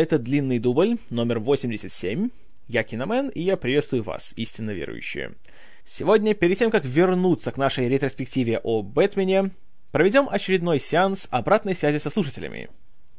Это 0.00 0.18
длинный 0.18 0.58
дубль, 0.58 0.96
номер 1.10 1.40
87. 1.40 2.30
Я 2.68 2.82
Киномен, 2.84 3.28
и 3.28 3.42
я 3.42 3.58
приветствую 3.58 4.02
вас, 4.02 4.32
истинно 4.34 4.70
верующие. 4.70 5.32
Сегодня, 5.84 6.32
перед 6.32 6.56
тем, 6.56 6.70
как 6.70 6.86
вернуться 6.86 7.52
к 7.52 7.58
нашей 7.58 7.86
ретроспективе 7.86 8.60
о 8.62 8.80
Бэтмене, 8.80 9.50
проведем 9.92 10.26
очередной 10.30 10.80
сеанс 10.80 11.28
обратной 11.30 11.74
связи 11.74 11.98
со 11.98 12.08
слушателями. 12.08 12.70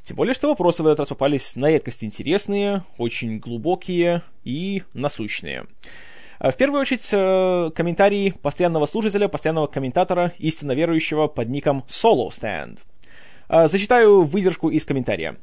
Тем 0.01 0.17
более, 0.17 0.33
что 0.33 0.47
вопросы 0.47 0.81
в 0.81 0.87
этот 0.87 1.01
раз 1.01 1.09
попались 1.09 1.55
на 1.55 1.69
редкость 1.69 2.03
интересные, 2.03 2.83
очень 2.97 3.37
глубокие 3.37 4.23
и 4.43 4.81
насущные. 4.95 5.67
В 6.39 6.53
первую 6.53 6.81
очередь, 6.81 7.07
э, 7.11 7.69
комментарии 7.75 8.33
постоянного 8.41 8.87
слушателя, 8.87 9.27
постоянного 9.27 9.67
комментатора, 9.67 10.33
истинно 10.39 10.71
верующего 10.71 11.27
под 11.27 11.47
ником 11.47 11.85
Solo 11.87 12.29
Stand. 12.29 12.79
Э, 13.49 13.67
зачитаю 13.67 14.23
выдержку 14.23 14.71
из 14.71 14.83
комментария. 14.83 15.37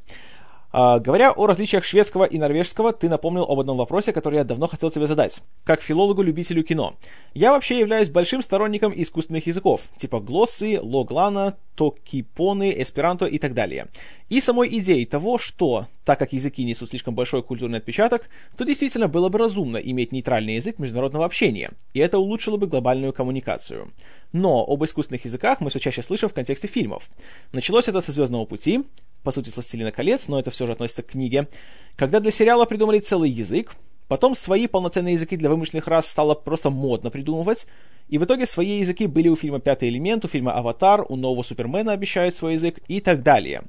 А, 0.71 0.99
говоря 0.99 1.31
о 1.31 1.47
различиях 1.47 1.83
шведского 1.83 2.25
и 2.25 2.37
норвежского, 2.37 2.93
ты 2.93 3.09
напомнил 3.09 3.43
об 3.43 3.59
одном 3.59 3.77
вопросе, 3.77 4.13
который 4.13 4.35
я 4.35 4.43
давно 4.43 4.67
хотел 4.67 4.91
тебе 4.91 5.07
задать. 5.07 5.39
Как 5.63 5.81
филологу-любителю 5.81 6.63
кино. 6.63 6.95
Я 7.33 7.51
вообще 7.51 7.79
являюсь 7.79 8.09
большим 8.09 8.43
сторонником 8.43 8.93
искусственных 8.95 9.47
языков, 9.47 9.87
типа 9.97 10.19
глоссы, 10.19 10.79
логлана, 10.79 11.57
токипоны, 11.75 12.75
эсперанто 12.77 13.25
и 13.25 13.39
так 13.39 13.55
далее. 13.55 13.87
И 14.29 14.41
самой 14.41 14.69
идеей 14.77 15.05
того, 15.05 15.39
что, 15.39 15.87
так 16.03 16.19
как 16.19 16.33
языки 16.33 16.63
несут 16.63 16.89
слишком 16.89 17.15
большой 17.15 17.41
культурный 17.41 17.79
отпечаток, 17.79 18.29
то 18.55 18.63
действительно 18.63 19.07
было 19.07 19.29
бы 19.29 19.39
разумно 19.39 19.77
иметь 19.77 20.11
нейтральный 20.11 20.55
язык 20.55 20.77
международного 20.77 21.25
общения, 21.25 21.71
и 21.93 21.99
это 21.99 22.19
улучшило 22.19 22.57
бы 22.57 22.67
глобальную 22.67 23.11
коммуникацию. 23.11 23.91
Но 24.33 24.63
об 24.67 24.83
искусственных 24.83 25.25
языках 25.25 25.61
мы 25.61 25.71
все 25.71 25.79
чаще 25.79 26.03
слышим 26.03 26.29
в 26.29 26.33
контексте 26.33 26.67
фильмов. 26.67 27.09
Началось 27.53 27.87
это 27.87 28.01
со 28.01 28.11
«Звездного 28.11 28.45
пути», 28.45 28.83
по 29.23 29.31
сути, 29.31 29.51
«Властелина 29.53 29.91
колец», 29.91 30.27
но 30.27 30.39
это 30.39 30.51
все 30.51 30.65
же 30.65 30.73
относится 30.73 31.03
к 31.03 31.07
книге, 31.07 31.47
когда 31.95 32.19
для 32.19 32.31
сериала 32.31 32.65
придумали 32.65 32.99
целый 32.99 33.29
язык, 33.29 33.73
потом 34.07 34.35
свои 34.35 34.67
полноценные 34.67 35.13
языки 35.13 35.37
для 35.37 35.49
вымышленных 35.49 35.87
рас 35.87 36.07
стало 36.07 36.35
просто 36.35 36.69
модно 36.69 37.09
придумывать, 37.09 37.67
и 38.07 38.17
в 38.17 38.23
итоге 38.23 38.45
свои 38.45 38.79
языки 38.79 39.05
были 39.05 39.27
у 39.27 39.35
фильма 39.35 39.59
«Пятый 39.59 39.89
элемент», 39.89 40.25
у 40.25 40.27
фильма 40.27 40.53
«Аватар», 40.53 41.05
у 41.07 41.15
нового 41.15 41.43
Супермена 41.43 41.91
обещают 41.91 42.35
свой 42.35 42.53
язык 42.53 42.79
и 42.87 43.01
так 43.01 43.21
далее. 43.21 43.63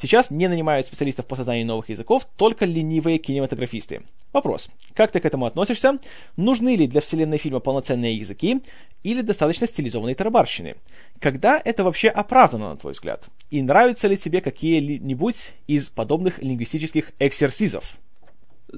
Сейчас 0.00 0.30
не 0.30 0.48
нанимают 0.48 0.86
специалистов 0.86 1.26
по 1.26 1.36
созданию 1.36 1.66
новых 1.66 1.90
языков, 1.90 2.26
только 2.36 2.64
ленивые 2.64 3.18
кинематографисты. 3.18 4.02
Вопрос. 4.32 4.70
Как 4.94 5.12
ты 5.12 5.20
к 5.20 5.26
этому 5.26 5.44
относишься? 5.44 5.98
Нужны 6.36 6.74
ли 6.74 6.86
для 6.86 7.02
вселенной 7.02 7.36
фильма 7.36 7.60
полноценные 7.60 8.16
языки 8.16 8.62
или 9.02 9.20
достаточно 9.20 9.66
стилизованной 9.66 10.14
тарабарщины? 10.14 10.76
Когда 11.18 11.60
это 11.62 11.84
вообще 11.84 12.08
оправдано, 12.08 12.70
на 12.70 12.76
твой 12.76 12.94
взгляд? 12.94 13.28
И 13.50 13.60
нравятся 13.60 14.08
ли 14.08 14.16
тебе 14.16 14.40
какие-нибудь 14.40 15.52
из 15.66 15.90
подобных 15.90 16.38
лингвистических 16.38 17.12
эксерсизов? 17.18 17.98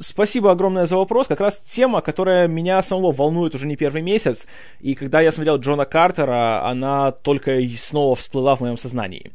Спасибо 0.00 0.50
огромное 0.50 0.86
за 0.86 0.96
вопрос. 0.96 1.28
Как 1.28 1.40
раз 1.40 1.60
тема, 1.60 2.00
которая 2.00 2.48
меня 2.48 2.82
самого 2.82 3.12
волнует 3.12 3.54
уже 3.54 3.66
не 3.66 3.76
первый 3.76 4.02
месяц. 4.02 4.46
И 4.80 4.94
когда 4.94 5.20
я 5.20 5.30
смотрел 5.30 5.58
Джона 5.58 5.84
Картера, 5.84 6.66
она 6.66 7.12
только 7.12 7.60
снова 7.78 8.16
всплыла 8.16 8.56
в 8.56 8.60
моем 8.60 8.78
сознании. 8.78 9.30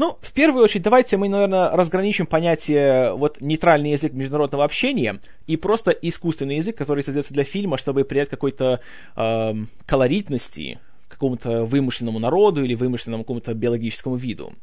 Ну, 0.00 0.16
в 0.22 0.32
первую 0.32 0.64
очередь, 0.64 0.82
давайте 0.82 1.18
мы, 1.18 1.28
наверное, 1.28 1.72
разграничим 1.72 2.24
понятие 2.24 3.12
вот 3.12 3.42
нейтральный 3.42 3.90
язык 3.90 4.14
международного 4.14 4.64
общения 4.64 5.20
и 5.46 5.58
просто 5.58 5.90
искусственный 5.90 6.56
язык, 6.56 6.74
который 6.74 7.02
создается 7.02 7.34
для 7.34 7.44
фильма, 7.44 7.76
чтобы 7.76 8.04
придать 8.04 8.30
какой-то 8.30 8.80
э, 9.14 9.54
колоритности 9.84 10.78
какому-то 11.06 11.66
вымышленному 11.66 12.18
народу 12.18 12.64
или 12.64 12.74
вымышленному 12.74 13.24
какому-то 13.24 13.52
биологическому 13.52 14.16
виду. 14.16 14.54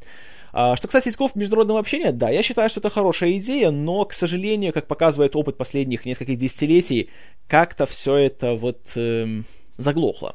А, 0.52 0.74
что 0.74 0.88
касается 0.88 1.10
языков 1.10 1.36
международного 1.36 1.78
общения, 1.78 2.10
да, 2.10 2.30
я 2.30 2.42
считаю, 2.42 2.68
что 2.68 2.80
это 2.80 2.90
хорошая 2.90 3.38
идея, 3.38 3.70
но, 3.70 4.04
к 4.06 4.14
сожалению, 4.14 4.72
как 4.72 4.88
показывает 4.88 5.36
опыт 5.36 5.56
последних 5.56 6.04
нескольких 6.04 6.36
десятилетий, 6.36 7.10
как-то 7.46 7.86
все 7.86 8.16
это 8.16 8.56
вот 8.56 8.80
э, 8.96 9.42
заглохло. 9.76 10.34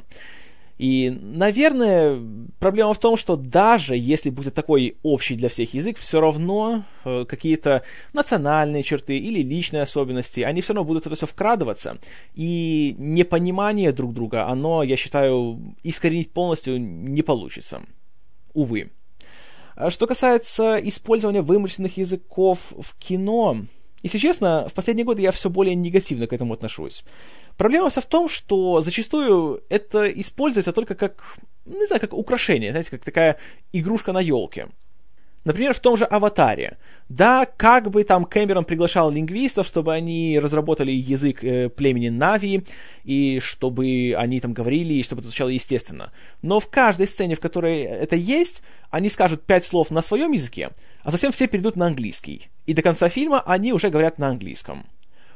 И, 0.84 1.18
наверное, 1.22 2.20
проблема 2.60 2.94
в 2.94 3.00
том, 3.00 3.16
что 3.16 3.38
даже 3.38 3.96
если 3.96 4.30
будет 4.30 4.54
такой 4.54 4.98
общий 5.02 5.36
для 5.36 5.48
всех 5.48 5.74
язык, 5.74 5.98
все 5.98 6.20
равно 6.20 6.84
э, 7.06 7.24
какие-то 7.24 7.84
национальные 8.12 8.84
черты 8.84 9.18
или 9.18 9.42
личные 9.42 9.84
особенности, 9.84 10.42
они 10.42 10.60
все 10.60 10.74
равно 10.74 10.86
будут 10.86 11.08
это 11.08 11.16
все 11.16 11.26
вкрадываться. 11.26 12.00
И 12.36 12.96
непонимание 12.98 13.94
друг 13.94 14.14
друга, 14.14 14.50
оно, 14.50 14.84
я 14.84 14.98
считаю, 14.98 15.74
искоренить 15.84 16.34
полностью 16.34 16.82
не 16.82 17.22
получится. 17.22 17.84
Увы. 18.54 18.92
А 19.78 19.90
что 19.90 20.06
касается 20.06 20.76
использования 20.84 21.44
вымышленных 21.44 21.96
языков 21.96 22.74
в 22.78 22.94
кино, 23.00 23.56
если 24.02 24.18
честно, 24.18 24.68
в 24.68 24.74
последние 24.74 25.06
годы 25.06 25.22
я 25.22 25.32
все 25.32 25.50
более 25.50 25.76
негативно 25.76 26.28
к 26.28 26.34
этому 26.34 26.54
отношусь. 26.56 27.06
Проблема 27.58 27.90
вся 27.90 28.02
в 28.02 28.06
том, 28.06 28.28
что 28.28 28.82
зачастую 28.82 29.64
это 29.70 30.08
используется 30.08 30.74
только 30.74 30.96
как, 30.96 31.38
не 31.66 31.86
знаю, 31.86 32.02
как 32.02 32.14
украшение, 32.14 32.72
знаете, 32.72 32.92
как 32.92 33.04
такая 33.04 33.38
игрушка 33.72 34.12
на 34.12 34.20
елке. 34.20 34.70
Например, 35.46 35.74
в 35.74 35.80
том 35.80 35.98
же 35.98 36.06
«Аватаре». 36.06 36.78
Да, 37.10 37.46
как 37.46 37.90
бы 37.90 38.04
там 38.06 38.24
Кэмерон 38.24 38.64
приглашал 38.64 39.12
лингвистов, 39.12 39.68
чтобы 39.68 39.94
они 39.94 40.40
разработали 40.40 40.92
язык 40.92 41.44
э, 41.44 41.68
племени 41.68 42.08
Нави, 42.08 42.64
и 43.04 43.40
чтобы 43.42 44.16
они 44.18 44.40
там 44.40 44.54
говорили, 44.54 44.94
и 44.94 45.04
чтобы 45.04 45.20
это 45.20 45.28
звучало 45.28 45.50
естественно. 45.50 46.14
Но 46.42 46.62
в 46.62 46.70
каждой 46.70 47.08
сцене, 47.08 47.36
в 47.36 47.42
которой 47.42 47.82
это 47.82 48.16
есть, 48.16 48.64
они 48.90 49.10
скажут 49.10 49.46
пять 49.46 49.66
слов 49.66 49.92
на 49.92 50.02
своем 50.02 50.32
языке, 50.32 50.70
а 51.04 51.12
затем 51.12 51.34
все 51.34 51.48
перейдут 51.48 51.76
на 51.76 51.88
английский. 51.88 52.48
И 52.66 52.74
до 52.74 52.82
конца 52.82 53.10
фильма 53.10 53.42
они 53.42 53.74
уже 53.74 53.90
говорят 53.90 54.20
на 54.20 54.30
английском. 54.30 54.86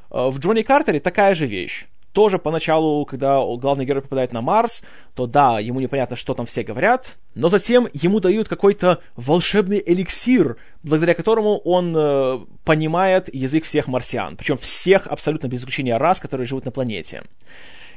Э, 0.09 0.29
в 0.29 0.39
Джонни 0.39 0.61
Картере 0.61 1.01
такая 1.01 1.35
же 1.35 1.45
вещь 1.47 1.85
тоже 2.17 2.39
поначалу, 2.39 3.05
когда 3.05 3.39
главный 3.57 3.85
герой 3.85 4.01
попадает 4.01 4.33
на 4.33 4.41
Марс, 4.41 4.81
то 5.13 5.27
да, 5.27 5.59
ему 5.59 5.79
непонятно, 5.79 6.15
что 6.15 6.33
там 6.33 6.47
все 6.47 6.63
говорят, 6.63 7.19
но 7.35 7.47
затем 7.47 7.87
ему 7.93 8.19
дают 8.19 8.47
какой-то 8.49 9.01
волшебный 9.15 9.83
эликсир, 9.85 10.57
благодаря 10.81 11.13
которому 11.13 11.59
он 11.59 11.95
э, 11.95 12.39
понимает 12.65 13.31
язык 13.31 13.65
всех 13.65 13.87
марсиан, 13.87 14.35
причем 14.35 14.57
всех 14.57 15.05
абсолютно 15.05 15.45
без 15.45 15.59
исключения 15.59 15.95
рас, 15.97 16.19
которые 16.19 16.47
живут 16.47 16.65
на 16.65 16.71
планете. 16.71 17.21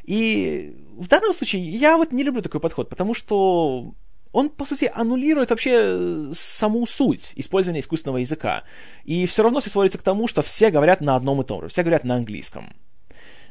И 0.05 0.77
в 0.99 1.09
данном 1.09 1.33
случае 1.33 1.63
я 1.63 1.97
вот 1.97 2.13
не 2.13 2.23
люблю 2.23 2.43
такой 2.43 2.61
подход, 2.61 2.91
потому 2.91 3.15
что 3.15 3.95
он, 4.33 4.51
по 4.51 4.67
сути, 4.67 4.93
аннулирует 4.95 5.49
вообще 5.49 5.73
э, 5.73 6.29
саму 6.35 6.85
суть 6.85 7.33
использования 7.37 7.81
искусственного 7.81 8.19
языка. 8.19 8.65
И 9.07 9.25
все 9.25 9.43
равно 9.43 9.61
все 9.61 9.71
сводится 9.71 9.97
к 9.97 10.03
тому, 10.03 10.29
что 10.29 10.43
все 10.43 10.69
говорят 10.69 11.01
на 11.01 11.17
одном 11.17 11.41
и 11.41 11.45
том 11.45 11.63
же, 11.63 11.69
все 11.69 11.83
говорят 11.83 12.05
на 12.05 12.17
английском. 12.17 12.75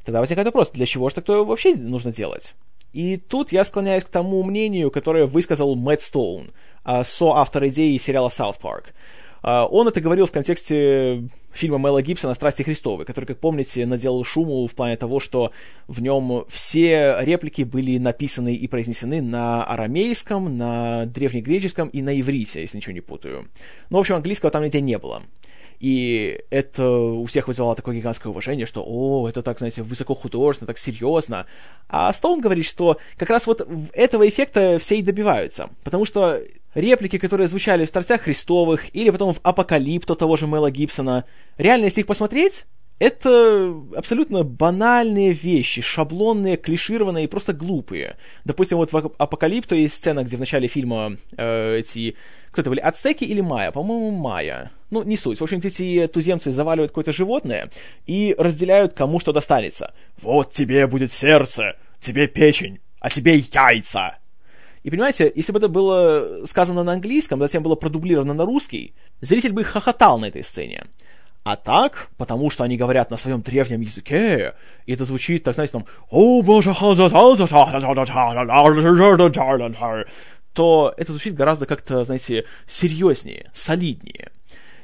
Тогда 0.09 0.21
возникает 0.21 0.47
вопрос, 0.47 0.71
для 0.71 0.87
чего 0.87 1.07
же 1.09 1.13
такое 1.13 1.43
вообще 1.43 1.75
нужно 1.75 2.11
делать? 2.11 2.55
И 2.93 3.17
тут 3.17 3.51
я 3.51 3.63
склоняюсь 3.63 4.03
к 4.03 4.09
тому 4.09 4.41
мнению, 4.41 4.89
которое 4.89 5.27
высказал 5.27 5.75
Мэтт 5.75 6.01
Стоун, 6.01 6.49
а, 6.83 7.03
соавтор 7.03 7.67
идеи 7.67 7.95
сериала 7.97 8.29
«Саут 8.29 8.57
Парк». 8.57 8.95
Он 9.43 9.87
это 9.87 10.01
говорил 10.01 10.25
в 10.25 10.31
контексте 10.31 11.29
фильма 11.53 11.77
Мэла 11.77 12.01
Гибсона 12.01 12.33
«Страсти 12.33 12.63
Христовы», 12.63 13.05
который, 13.05 13.25
как 13.25 13.37
помните, 13.39 13.85
наделал 13.85 14.23
шуму 14.23 14.65
в 14.65 14.73
плане 14.73 14.97
того, 14.97 15.19
что 15.19 15.51
в 15.87 16.01
нем 16.01 16.45
все 16.49 17.17
реплики 17.21 17.61
были 17.61 17.99
написаны 17.99 18.55
и 18.55 18.67
произнесены 18.67 19.21
на 19.21 19.63
арамейском, 19.63 20.57
на 20.57 21.05
древнегреческом 21.05 21.87
и 21.89 22.01
на 22.01 22.19
иврите, 22.19 22.61
если 22.61 22.77
ничего 22.77 22.93
не 22.93 23.01
путаю. 23.01 23.47
Ну, 23.91 23.97
в 23.97 24.01
общем, 24.01 24.15
английского 24.15 24.51
там 24.51 24.63
нигде 24.63 24.81
не 24.81 24.97
было. 24.97 25.21
И 25.79 26.41
это 26.49 26.89
у 26.89 27.25
всех 27.25 27.47
вызывало 27.47 27.75
такое 27.75 27.95
гигантское 27.95 28.29
уважение, 28.29 28.65
что, 28.65 28.83
о, 28.85 29.29
это 29.29 29.41
так, 29.41 29.59
знаете, 29.59 29.81
высоко 29.81 30.13
художественно, 30.13 30.67
так 30.67 30.77
серьезно. 30.77 31.45
А 31.87 32.11
Стоун 32.11 32.41
говорит, 32.41 32.65
что 32.65 32.97
как 33.17 33.29
раз 33.29 33.47
вот 33.47 33.65
этого 33.93 34.27
эффекта 34.27 34.77
все 34.79 34.97
и 34.97 35.01
добиваются. 35.01 35.69
Потому 35.83 36.05
что 36.05 36.41
реплики, 36.75 37.17
которые 37.17 37.47
звучали 37.47 37.85
в 37.85 37.89
«Страстях 37.89 38.21
Христовых» 38.21 38.93
или 38.93 39.09
потом 39.09 39.33
в 39.33 39.39
«Апокалипто» 39.41 40.15
того 40.15 40.35
же 40.35 40.47
Мэла 40.47 40.69
Гибсона, 40.69 41.23
реально, 41.57 41.85
если 41.85 42.01
их 42.01 42.07
посмотреть, 42.07 42.65
это 42.99 43.73
абсолютно 43.95 44.43
банальные 44.43 45.31
вещи, 45.31 45.81
шаблонные, 45.81 46.57
клишированные 46.57 47.23
и 47.23 47.27
просто 47.27 47.53
глупые. 47.53 48.17
Допустим, 48.43 48.77
вот 48.77 48.91
в 48.91 49.13
«Апокалипто» 49.17 49.75
есть 49.75 49.93
сцена, 49.93 50.25
где 50.25 50.35
в 50.35 50.41
начале 50.41 50.67
фильма 50.67 51.15
э, 51.37 51.77
эти... 51.77 52.15
Кто 52.51 52.61
это 52.61 52.69
были? 52.69 52.79
Ацтеки 52.79 53.23
или 53.23 53.41
майя? 53.41 53.71
По-моему, 53.71 54.11
майя. 54.11 54.71
Ну, 54.89 55.03
не 55.03 55.17
суть. 55.17 55.39
В 55.39 55.43
общем, 55.43 55.59
эти 55.59 56.07
туземцы 56.07 56.51
заваливают 56.51 56.91
какое-то 56.91 57.11
животное 57.11 57.69
и 58.07 58.35
разделяют, 58.37 58.93
кому 58.93 59.19
что 59.19 59.31
достанется. 59.31 59.93
Вот 60.21 60.51
тебе 60.51 60.87
будет 60.87 61.11
сердце, 61.11 61.75
тебе 61.99 62.27
печень, 62.27 62.79
а 62.99 63.09
тебе 63.09 63.37
яйца. 63.37 64.17
И 64.83 64.89
понимаете, 64.89 65.31
если 65.35 65.51
бы 65.51 65.59
это 65.59 65.67
было 65.67 66.45
сказано 66.45 66.83
на 66.83 66.93
английском, 66.93 67.39
затем 67.39 67.61
было 67.61 67.75
продублировано 67.75 68.33
на 68.33 68.45
русский, 68.45 68.93
зритель 69.21 69.51
бы 69.51 69.63
хохотал 69.63 70.17
на 70.17 70.25
этой 70.25 70.43
сцене. 70.43 70.85
А 71.43 71.55
так, 71.55 72.09
потому 72.17 72.49
что 72.49 72.63
они 72.63 72.77
говорят 72.77 73.09
на 73.11 73.17
своем 73.17 73.41
древнем 73.41 73.81
языке, 73.81 74.53
и 74.85 74.93
это 74.93 75.05
звучит, 75.05 75.43
так 75.43 75.55
знаете, 75.55 75.73
там, 75.73 75.85
то 80.53 80.93
это 80.97 81.11
звучит 81.11 81.35
гораздо 81.35 81.65
как-то, 81.65 82.03
знаете, 82.03 82.45
серьезнее, 82.67 83.49
солиднее. 83.53 84.31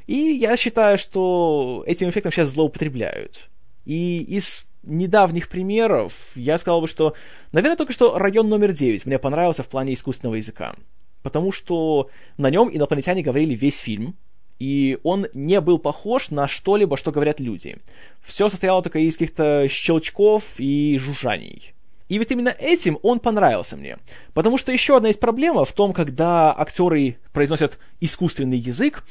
И 0.08 0.16
я 0.16 0.56
считаю, 0.58 0.98
что 0.98 1.84
этим 1.88 2.10
эффектом 2.10 2.32
сейчас 2.32 2.50
злоупотребляют. 2.50 3.50
И 3.86 4.22
из 4.22 4.66
недавних 4.84 5.50
примеров 5.50 6.14
я 6.36 6.58
сказал 6.58 6.82
бы, 6.82 6.88
что, 6.88 7.16
наверное, 7.52 7.78
только 7.78 7.94
что 7.94 8.18
район 8.18 8.50
номер 8.50 8.72
9 8.72 9.06
мне 9.06 9.20
понравился 9.20 9.64
в 9.64 9.68
плане 9.68 9.94
искусственного 9.94 10.36
языка. 10.36 10.76
Потому 11.24 11.52
что 11.52 12.10
на 12.38 12.50
нем 12.52 12.70
инопланетяне 12.72 13.24
говорили 13.24 13.56
весь 13.56 13.80
фильм, 13.80 14.16
и 14.60 15.00
он 15.04 15.28
не 15.34 15.60
был 15.60 15.80
похож 15.80 16.30
на 16.30 16.48
что-либо, 16.48 16.98
что 16.98 17.12
говорят 17.12 17.40
люди. 17.40 17.78
Все 18.24 18.50
состояло 18.50 18.82
только 18.82 19.00
из 19.00 19.18
каких-то 19.18 19.68
щелчков 19.68 20.44
и 20.60 20.98
жужжаний. 21.00 21.74
И 22.08 22.20
вот 22.20 22.30
именно 22.32 22.50
этим 22.50 23.00
он 23.02 23.20
понравился 23.20 23.76
мне. 23.76 23.98
Потому 24.34 24.58
что 24.58 24.72
еще 24.72 24.98
одна 24.98 25.10
из 25.10 25.18
проблем 25.18 25.64
в 25.64 25.74
том, 25.74 25.94
когда 25.94 26.58
актеры 26.58 27.18
произносят 27.34 27.80
искусственный 28.00 28.58
язык, 28.58 29.04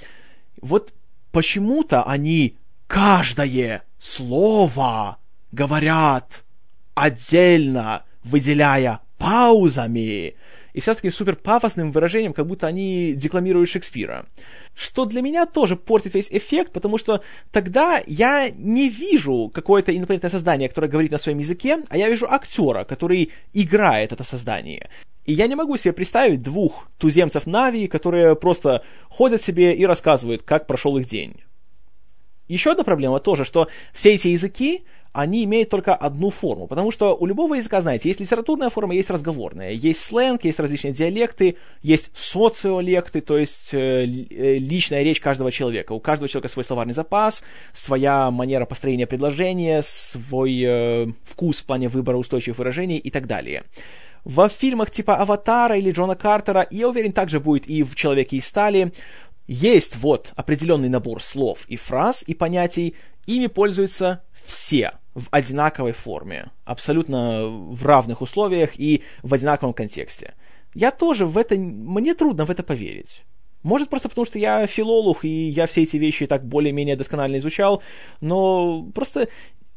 вот 0.61 0.93
почему-то 1.33 2.05
они 2.05 2.57
каждое 2.87 3.83
слово 3.99 5.19
говорят 5.51 6.45
отдельно, 6.95 8.05
выделяя 8.23 9.01
паузами 9.19 10.35
и 10.75 10.81
вся 10.81 10.93
с 10.93 10.97
таким 10.97 11.13
супер 11.13 11.37
пафосным 11.37 11.93
выражением, 11.93 12.33
как 12.33 12.47
будто 12.47 12.67
они 12.67 13.15
декламируют 13.15 13.71
Шекспира. 13.71 14.27
Что 14.75 15.05
для 15.05 15.23
меня 15.23 15.47
тоже 15.47 15.77
портит 15.77 16.15
весь 16.15 16.31
эффект, 16.31 16.73
потому 16.73 16.99
что 16.99 17.23
тогда 17.53 18.03
я 18.07 18.51
не 18.51 18.89
вижу 18.89 19.51
какое-то 19.55 19.97
инопланетное 19.97 20.31
создание, 20.31 20.69
которое 20.69 20.89
говорит 20.89 21.13
на 21.13 21.19
своем 21.19 21.39
языке, 21.39 21.79
а 21.89 21.97
я 21.97 22.09
вижу 22.11 22.27
актера, 22.29 22.85
который 22.85 23.31
играет 23.53 24.13
это 24.13 24.25
создание. 24.25 24.91
И 25.25 25.33
я 25.33 25.47
не 25.47 25.55
могу 25.55 25.77
себе 25.77 25.93
представить 25.93 26.43
двух 26.43 26.89
туземцев 26.99 27.47
Нави, 27.47 27.87
которые 27.87 28.35
просто 28.35 28.83
ходят 29.09 29.41
себе 29.41 29.75
и 29.75 29.87
рассказывают, 29.87 30.43
как 30.43 30.67
прошел 30.67 30.99
их 30.99 31.07
день. 31.07 31.37
Еще 32.49 32.73
одна 32.73 32.85
проблема 32.85 33.21
тоже, 33.21 33.45
что 33.45 33.69
все 33.95 34.15
эти 34.15 34.29
языки, 34.29 34.85
они 35.15 35.45
имеют 35.45 35.71
только 35.71 35.95
одну 35.95 36.31
форму, 36.31 36.67
потому 36.67 36.91
что 36.91 37.15
у 37.15 37.25
любого 37.25 37.55
языка, 37.55 37.81
знаете, 37.81 38.09
есть 38.09 38.19
литературная 38.19 38.69
форма, 38.69 38.97
есть 38.97 39.11
разговорная, 39.11 39.71
есть 39.71 40.01
сленг, 40.01 40.43
есть 40.43 40.59
различные 40.59 40.93
диалекты, 40.93 41.57
есть 41.83 42.11
социолекты, 42.15 43.21
то 43.21 43.39
есть 43.39 43.73
э, 43.73 44.07
э, 44.07 44.59
личная 44.59 45.05
речь 45.05 45.21
каждого 45.21 45.53
человека. 45.53 45.93
У 45.93 46.01
каждого 46.01 46.29
человека 46.29 46.49
свой 46.49 46.65
словарный 46.65 46.95
запас, 46.95 47.45
своя 47.73 48.33
манера 48.33 48.67
построения 48.67 49.07
предложения, 49.07 49.83
свой 49.85 50.61
э, 50.67 51.07
вкус 51.23 51.61
в 51.61 51.65
плане 51.65 51.87
выбора 51.87 52.17
устойчивых 52.17 52.59
выражений 52.59 52.99
и 52.99 53.11
так 53.11 53.29
далее. 53.29 53.63
Во 54.25 54.49
фильмах 54.49 54.91
типа 54.91 55.15
«Аватара» 55.17 55.79
или 55.79 55.93
Джона 55.93 56.17
Картера, 56.17 56.67
я 56.73 56.89
уверен, 56.89 57.13
также 57.13 57.39
будет 57.39 57.69
и 57.69 57.85
в 57.85 57.95
«Человеке 57.95 58.39
из 58.39 58.47
стали», 58.47 58.93
есть 59.47 59.95
вот 59.97 60.33
определенный 60.35 60.89
набор 60.89 61.23
слов 61.23 61.67
и 61.69 61.77
фраз 61.77 62.25
и 62.27 62.35
понятий, 62.35 62.97
ими 63.27 63.47
пользуются 63.47 64.25
все 64.45 64.95
в 65.15 65.29
одинаковой 65.31 65.93
форме, 65.93 66.51
абсолютно 66.65 67.47
в 67.47 67.85
равных 67.85 68.21
условиях 68.21 68.79
и 68.79 69.03
в 69.23 69.33
одинаковом 69.33 69.73
контексте. 69.73 70.35
Я 70.75 70.91
тоже 70.91 71.27
в 71.27 71.39
это... 71.39 71.57
Мне 71.57 72.15
трудно 72.15 72.45
в 72.45 72.51
это 72.51 72.63
поверить. 72.63 73.25
Может, 73.63 73.89
просто 73.89 74.09
потому, 74.09 74.27
что 74.27 74.39
я 74.39 74.67
филолог, 74.67 75.25
и 75.25 75.49
я 75.49 75.67
все 75.67 75.85
эти 75.85 75.97
вещи 75.97 76.27
так 76.27 76.45
более-менее 76.45 76.97
досконально 76.97 77.39
изучал, 77.39 77.83
но 78.21 78.83
просто 78.95 79.29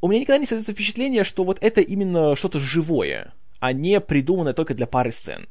у 0.01 0.07
меня 0.07 0.21
никогда 0.21 0.39
не 0.39 0.45
создается 0.45 0.73
впечатление, 0.73 1.23
что 1.23 1.43
вот 1.43 1.57
это 1.61 1.81
именно 1.81 2.35
что-то 2.35 2.59
живое, 2.59 3.33
а 3.59 3.71
не 3.71 4.01
придуманное 4.01 4.53
только 4.53 4.73
для 4.73 4.87
пары 4.87 5.11
сцен. 5.11 5.47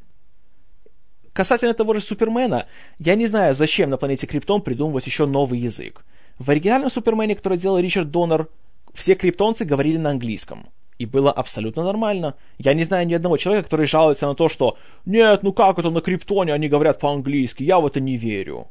Касательно 1.32 1.74
того 1.74 1.94
же 1.94 2.00
Супермена, 2.00 2.66
я 2.98 3.14
не 3.14 3.26
знаю, 3.26 3.54
зачем 3.54 3.90
на 3.90 3.96
планете 3.96 4.26
Криптон 4.26 4.62
придумывать 4.62 5.06
еще 5.06 5.26
новый 5.26 5.58
язык. 5.58 6.04
В 6.38 6.50
оригинальном 6.50 6.90
Супермене, 6.90 7.36
который 7.36 7.56
делал 7.56 7.78
Ричард 7.78 8.10
Доннер, 8.10 8.48
все 8.96 9.14
криптонцы 9.14 9.64
говорили 9.64 9.96
на 9.98 10.10
английском. 10.10 10.68
И 10.98 11.04
было 11.04 11.30
абсолютно 11.30 11.84
нормально. 11.84 12.34
Я 12.58 12.74
не 12.74 12.84
знаю 12.84 13.06
ни 13.06 13.14
одного 13.14 13.36
человека, 13.36 13.66
который 13.66 13.86
жалуется 13.86 14.26
на 14.26 14.34
то, 14.34 14.48
что 14.48 14.78
«Нет, 15.04 15.42
ну 15.42 15.52
как 15.52 15.78
это 15.78 15.90
на 15.90 16.00
криптоне 16.00 16.54
они 16.54 16.68
говорят 16.68 17.00
по-английски, 17.00 17.62
я 17.62 17.78
в 17.78 17.86
это 17.86 18.00
не 18.00 18.16
верю». 18.16 18.68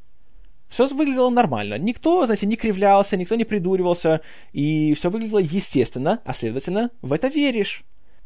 Все 0.68 0.88
выглядело 0.88 1.30
нормально. 1.30 1.77
Никто, 1.77 2.25
знаете, 2.25 2.48
не 2.48 2.56
кривлялся, 2.56 3.16
никто 3.16 3.36
не 3.36 3.44
придуривался, 3.44 4.22
и 4.51 4.94
все 4.95 5.12
выглядело 5.12 5.38
естественно, 5.38 6.19
а 6.25 6.33
следовательно, 6.33 6.89
в 7.04 7.13
это 7.13 7.27
веришь. 7.27 7.83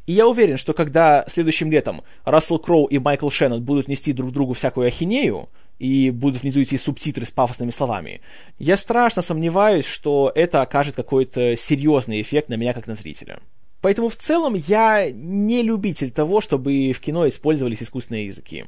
И 0.09 0.13
я 0.13 0.27
уверен, 0.27 0.57
что 0.57 0.73
когда 0.73 1.23
следующим 1.27 1.71
летом 1.71 2.01
Рассел 2.25 2.57
Кроу 2.57 2.87
и 2.87 2.97
Майкл 2.97 3.29
Шеннон 3.29 3.61
будут 3.61 3.87
нести 3.87 4.11
друг 4.11 4.31
другу 4.31 4.53
всякую 4.53 4.87
ахинею, 4.87 5.49
и 5.77 6.09
будут 6.09 6.41
внизу 6.41 6.63
идти 6.63 6.79
субтитры 6.79 7.27
с 7.27 7.31
пафосными 7.31 7.69
словами. 7.69 8.21
Я 8.57 8.75
страшно 8.75 9.21
сомневаюсь, 9.21 9.85
что 9.85 10.31
это 10.33 10.63
окажет 10.63 10.95
какой-то 10.95 11.55
серьезный 11.55 12.23
эффект 12.23 12.49
на 12.49 12.55
меня 12.55 12.73
как 12.73 12.87
на 12.87 12.95
зрителя. 12.95 13.39
Поэтому 13.81 14.09
в 14.09 14.15
целом 14.15 14.55
я 14.55 15.11
не 15.11 15.61
любитель 15.61 16.09
того, 16.09 16.41
чтобы 16.41 16.91
в 16.91 16.99
кино 16.99 17.27
использовались 17.27 17.83
искусственные 17.83 18.25
языки. 18.25 18.65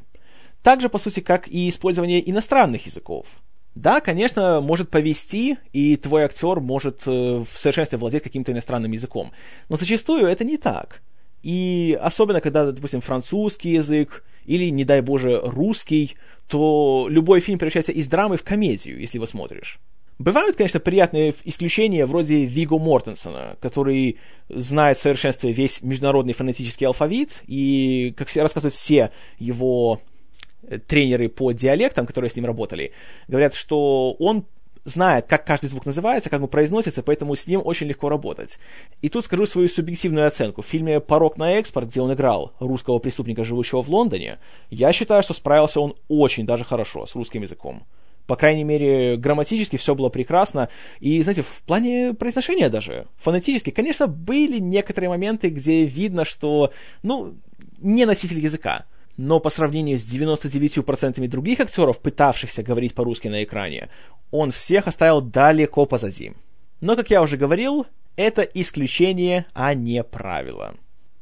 Так 0.62 0.80
же, 0.80 0.90
по 0.90 1.00
сути, 1.00 1.22
как 1.22 1.48
и 1.48 1.70
использование 1.70 2.30
иностранных 2.30 2.86
языков. 2.86 3.26
Да, 3.74 4.00
конечно, 4.00 4.62
может 4.62 4.92
повести, 4.92 5.58
и 5.74 5.96
твой 5.96 6.24
актер 6.26 6.60
может 6.60 7.08
э, 7.08 7.10
в 7.10 7.58
совершенстве 7.58 7.98
владеть 7.98 8.22
каким-то 8.22 8.52
иностранным 8.52 8.92
языком. 8.92 9.32
Но 9.70 9.76
зачастую 9.76 10.28
это 10.28 10.44
не 10.44 10.58
так. 10.58 11.02
И 11.44 11.98
особенно, 12.00 12.42
когда, 12.42 12.72
допустим, 12.72 13.02
французский 13.02 13.72
язык 13.72 14.24
или, 14.46 14.70
не 14.70 14.86
дай 14.86 15.02
боже, 15.02 15.40
русский, 15.44 16.16
то 16.48 17.08
любой 17.10 17.40
фильм 17.40 17.58
превращается 17.58 17.92
из 17.92 18.08
драмы 18.08 18.38
в 18.38 18.44
комедию, 18.44 19.00
если 19.00 19.18
его 19.18 19.26
смотришь. 19.26 19.80
Бывают, 20.20 20.56
конечно, 20.56 20.80
приятные 20.80 21.34
исключения, 21.46 22.06
вроде 22.06 22.46
Виго 22.46 22.78
Мортенсона, 22.78 23.58
который 23.60 24.20
знает 24.50 24.98
в 24.98 25.02
совершенстве 25.02 25.52
весь 25.52 25.82
международный 25.82 26.34
фонетический 26.34 26.86
алфавит, 26.86 27.42
и, 27.48 28.14
как 28.16 28.28
все 28.28 28.44
рассказывают 28.44 28.76
все 28.76 29.10
его 29.40 30.00
э, 30.62 30.78
тренеры 30.78 31.28
по 31.28 31.54
диалектам, 31.54 32.06
которые 32.06 32.30
с 32.30 32.36
ним 32.36 32.46
работали, 32.46 32.92
говорят, 33.28 33.56
что 33.56 34.14
он 34.20 34.46
знает, 34.84 35.28
как 35.28 35.46
каждый 35.46 35.68
звук 35.68 35.86
называется, 35.86 36.30
как 36.30 36.42
он 36.42 36.48
произносится, 36.48 37.04
поэтому 37.04 37.36
с 37.36 37.48
ним 37.48 37.62
очень 37.64 37.88
легко 37.88 38.10
работать. 38.10 38.60
И 39.02 39.10
тут 39.10 39.26
скажу 39.26 39.46
свою 39.46 39.68
субъективную 39.68 40.28
оценку. 40.28 40.62
В 40.62 40.66
фильме 40.66 41.00
«Порог 41.00 41.38
на 41.38 41.54
экспорт», 41.54 41.88
где 41.88 42.02
он 42.02 42.14
играл 42.14 42.54
русского 42.60 43.00
преступника, 43.00 43.44
живущего 43.44 43.82
в 43.82 43.90
Лондоне, 43.90 44.40
я 44.70 44.92
считаю, 44.94 45.24
что 45.24 45.34
справился 45.34 45.80
он 45.80 45.96
очень 46.08 46.46
даже 46.46 46.64
хорошо 46.64 47.06
с 47.06 47.16
русским 47.16 47.42
языком. 47.42 47.84
По 48.28 48.36
крайней 48.36 48.64
мере, 48.64 49.18
грамматически 49.18 49.76
все 49.76 49.96
было 49.96 50.10
прекрасно. 50.10 50.70
И, 51.00 51.22
знаете, 51.22 51.42
в 51.42 51.64
плане 51.64 52.14
произношения 52.14 52.70
даже, 52.70 53.08
фонетически, 53.18 53.72
конечно, 53.72 54.08
были 54.08 54.60
некоторые 54.60 55.10
моменты, 55.10 55.50
где 55.50 55.86
видно, 55.86 56.24
что, 56.24 56.72
ну, 57.04 57.36
не 57.80 58.06
носитель 58.06 58.40
языка 58.40 58.86
но 59.22 59.40
по 59.40 59.50
сравнению 59.50 60.00
с 60.00 60.14
99% 60.14 61.28
других 61.28 61.60
актеров, 61.60 62.00
пытавшихся 62.00 62.64
говорить 62.64 62.96
по-русски 62.96 63.28
на 63.28 63.44
экране, 63.44 63.90
он 64.32 64.52
всех 64.52 64.88
оставил 64.88 65.22
далеко 65.22 65.86
позади. 65.86 66.34
Но, 66.82 66.96
как 66.96 67.12
я 67.12 67.22
уже 67.22 67.38
говорил, 67.38 67.86
это 68.16 68.42
исключение, 68.42 69.46
а 69.54 69.74
не 69.74 70.04
правило. 70.04 70.76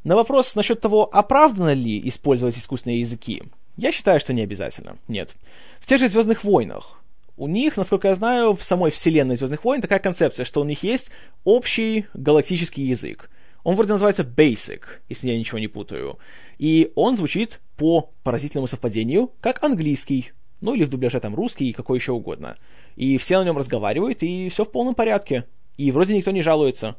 На 0.03 0.15
вопрос 0.15 0.55
насчет 0.55 0.79
того, 0.79 1.09
оправдано 1.11 1.73
ли 1.73 2.01
использовать 2.07 2.57
искусственные 2.57 3.01
языки, 3.01 3.43
я 3.75 3.91
считаю, 3.91 4.19
что 4.19 4.33
не 4.33 4.41
обязательно. 4.41 4.97
Нет. 5.07 5.35
В 5.79 5.85
тех 5.85 5.99
же 5.99 6.07
«Звездных 6.07 6.43
войнах» 6.43 7.01
у 7.35 7.47
них, 7.47 7.77
насколько 7.77 8.07
я 8.07 8.15
знаю, 8.15 8.53
в 8.53 8.63
самой 8.63 8.91
вселенной 8.91 9.35
«Звездных 9.35 9.63
войн» 9.63 9.81
такая 9.81 9.99
концепция, 9.99 10.45
что 10.45 10.61
у 10.61 10.65
них 10.65 10.83
есть 10.83 11.11
общий 11.43 12.05
галактический 12.13 12.85
язык. 12.85 13.29
Он 13.63 13.75
вроде 13.75 13.93
называется 13.93 14.23
Basic, 14.23 14.81
если 15.09 15.29
я 15.29 15.37
ничего 15.37 15.59
не 15.59 15.67
путаю. 15.67 16.17
И 16.57 16.91
он 16.95 17.15
звучит 17.15 17.59
по 17.79 18.12
поразительному 18.24 18.67
совпадению 18.67 19.31
как 19.39 19.63
английский. 19.63 20.33
Ну 20.62 20.75
или 20.75 20.83
в 20.83 20.89
дубляже 20.89 21.21
там 21.21 21.33
русский 21.33 21.69
и 21.69 21.74
какой 21.74 21.98
еще 21.98 22.12
угодно. 22.12 22.57
И 22.98 23.17
все 23.17 23.39
на 23.39 23.45
нем 23.45 23.57
разговаривают, 23.57 24.21
и 24.21 24.50
все 24.50 24.65
в 24.65 24.71
полном 24.71 24.93
порядке. 24.93 25.45
И 25.77 25.89
вроде 25.91 26.13
никто 26.13 26.31
не 26.31 26.41
жалуется. 26.41 26.98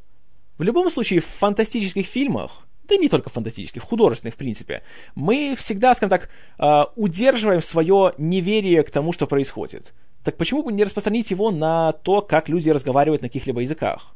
В 0.56 0.62
любом 0.62 0.88
случае, 0.88 1.20
в 1.20 1.26
фантастических 1.26 2.06
фильмах, 2.06 2.66
да 2.88 2.96
не 2.96 3.10
только 3.10 3.28
фантастических, 3.28 3.82
художественных, 3.82 4.34
в 4.34 4.38
принципе, 4.38 4.82
мы 5.14 5.54
всегда, 5.56 5.94
скажем 5.94 6.10
так, 6.10 6.30
а, 6.56 6.90
удерживаем 6.96 7.60
свое 7.60 8.14
неверие 8.16 8.82
к 8.82 8.90
тому, 8.90 9.12
что 9.12 9.26
происходит. 9.26 9.92
Так 10.24 10.38
почему 10.38 10.62
бы 10.62 10.72
не 10.72 10.84
распространить 10.84 11.30
его 11.30 11.50
на 11.50 11.92
то, 11.92 12.22
как 12.22 12.48
люди 12.48 12.70
разговаривают 12.70 13.20
на 13.20 13.28
каких-либо 13.28 13.60
языках? 13.60 14.14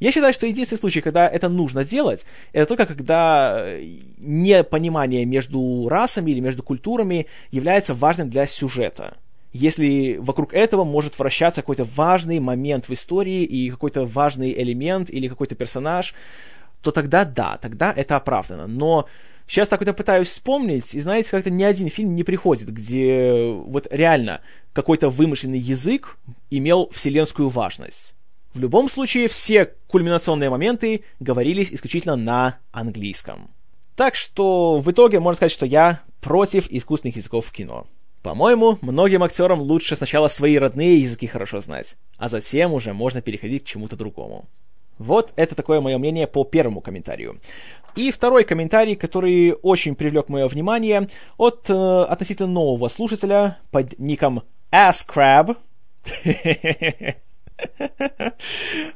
Я 0.00 0.10
считаю, 0.12 0.32
что 0.32 0.46
единственный 0.46 0.78
случай, 0.78 1.02
когда 1.02 1.28
это 1.28 1.50
нужно 1.50 1.84
делать, 1.84 2.24
это 2.52 2.66
только 2.66 2.86
когда 2.86 3.66
э, 3.66 3.84
непонимание 4.18 5.26
между 5.26 5.88
расами 5.88 6.30
или 6.30 6.40
между 6.40 6.62
культурами 6.62 7.26
является 7.50 7.92
важным 7.92 8.30
для 8.30 8.46
сюжета. 8.46 9.18
Если 9.52 10.16
вокруг 10.16 10.54
этого 10.54 10.84
может 10.84 11.18
вращаться 11.18 11.60
какой-то 11.60 11.84
важный 11.84 12.40
момент 12.40 12.88
в 12.88 12.92
истории 12.92 13.44
и 13.44 13.70
какой-то 13.70 14.06
важный 14.06 14.52
элемент 14.62 15.10
или 15.10 15.28
какой-то 15.28 15.54
персонаж, 15.54 16.14
то 16.80 16.92
тогда 16.92 17.26
да, 17.26 17.58
тогда 17.60 17.92
это 17.94 18.16
оправдано. 18.16 18.66
Но 18.66 19.06
сейчас 19.46 19.68
так 19.68 19.84
вот 19.84 19.96
пытаюсь 19.96 20.28
вспомнить, 20.28 20.94
и 20.94 21.00
знаете, 21.00 21.30
как-то 21.30 21.50
ни 21.50 21.62
один 21.62 21.88
фильм 21.88 22.14
не 22.14 22.22
приходит, 22.22 22.72
где 22.72 23.52
вот 23.52 23.86
реально 23.90 24.40
какой-то 24.72 25.10
вымышленный 25.10 25.58
язык 25.58 26.16
имел 26.48 26.88
вселенскую 26.90 27.48
важность. 27.48 28.14
В 28.52 28.60
любом 28.60 28.88
случае, 28.88 29.28
все 29.28 29.74
кульминационные 29.86 30.50
моменты 30.50 31.04
говорились 31.20 31.72
исключительно 31.72 32.16
на 32.16 32.58
английском. 32.72 33.50
Так 33.94 34.16
что 34.16 34.80
в 34.80 34.90
итоге 34.90 35.20
можно 35.20 35.36
сказать, 35.36 35.52
что 35.52 35.66
я 35.66 36.00
против 36.20 36.66
искусственных 36.68 37.16
языков 37.16 37.46
в 37.46 37.52
кино. 37.52 37.86
По-моему, 38.22 38.78
многим 38.82 39.22
актерам 39.22 39.60
лучше 39.60 39.94
сначала 39.96 40.28
свои 40.28 40.58
родные 40.58 41.00
языки 41.00 41.26
хорошо 41.26 41.60
знать, 41.60 41.96
а 42.18 42.28
затем 42.28 42.74
уже 42.74 42.92
можно 42.92 43.22
переходить 43.22 43.64
к 43.64 43.66
чему-то 43.66 43.96
другому. 43.96 44.46
Вот 44.98 45.32
это 45.36 45.54
такое 45.54 45.80
мое 45.80 45.96
мнение 45.96 46.26
по 46.26 46.44
первому 46.44 46.80
комментарию. 46.80 47.40
И 47.96 48.10
второй 48.10 48.44
комментарий, 48.44 48.96
который 48.96 49.52
очень 49.62 49.94
привлек 49.94 50.28
мое 50.28 50.46
внимание, 50.48 51.08
от 51.38 51.70
э, 51.70 52.02
относительно 52.02 52.48
нового 52.48 52.88
слушателя 52.88 53.58
под 53.70 53.98
ником 53.98 54.42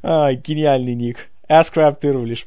AssCrab. 0.02 0.36
Гениальный 0.46 0.94
ник. 0.94 1.30
Ascrab, 1.48 1.98
ты 2.00 2.12
рулишь. 2.12 2.46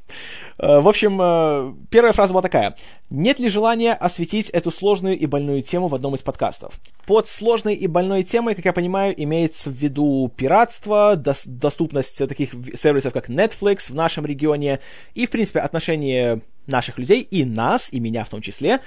Э, 0.58 0.80
в 0.80 0.88
общем, 0.88 1.20
э, 1.22 1.74
первая 1.90 2.14
фраза 2.14 2.34
была 2.34 2.42
такая. 2.42 2.76
Нет 3.10 3.40
ли 3.40 3.50
желания 3.50 3.94
осветить 3.94 4.50
эту 4.50 4.72
сложную 4.72 5.18
и 5.18 5.26
больную 5.26 5.62
тему 5.62 5.88
в 5.88 5.96
одном 5.96 6.16
из 6.16 6.22
подкастов? 6.22 6.74
Под 7.06 7.28
сложной 7.28 7.76
и 7.76 7.88
больной 7.88 8.24
темой, 8.24 8.56
как 8.56 8.66
я 8.66 8.74
понимаю, 8.74 9.14
имеется 9.22 9.70
в 9.70 9.74
виду 9.74 10.32
пиратство, 10.36 11.16
дос- 11.16 11.48
доступность 11.48 12.18
таких 12.18 12.54
сервисов, 12.76 13.14
как 13.14 13.30
Netflix 13.30 13.92
в 13.92 13.96
нашем 13.96 14.26
регионе, 14.26 14.80
и, 15.14 15.26
в 15.26 15.30
принципе, 15.30 15.60
отношение 15.60 16.42
наших 16.66 16.98
людей, 16.98 17.22
и 17.22 17.46
нас, 17.46 17.90
и 17.92 18.00
меня 18.00 18.24
в 18.24 18.30
том 18.30 18.42
числе, 18.42 18.80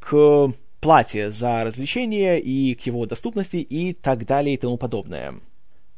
к 0.00 0.52
плате 0.80 1.30
за 1.30 1.64
развлечение 1.64 2.40
и 2.40 2.74
к 2.74 2.82
его 2.82 3.04
доступности 3.04 3.56
и 3.56 3.92
так 3.92 4.24
далее 4.26 4.54
и 4.54 4.58
тому 4.58 4.76
подобное. 4.76 5.34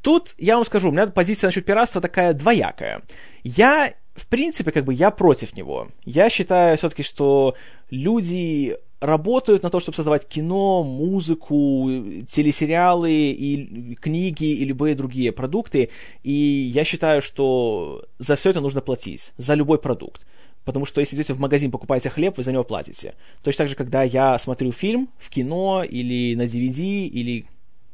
Тут 0.03 0.35
я 0.39 0.57
вам 0.57 0.65
скажу, 0.65 0.89
у 0.89 0.93
меня 0.93 1.07
позиция 1.07 1.49
насчет 1.49 1.65
пиратства 1.65 2.01
такая 2.01 2.33
двоякая. 2.33 3.03
Я, 3.45 3.95
в 4.15 4.27
принципе, 4.27 4.73
как 4.73 4.85
бы 4.85 4.95
я 4.95 5.11
против 5.11 5.55
него. 5.57 5.89
Я 6.05 6.31
считаю 6.31 6.77
все-таки, 6.79 7.03
что 7.03 7.55
люди 7.91 8.77
работают 9.01 9.63
на 9.63 9.71
то, 9.71 9.81
чтобы 9.81 9.97
создавать 9.97 10.27
кино, 10.29 10.83
музыку, 10.83 11.89
телесериалы 12.29 13.13
и 13.13 13.95
книги 13.95 14.45
и 14.45 14.65
любые 14.65 14.95
другие 14.95 15.33
продукты. 15.33 15.91
И 16.23 16.33
я 16.33 16.85
считаю, 16.85 17.23
что 17.23 18.05
за 18.19 18.37
все 18.37 18.51
это 18.51 18.61
нужно 18.61 18.81
платить, 18.81 19.33
за 19.37 19.55
любой 19.55 19.79
продукт. 19.79 20.27
Потому 20.65 20.85
что 20.85 21.01
если 21.01 21.17
идете 21.17 21.33
в 21.33 21.41
магазин, 21.41 21.71
покупаете 21.71 22.11
хлеб, 22.11 22.37
вы 22.37 22.43
за 22.43 22.53
него 22.53 22.65
платите. 22.65 23.15
Точно 23.43 23.65
так 23.65 23.69
же, 23.71 23.75
когда 23.75 24.03
я 24.03 24.39
смотрю 24.39 24.73
фильм 24.73 25.09
в 25.19 25.31
кино 25.31 25.83
или 25.83 26.35
на 26.35 26.43
DVD, 26.43 27.07
или 27.07 27.47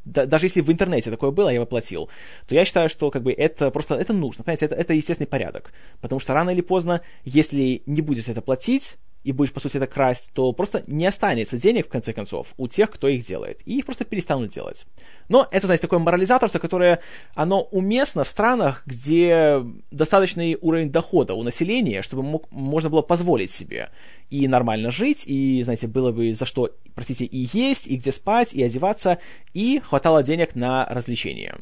да, 0.06 0.24
даже 0.24 0.46
если 0.46 0.60
в 0.60 0.70
интернете 0.70 1.10
такое 1.10 1.32
было, 1.32 1.50
я 1.50 1.60
бы 1.60 1.66
платил, 1.66 2.08
то 2.46 2.54
я 2.54 2.64
считаю, 2.64 2.88
что 2.88 3.10
как 3.10 3.22
бы 3.22 3.32
это 3.32 3.70
просто 3.70 3.96
это 3.96 4.12
нужно, 4.12 4.44
понимаете, 4.44 4.66
это, 4.66 4.76
это 4.76 4.94
естественный 4.94 5.26
порядок. 5.26 5.72
Потому 6.00 6.20
что 6.20 6.32
рано 6.32 6.50
или 6.50 6.60
поздно, 6.60 7.02
если 7.24 7.82
не 7.86 8.00
будете 8.00 8.30
это 8.32 8.40
платить, 8.40 8.96
и 9.26 9.32
будешь, 9.32 9.52
по 9.52 9.58
сути, 9.58 9.78
это 9.78 9.88
красть, 9.88 10.30
то 10.34 10.52
просто 10.52 10.84
не 10.86 11.04
останется 11.04 11.58
денег, 11.58 11.86
в 11.86 11.88
конце 11.88 12.12
концов, 12.12 12.54
у 12.56 12.68
тех, 12.68 12.90
кто 12.90 13.08
их 13.08 13.26
делает. 13.26 13.60
И 13.66 13.78
их 13.78 13.84
просто 13.84 14.04
перестанут 14.04 14.50
делать. 14.50 14.86
Но 15.28 15.48
это, 15.50 15.66
знаете, 15.66 15.82
такое 15.82 15.98
морализаторство, 15.98 16.60
которое, 16.60 17.00
оно 17.34 17.62
уместно 17.62 18.22
в 18.22 18.28
странах, 18.28 18.84
где 18.86 19.64
достаточный 19.90 20.56
уровень 20.60 20.92
дохода 20.92 21.34
у 21.34 21.42
населения, 21.42 22.02
чтобы 22.02 22.22
мог, 22.22 22.46
можно 22.52 22.88
было 22.88 23.02
позволить 23.02 23.50
себе 23.50 23.90
и 24.30 24.46
нормально 24.46 24.92
жить, 24.92 25.24
и, 25.26 25.60
знаете, 25.64 25.88
было 25.88 26.12
бы 26.12 26.32
за 26.32 26.46
что, 26.46 26.70
простите, 26.94 27.24
и 27.24 27.48
есть, 27.52 27.88
и 27.88 27.96
где 27.96 28.12
спать, 28.12 28.54
и 28.54 28.62
одеваться, 28.62 29.18
и 29.54 29.80
хватало 29.80 30.22
денег 30.22 30.54
на 30.54 30.86
развлечения. 30.88 31.56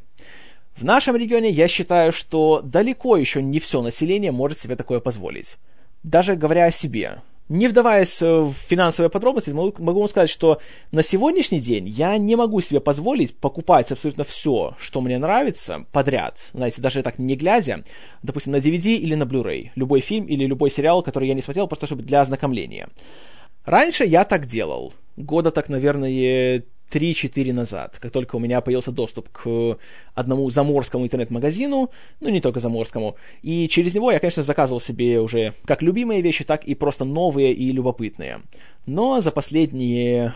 В 0.76 0.84
нашем 0.84 1.16
регионе 1.16 1.48
я 1.48 1.66
считаю, 1.66 2.12
что 2.12 2.60
далеко 2.62 3.16
еще 3.16 3.42
не 3.42 3.58
все 3.58 3.80
население 3.80 4.32
может 4.32 4.58
себе 4.58 4.76
такое 4.76 5.00
позволить. 5.00 5.56
Даже 6.02 6.36
говоря 6.36 6.66
о 6.66 6.70
себе, 6.70 7.22
не 7.48 7.68
вдаваясь 7.68 8.20
в 8.20 8.52
финансовые 8.52 9.10
подробности, 9.10 9.50
могу, 9.50 9.74
могу 9.82 10.00
вам 10.00 10.08
сказать, 10.08 10.30
что 10.30 10.60
на 10.92 11.02
сегодняшний 11.02 11.60
день 11.60 11.86
я 11.86 12.16
не 12.16 12.36
могу 12.36 12.60
себе 12.60 12.80
позволить 12.80 13.36
покупать 13.36 13.92
абсолютно 13.92 14.24
все, 14.24 14.74
что 14.78 15.00
мне 15.00 15.18
нравится, 15.18 15.84
подряд. 15.92 16.48
Знаете, 16.52 16.80
даже 16.80 17.02
так 17.02 17.18
не 17.18 17.36
глядя, 17.36 17.84
допустим, 18.22 18.52
на 18.52 18.56
DVD 18.56 18.96
или 18.96 19.14
на 19.14 19.24
Blu-ray. 19.24 19.70
Любой 19.74 20.00
фильм 20.00 20.26
или 20.26 20.46
любой 20.46 20.70
сериал, 20.70 21.02
который 21.02 21.28
я 21.28 21.34
не 21.34 21.42
смотрел, 21.42 21.66
просто 21.66 21.86
чтобы 21.86 22.02
для 22.02 22.20
ознакомления. 22.20 22.88
Раньше 23.64 24.04
я 24.04 24.24
так 24.24 24.46
делал. 24.46 24.94
Года 25.16 25.50
так, 25.50 25.68
наверное, 25.68 26.64
3-4 26.90 27.52
назад, 27.52 27.98
как 28.00 28.12
только 28.12 28.36
у 28.36 28.38
меня 28.38 28.60
появился 28.60 28.92
доступ 28.92 29.28
к 29.30 29.78
одному 30.14 30.48
заморскому 30.50 31.04
интернет-магазину, 31.04 31.90
ну 32.20 32.28
не 32.28 32.40
только 32.40 32.60
заморскому, 32.60 33.16
и 33.42 33.68
через 33.68 33.94
него 33.94 34.12
я, 34.12 34.20
конечно, 34.20 34.42
заказывал 34.42 34.80
себе 34.80 35.20
уже 35.20 35.54
как 35.64 35.82
любимые 35.82 36.22
вещи, 36.22 36.44
так 36.44 36.64
и 36.64 36.74
просто 36.74 37.04
новые 37.04 37.52
и 37.52 37.72
любопытные. 37.72 38.42
Но 38.86 39.20
за 39.20 39.30
последние 39.30 40.34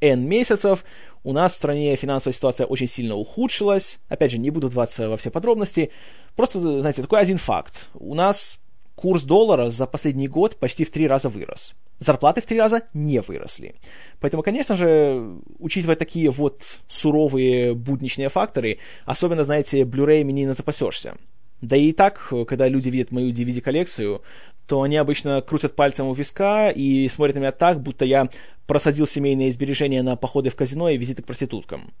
N 0.00 0.26
месяцев 0.26 0.84
у 1.22 1.32
нас 1.32 1.52
в 1.52 1.56
стране 1.56 1.94
финансовая 1.96 2.34
ситуация 2.34 2.66
очень 2.66 2.86
сильно 2.86 3.14
ухудшилась. 3.14 3.98
Опять 4.08 4.32
же, 4.32 4.38
не 4.38 4.50
буду 4.50 4.68
вдаваться 4.68 5.08
во 5.08 5.16
все 5.16 5.30
подробности. 5.30 5.90
Просто, 6.34 6.80
знаете, 6.80 7.02
такой 7.02 7.20
один 7.20 7.36
факт. 7.36 7.88
У 7.94 8.14
нас 8.14 8.58
курс 8.94 9.22
доллара 9.24 9.70
за 9.70 9.86
последний 9.86 10.28
год 10.28 10.56
почти 10.56 10.84
в 10.84 10.90
три 10.90 11.06
раза 11.06 11.28
вырос 11.28 11.74
зарплаты 12.00 12.40
в 12.40 12.46
три 12.46 12.58
раза 12.58 12.82
не 12.92 13.20
выросли. 13.20 13.76
Поэтому, 14.18 14.42
конечно 14.42 14.74
же, 14.74 15.38
учитывая 15.58 15.96
такие 15.96 16.30
вот 16.30 16.80
суровые 16.88 17.74
будничные 17.74 18.28
факторы, 18.28 18.78
особенно, 19.04 19.44
знаете, 19.44 19.82
Blu-ray 19.82 20.24
не 20.24 20.52
запасешься. 20.52 21.14
Да 21.60 21.76
и 21.76 21.92
так, 21.92 22.32
когда 22.48 22.68
люди 22.68 22.88
видят 22.88 23.12
мою 23.12 23.30
DVD-коллекцию, 23.32 24.22
то 24.66 24.82
они 24.82 24.96
обычно 24.96 25.42
крутят 25.42 25.76
пальцем 25.76 26.06
у 26.06 26.14
виска 26.14 26.70
и 26.70 27.08
смотрят 27.08 27.36
на 27.36 27.40
меня 27.40 27.52
так, 27.52 27.82
будто 27.82 28.04
я 28.04 28.30
просадил 28.66 29.06
семейные 29.06 29.52
сбережения 29.52 30.02
на 30.02 30.16
походы 30.16 30.48
в 30.48 30.56
казино 30.56 30.88
и 30.88 30.96
визиты 30.96 31.22
к 31.22 31.26
проституткам. 31.26 31.92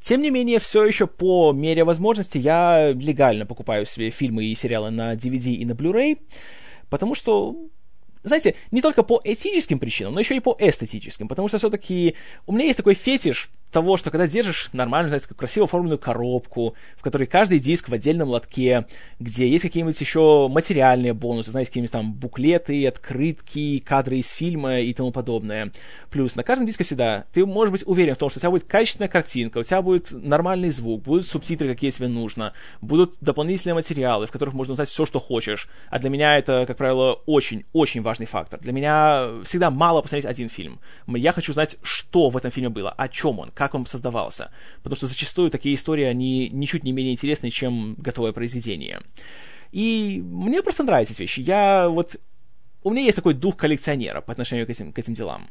Тем 0.00 0.20
не 0.20 0.30
менее, 0.30 0.58
все 0.58 0.84
еще 0.84 1.06
по 1.06 1.52
мере 1.52 1.82
возможности 1.82 2.36
я 2.36 2.92
легально 2.92 3.46
покупаю 3.46 3.86
себе 3.86 4.10
фильмы 4.10 4.44
и 4.44 4.54
сериалы 4.54 4.90
на 4.90 5.14
DVD 5.14 5.52
и 5.52 5.64
на 5.64 5.72
Blu-ray, 5.72 6.18
потому 6.90 7.14
что 7.14 7.56
знаете, 8.26 8.56
не 8.70 8.82
только 8.82 9.02
по 9.02 9.20
этическим 9.24 9.78
причинам, 9.78 10.14
но 10.14 10.20
еще 10.20 10.36
и 10.36 10.40
по 10.40 10.56
эстетическим, 10.58 11.28
потому 11.28 11.48
что 11.48 11.58
все-таки 11.58 12.16
у 12.46 12.52
меня 12.52 12.66
есть 12.66 12.76
такой 12.76 12.94
фетиш 12.94 13.50
того, 13.70 13.96
что 13.96 14.10
когда 14.10 14.26
держишь 14.26 14.70
нормальную, 14.72 15.10
знаете, 15.10 15.26
красиво 15.34 15.64
оформленную 15.64 15.98
коробку, 15.98 16.74
в 16.96 17.02
которой 17.02 17.26
каждый 17.26 17.58
диск 17.58 17.88
в 17.88 17.92
отдельном 17.92 18.28
лотке, 18.28 18.86
где 19.20 19.48
есть 19.48 19.62
какие-нибудь 19.62 20.00
еще 20.00 20.48
материальные 20.48 21.12
бонусы, 21.12 21.50
знаете, 21.50 21.70
какие-нибудь 21.70 21.92
там 21.92 22.12
буклеты, 22.12 22.86
открытки, 22.86 23.78
кадры 23.80 24.18
из 24.18 24.30
фильма 24.30 24.80
и 24.80 24.92
тому 24.94 25.12
подобное. 25.12 25.72
Плюс 26.10 26.36
на 26.36 26.42
каждом 26.42 26.66
диске 26.66 26.84
всегда 26.84 27.24
ты 27.32 27.44
можешь 27.44 27.72
быть 27.72 27.82
уверен 27.86 28.14
в 28.14 28.18
том, 28.18 28.30
что 28.30 28.38
у 28.38 28.40
тебя 28.40 28.50
будет 28.50 28.64
качественная 28.64 29.08
картинка, 29.08 29.58
у 29.58 29.62
тебя 29.62 29.82
будет 29.82 30.10
нормальный 30.10 30.70
звук, 30.70 31.02
будут 31.02 31.26
субтитры, 31.26 31.68
какие 31.68 31.90
тебе 31.90 32.08
нужно, 32.08 32.52
будут 32.80 33.16
дополнительные 33.20 33.74
материалы, 33.74 34.26
в 34.26 34.30
которых 34.30 34.54
можно 34.54 34.72
узнать 34.72 34.88
все, 34.88 35.04
что 35.06 35.18
хочешь. 35.18 35.68
А 35.90 35.98
для 35.98 36.10
меня 36.10 36.38
это, 36.38 36.64
как 36.66 36.76
правило, 36.76 37.20
очень-очень 37.26 38.02
важный 38.02 38.26
фактор. 38.26 38.60
Для 38.60 38.72
меня 38.72 39.28
всегда 39.44 39.70
мало 39.70 40.02
посмотреть 40.02 40.26
один 40.26 40.48
фильм. 40.48 40.80
Я 41.06 41.32
хочу 41.32 41.52
знать, 41.52 41.76
что 41.82 42.30
в 42.30 42.36
этом 42.36 42.50
фильме 42.50 42.68
было, 42.68 42.90
о 42.90 43.08
чем 43.08 43.38
он, 43.38 43.50
как 43.56 43.74
он 43.74 43.86
создавался. 43.86 44.50
Потому 44.82 44.96
что 44.96 45.06
зачастую 45.06 45.50
такие 45.50 45.74
истории, 45.74 46.04
они 46.04 46.50
ничуть 46.50 46.84
не 46.84 46.92
менее 46.92 47.14
интересны, 47.14 47.50
чем 47.50 47.94
готовое 47.98 48.32
произведение. 48.32 49.00
И 49.72 50.22
мне 50.22 50.62
просто 50.62 50.84
нравятся 50.84 51.14
эти 51.14 51.22
вещи. 51.22 51.40
Я 51.40 51.88
вот... 51.88 52.16
У 52.82 52.90
меня 52.90 53.02
есть 53.02 53.16
такой 53.16 53.34
дух 53.34 53.56
коллекционера 53.56 54.20
по 54.20 54.30
отношению 54.30 54.66
к 54.66 54.70
этим, 54.70 54.92
к 54.92 54.98
этим 54.98 55.14
делам. 55.14 55.48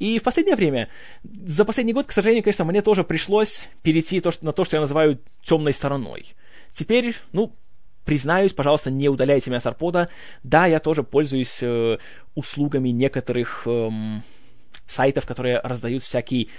И 0.00 0.18
в 0.18 0.22
последнее 0.22 0.56
время, 0.56 0.88
за 1.22 1.64
последний 1.64 1.92
год, 1.92 2.08
к 2.08 2.12
сожалению, 2.12 2.42
конечно, 2.42 2.64
мне 2.64 2.82
тоже 2.82 3.04
пришлось 3.04 3.62
перейти 3.82 4.20
то, 4.20 4.32
что, 4.32 4.44
на 4.44 4.52
то, 4.52 4.64
что 4.64 4.76
я 4.76 4.80
называю 4.80 5.20
темной 5.42 5.72
стороной. 5.72 6.34
Теперь, 6.72 7.14
ну, 7.32 7.54
признаюсь, 8.04 8.52
пожалуйста, 8.52 8.90
не 8.90 9.08
удаляйте 9.08 9.48
меня 9.48 9.60
с 9.60 9.66
арпода. 9.66 10.08
Да, 10.42 10.66
я 10.66 10.80
тоже 10.80 11.04
пользуюсь 11.04 11.58
э, 11.62 11.98
услугами 12.34 12.88
некоторых 12.88 13.62
э, 13.66 13.90
сайтов, 14.86 15.26
которые 15.26 15.60
раздают 15.60 16.02
всякий 16.02 16.50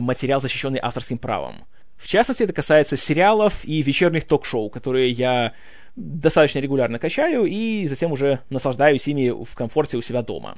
материал, 0.00 0.40
защищенный 0.40 0.80
авторским 0.82 1.18
правом. 1.18 1.64
В 1.96 2.08
частности, 2.08 2.42
это 2.42 2.52
касается 2.52 2.96
сериалов 2.96 3.64
и 3.64 3.82
вечерних 3.82 4.24
ток-шоу, 4.24 4.70
которые 4.70 5.10
я 5.10 5.52
достаточно 5.94 6.58
регулярно 6.58 6.98
качаю 6.98 7.44
и 7.44 7.86
затем 7.86 8.12
уже 8.12 8.40
наслаждаюсь 8.50 9.06
ими 9.06 9.30
в 9.30 9.54
комфорте 9.54 9.96
у 9.96 10.02
себя 10.02 10.22
дома. 10.22 10.56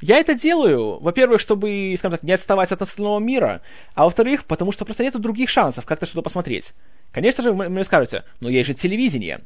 Я 0.00 0.18
это 0.18 0.34
делаю, 0.34 1.00
во-первых, 1.00 1.40
чтобы, 1.40 1.94
скажем 1.98 2.12
так, 2.12 2.22
не 2.22 2.32
отставать 2.32 2.70
от 2.70 2.80
остального 2.80 3.18
мира, 3.18 3.62
а 3.94 4.04
во-вторых, 4.04 4.44
потому 4.44 4.70
что 4.70 4.84
просто 4.84 5.02
нет 5.02 5.20
других 5.20 5.48
шансов 5.48 5.84
как-то 5.84 6.06
что-то 6.06 6.22
посмотреть. 6.22 6.72
Конечно 7.10 7.42
же, 7.42 7.52
вы 7.52 7.68
мне 7.68 7.82
скажете, 7.82 8.24
но 8.38 8.48
есть 8.48 8.68
же 8.68 8.74
телевидение. 8.74 9.40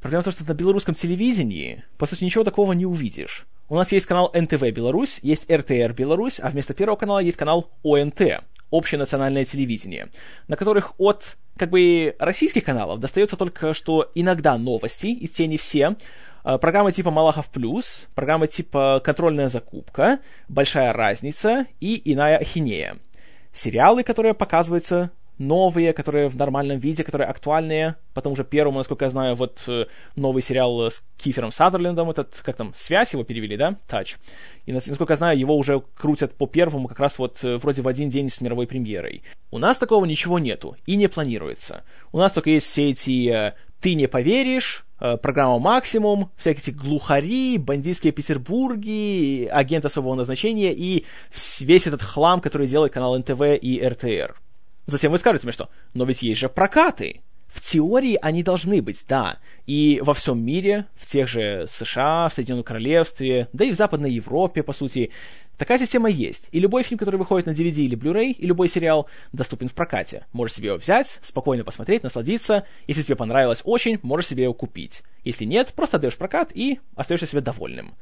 Проблема 0.00 0.22
в 0.22 0.24
том, 0.24 0.32
что 0.32 0.44
на 0.44 0.54
белорусском 0.54 0.94
телевидении, 0.94 1.84
по 1.98 2.06
сути, 2.06 2.24
ничего 2.24 2.44
такого 2.44 2.72
не 2.72 2.86
увидишь. 2.86 3.46
У 3.70 3.76
нас 3.76 3.92
есть 3.92 4.06
канал 4.06 4.32
НТВ 4.34 4.62
Беларусь, 4.72 5.20
есть 5.22 5.48
РТР 5.48 5.92
Беларусь, 5.92 6.40
а 6.40 6.50
вместо 6.50 6.74
первого 6.74 6.96
канала 6.96 7.20
есть 7.20 7.36
канал 7.36 7.70
ОНТ, 7.84 8.42
Общее 8.70 8.98
национальное 8.98 9.44
телевидение, 9.44 10.08
на 10.48 10.56
которых 10.56 10.94
от 10.98 11.36
как 11.56 11.70
бы 11.70 12.16
российских 12.18 12.64
каналов 12.64 12.98
достается 12.98 13.36
только 13.36 13.72
что 13.72 14.10
иногда 14.16 14.58
новости, 14.58 15.06
и 15.06 15.28
те 15.28 15.46
не 15.46 15.56
все, 15.56 15.94
а, 16.42 16.58
программы 16.58 16.90
типа 16.90 17.12
Малахов 17.12 17.48
Плюс, 17.48 18.08
программы 18.16 18.48
типа 18.48 19.00
Контрольная 19.04 19.48
закупка, 19.48 20.18
Большая 20.48 20.92
разница 20.92 21.66
и 21.78 22.02
Иная 22.12 22.38
ахинея. 22.38 22.96
Сериалы, 23.52 24.02
которые 24.02 24.34
показываются 24.34 25.12
новые, 25.40 25.94
которые 25.94 26.28
в 26.28 26.36
нормальном 26.36 26.78
виде, 26.78 27.02
которые 27.02 27.26
актуальные. 27.26 27.96
Потому 28.12 28.36
что 28.36 28.44
первому, 28.44 28.78
насколько 28.78 29.06
я 29.06 29.10
знаю, 29.10 29.34
вот 29.34 29.64
э, 29.66 29.86
новый 30.14 30.42
сериал 30.42 30.82
с 30.82 31.02
Кифером 31.16 31.50
Садерлендом, 31.50 32.10
этот, 32.10 32.40
как 32.44 32.56
там, 32.56 32.72
«Связь» 32.76 33.14
его 33.14 33.24
перевели, 33.24 33.56
да? 33.56 33.76
«Touch». 33.88 34.16
И, 34.66 34.72
насколько 34.72 35.14
я 35.14 35.16
знаю, 35.16 35.38
его 35.38 35.56
уже 35.56 35.82
крутят 35.96 36.34
по 36.34 36.46
первому 36.46 36.88
как 36.88 37.00
раз 37.00 37.18
вот 37.18 37.42
э, 37.42 37.56
вроде 37.56 37.80
в 37.80 37.88
один 37.88 38.10
день 38.10 38.28
с 38.28 38.40
мировой 38.42 38.66
премьерой. 38.66 39.22
У 39.50 39.58
нас 39.58 39.78
такого 39.78 40.04
ничего 40.04 40.38
нету 40.38 40.76
и 40.84 40.96
не 40.96 41.08
планируется. 41.08 41.84
У 42.12 42.18
нас 42.18 42.32
только 42.32 42.50
есть 42.50 42.68
все 42.68 42.90
эти 42.90 43.30
э, 43.30 43.54
«Ты 43.80 43.94
не 43.94 44.06
поверишь», 44.06 44.84
программа 45.22 45.58
«Максимум», 45.58 46.30
всякие 46.36 46.62
эти 46.64 46.70
глухари, 46.72 47.56
бандитские 47.56 48.12
Петербурги, 48.12 49.48
агент 49.50 49.86
особого 49.86 50.14
назначения 50.14 50.74
и 50.74 51.06
весь 51.60 51.86
этот 51.86 52.02
хлам, 52.02 52.42
который 52.42 52.66
делает 52.66 52.92
канал 52.92 53.16
НТВ 53.16 53.40
и 53.62 53.80
РТР. 53.82 54.34
Затем 54.90 55.12
вы 55.12 55.18
скажете 55.18 55.46
мне, 55.46 55.52
что 55.52 55.68
«но 55.94 56.04
ведь 56.04 56.22
есть 56.22 56.40
же 56.40 56.48
прокаты». 56.48 57.22
В 57.46 57.60
теории 57.60 58.16
они 58.22 58.44
должны 58.44 58.80
быть, 58.80 59.04
да. 59.08 59.38
И 59.66 60.00
во 60.04 60.14
всем 60.14 60.40
мире, 60.44 60.86
в 60.94 61.04
тех 61.04 61.26
же 61.26 61.66
США, 61.68 62.28
в 62.28 62.34
Соединенном 62.34 62.62
Королевстве, 62.62 63.48
да 63.52 63.64
и 63.64 63.72
в 63.72 63.74
Западной 63.74 64.12
Европе, 64.12 64.62
по 64.62 64.72
сути, 64.72 65.10
такая 65.58 65.76
система 65.76 66.08
есть. 66.08 66.48
И 66.52 66.60
любой 66.60 66.84
фильм, 66.84 66.98
который 66.98 67.16
выходит 67.16 67.46
на 67.46 67.50
DVD 67.50 67.82
или 67.82 67.98
Blu-ray, 67.98 68.30
и 68.30 68.46
любой 68.46 68.68
сериал 68.68 69.08
доступен 69.32 69.68
в 69.68 69.74
прокате. 69.74 70.26
Можешь 70.32 70.54
себе 70.54 70.68
его 70.68 70.78
взять, 70.78 71.18
спокойно 71.22 71.64
посмотреть, 71.64 72.04
насладиться. 72.04 72.66
Если 72.86 73.02
тебе 73.02 73.16
понравилось 73.16 73.62
очень, 73.64 73.98
можешь 74.02 74.28
себе 74.28 74.44
его 74.44 74.54
купить. 74.54 75.02
Если 75.24 75.44
нет, 75.44 75.72
просто 75.74 75.96
отдаешь 75.96 76.16
прокат 76.16 76.52
и 76.54 76.78
остаешься 76.94 77.26
себе 77.26 77.40
довольным. 77.40 77.96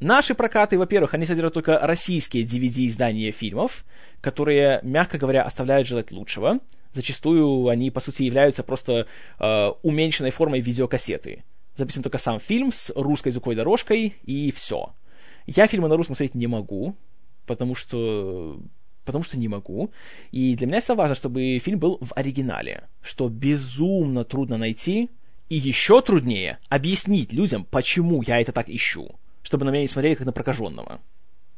Наши 0.00 0.34
прокаты, 0.34 0.78
во-первых, 0.78 1.14
они 1.14 1.24
содержат 1.24 1.54
только 1.54 1.78
российские 1.78 2.44
DVD-издания 2.44 3.30
фильмов, 3.30 3.84
которые, 4.20 4.80
мягко 4.82 5.18
говоря, 5.18 5.42
оставляют 5.42 5.86
желать 5.86 6.10
лучшего. 6.12 6.58
Зачастую 6.92 7.68
они, 7.68 7.90
по 7.90 8.00
сути, 8.00 8.22
являются 8.22 8.62
просто 8.62 9.06
э, 9.38 9.72
уменьшенной 9.82 10.30
формой 10.30 10.60
видеокассеты. 10.60 11.44
Записан 11.74 12.02
только 12.02 12.18
сам 12.18 12.40
фильм 12.40 12.72
с 12.72 12.92
русской 12.94 13.30
звуковой 13.30 13.56
дорожкой, 13.56 14.14
и 14.24 14.52
все. 14.52 14.94
Я 15.46 15.66
фильмы 15.66 15.88
на 15.88 15.96
русском 15.96 16.14
смотреть 16.14 16.34
не 16.34 16.46
могу, 16.46 16.96
потому 17.46 17.74
что 17.74 18.60
потому 19.04 19.22
что 19.22 19.36
не 19.36 19.48
могу. 19.48 19.90
И 20.30 20.56
для 20.56 20.66
меня 20.66 20.80
всегда 20.80 20.94
важно, 20.94 21.14
чтобы 21.14 21.58
фильм 21.58 21.78
был 21.78 21.98
в 22.00 22.12
оригинале, 22.14 22.84
что 23.02 23.28
безумно 23.28 24.24
трудно 24.24 24.56
найти, 24.56 25.10
и 25.50 25.56
еще 25.56 26.00
труднее 26.00 26.58
объяснить 26.70 27.34
людям, 27.34 27.66
почему 27.70 28.22
я 28.22 28.40
это 28.40 28.52
так 28.52 28.70
ищу 28.70 29.10
чтобы 29.44 29.64
на 29.64 29.70
меня 29.70 29.82
не 29.82 29.88
смотрели 29.88 30.16
как 30.16 30.26
на 30.26 30.32
прокаженного. 30.32 31.00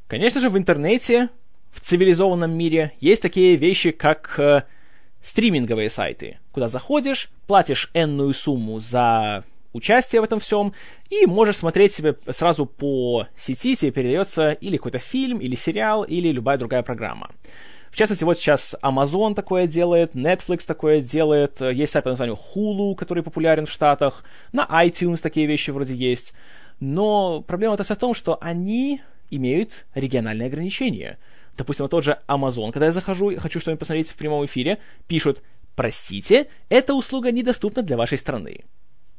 Конечно 0.08 0.40
же, 0.40 0.50
в 0.50 0.58
интернете, 0.58 1.30
в 1.72 1.80
цивилизованном 1.80 2.52
мире, 2.52 2.92
есть 3.00 3.22
такие 3.22 3.56
вещи, 3.56 3.92
как 3.92 4.38
э, 4.38 4.64
стриминговые 5.22 5.88
сайты, 5.88 6.38
куда 6.52 6.68
заходишь, 6.68 7.30
платишь 7.46 7.90
энную 7.94 8.34
сумму 8.34 8.78
за 8.78 9.44
участие 9.72 10.20
в 10.20 10.24
этом 10.24 10.40
всем, 10.40 10.72
и 11.10 11.26
можешь 11.26 11.56
смотреть 11.56 11.94
себе 11.94 12.16
сразу 12.30 12.66
по 12.66 13.26
сети, 13.36 13.76
тебе 13.76 13.90
передается 13.92 14.52
или 14.52 14.76
какой-то 14.76 14.98
фильм, 14.98 15.38
или 15.38 15.54
сериал, 15.54 16.02
или 16.02 16.28
любая 16.28 16.58
другая 16.58 16.82
программа. 16.82 17.30
В 17.90 17.96
частности, 17.96 18.24
вот 18.24 18.36
сейчас 18.36 18.74
Amazon 18.82 19.34
такое 19.34 19.66
делает, 19.66 20.14
Netflix 20.14 20.66
такое 20.66 21.00
делает, 21.00 21.60
есть 21.60 21.92
сайт 21.92 22.04
по 22.04 22.10
названию 22.10 22.36
Hulu, 22.36 22.94
который 22.94 23.22
популярен 23.22 23.66
в 23.66 23.70
Штатах, 23.70 24.22
на 24.52 24.66
iTunes 24.84 25.22
такие 25.22 25.46
вещи 25.46 25.70
вроде 25.70 25.94
есть. 25.94 26.34
Но 26.80 27.40
проблема-то 27.42 27.84
в 27.84 27.96
том, 27.96 28.14
что 28.14 28.38
они 28.40 29.00
имеют 29.30 29.86
региональные 29.94 30.46
ограничения. 30.46 31.18
Допустим, 31.56 31.84
вот 31.84 31.90
тот 31.90 32.04
же 32.04 32.18
Amazon, 32.28 32.70
когда 32.72 32.86
я 32.86 32.92
захожу 32.92 33.30
и 33.30 33.36
хочу 33.36 33.60
что-нибудь 33.60 33.80
посмотреть 33.80 34.10
в 34.10 34.16
прямом 34.16 34.44
эфире, 34.44 34.78
пишут 35.06 35.42
«Простите, 35.74 36.48
эта 36.68 36.94
услуга 36.94 37.32
недоступна 37.32 37.82
для 37.82 37.96
вашей 37.96 38.18
страны». 38.18 38.64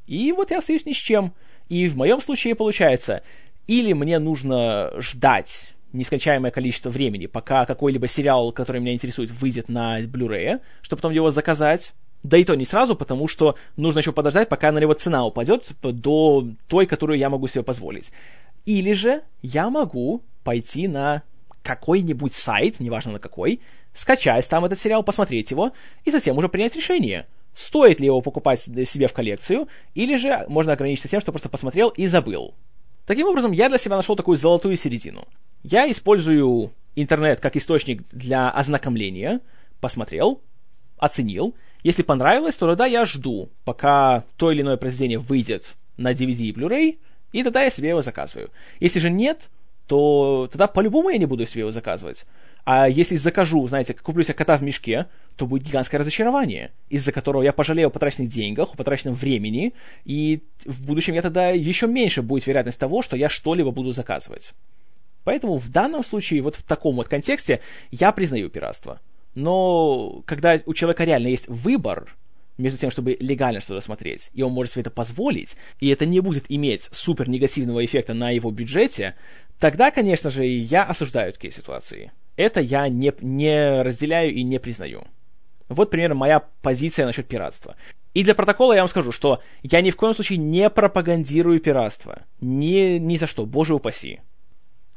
И 0.05 0.31
вот 0.31 0.51
я 0.51 0.59
остаюсь 0.59 0.85
ни 0.85 0.93
с 0.93 0.97
чем. 0.97 1.33
И 1.67 1.87
в 1.87 1.97
моем 1.97 2.21
случае 2.21 2.55
получается, 2.55 3.23
или 3.67 3.93
мне 3.93 4.19
нужно 4.19 4.93
ждать 4.99 5.73
нескончаемое 5.93 6.51
количество 6.51 6.89
времени, 6.89 7.25
пока 7.25 7.65
какой-либо 7.65 8.07
сериал, 8.07 8.51
который 8.51 8.81
меня 8.81 8.93
интересует, 8.93 9.31
выйдет 9.31 9.67
на 9.67 10.01
Blu-ray, 10.01 10.61
чтобы 10.81 11.01
потом 11.01 11.13
его 11.13 11.31
заказать, 11.31 11.93
да 12.23 12.37
и 12.37 12.43
то 12.43 12.55
не 12.55 12.65
сразу, 12.65 12.95
потому 12.95 13.27
что 13.27 13.55
нужно 13.75 13.99
еще 13.99 14.11
подождать, 14.11 14.49
пока 14.49 14.71
на 14.71 14.79
него 14.79 14.93
цена 14.93 15.25
упадет 15.25 15.71
до 15.81 16.47
той, 16.67 16.85
которую 16.85 17.17
я 17.17 17.29
могу 17.29 17.47
себе 17.47 17.63
позволить. 17.63 18.11
Или 18.65 18.93
же 18.93 19.21
я 19.41 19.69
могу 19.69 20.23
пойти 20.43 20.87
на 20.87 21.23
какой-нибудь 21.63 22.33
сайт, 22.33 22.79
неважно 22.79 23.13
на 23.13 23.19
какой, 23.19 23.61
скачать 23.93 24.47
там 24.49 24.65
этот 24.65 24.79
сериал, 24.79 25.03
посмотреть 25.03 25.51
его, 25.51 25.71
и 26.05 26.11
затем 26.11 26.37
уже 26.37 26.49
принять 26.49 26.75
решение, 26.75 27.27
стоит 27.53 27.99
ли 27.99 28.05
его 28.05 28.21
покупать 28.21 28.59
себе 28.59 29.07
в 29.07 29.13
коллекцию, 29.13 29.67
или 29.95 30.15
же 30.15 30.45
можно 30.47 30.73
ограничиться 30.73 31.09
тем, 31.09 31.21
что 31.21 31.31
просто 31.31 31.49
посмотрел 31.49 31.89
и 31.89 32.07
забыл. 32.07 32.53
Таким 33.05 33.27
образом, 33.27 33.53
я 33.53 33.69
для 33.69 33.77
себя 33.77 33.95
нашел 33.95 34.15
такую 34.15 34.37
золотую 34.37 34.75
середину. 34.75 35.25
Я 35.63 35.89
использую 35.89 36.73
интернет 36.95 37.39
как 37.39 37.55
источник 37.55 38.07
для 38.11 38.49
ознакомления, 38.49 39.39
посмотрел, 39.79 40.41
оценил, 40.97 41.55
если 41.83 42.03
понравилось, 42.03 42.57
то 42.57 42.67
тогда 42.67 42.85
я 42.85 43.05
жду, 43.05 43.49
пока 43.63 44.23
то 44.37 44.51
или 44.51 44.61
иное 44.61 44.77
произведение 44.77 45.19
выйдет 45.19 45.75
на 45.97 46.13
DVD 46.13 46.45
и 46.45 46.51
Blu-ray, 46.51 46.97
и 47.31 47.43
тогда 47.43 47.63
я 47.63 47.69
себе 47.69 47.89
его 47.89 48.01
заказываю. 48.01 48.49
Если 48.79 48.99
же 48.99 49.09
нет, 49.09 49.49
то 49.87 50.49
тогда 50.51 50.67
по-любому 50.67 51.09
я 51.09 51.17
не 51.17 51.25
буду 51.25 51.45
себе 51.45 51.61
его 51.61 51.71
заказывать. 51.71 52.25
А 52.65 52.89
если 52.89 53.15
закажу, 53.15 53.65
знаете, 53.67 53.93
куплю 53.93 54.23
себе 54.23 54.33
кота 54.33 54.57
в 54.57 54.61
мешке, 54.61 55.05
то 55.37 55.47
будет 55.47 55.63
гигантское 55.63 55.99
разочарование, 55.99 56.71
из-за 56.89 57.13
которого 57.13 57.41
я 57.41 57.53
пожалею 57.53 57.87
о 57.87 57.91
потраченных 57.91 58.29
деньгах, 58.29 58.73
о 58.73 58.77
потраченном 58.77 59.15
времени, 59.15 59.73
и 60.03 60.41
в 60.65 60.85
будущем 60.85 61.13
я 61.13 61.21
тогда 61.21 61.49
еще 61.49 61.87
меньше 61.87 62.21
будет 62.21 62.45
вероятность 62.45 62.79
того, 62.79 63.01
что 63.01 63.15
я 63.15 63.29
что-либо 63.29 63.71
буду 63.71 63.93
заказывать. 63.93 64.53
Поэтому 65.23 65.57
в 65.57 65.69
данном 65.69 66.03
случае, 66.03 66.41
вот 66.41 66.55
в 66.55 66.63
таком 66.63 66.97
вот 66.97 67.07
контексте, 67.07 67.61
я 67.91 68.11
признаю 68.11 68.49
пиратство 68.49 68.99
но 69.37 70.23
когда 70.25 70.59
у 70.65 70.73
человека 70.73 71.03
реально 71.03 71.27
есть 71.27 71.47
выбор 71.47 72.15
между 72.57 72.79
тем, 72.79 72.89
чтобы 72.89 73.15
легально 73.19 73.61
что-то 73.61 73.81
смотреть, 73.81 74.31
и 74.33 74.41
он 74.41 74.51
может 74.51 74.71
себе 74.71 74.81
это 74.81 74.89
позволить, 74.89 75.57
и 75.79 75.89
это 75.89 76.07
не 76.07 76.21
будет 76.21 76.45
иметь 76.49 76.89
супер 76.91 77.29
негативного 77.29 77.85
эффекта 77.85 78.15
на 78.15 78.31
его 78.31 78.49
бюджете, 78.49 79.13
тогда, 79.59 79.91
конечно 79.91 80.31
же, 80.31 80.43
я 80.43 80.83
осуждаю 80.85 81.33
такие 81.33 81.51
ситуации. 81.51 82.11
Это 82.35 82.61
я 82.61 82.89
не, 82.89 83.13
не 83.21 83.83
разделяю 83.83 84.33
и 84.33 84.41
не 84.41 84.59
признаю. 84.59 85.03
Вот 85.69 85.91
примерно 85.91 86.15
моя 86.15 86.41
позиция 86.63 87.05
насчет 87.05 87.27
пиратства. 87.27 87.75
И 88.15 88.23
для 88.23 88.33
протокола 88.33 88.73
я 88.73 88.81
вам 88.81 88.89
скажу, 88.89 89.11
что 89.11 89.43
я 89.61 89.81
ни 89.81 89.91
в 89.91 89.97
коем 89.97 90.15
случае 90.15 90.39
не 90.39 90.67
пропагандирую 90.71 91.59
пиратство. 91.59 92.23
Ни, 92.41 92.97
ни 92.97 93.17
за 93.17 93.27
что, 93.27 93.45
боже 93.45 93.75
упаси. 93.75 94.19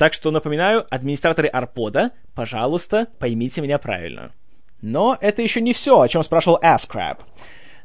Так 0.00 0.14
что 0.14 0.30
напоминаю, 0.30 0.86
администраторы 0.88 1.48
Арпода, 1.48 2.12
пожалуйста, 2.34 3.08
поймите 3.18 3.60
меня 3.60 3.76
правильно. 3.76 4.32
Но 4.80 5.18
это 5.20 5.42
еще 5.42 5.60
не 5.60 5.74
все, 5.74 6.00
о 6.00 6.08
чем 6.08 6.22
спрашивал 6.22 6.58
Ascrab. 6.62 7.18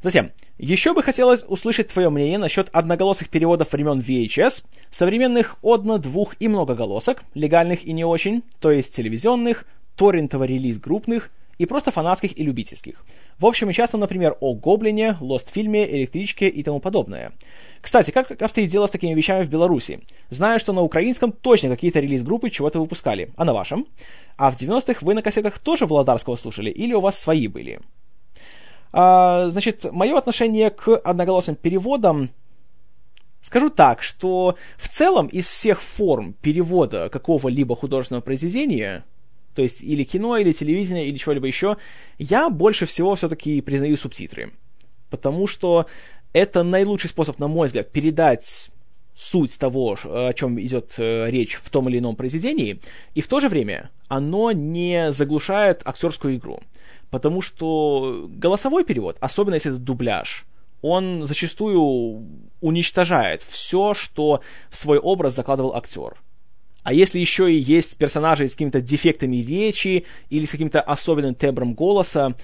Затем, 0.02 0.32
еще 0.58 0.94
бы 0.94 1.04
хотелось 1.04 1.44
услышать 1.46 1.90
твое 1.90 2.10
мнение 2.10 2.38
насчет 2.38 2.70
одноголосых 2.72 3.28
переводов 3.28 3.74
времен 3.74 4.00
VHS, 4.00 4.64
современных 4.92 5.58
одно, 5.62 5.98
двух 5.98 6.36
и 6.40 6.48
многоголосок, 6.48 7.22
легальных 7.34 7.84
и 7.84 7.92
не 7.92 8.06
очень, 8.06 8.44
то 8.62 8.72
есть 8.72 8.96
телевизионных, 8.96 9.66
торрентово-релиз-группных 9.98 11.32
и 11.58 11.66
просто 11.66 11.92
фанатских 11.92 12.38
и 12.40 12.44
любительских. 12.44 13.04
В 13.40 13.46
общем 13.46 13.70
и 13.70 13.74
часто, 13.74 13.98
например, 13.98 14.36
о 14.40 14.54
Гоблине, 14.54 15.18
Лост-фильме, 15.20 15.90
Электричке 15.90 16.48
и 16.48 16.64
тому 16.64 16.80
подобное. 16.80 17.32
Кстати, 17.82 18.12
как 18.12 18.42
обстоит 18.42 18.70
дело 18.70 18.88
с 18.88 18.92
такими 18.92 19.14
вещами 19.14 19.44
в 19.44 19.50
Беларуси? 19.50 20.02
Знаю, 20.30 20.60
что 20.60 20.74
на 20.74 20.82
украинском 20.82 21.32
точно 21.32 21.70
какие-то 21.70 22.00
релиз-группы 22.00 22.50
чего-то 22.50 22.80
выпускали. 22.80 23.32
А 23.38 23.46
на 23.46 23.54
вашем? 23.54 23.88
А 24.38 24.52
в 24.52 24.56
90-х 24.56 25.00
вы 25.02 25.14
на 25.14 25.22
кассетах 25.22 25.60
тоже 25.60 25.86
Володарского 25.86 26.36
слушали? 26.36 26.70
Или 26.70 26.94
у 26.94 27.02
вас 27.02 27.20
свои 27.20 27.48
были? 27.48 27.80
А, 28.92 29.50
значит, 29.50 29.86
мое 29.92 30.18
отношение 30.18 30.70
к 30.70 30.96
одноголосым 30.98 31.56
переводам 31.56 32.32
Скажу 33.46 33.70
так, 33.70 34.02
что 34.02 34.56
в 34.76 34.90
целом 34.90 35.28
из 35.28 35.48
всех 35.48 35.80
форм 35.80 36.34
перевода 36.34 37.10
какого-либо 37.10 37.76
художественного 37.76 38.24
произведения, 38.24 39.06
то 39.56 39.62
есть 39.62 39.82
или 39.82 40.04
кино, 40.04 40.38
или 40.38 40.52
телевидение, 40.52 41.08
или 41.08 41.18
чего-либо 41.18 41.48
еще, 41.48 41.78
я 42.20 42.50
больше 42.50 42.86
всего 42.86 43.16
все-таки 43.16 43.62
признаю 43.62 43.98
субтитры. 43.98 44.52
Потому 45.10 45.48
что 45.48 45.88
это 46.34 46.64
наилучший 46.64 47.10
способ, 47.10 47.40
на 47.40 47.48
мой 47.48 47.68
взгляд, 47.68 47.92
передать 47.92 48.70
суть 49.16 49.58
того, 49.58 49.98
о 50.04 50.34
чем 50.34 50.60
идет 50.60 50.96
э, 50.98 51.30
речь 51.30 51.56
в 51.56 51.70
том 51.70 51.88
или 51.88 52.00
ином 52.00 52.18
произведении, 52.18 52.82
и 53.14 53.22
в 53.22 53.28
то 53.28 53.40
же 53.40 53.48
время 53.48 53.90
оно 54.10 54.52
не 54.52 55.14
заглушает 55.14 55.82
актерскую 55.86 56.36
игру. 56.36 56.60
Потому 57.10 57.42
что 57.42 58.28
голосовой 58.30 58.84
перевод, 58.84 59.16
особенно 59.22 59.54
если 59.54 59.72
это 59.72 59.80
дубляж, 59.80 60.46
он 60.82 61.26
зачастую 61.26 62.28
уничтожает 62.60 63.42
все, 63.42 63.94
что 63.94 64.42
в 64.70 64.78
свой 64.78 65.00
образ 65.00 65.36
закладывал 65.36 65.76
актер. 65.76 66.18
А 66.86 66.94
если 66.94 67.20
еще 67.20 67.52
и 67.52 67.58
есть 67.58 67.98
персонажи 67.98 68.48
с 68.48 68.52
какими-то 68.52 68.80
дефектами 68.80 69.38
речи 69.38 70.06
или 70.30 70.46
с 70.46 70.52
каким-то 70.52 70.82
особенным 70.82 71.34
тембром 71.34 71.74
голоса, 71.74 72.36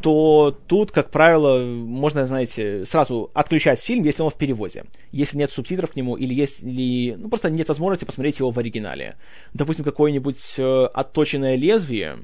то 0.00 0.58
тут, 0.66 0.90
как 0.90 1.10
правило, 1.10 1.62
можно, 1.62 2.24
знаете, 2.24 2.86
сразу 2.86 3.30
отключать 3.34 3.82
фильм, 3.82 4.02
если 4.04 4.22
он 4.22 4.30
в 4.30 4.36
переводе. 4.36 4.84
Если 5.12 5.36
нет 5.36 5.50
субтитров 5.50 5.90
к 5.90 5.96
нему, 5.96 6.16
или 6.16 6.32
если 6.32 7.14
ну, 7.18 7.28
просто 7.28 7.50
нет 7.50 7.68
возможности 7.68 8.06
посмотреть 8.06 8.38
его 8.38 8.50
в 8.50 8.58
оригинале. 8.58 9.16
Допустим, 9.52 9.84
какое-нибудь 9.84 10.54
э, 10.56 10.84
отточенное 10.94 11.56
лезвие. 11.56 12.20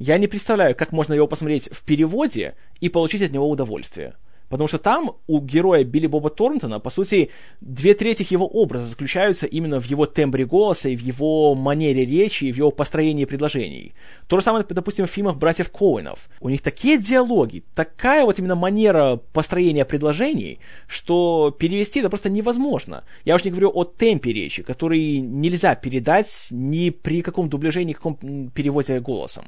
Я 0.00 0.18
не 0.18 0.26
представляю, 0.26 0.74
как 0.74 0.90
можно 0.90 1.14
его 1.14 1.28
посмотреть 1.28 1.68
в 1.70 1.84
переводе 1.84 2.56
и 2.80 2.88
получить 2.88 3.22
от 3.22 3.30
него 3.30 3.48
удовольствие. 3.48 4.16
Потому 4.50 4.66
что 4.66 4.78
там 4.78 5.12
у 5.28 5.40
героя 5.40 5.84
Билли 5.84 6.08
Боба 6.08 6.28
Торнтона, 6.28 6.80
по 6.80 6.90
сути, 6.90 7.30
две 7.60 7.94
трети 7.94 8.26
его 8.28 8.46
образа 8.48 8.84
заключаются 8.84 9.46
именно 9.46 9.80
в 9.80 9.84
его 9.84 10.06
тембре 10.06 10.44
голоса 10.44 10.88
и 10.88 10.96
в 10.96 11.00
его 11.00 11.54
манере 11.54 12.04
речи, 12.04 12.44
и 12.44 12.52
в 12.52 12.56
его 12.56 12.72
построении 12.72 13.24
предложений. 13.26 13.94
То 14.26 14.36
же 14.36 14.42
самое, 14.42 14.66
допустим, 14.68 15.06
в 15.06 15.10
фильмах 15.10 15.36
братьев 15.36 15.70
Коуэнов. 15.70 16.28
У 16.40 16.48
них 16.48 16.62
такие 16.62 16.98
диалоги, 16.98 17.62
такая 17.76 18.24
вот 18.24 18.40
именно 18.40 18.56
манера 18.56 19.20
построения 19.32 19.84
предложений, 19.84 20.58
что 20.88 21.54
перевести 21.56 22.00
это 22.00 22.10
просто 22.10 22.28
невозможно. 22.28 23.04
Я 23.24 23.36
уж 23.36 23.44
не 23.44 23.52
говорю 23.52 23.70
о 23.72 23.84
темпе 23.84 24.32
речи, 24.32 24.64
который 24.64 25.20
нельзя 25.20 25.76
передать 25.76 26.48
ни 26.50 26.90
при 26.90 27.22
каком 27.22 27.48
дубляже, 27.48 27.84
ни 27.84 27.92
каком 27.92 28.50
переводе 28.50 28.98
голосом. 28.98 29.46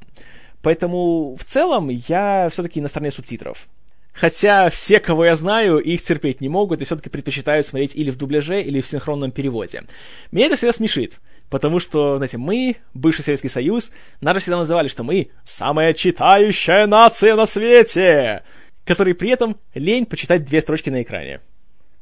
Поэтому 0.63 1.35
в 1.35 1.43
целом 1.43 1.89
я 1.89 2.49
все-таки 2.53 2.81
на 2.81 2.87
стороне 2.87 3.11
субтитров. 3.11 3.67
Хотя 4.13 4.69
все, 4.69 5.01
кого 5.01 5.25
я 5.25 5.35
знаю, 5.35 5.79
их 5.79 6.03
терпеть 6.03 6.41
не 6.41 6.49
могут 6.49 6.81
и 6.81 6.85
все-таки 6.85 7.09
предпочитают 7.09 7.65
смотреть 7.65 7.97
или 7.97 8.11
в 8.11 8.17
дубляже, 8.17 8.61
или 8.63 8.81
в 8.81 8.87
синхронном 8.87 9.31
переводе. 9.31 9.85
Меня 10.31 10.47
это 10.47 10.57
всегда 10.57 10.73
смешит, 10.73 11.19
потому 11.49 11.81
что, 11.81 12.19
знаете, 12.19 12.37
мы, 12.37 12.77
бывший 12.93 13.23
Советский 13.23 13.49
Союз, 13.49 13.91
нас 14.21 14.35
же 14.35 14.41
всегда 14.41 14.59
называли, 14.59 14.89
что 14.89 15.03
мы 15.03 15.31
самая 15.45 15.95
читающая 15.95 16.87
нация 16.87 17.35
на 17.37 17.47
свете, 17.47 18.43
которые 18.85 19.15
при 19.15 19.31
этом 19.31 19.59
лень 19.75 20.05
почитать 20.05 20.45
две 20.45 20.61
строчки 20.61 20.91
на 20.91 21.03
экране. 21.03 21.41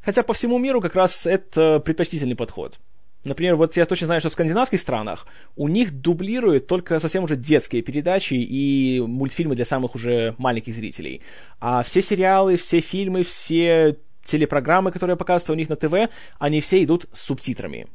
Хотя 0.02 0.22
по 0.22 0.32
всему 0.32 0.58
миру 0.58 0.80
как 0.80 0.96
раз 0.96 1.26
это 1.26 1.78
предпочтительный 1.78 2.34
подход. 2.34 2.80
Например, 3.24 3.56
вот 3.56 3.76
я 3.76 3.84
точно 3.84 4.06
знаю, 4.06 4.20
что 4.20 4.30
в 4.30 4.32
скандинавских 4.32 4.80
странах 4.80 5.26
у 5.54 5.68
них 5.68 5.92
дублируют 5.92 6.66
только 6.66 6.98
совсем 6.98 7.24
уже 7.24 7.36
детские 7.36 7.82
передачи 7.82 8.34
и 8.34 9.00
мультфильмы 9.00 9.54
для 9.54 9.66
самых 9.66 9.94
уже 9.94 10.34
маленьких 10.38 10.74
зрителей. 10.74 11.20
А 11.60 11.82
все 11.82 12.00
сериалы, 12.00 12.56
все 12.56 12.80
фильмы, 12.80 13.22
все 13.22 13.96
телепрограммы, 14.24 14.90
которые 14.90 15.16
показываются 15.16 15.52
у 15.52 15.56
них 15.56 15.68
на 15.68 15.76
ТВ, 15.76 16.10
они 16.38 16.60
все 16.60 16.82
идут 16.82 17.06
с 17.12 17.20
субтитрами. 17.20 17.88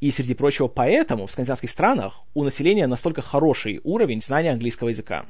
И, 0.00 0.10
среди 0.12 0.34
прочего, 0.34 0.68
поэтому 0.68 1.26
в 1.26 1.32
скандинавских 1.32 1.68
странах 1.68 2.20
у 2.32 2.44
населения 2.44 2.86
настолько 2.86 3.22
хороший 3.22 3.80
уровень 3.82 4.22
знания 4.22 4.52
английского 4.52 4.88
языка. 4.88 5.26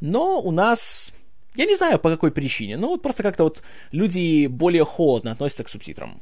Но 0.00 0.40
у 0.40 0.50
нас, 0.50 1.14
я 1.54 1.66
не 1.66 1.76
знаю 1.76 2.00
по 2.00 2.10
какой 2.10 2.32
причине, 2.32 2.76
но 2.76 2.88
вот 2.88 3.00
просто 3.00 3.22
как-то 3.22 3.44
вот 3.44 3.62
люди 3.92 4.48
более 4.48 4.84
холодно 4.84 5.32
относятся 5.32 5.64
к 5.64 5.68
субтитрам. 5.68 6.20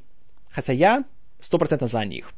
Хотя 0.51 0.75
я 0.75 1.05
стопроцентно 1.41 1.89
за 1.89 2.05
них. 2.05 2.33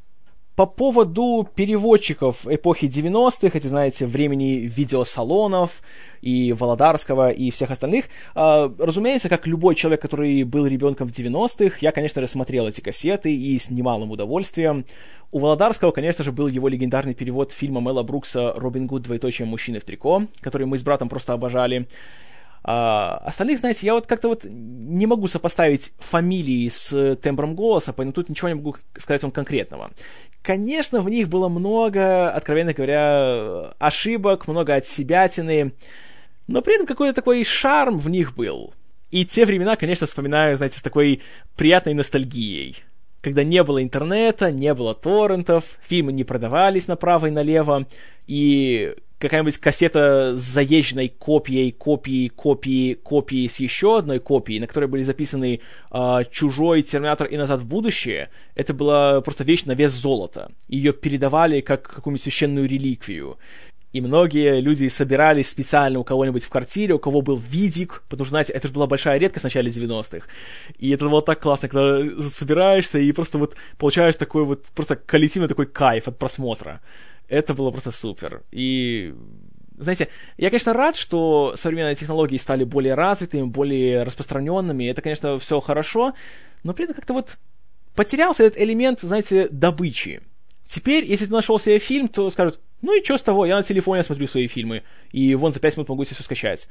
По 0.62 0.66
поводу 0.66 1.48
переводчиков 1.56 2.46
эпохи 2.46 2.84
90-х, 2.84 3.58
эти, 3.58 3.66
знаете, 3.66 4.06
времени 4.06 4.60
видеосалонов 4.60 5.82
и 6.20 6.52
Володарского 6.52 7.30
и 7.30 7.50
всех 7.50 7.72
остальных, 7.72 8.04
э, 8.36 8.70
разумеется, 8.78 9.28
как 9.28 9.48
любой 9.48 9.74
человек, 9.74 10.00
который 10.00 10.44
был 10.44 10.64
ребенком 10.64 11.08
в 11.08 11.10
90-х, 11.10 11.78
я, 11.80 11.90
конечно 11.90 12.20
же, 12.22 12.28
смотрел 12.28 12.68
эти 12.68 12.80
кассеты 12.80 13.34
и 13.34 13.58
с 13.58 13.70
немалым 13.70 14.12
удовольствием. 14.12 14.84
У 15.32 15.40
Володарского, 15.40 15.90
конечно 15.90 16.22
же, 16.22 16.30
был 16.30 16.46
его 16.46 16.68
легендарный 16.68 17.14
перевод 17.14 17.50
фильма 17.50 17.80
Мэла 17.80 18.04
Брукса 18.04 18.52
«Робин 18.56 18.86
Гуд. 18.86 19.02
Двоеточие. 19.02 19.46
Мужчины 19.46 19.80
в 19.80 19.84
трико», 19.84 20.28
который 20.42 20.68
мы 20.68 20.78
с 20.78 20.84
братом 20.84 21.08
просто 21.08 21.32
обожали. 21.32 21.88
А, 22.64 23.20
остальных, 23.24 23.58
знаете, 23.58 23.84
я 23.86 23.94
вот 23.94 24.06
как-то 24.06 24.28
вот 24.28 24.44
не 24.44 25.06
могу 25.06 25.26
сопоставить 25.26 25.92
фамилии 25.98 26.68
с 26.68 27.16
тембром 27.16 27.56
голоса, 27.56 27.92
поэтому 27.92 28.12
тут 28.12 28.28
ничего 28.28 28.48
не 28.48 28.54
могу 28.54 28.76
сказать 28.96 29.22
вам 29.22 29.32
конкретного. 29.32 29.90
Конечно, 30.42 31.00
в 31.00 31.08
них 31.08 31.28
было 31.28 31.48
много, 31.48 32.28
откровенно 32.30 32.74
говоря, 32.74 33.72
ошибок, 33.78 34.48
много 34.48 34.74
отсебятины, 34.74 35.72
но 36.48 36.62
при 36.62 36.74
этом 36.74 36.86
какой-то 36.86 37.14
такой 37.14 37.44
шарм 37.44 38.00
в 38.00 38.08
них 38.10 38.34
был. 38.34 38.74
И 39.12 39.24
те 39.24 39.44
времена, 39.46 39.76
конечно, 39.76 40.06
вспоминаю, 40.06 40.56
знаете, 40.56 40.78
с 40.78 40.82
такой 40.82 41.22
приятной 41.54 41.94
ностальгией. 41.94 42.82
Когда 43.20 43.44
не 43.44 43.62
было 43.62 43.80
интернета, 43.80 44.50
не 44.50 44.74
было 44.74 44.96
торрентов, 44.96 45.64
фильмы 45.80 46.12
не 46.12 46.24
продавались 46.24 46.88
направо 46.88 47.26
и 47.26 47.30
налево, 47.30 47.86
и 48.26 48.96
какая-нибудь 49.22 49.58
кассета 49.58 50.36
с 50.36 50.42
заезженной 50.42 51.08
копией, 51.08 51.70
копией, 51.70 52.28
копией, 52.28 52.96
копией 52.96 53.48
с 53.48 53.60
еще 53.60 53.98
одной 53.98 54.18
копией, 54.18 54.58
на 54.58 54.66
которой 54.66 54.86
были 54.86 55.02
записаны 55.02 55.60
э, 55.92 56.18
«Чужой», 56.30 56.82
«Терминатор» 56.82 57.28
и 57.28 57.36
«Назад 57.36 57.60
в 57.60 57.66
будущее», 57.66 58.30
это 58.56 58.74
была 58.74 59.20
просто 59.20 59.44
вещь 59.44 59.64
на 59.64 59.72
вес 59.72 59.92
золота. 59.92 60.50
Ее 60.68 60.92
передавали 60.92 61.60
как 61.60 61.82
какую-нибудь 61.82 62.22
священную 62.22 62.68
реликвию. 62.68 63.38
И 63.92 64.00
многие 64.00 64.60
люди 64.60 64.88
собирались 64.88 65.50
специально 65.50 65.98
у 65.98 66.04
кого-нибудь 66.04 66.44
в 66.44 66.48
квартире, 66.48 66.94
у 66.94 66.98
кого 66.98 67.20
был 67.20 67.36
видик, 67.36 68.02
потому 68.08 68.24
что, 68.24 68.30
знаете, 68.30 68.52
это 68.54 68.68
же 68.68 68.74
была 68.74 68.86
большая 68.86 69.18
редкость 69.18 69.42
в 69.42 69.44
начале 69.44 69.70
90-х. 69.70 70.26
И 70.78 70.90
это 70.90 71.08
было 71.08 71.22
так 71.22 71.40
классно, 71.40 71.68
когда 71.68 72.28
собираешься 72.28 72.98
и 72.98 73.12
просто 73.12 73.38
вот 73.38 73.54
получаешь 73.78 74.16
такой 74.16 74.44
вот 74.44 74.64
просто 74.74 74.96
коллективный 74.96 75.48
такой 75.48 75.66
кайф 75.66 76.08
от 76.08 76.18
просмотра. 76.18 76.80
Это 77.32 77.54
было 77.54 77.70
просто 77.70 77.92
супер. 77.92 78.42
И 78.52 79.14
знаете, 79.78 80.08
я, 80.36 80.50
конечно, 80.50 80.74
рад, 80.74 80.96
что 80.96 81.54
современные 81.56 81.94
технологии 81.94 82.36
стали 82.36 82.64
более 82.64 82.92
развитыми, 82.92 83.44
более 83.44 84.02
распространенными. 84.02 84.84
Это, 84.84 85.00
конечно, 85.00 85.38
все 85.38 85.58
хорошо, 85.60 86.12
но 86.62 86.74
при 86.74 86.84
этом 86.84 86.94
как-то 86.94 87.14
вот 87.14 87.38
потерялся 87.94 88.44
этот 88.44 88.60
элемент, 88.60 89.00
знаете, 89.00 89.48
добычи. 89.50 90.20
Теперь, 90.66 91.06
если 91.06 91.24
ты 91.24 91.32
нашел 91.32 91.58
себе 91.58 91.78
фильм, 91.78 92.08
то 92.08 92.28
скажут, 92.28 92.60
ну 92.82 92.94
и 92.94 93.02
что 93.02 93.16
с 93.16 93.22
того, 93.22 93.46
я 93.46 93.56
на 93.56 93.62
телефоне 93.62 94.02
смотрю 94.02 94.26
свои 94.26 94.46
фильмы, 94.46 94.82
и 95.10 95.34
вон 95.34 95.54
за 95.54 95.60
5 95.60 95.78
минут 95.78 95.88
могу 95.88 96.04
себе 96.04 96.16
все 96.16 96.24
скачать. 96.24 96.68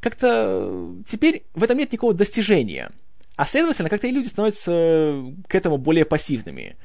Как-то 0.00 0.94
теперь 1.06 1.44
в 1.54 1.64
этом 1.64 1.78
нет 1.78 1.90
никакого 1.90 2.12
достижения. 2.12 2.90
А 3.36 3.46
следовательно, 3.46 3.88
как-то 3.88 4.08
и 4.08 4.12
люди 4.12 4.26
становятся 4.26 5.24
к 5.48 5.54
этому 5.54 5.78
более 5.78 6.04
пассивными. 6.04 6.76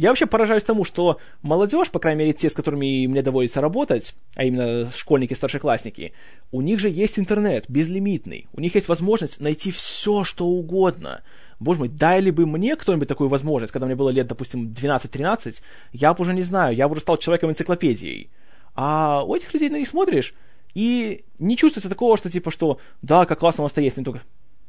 Я 0.00 0.08
вообще 0.08 0.24
поражаюсь 0.24 0.64
тому, 0.64 0.84
что 0.84 1.18
молодежь, 1.42 1.90
по 1.90 1.98
крайней 1.98 2.20
мере, 2.20 2.32
те, 2.32 2.48
с 2.48 2.54
которыми 2.54 3.06
мне 3.06 3.20
доводится 3.20 3.60
работать, 3.60 4.14
а 4.34 4.44
именно 4.44 4.90
школьники, 4.96 5.34
старшеклассники, 5.34 6.14
у 6.50 6.62
них 6.62 6.80
же 6.80 6.88
есть 6.88 7.18
интернет, 7.18 7.66
безлимитный. 7.68 8.48
У 8.54 8.62
них 8.62 8.74
есть 8.74 8.88
возможность 8.88 9.40
найти 9.40 9.70
все, 9.70 10.24
что 10.24 10.46
угодно. 10.46 11.22
Боже 11.58 11.80
мой, 11.80 11.88
дали 11.90 12.30
бы 12.30 12.46
мне 12.46 12.76
кто-нибудь 12.76 13.08
такую 13.08 13.28
возможность, 13.28 13.74
когда 13.74 13.84
мне 13.84 13.94
было 13.94 14.08
лет, 14.08 14.26
допустим, 14.26 14.72
12-13, 14.72 15.60
я 15.92 16.14
бы 16.14 16.22
уже 16.22 16.32
не 16.32 16.40
знаю, 16.40 16.74
я 16.74 16.88
бы 16.88 16.92
уже 16.92 17.02
стал 17.02 17.18
человеком-энциклопедией. 17.18 18.30
А 18.74 19.22
у 19.22 19.34
этих 19.34 19.52
людей 19.52 19.68
на 19.68 19.76
них 19.76 19.86
смотришь, 19.86 20.32
и 20.72 21.26
не 21.38 21.58
чувствуется 21.58 21.90
такого, 21.90 22.16
что 22.16 22.30
типа, 22.30 22.50
что 22.50 22.78
да, 23.02 23.26
как 23.26 23.40
классно 23.40 23.64
у 23.64 23.66
вас-то 23.66 23.82
есть, 23.82 23.98
не 23.98 24.04
только 24.04 24.22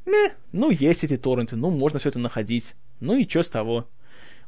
Мeh, 0.06 0.34
ну 0.52 0.72
есть 0.72 1.06
эти 1.06 1.16
торренты, 1.16 1.56
ну 1.56 1.70
можно 1.70 2.00
все 2.00 2.10
это 2.10 2.20
находить, 2.20 2.74
ну 3.00 3.16
и 3.16 3.30
что 3.30 3.44
с 3.44 3.48
того. 3.48 3.88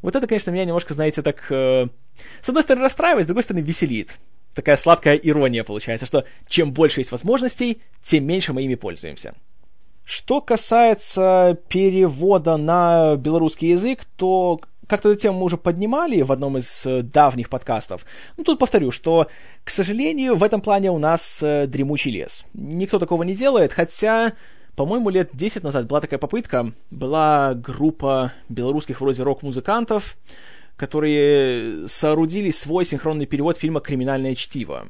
Вот 0.03 0.15
это, 0.15 0.27
конечно, 0.27 0.51
меня 0.51 0.65
немножко, 0.65 0.93
знаете, 0.93 1.23
так... 1.23 1.49
Э, 1.49 1.87
с 2.41 2.49
одной 2.49 2.61
стороны 2.61 2.83
расстраивает, 2.83 3.23
с 3.23 3.27
другой 3.27 3.41
стороны 3.43 3.63
веселит. 3.63 4.19
Такая 4.53 4.75
сладкая 4.75 5.15
ирония 5.15 5.63
получается, 5.63 6.05
что 6.05 6.25
чем 6.47 6.73
больше 6.73 6.99
есть 6.99 7.11
возможностей, 7.11 7.81
тем 8.03 8.25
меньше 8.25 8.53
мы 8.53 8.61
ими 8.61 8.75
пользуемся. 8.75 9.33
Что 10.03 10.41
касается 10.41 11.57
перевода 11.69 12.57
на 12.57 13.15
белорусский 13.15 13.69
язык, 13.69 14.03
то 14.17 14.59
как-то 14.87 15.09
эту 15.09 15.21
тему 15.21 15.39
мы 15.39 15.45
уже 15.45 15.55
поднимали 15.55 16.21
в 16.21 16.31
одном 16.33 16.57
из 16.57 16.85
э, 16.85 17.01
давних 17.01 17.49
подкастов. 17.49 18.05
Ну, 18.35 18.43
тут 18.43 18.59
повторю, 18.59 18.91
что, 18.91 19.27
к 19.63 19.69
сожалению, 19.69 20.35
в 20.35 20.43
этом 20.43 20.59
плане 20.59 20.91
у 20.91 20.97
нас 20.97 21.41
э, 21.41 21.65
дремучий 21.65 22.11
лес. 22.11 22.45
Никто 22.53 22.99
такого 22.99 23.23
не 23.23 23.33
делает, 23.33 23.71
хотя 23.71 24.33
по-моему, 24.75 25.09
лет 25.09 25.29
10 25.33 25.63
назад 25.63 25.87
была 25.87 26.01
такая 26.01 26.19
попытка. 26.19 26.73
Была 26.89 27.53
группа 27.53 28.33
белорусских 28.49 29.01
вроде 29.01 29.23
рок-музыкантов, 29.23 30.17
которые 30.75 31.87
соорудили 31.87 32.49
свой 32.49 32.85
синхронный 32.85 33.25
перевод 33.25 33.57
фильма 33.57 33.79
«Криминальное 33.79 34.35
чтиво». 34.35 34.87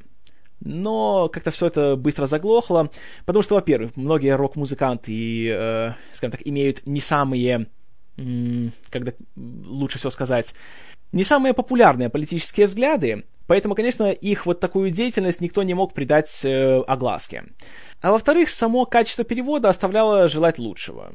но 0.65 1.27
как-то 1.27 1.51
все 1.51 1.67
это 1.67 1.97
быстро 1.97 2.25
заглохло, 2.25 2.89
потому 3.25 3.43
что, 3.43 3.55
во-первых, 3.55 3.97
многие 3.97 4.35
рок-музыканты, 4.35 5.49
э, 5.49 5.91
скажем 6.13 6.31
так, 6.31 6.47
имеют 6.47 6.87
не 6.87 7.01
самые, 7.01 7.67
когда 8.15 9.11
лучше 9.35 9.99
все 9.99 10.09
сказать, 10.09 10.53
не 11.11 11.23
самые 11.23 11.53
популярные 11.53 12.09
политические 12.09 12.67
взгляды, 12.67 13.25
поэтому, 13.45 13.75
конечно, 13.75 14.11
их 14.11 14.45
вот 14.45 14.59
такую 14.59 14.89
деятельность 14.89 15.41
никто 15.41 15.63
не 15.63 15.73
мог 15.73 15.93
придать 15.93 16.41
э, 16.43 16.81
огласке. 16.87 17.43
А 18.03 18.11
во-вторых, 18.11 18.49
само 18.49 18.85
качество 18.85 19.23
перевода 19.23 19.69
оставляло 19.69 20.27
желать 20.27 20.59
лучшего. 20.59 21.13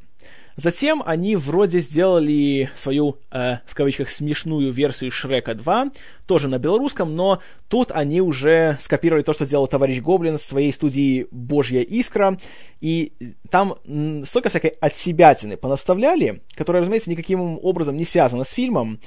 Затем 0.56 1.02
они 1.04 1.36
вроде 1.36 1.80
сделали 1.80 2.70
свою, 2.74 3.18
э, 3.30 3.58
в 3.66 3.74
кавычках, 3.74 4.08
смешную 4.08 4.72
версию 4.72 5.10
Шрека 5.10 5.54
2, 5.54 5.90
тоже 6.26 6.48
на 6.48 6.58
белорусском, 6.58 7.14
но 7.14 7.40
тут 7.68 7.92
они 7.92 8.22
уже 8.22 8.78
скопировали 8.80 9.22
то, 9.22 9.34
что 9.34 9.44
делал 9.44 9.68
товарищ 9.68 10.00
Гоблин 10.00 10.38
в 10.38 10.40
своей 10.40 10.72
студии 10.72 11.26
«Божья 11.30 11.82
искра», 11.82 12.38
и 12.80 13.12
там 13.50 13.74
столько 14.24 14.48
всякой 14.48 14.70
отсебятины 14.80 15.58
понаставляли, 15.58 16.40
которая, 16.56 16.80
разумеется, 16.80 17.10
никаким 17.10 17.58
образом 17.62 17.98
не 17.98 18.06
связана 18.06 18.44
с 18.44 18.50
фильмом, 18.50 18.98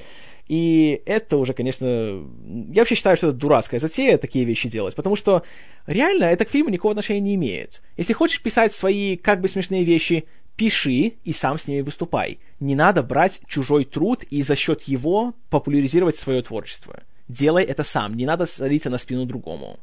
и 0.52 1.02
это 1.06 1.38
уже, 1.38 1.54
конечно, 1.54 1.86
я 1.86 2.82
вообще 2.82 2.96
считаю, 2.96 3.16
что 3.16 3.30
это 3.30 3.38
дурацкая 3.38 3.80
затея 3.80 4.18
такие 4.18 4.44
вещи 4.44 4.68
делать, 4.68 4.96
потому 4.98 5.16
что 5.16 5.44
реально 5.88 6.26
это 6.26 6.44
к 6.44 6.50
фильму 6.50 6.70
никакого 6.70 6.92
отношения 6.92 7.22
не 7.22 7.36
имеет. 7.36 7.82
Если 7.96 8.12
хочешь 8.12 8.42
писать 8.42 8.74
свои 8.74 9.16
как 9.16 9.40
бы 9.40 9.48
смешные 9.48 9.86
вещи, 9.86 10.26
пиши 10.58 11.14
и 11.24 11.32
сам 11.32 11.58
с 11.58 11.68
ними 11.68 11.80
выступай. 11.80 12.40
Не 12.60 12.76
надо 12.76 13.02
брать 13.02 13.40
чужой 13.48 13.86
труд 13.86 14.24
и 14.24 14.44
за 14.44 14.58
счет 14.58 14.82
его 14.84 15.36
популяризировать 15.50 16.18
свое 16.18 16.42
творчество. 16.42 17.02
Делай 17.30 17.64
это 17.64 17.86
сам, 17.86 18.18
не 18.18 18.26
надо 18.26 18.46
садиться 18.46 18.90
на 18.90 18.98
спину 18.98 19.26
другому. 19.26 19.80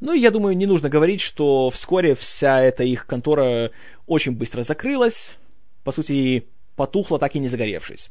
Ну 0.00 0.12
я 0.12 0.30
думаю, 0.30 0.54
не 0.54 0.66
нужно 0.66 0.90
говорить, 0.90 1.22
что 1.22 1.70
вскоре 1.70 2.14
вся 2.14 2.60
эта 2.60 2.84
их 2.84 3.06
контора 3.06 3.70
очень 4.06 4.32
быстро 4.32 4.64
закрылась, 4.64 5.30
по 5.82 5.92
сути, 5.92 6.44
потухла, 6.76 7.18
так 7.18 7.36
и 7.36 7.38
не 7.38 7.48
загоревшись. 7.48 8.10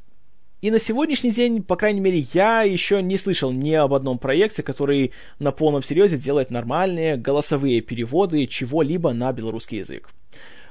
И 0.62 0.72
на 0.72 0.80
сегодняшний 0.80 1.32
день, 1.32 1.64
по 1.64 1.78
крайней 1.78 2.02
мере, 2.02 2.26
я 2.34 2.64
еще 2.64 3.02
не 3.02 3.18
слышал 3.18 3.54
ни 3.54 3.74
об 3.74 3.94
одном 3.94 4.18
проекте, 4.20 4.62
который 4.62 5.14
на 5.40 5.54
полном 5.54 5.82
серьезе 5.82 6.18
делает 6.18 6.52
нормальные 6.52 7.16
голосовые 7.16 7.80
переводы 7.80 8.46
чего-либо 8.46 9.14
на 9.14 9.32
белорусский 9.32 9.78
язык. 9.78 10.10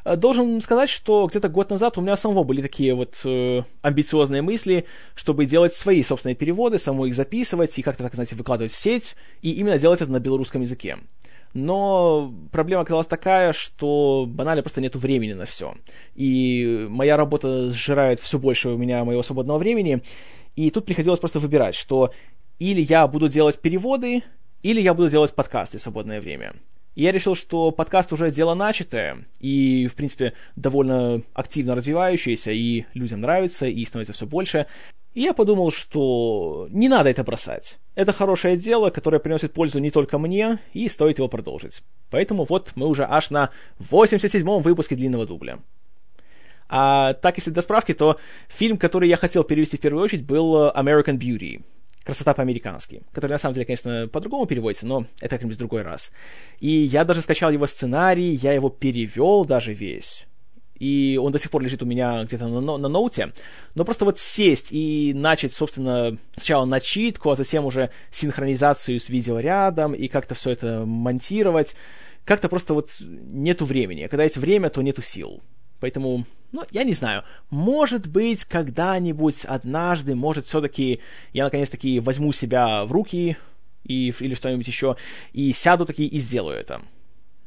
Э, 0.04 0.16
должен 0.16 0.60
сказать, 0.60 0.90
что 0.90 1.26
где-то 1.26 1.48
год 1.48 1.70
назад 1.70 1.96
у 1.96 2.02
меня 2.02 2.18
самого 2.18 2.44
были 2.44 2.60
такие 2.60 2.94
вот 2.94 3.18
э, 3.24 3.62
амбициозные 3.80 4.42
мысли, 4.42 4.84
чтобы 5.14 5.46
делать 5.46 5.72
свои 5.72 6.02
собственные 6.02 6.36
переводы, 6.36 6.78
саму 6.78 7.06
их 7.06 7.14
записывать 7.14 7.78
и 7.78 7.82
как-то, 7.82 8.04
так 8.04 8.14
знаете, 8.14 8.36
выкладывать 8.36 8.72
в 8.72 8.76
сеть, 8.76 9.16
и 9.40 9.52
именно 9.52 9.78
делать 9.78 10.02
это 10.02 10.12
на 10.12 10.20
белорусском 10.20 10.60
языке. 10.60 10.98
Но 11.54 12.32
проблема 12.52 12.82
оказалась 12.82 13.06
такая, 13.06 13.52
что 13.52 14.26
банально 14.28 14.62
просто 14.62 14.80
нету 14.80 14.98
времени 14.98 15.32
на 15.32 15.46
все. 15.46 15.74
И 16.14 16.86
моя 16.90 17.16
работа 17.16 17.70
сжирает 17.70 18.20
все 18.20 18.38
больше 18.38 18.68
у 18.68 18.76
меня 18.76 19.04
моего 19.04 19.22
свободного 19.22 19.58
времени, 19.58 20.02
и 20.56 20.70
тут 20.70 20.84
приходилось 20.84 21.20
просто 21.20 21.38
выбирать, 21.38 21.74
что 21.74 22.12
или 22.58 22.80
я 22.80 23.06
буду 23.06 23.28
делать 23.28 23.60
переводы, 23.60 24.22
или 24.62 24.80
я 24.80 24.94
буду 24.94 25.08
делать 25.08 25.34
подкасты 25.34 25.78
в 25.78 25.82
свободное 25.82 26.20
время. 26.20 26.54
И 26.96 27.02
я 27.02 27.12
решил, 27.12 27.36
что 27.36 27.70
подкаст 27.70 28.12
уже 28.12 28.32
дело 28.32 28.54
начатое, 28.54 29.18
и, 29.38 29.86
в 29.86 29.94
принципе, 29.94 30.32
довольно 30.56 31.22
активно 31.32 31.76
развивающееся, 31.76 32.50
и 32.50 32.86
людям 32.94 33.20
нравится, 33.20 33.66
и 33.66 33.84
становится 33.84 34.12
все 34.12 34.26
больше. 34.26 34.66
И 35.14 35.22
я 35.22 35.32
подумал, 35.32 35.72
что 35.72 36.68
не 36.70 36.88
надо 36.88 37.10
это 37.10 37.24
бросать. 37.24 37.78
Это 37.94 38.12
хорошее 38.12 38.56
дело, 38.56 38.90
которое 38.90 39.18
приносит 39.18 39.52
пользу 39.52 39.78
не 39.78 39.90
только 39.90 40.18
мне, 40.18 40.58
и 40.72 40.88
стоит 40.88 41.18
его 41.18 41.28
продолжить. 41.28 41.82
Поэтому 42.10 42.44
вот 42.44 42.72
мы 42.76 42.86
уже 42.86 43.04
аж 43.04 43.30
на 43.30 43.50
87-м 43.80 44.62
выпуске 44.62 44.94
длинного 44.94 45.26
дубля. 45.26 45.58
А 46.68 47.14
так, 47.14 47.38
если 47.38 47.50
до 47.50 47.62
справки, 47.62 47.94
то 47.94 48.18
фильм, 48.48 48.76
который 48.76 49.08
я 49.08 49.16
хотел 49.16 49.42
перевести 49.42 49.78
в 49.78 49.80
первую 49.80 50.04
очередь, 50.04 50.26
был 50.26 50.68
American 50.70 51.18
Beauty. 51.18 51.64
«Красота 52.04 52.32
по-американски», 52.32 53.02
который 53.12 53.32
на 53.32 53.38
самом 53.38 53.54
деле, 53.54 53.66
конечно, 53.66 54.08
по-другому 54.10 54.46
переводится, 54.46 54.86
но 54.86 55.04
это 55.20 55.36
как-нибудь 55.36 55.56
в 55.56 55.58
другой 55.58 55.82
раз. 55.82 56.10
И 56.60 56.68
я 56.68 57.04
даже 57.04 57.20
скачал 57.20 57.50
его 57.50 57.66
сценарий, 57.66 58.30
я 58.30 58.52
его 58.52 58.70
перевел 58.70 59.44
даже 59.44 59.74
весь. 59.74 60.27
И 60.78 61.18
он 61.20 61.32
до 61.32 61.38
сих 61.38 61.50
пор 61.50 61.62
лежит 61.62 61.82
у 61.82 61.86
меня 61.86 62.24
где-то 62.24 62.46
на, 62.48 62.78
на, 62.78 62.88
ноуте. 62.88 63.32
Но 63.74 63.84
просто 63.84 64.04
вот 64.04 64.18
сесть 64.18 64.68
и 64.70 65.12
начать, 65.14 65.52
собственно, 65.52 66.16
сначала 66.36 66.64
начитку, 66.64 67.30
а 67.30 67.36
затем 67.36 67.64
уже 67.64 67.90
синхронизацию 68.10 69.00
с 69.00 69.08
видеорядом 69.08 69.92
и 69.92 70.08
как-то 70.08 70.34
все 70.34 70.50
это 70.50 70.84
монтировать, 70.86 71.74
как-то 72.24 72.48
просто 72.48 72.74
вот 72.74 72.90
нету 73.00 73.64
времени. 73.64 74.06
Когда 74.06 74.24
есть 74.24 74.36
время, 74.36 74.70
то 74.70 74.82
нету 74.82 75.02
сил. 75.02 75.42
Поэтому, 75.80 76.24
ну, 76.52 76.64
я 76.70 76.84
не 76.84 76.92
знаю. 76.92 77.24
Может 77.50 78.06
быть, 78.06 78.44
когда-нибудь, 78.44 79.44
однажды, 79.44 80.14
может, 80.14 80.46
все-таки 80.46 81.00
я 81.32 81.44
наконец-таки 81.44 82.00
возьму 82.00 82.32
себя 82.32 82.84
в 82.84 82.92
руки 82.92 83.36
и, 83.84 84.12
или 84.18 84.34
что-нибудь 84.34 84.66
еще, 84.66 84.96
и 85.32 85.52
сяду 85.52 85.86
таки 85.86 86.06
и 86.06 86.18
сделаю 86.18 86.58
это. 86.58 86.82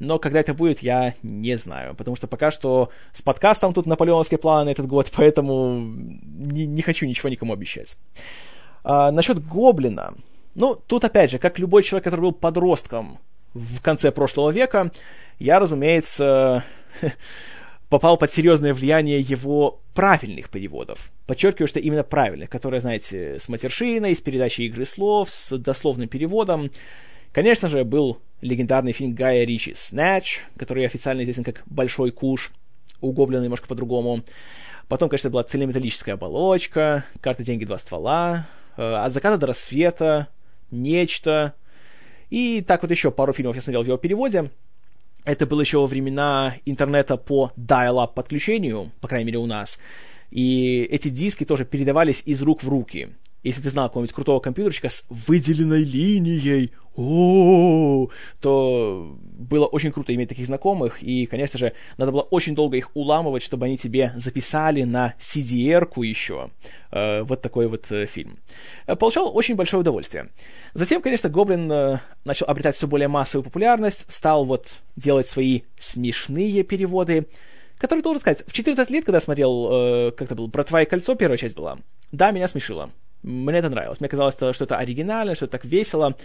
Но 0.01 0.17
когда 0.17 0.39
это 0.39 0.55
будет, 0.55 0.79
я 0.79 1.13
не 1.21 1.55
знаю, 1.57 1.93
потому 1.93 2.15
что 2.15 2.25
пока 2.25 2.49
что 2.49 2.89
с 3.13 3.21
подкастом 3.21 3.71
тут 3.71 3.85
наполеоновский 3.85 4.39
план 4.39 4.67
этот 4.67 4.87
год, 4.87 5.11
поэтому 5.15 5.79
не, 5.79 6.65
не 6.65 6.81
хочу 6.81 7.05
ничего 7.05 7.29
никому 7.29 7.53
обещать. 7.53 7.97
А, 8.83 9.11
насчет 9.11 9.45
Гоблина. 9.45 10.15
Ну, 10.55 10.73
тут 10.75 11.05
опять 11.05 11.29
же, 11.29 11.37
как 11.37 11.59
любой 11.59 11.83
человек, 11.83 12.05
который 12.05 12.21
был 12.21 12.31
подростком 12.31 13.19
в 13.53 13.79
конце 13.81 14.11
прошлого 14.11 14.49
века, 14.49 14.91
я, 15.37 15.59
разумеется, 15.59 16.65
попал 17.89 18.17
под 18.17 18.31
серьезное 18.31 18.73
влияние 18.73 19.19
его 19.19 19.81
правильных 19.93 20.49
переводов. 20.49 21.11
Подчеркиваю, 21.27 21.67
что 21.67 21.79
именно 21.79 22.03
правильных, 22.03 22.49
которые, 22.49 22.81
знаете, 22.81 23.39
с 23.39 23.47
матершиной, 23.47 24.15
с 24.15 24.21
передачей 24.21 24.65
игры 24.65 24.85
слов, 24.85 25.29
с 25.29 25.55
дословным 25.59 26.07
переводом. 26.07 26.71
Конечно 27.33 27.69
же, 27.69 27.83
был 27.83 28.17
легендарный 28.41 28.91
фильм 28.91 29.13
Гая 29.13 29.45
Ричи 29.45 29.71
«Snatch», 29.71 30.39
который 30.57 30.85
официально 30.85 31.21
известен 31.21 31.43
как 31.43 31.61
«Большой 31.65 32.11
куш», 32.11 32.51
углублен 32.99 33.41
немножко 33.43 33.67
по-другому. 33.67 34.23
Потом, 34.87 35.09
конечно, 35.09 35.29
была 35.29 35.43
цельнометаллическая 35.43 36.15
оболочка, 36.15 37.05
карта 37.21 37.43
«Деньги. 37.43 37.65
Два 37.65 37.77
ствола», 37.77 38.47
э, 38.77 38.81
«От 38.81 39.13
заката 39.13 39.37
до 39.37 39.47
рассвета», 39.47 40.27
«Нечто». 40.69 41.53
И 42.29 42.61
так 42.61 42.81
вот 42.81 42.91
еще 42.91 43.11
пару 43.11 43.33
фильмов 43.33 43.55
я 43.55 43.61
смотрел 43.61 43.83
в 43.83 43.87
его 43.87 43.97
переводе. 43.97 44.51
Это 45.23 45.45
было 45.45 45.61
еще 45.61 45.77
во 45.77 45.87
времена 45.87 46.55
интернета 46.65 47.17
по 47.17 47.51
dial-up 47.57 48.13
подключению, 48.15 48.91
по 49.01 49.07
крайней 49.07 49.25
мере 49.25 49.37
у 49.37 49.45
нас. 49.45 49.77
И 50.31 50.87
эти 50.89 51.09
диски 51.09 51.43
тоже 51.43 51.65
передавались 51.65 52.23
из 52.25 52.41
рук 52.41 52.63
в 52.63 52.69
руки. 52.69 53.09
Если 53.43 53.61
ты 53.61 53.69
знал 53.69 53.87
какого-нибудь 53.87 54.13
крутого 54.13 54.39
компьютерщика 54.39 54.89
с 54.89 55.03
выделенной 55.09 55.83
линией, 55.83 56.71
о, 56.95 58.09
то 58.41 59.17
было 59.21 59.65
очень 59.65 59.91
круто 59.91 60.13
иметь 60.13 60.29
таких 60.29 60.45
знакомых, 60.45 61.01
и, 61.01 61.25
конечно 61.25 61.57
же, 61.57 61.73
надо 61.97 62.11
было 62.11 62.21
очень 62.21 62.53
долго 62.53 62.75
их 62.77 62.91
уламывать, 62.95 63.43
чтобы 63.43 63.65
они 63.65 63.77
тебе 63.77 64.11
записали 64.15 64.83
на 64.83 65.15
CDR-ку 65.17 66.03
еще 66.03 66.49
э, 66.91 67.23
вот 67.23 67.41
такой 67.41 67.67
вот 67.67 67.89
э, 67.91 68.05
фильм. 68.07 68.39
Э, 68.87 68.95
получал 68.95 69.35
очень 69.35 69.55
большое 69.55 69.81
удовольствие. 69.81 70.29
Затем, 70.73 71.01
конечно, 71.01 71.29
Гоблин 71.29 71.71
э, 71.71 71.99
начал 72.25 72.45
обретать 72.47 72.75
все 72.75 72.87
более 72.87 73.07
массовую 73.07 73.45
популярность, 73.45 74.05
стал 74.09 74.45
вот 74.45 74.81
делать 74.97 75.27
свои 75.27 75.61
смешные 75.77 76.63
переводы, 76.63 77.27
которые, 77.77 78.03
должен 78.03 78.19
сказать, 78.19 78.43
в 78.45 78.51
14 78.51 78.91
лет, 78.91 79.05
когда 79.05 79.21
смотрел, 79.21 79.69
э, 79.71 80.11
как 80.11 80.27
это 80.27 80.35
было, 80.35 80.47
«Братва 80.47 80.81
и 80.81 80.85
кольцо», 80.85 81.15
первая 81.15 81.37
часть 81.37 81.55
была, 81.55 81.77
да, 82.11 82.31
меня 82.31 82.49
смешило. 82.49 82.91
Мне 83.23 83.59
это 83.59 83.69
нравилось. 83.69 83.99
Мне 83.99 84.09
казалось, 84.09 84.35
что 84.35 84.49
это 84.49 84.77
оригинально, 84.77 85.35
что 85.35 85.45
это 85.45 85.53
так 85.53 85.65
весело. 85.65 86.15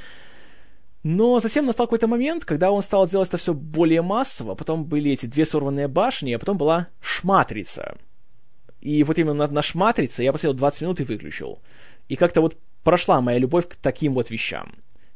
Но 1.02 1.40
затем 1.40 1.66
настал 1.66 1.86
какой-то 1.86 2.08
момент, 2.08 2.44
когда 2.44 2.70
он 2.70 2.82
стал 2.82 3.06
делать 3.06 3.28
это 3.28 3.36
все 3.36 3.54
более 3.54 4.02
массово. 4.02 4.54
Потом 4.54 4.84
были 4.84 5.12
эти 5.12 5.26
две 5.26 5.44
сорванные 5.44 5.88
башни, 5.88 6.32
а 6.32 6.38
потом 6.38 6.58
была 6.58 6.88
шматрица. 7.00 7.96
И 8.80 9.04
вот 9.04 9.18
именно 9.18 9.34
на, 9.34 9.46
на 9.48 9.62
шматрице 9.62 10.22
я 10.22 10.32
посмотрел 10.32 10.54
20 10.54 10.82
минут 10.82 11.00
и 11.00 11.04
выключил. 11.04 11.60
И 12.08 12.16
как-то 12.16 12.40
вот 12.40 12.56
прошла 12.82 13.20
моя 13.20 13.38
любовь 13.38 13.68
к 13.68 13.76
таким 13.76 14.14
вот 14.14 14.30
вещам. 14.30 14.72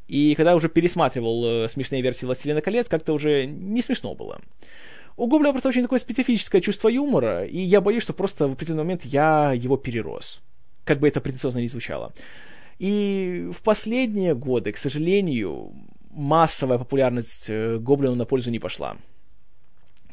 И 0.06 0.34
когда 0.34 0.50
я 0.50 0.56
уже 0.56 0.68
пересматривал 0.68 1.44
э, 1.44 1.68
смешные 1.68 2.02
версии 2.02 2.26
«Властелина 2.26 2.60
колец», 2.60 2.88
как-то 2.88 3.12
уже 3.12 3.46
не 3.46 3.80
смешно 3.80 4.14
было. 4.14 4.40
У 5.16 5.26
Гоблина 5.28 5.52
просто 5.52 5.68
очень 5.68 5.82
такое 5.82 5.98
специфическое 5.98 6.60
чувство 6.60 6.88
юмора, 6.88 7.44
и 7.44 7.58
я 7.58 7.80
боюсь, 7.80 8.02
что 8.02 8.12
просто 8.12 8.48
в 8.48 8.52
определенный 8.52 8.82
момент 8.82 9.04
я 9.04 9.52
его 9.52 9.76
перерос. 9.76 10.40
Как 10.90 10.98
бы 10.98 11.06
это 11.06 11.20
претенциозно 11.20 11.60
ни 11.60 11.68
звучало. 11.68 12.12
И 12.80 13.48
в 13.52 13.62
последние 13.62 14.34
годы, 14.34 14.72
к 14.72 14.76
сожалению, 14.76 15.72
массовая 16.10 16.78
популярность 16.78 17.44
э, 17.46 17.78
Гоблину 17.78 18.16
на 18.16 18.24
пользу 18.24 18.50
не 18.50 18.58
пошла. 18.58 18.96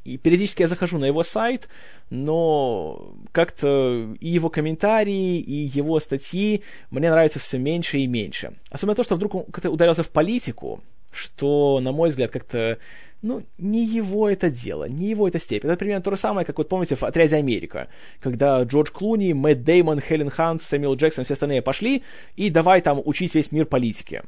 И 0.04 0.20
периодически 0.20 0.62
я 0.62 0.68
захожу 0.68 1.00
на 1.00 1.06
его 1.06 1.24
сайт, 1.24 1.68
но 2.12 3.16
как-то 3.32 4.16
и 4.20 4.28
его 4.28 4.52
комментарии, 4.52 5.40
и 5.40 5.80
его 5.80 6.00
статьи 6.00 6.62
мне 6.92 7.10
нравятся 7.10 7.40
все 7.40 7.58
меньше 7.58 7.98
и 7.98 8.06
меньше. 8.06 8.54
Особенно 8.70 8.94
то, 8.94 9.04
что 9.04 9.16
вдруг 9.16 9.34
он 9.34 9.46
как-то 9.46 9.72
ударился 9.72 10.04
в 10.04 10.10
политику, 10.10 10.84
что, 11.12 11.80
на 11.82 11.92
мой 11.92 12.10
взгляд, 12.10 12.30
как-то 12.30 12.78
ну, 13.22 13.44
не 13.58 13.86
его 13.86 14.30
это 14.30 14.50
дело, 14.50 14.86
не 14.88 15.08
его 15.08 15.28
это 15.28 15.40
степень. 15.40 15.70
Это 15.70 15.78
примерно 15.78 16.04
то 16.04 16.12
же 16.12 16.18
самое, 16.18 16.46
как 16.46 16.58
вот 16.58 16.70
помните 16.70 16.96
в 16.96 17.04
«Отряде 17.04 17.36
Америка», 17.36 17.88
когда 18.20 18.64
Джордж 18.64 18.92
Клуни, 18.92 19.34
Мэтт 19.34 19.64
Деймон, 19.64 20.00
Хелен 20.00 20.30
Хант, 20.30 20.62
Сэмюэл 20.62 20.96
Джексон, 20.96 21.26
все 21.26 21.34
остальные 21.34 21.62
пошли, 21.62 22.04
и 22.36 22.50
давай 22.50 22.82
там 22.82 23.02
учить 23.04 23.34
весь 23.36 23.52
мир 23.52 23.66
политике. 23.66 24.24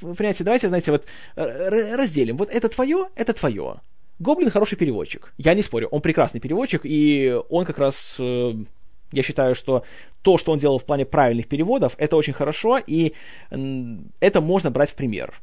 Вы 0.00 0.14
понимаете, 0.14 0.42
давайте, 0.42 0.68
знаете, 0.68 0.90
вот 0.90 1.06
разделим. 1.36 2.36
Вот 2.36 2.50
это 2.50 2.68
твое, 2.68 3.08
это 3.14 3.32
твое. 3.32 3.76
Гоблин 4.18 4.50
хороший 4.50 4.76
переводчик. 4.76 5.32
Я 5.38 5.54
не 5.54 5.62
спорю, 5.62 5.88
он 5.88 6.00
прекрасный 6.00 6.40
переводчик, 6.40 6.80
и 6.84 7.38
он 7.50 7.64
как 7.66 7.78
раз 7.78 8.16
э, 8.18 8.54
я 9.12 9.22
считаю, 9.22 9.54
что 9.54 9.84
то, 10.22 10.38
что 10.38 10.52
он 10.52 10.58
делал 10.58 10.78
в 10.78 10.84
плане 10.84 11.04
правильных 11.04 11.46
переводов, 11.46 11.94
это 11.98 12.16
очень 12.16 12.32
хорошо, 12.32 12.78
и 12.78 13.12
это 13.50 14.40
можно 14.40 14.70
брать 14.70 14.90
в 14.90 14.94
пример. 14.94 15.34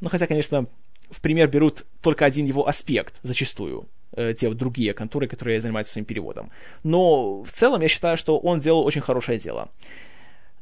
Ну, 0.00 0.08
хотя, 0.08 0.26
конечно, 0.26 0.66
в 1.12 1.20
пример 1.20 1.48
берут 1.48 1.84
только 2.00 2.24
один 2.24 2.46
его 2.46 2.66
аспект, 2.66 3.20
зачастую, 3.22 3.88
э, 4.16 4.34
те 4.34 4.48
вот 4.48 4.56
другие 4.56 4.94
контуры, 4.94 5.28
которые 5.28 5.60
занимаются 5.60 5.92
своим 5.92 6.06
переводом. 6.06 6.50
Но 6.82 7.42
в 7.42 7.52
целом 7.52 7.82
я 7.82 7.88
считаю, 7.88 8.16
что 8.16 8.38
он 8.38 8.58
делал 8.58 8.84
очень 8.84 9.00
хорошее 9.00 9.38
дело. 9.38 9.70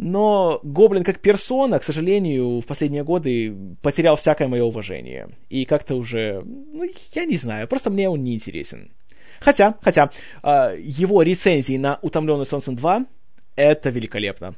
Но 0.03 0.61
Гоблин 0.63 1.05
как 1.05 1.21
персона, 1.21 1.79
к 1.79 1.85
сожалению, 1.85 2.61
в 2.61 2.67
последние 2.67 3.05
годы 3.05 3.55
потерял 3.83 4.17
всякое 4.17 4.49
мое 4.49 4.65
уважение. 4.65 5.29
И 5.51 5.67
как-то 5.67 5.95
уже, 5.95 6.43
ну, 6.43 6.89
я 7.15 7.27
не 7.27 7.37
знаю, 7.37 7.69
просто 7.69 7.91
мне 7.91 8.09
он 8.09 8.25
не 8.25 8.35
интересен. 8.35 8.91
Хотя, 9.41 9.75
хотя, 9.83 10.11
э, 10.43 10.77
его 10.79 11.23
рецензии 11.23 11.77
на 11.77 11.99
«Утомленный 12.03 12.47
солнцем 12.47 12.77
2»— 12.77 13.07
это 13.57 13.91
великолепно. 13.91 14.55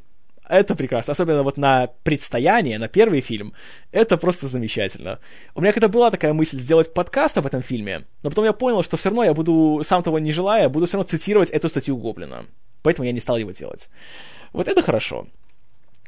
Это 0.48 0.74
прекрасно. 0.74 1.12
Особенно 1.12 1.42
вот 1.42 1.56
на 1.56 1.88
предстояние, 2.02 2.78
на 2.78 2.88
первый 2.88 3.20
фильм. 3.20 3.54
Это 3.92 4.16
просто 4.16 4.48
замечательно. 4.48 5.20
У 5.54 5.60
меня 5.60 5.72
когда 5.72 5.88
была 5.88 6.10
такая 6.10 6.32
мысль 6.32 6.58
сделать 6.58 6.92
подкаст 6.92 7.38
об 7.38 7.46
этом 7.46 7.62
фильме, 7.62 8.02
но 8.22 8.30
потом 8.30 8.44
я 8.44 8.52
понял, 8.52 8.82
что 8.82 8.96
все 8.96 9.08
равно 9.08 9.24
я 9.24 9.34
буду, 9.34 9.82
сам 9.84 10.02
того 10.02 10.18
не 10.18 10.32
желая, 10.32 10.68
буду 10.68 10.86
все 10.86 10.96
равно 10.96 11.08
цитировать 11.08 11.50
эту 11.50 11.68
статью 11.68 11.96
Гоблина. 11.96 12.44
Поэтому 12.82 13.06
я 13.06 13.12
не 13.12 13.20
стал 13.20 13.36
его 13.36 13.52
делать. 13.52 13.88
Вот 14.52 14.68
это 14.68 14.82
хорошо. 14.82 15.26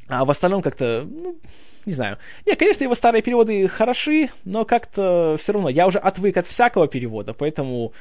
А 0.09 0.25
в 0.25 0.31
остальном 0.31 0.62
как-то, 0.62 1.07
ну, 1.09 1.38
не 1.87 1.92
знаю. 1.92 2.18
Не, 2.44 2.57
конечно, 2.57 2.85
его 2.85 2.94
старые 2.94 3.23
переводы 3.23 3.68
хороши, 3.68 4.29
но 4.44 4.64
как-то 4.64 5.37
все 5.38 5.53
равно 5.53 5.68
я 5.68 5.87
уже 5.87 5.99
отвык 5.99 6.37
от 6.37 6.47
всякого 6.47 6.88
перевода, 6.88 7.35
поэтому 7.35 7.92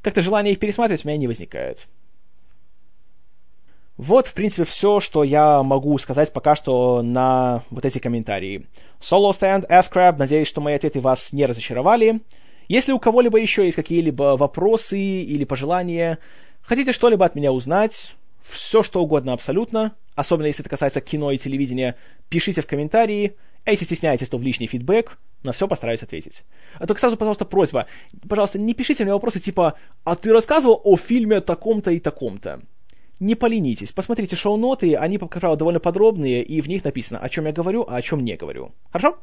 как-то 0.00 0.22
желание 0.22 0.52
их 0.52 0.58
пересматривать 0.58 1.04
у 1.04 1.08
меня 1.08 1.18
не 1.18 1.26
возникает. 1.26 1.88
Вот, 4.02 4.26
в 4.26 4.34
принципе, 4.34 4.64
все, 4.64 4.98
что 4.98 5.22
я 5.22 5.62
могу 5.62 5.96
сказать 5.96 6.32
пока 6.32 6.56
что 6.56 7.02
на 7.02 7.62
вот 7.70 7.84
эти 7.84 8.00
комментарии. 8.00 8.66
Solo 9.00 9.30
Stand, 9.30 9.68
Ascrab, 9.68 10.16
надеюсь, 10.18 10.48
что 10.48 10.60
мои 10.60 10.74
ответы 10.74 10.98
вас 10.98 11.32
не 11.32 11.46
разочаровали. 11.46 12.20
Если 12.66 12.90
у 12.90 12.98
кого-либо 12.98 13.38
еще 13.38 13.64
есть 13.64 13.76
какие-либо 13.76 14.36
вопросы 14.36 14.98
или 14.98 15.44
пожелания, 15.44 16.18
хотите 16.62 16.90
что-либо 16.90 17.24
от 17.24 17.36
меня 17.36 17.52
узнать, 17.52 18.16
все 18.42 18.82
что 18.82 19.00
угодно 19.00 19.34
абсолютно, 19.34 19.92
особенно 20.16 20.46
если 20.46 20.64
это 20.64 20.70
касается 20.70 21.00
кино 21.00 21.30
и 21.30 21.38
телевидения, 21.38 21.94
пишите 22.28 22.60
в 22.60 22.66
комментарии, 22.66 23.36
а 23.64 23.70
если 23.70 23.84
стесняетесь, 23.84 24.28
то 24.28 24.36
в 24.36 24.42
личный 24.42 24.66
фидбэк, 24.66 25.16
на 25.44 25.52
все 25.52 25.68
постараюсь 25.68 26.02
ответить. 26.02 26.42
А 26.74 26.88
только 26.88 26.98
сразу, 26.98 27.16
пожалуйста, 27.16 27.44
просьба, 27.44 27.86
пожалуйста, 28.28 28.58
не 28.58 28.74
пишите 28.74 29.04
мне 29.04 29.12
вопросы 29.12 29.38
типа 29.38 29.74
«А 30.02 30.16
ты 30.16 30.32
рассказывал 30.32 30.80
о 30.82 30.96
фильме 30.96 31.40
таком-то 31.40 31.92
и 31.92 32.00
таком-то?» 32.00 32.62
Не 33.22 33.36
поленитесь, 33.36 33.92
посмотрите 33.92 34.36
шоу-ноты, 34.36 34.96
они, 34.96 35.16
как 35.16 35.30
правило, 35.30 35.56
довольно 35.56 35.80
подробные, 35.80 36.42
и 36.42 36.60
в 36.60 36.68
них 36.68 36.84
написано, 36.84 37.20
о 37.20 37.28
чем 37.28 37.46
я 37.46 37.52
говорю, 37.52 37.86
а 37.88 37.96
о 37.96 38.02
чем 38.02 38.24
не 38.24 38.36
говорю. 38.36 38.72
Хорошо? 38.90 39.16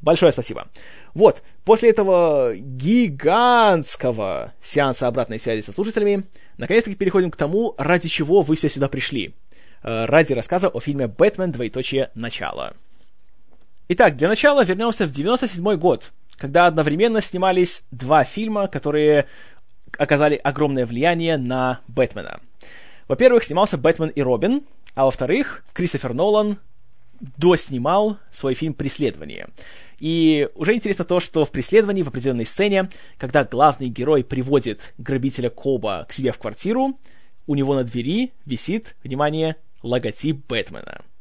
Большое 0.00 0.32
спасибо. 0.32 0.66
Вот, 1.14 1.44
после 1.64 1.90
этого 1.90 2.52
гигантского 2.56 4.52
сеанса 4.60 5.06
обратной 5.06 5.38
связи 5.38 5.60
со 5.60 5.70
слушателями, 5.70 6.24
наконец-таки 6.58 6.96
переходим 6.96 7.30
к 7.30 7.36
тому, 7.36 7.76
ради 7.78 8.08
чего 8.08 8.42
вы 8.42 8.56
все 8.56 8.68
сюда 8.68 8.88
пришли. 8.88 9.36
Э, 9.84 10.06
ради 10.06 10.32
рассказа 10.32 10.68
о 10.68 10.80
фильме 10.80 11.06
«Бэтмен. 11.06 11.52
Двоеточие. 11.52 12.10
Начало». 12.16 12.74
Итак, 13.86 14.16
для 14.16 14.26
начала 14.28 14.64
вернемся 14.64 15.06
в 15.06 15.12
97 15.12 15.76
год, 15.76 16.10
когда 16.36 16.66
одновременно 16.66 17.20
снимались 17.20 17.84
два 17.92 18.24
фильма, 18.24 18.66
которые 18.66 19.28
оказали 19.96 20.34
огромное 20.34 20.86
влияние 20.86 21.36
на 21.36 21.80
Бэтмена— 21.86 22.40
во-первых, 23.12 23.44
снимался 23.44 23.76
Бэтмен 23.76 24.08
и 24.08 24.22
Робин, 24.22 24.62
а 24.94 25.04
во-вторых, 25.04 25.62
Кристофер 25.74 26.14
Нолан 26.14 26.56
доснимал 27.20 28.16
свой 28.30 28.54
фильм 28.54 28.72
«Преследование». 28.72 29.48
И 29.98 30.48
уже 30.54 30.72
интересно 30.72 31.04
то, 31.04 31.20
что 31.20 31.44
в 31.44 31.50
«Преследовании» 31.50 32.02
в 32.02 32.08
определенной 32.08 32.46
сцене, 32.46 32.88
когда 33.18 33.44
главный 33.44 33.88
герой 33.88 34.24
приводит 34.24 34.94
грабителя 34.96 35.50
Коба 35.50 36.06
к 36.08 36.12
себе 36.14 36.32
в 36.32 36.38
квартиру, 36.38 36.98
у 37.46 37.54
него 37.54 37.74
на 37.74 37.84
двери 37.84 38.32
висит, 38.46 38.96
внимание, 39.04 39.56
логотип 39.82 40.46
Бэтмена— 40.48 41.02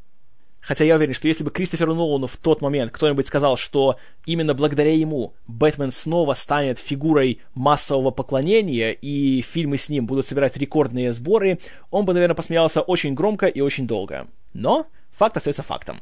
Хотя 0.62 0.86
я 0.86 0.96
уверен, 0.96 1.16
что 1.16 1.28
если 1.28 1.44
бы 1.44 1.50
Кристоферу 1.50 1.96
Нолану 1.96 2.28
в 2.28 2.38
тот 2.38 2.62
момент 2.62 2.92
кто-нибудь 2.92 3.26
сказал, 3.26 3.58
что 3.58 3.98
именно 4.26 4.54
благодаря 4.54 4.94
ему 4.94 5.34
Бэтмен 5.48 5.92
снова 5.92 6.36
станет 6.36 6.78
фигурой 6.78 7.42
массового 7.56 8.12
поклонения, 8.12 8.92
и 8.92 9.42
фильмы 9.42 9.78
с 9.78 9.90
ним 9.90 10.06
будут 10.06 10.28
собирать 10.28 10.56
рекордные 10.58 11.14
сборы, 11.14 11.60
он 11.90 12.06
бы, 12.06 12.14
наверное, 12.14 12.36
посмеялся 12.36 12.82
очень 12.82 13.16
громко 13.16 13.48
и 13.48 13.60
очень 13.60 13.88
долго. 13.88 14.28
Но 14.54 14.86
факт 15.12 15.36
остается 15.36 15.64
фактом. 15.64 16.00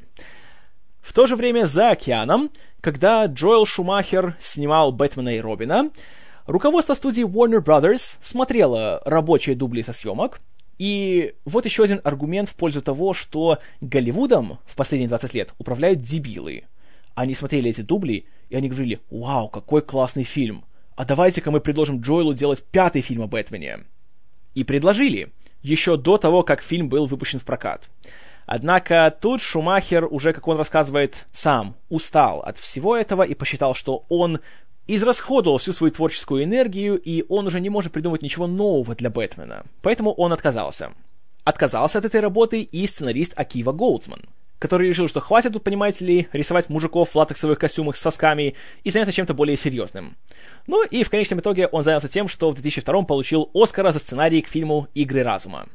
В 1.01 1.13
то 1.13 1.25
же 1.25 1.37
время 1.37 1.65
за 1.65 1.91
океаном, 1.91 2.51
когда 2.81 3.25
Джоэл 3.25 3.65
Шумахер 3.65 4.35
снимал 4.41 4.91
Бэтмена 4.91 5.37
и 5.37 5.39
Робина, 5.39 5.89
руководство 6.45 6.93
студии 6.95 7.23
Warner 7.23 7.63
Brothers 7.63 8.17
смотрело 8.21 9.01
рабочие 9.05 9.55
дубли 9.55 9.81
со 9.81 9.93
съемок, 9.93 10.41
и 10.79 11.35
вот 11.43 11.65
еще 11.65 11.83
один 11.83 11.99
аргумент 12.03 12.49
в 12.49 12.55
пользу 12.55 12.81
того, 12.81 13.13
что 13.13 13.59
Голливудом 13.81 14.59
в 14.65 14.75
последние 14.75 15.09
20 15.09 15.33
лет 15.33 15.53
управляют 15.59 16.01
дебилы. 16.01 16.63
Они 17.13 17.35
смотрели 17.35 17.69
эти 17.69 17.81
дубли, 17.81 18.25
и 18.49 18.55
они 18.55 18.69
говорили, 18.69 19.01
вау, 19.11 19.49
какой 19.49 19.81
классный 19.81 20.23
фильм, 20.23 20.63
а 20.95 21.05
давайте-ка 21.05 21.51
мы 21.51 21.59
предложим 21.59 21.99
Джоэлу 21.99 22.33
делать 22.33 22.63
пятый 22.63 23.01
фильм 23.01 23.21
о 23.21 23.27
Бэтмене. 23.27 23.85
И 24.55 24.63
предложили, 24.63 25.31
еще 25.61 25.97
до 25.97 26.17
того, 26.17 26.43
как 26.43 26.61
фильм 26.61 26.87
был 26.87 27.05
выпущен 27.05 27.39
в 27.39 27.45
прокат. 27.45 27.89
Однако 28.45 29.15
тут 29.21 29.41
Шумахер 29.41 30.07
уже, 30.09 30.33
как 30.33 30.47
он 30.47 30.57
рассказывает, 30.57 31.27
сам 31.31 31.75
устал 31.89 32.39
от 32.39 32.57
всего 32.57 32.97
этого 32.97 33.23
и 33.23 33.35
посчитал, 33.35 33.75
что 33.75 34.05
он 34.09 34.39
израсходовал 34.95 35.59
всю 35.59 35.71
свою 35.71 35.91
творческую 35.91 36.43
энергию, 36.43 36.97
и 36.97 37.23
он 37.29 37.45
уже 37.45 37.59
не 37.59 37.69
может 37.69 37.93
придумать 37.93 38.23
ничего 38.23 38.47
нового 38.47 38.95
для 38.95 39.09
Бэтмена. 39.09 39.63
Поэтому 39.81 40.13
он 40.13 40.33
отказался. 40.33 40.93
Отказался 41.43 41.99
от 41.99 42.05
этой 42.05 42.21
работы 42.21 42.61
и 42.61 42.87
сценарист 42.87 43.33
Акива 43.35 43.71
Голдсман, 43.71 44.23
который 44.57 44.89
решил, 44.89 45.07
что 45.07 45.19
хватит 45.19 45.53
тут, 45.53 45.63
понимаете 45.63 46.05
ли, 46.05 46.27
рисовать 46.33 46.69
мужиков 46.69 47.09
в 47.09 47.15
латексовых 47.15 47.59
костюмах 47.59 47.97
с 47.97 48.01
сосками 48.01 48.55
и 48.83 48.89
заняться 48.89 49.13
чем-то 49.13 49.35
более 49.35 49.57
серьезным. 49.57 50.17
Ну 50.65 50.83
и 50.83 51.03
в 51.03 51.09
конечном 51.11 51.39
итоге 51.39 51.67
он 51.67 51.83
занялся 51.83 52.07
тем, 52.07 52.27
что 52.27 52.49
в 52.49 52.55
2002 52.55 53.03
получил 53.03 53.49
Оскара 53.53 53.91
за 53.91 53.99
сценарий 53.99 54.41
к 54.41 54.49
фильму 54.49 54.87
«Игры 54.95 55.21
разума». 55.21 55.67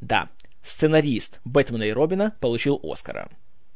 Да, 0.00 0.28
сценарист 0.62 1.40
Бэтмена 1.44 1.84
и 1.84 1.92
Робина 1.92 2.32
получил 2.40 2.80
Оскара. 2.84 3.28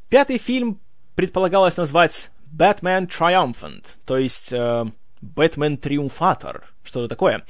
Пятый 0.09 0.37
фильм 0.37 0.79
предполагалось 1.15 1.77
назвать 1.77 2.29
Batman 2.55 3.07
Triumphant, 3.07 3.85
то 4.05 4.17
есть 4.17 4.53
Бэтмен 5.21 5.77
Триумфатор, 5.77 6.63
что-то 6.83 7.07
такое. 7.07 7.43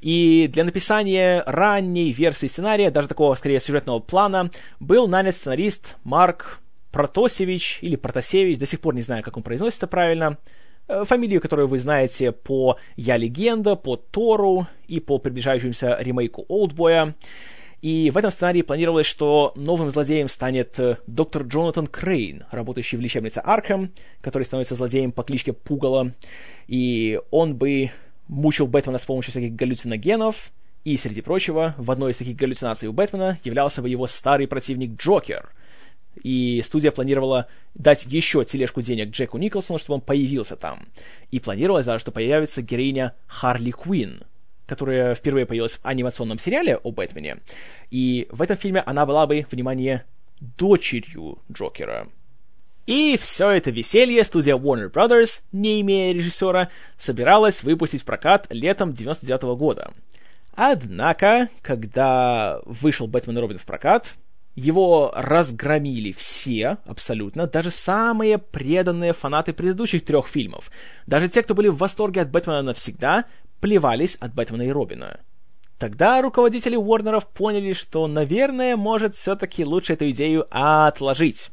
И 0.00 0.48
для 0.50 0.64
написания 0.64 1.42
ранней 1.46 2.10
версии 2.12 2.46
сценария, 2.46 2.90
даже 2.90 3.08
такого, 3.08 3.34
скорее, 3.34 3.60
сюжетного 3.60 3.98
плана, 3.98 4.50
был 4.80 5.06
нанят 5.08 5.36
сценарист 5.36 5.96
Марк 6.04 6.60
Протосевич, 6.90 7.78
или 7.82 7.96
Протасевич, 7.96 8.58
до 8.58 8.66
сих 8.66 8.80
пор 8.80 8.94
не 8.94 9.02
знаю, 9.02 9.22
как 9.22 9.36
он 9.36 9.42
произносится 9.42 9.86
правильно, 9.86 10.38
э, 10.88 11.04
фамилию, 11.04 11.40
которую 11.40 11.68
вы 11.68 11.78
знаете 11.78 12.32
по 12.32 12.78
«Я 12.96 13.18
легенда», 13.18 13.76
по 13.76 13.96
«Тору» 13.96 14.66
и 14.88 15.00
по 15.00 15.18
приближающемуся 15.18 15.98
ремейку 16.00 16.46
«Олдбоя». 16.48 17.14
И 17.82 18.10
в 18.10 18.18
этом 18.18 18.30
сценарии 18.30 18.62
планировалось, 18.62 19.06
что 19.06 19.52
новым 19.56 19.90
злодеем 19.90 20.28
станет 20.28 20.78
э, 20.78 20.98
доктор 21.06 21.44
Джонатан 21.44 21.86
Крейн, 21.86 22.44
работающий 22.50 22.98
в 22.98 23.00
лечебнице 23.00 23.42
Арkham, 23.44 23.90
который 24.20 24.42
становится 24.42 24.74
злодеем 24.74 25.12
по 25.12 25.22
кличке 25.22 25.54
Пугало. 25.54 26.12
И 26.66 27.18
он 27.30 27.54
бы 27.56 27.90
мучил 28.28 28.66
Бэтмена 28.66 28.98
с 28.98 29.06
помощью 29.06 29.30
всяких 29.30 29.54
галлюциногенов, 29.54 30.52
и, 30.84 30.96
среди 30.96 31.20
прочего, 31.20 31.74
в 31.76 31.90
одной 31.90 32.12
из 32.12 32.16
таких 32.16 32.36
галлюцинаций 32.36 32.88
у 32.88 32.92
Бэтмена 32.92 33.38
являлся 33.44 33.82
бы 33.82 33.88
его 33.88 34.06
старый 34.06 34.46
противник 34.46 34.96
Джокер. 34.96 35.50
И 36.22 36.62
студия 36.64 36.90
планировала 36.90 37.48
дать 37.74 38.06
еще 38.06 38.44
тележку 38.44 38.82
денег 38.82 39.10
Джеку 39.10 39.38
Николсону, 39.38 39.78
чтобы 39.78 39.96
он 39.96 40.00
появился 40.00 40.56
там. 40.56 40.86
И 41.30 41.38
планировалось 41.38 41.86
даже, 41.86 42.00
что 42.00 42.12
появится 42.12 42.62
героиня 42.62 43.14
Харли 43.26 43.70
Квинн, 43.70 44.24
которая 44.70 45.16
впервые 45.16 45.46
появилась 45.46 45.74
в 45.74 45.80
анимационном 45.82 46.38
сериале 46.38 46.76
о 46.76 46.92
Бэтмене. 46.92 47.38
И 47.90 48.28
в 48.30 48.40
этом 48.40 48.56
фильме 48.56 48.80
она 48.86 49.04
была 49.04 49.26
бы, 49.26 49.44
внимание, 49.50 50.04
дочерью 50.40 51.38
Джокера. 51.52 52.06
И 52.86 53.18
все 53.20 53.50
это 53.50 53.72
веселье 53.72 54.22
студия 54.22 54.56
Warner 54.56 54.88
Brothers, 54.88 55.40
не 55.50 55.80
имея 55.80 56.14
режиссера, 56.14 56.68
собиралась 56.96 57.64
выпустить 57.64 58.02
в 58.02 58.04
прокат 58.04 58.46
летом 58.50 58.92
99 58.92 59.42
года. 59.58 59.90
Однако, 60.54 61.48
когда 61.62 62.60
вышел 62.64 63.08
«Бэтмен 63.08 63.38
и 63.38 63.40
Робин» 63.40 63.58
в 63.58 63.64
прокат, 63.64 64.14
его 64.54 65.12
разгромили 65.16 66.12
все, 66.12 66.78
абсолютно, 66.84 67.48
даже 67.48 67.72
самые 67.72 68.38
преданные 68.38 69.14
фанаты 69.14 69.52
предыдущих 69.52 70.04
трех 70.04 70.28
фильмов. 70.28 70.70
Даже 71.06 71.28
те, 71.28 71.42
кто 71.42 71.54
были 71.54 71.66
в 71.66 71.76
восторге 71.76 72.20
от 72.22 72.30
Бэтмена 72.30 72.62
навсегда, 72.62 73.24
плевались 73.60 74.16
от 74.16 74.34
Бэтмена 74.34 74.62
и 74.62 74.70
Робина. 74.70 75.20
Тогда 75.78 76.20
руководители 76.20 76.76
Уорнеров 76.76 77.26
поняли, 77.26 77.72
что, 77.72 78.06
наверное, 78.06 78.76
может 78.76 79.14
все-таки 79.14 79.64
лучше 79.64 79.94
эту 79.94 80.10
идею 80.10 80.46
отложить. 80.50 81.50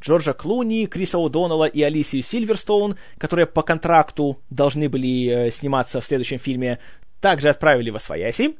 Джорджа 0.00 0.32
Клуни, 0.32 0.86
Криса 0.86 1.18
О'Доннелла 1.18 1.66
и 1.66 1.82
Алисию 1.82 2.22
Сильверстоун, 2.22 2.96
которые 3.18 3.46
по 3.46 3.62
контракту 3.62 4.38
должны 4.50 4.88
были 4.88 5.28
э, 5.28 5.50
сниматься 5.50 6.00
в 6.00 6.06
следующем 6.06 6.38
фильме, 6.38 6.78
также 7.20 7.48
отправили 7.48 7.90
во 7.90 7.98
свояси. 7.98 8.56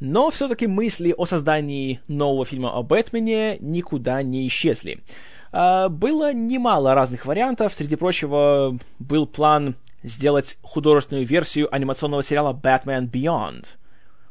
Но 0.00 0.30
все-таки 0.30 0.66
мысли 0.66 1.14
о 1.16 1.24
создании 1.24 2.00
нового 2.08 2.44
фильма 2.44 2.72
о 2.72 2.82
Бэтмене 2.82 3.58
никуда 3.60 4.22
не 4.22 4.46
исчезли. 4.46 5.02
Э, 5.52 5.88
было 5.88 6.32
немало 6.32 6.94
разных 6.94 7.26
вариантов. 7.26 7.74
Среди 7.74 7.96
прочего, 7.96 8.78
был 8.98 9.26
план 9.26 9.76
сделать 10.06 10.58
художественную 10.62 11.26
версию 11.26 11.74
анимационного 11.74 12.22
сериала 12.22 12.52
«Batman 12.52 13.10
Beyond», 13.10 13.66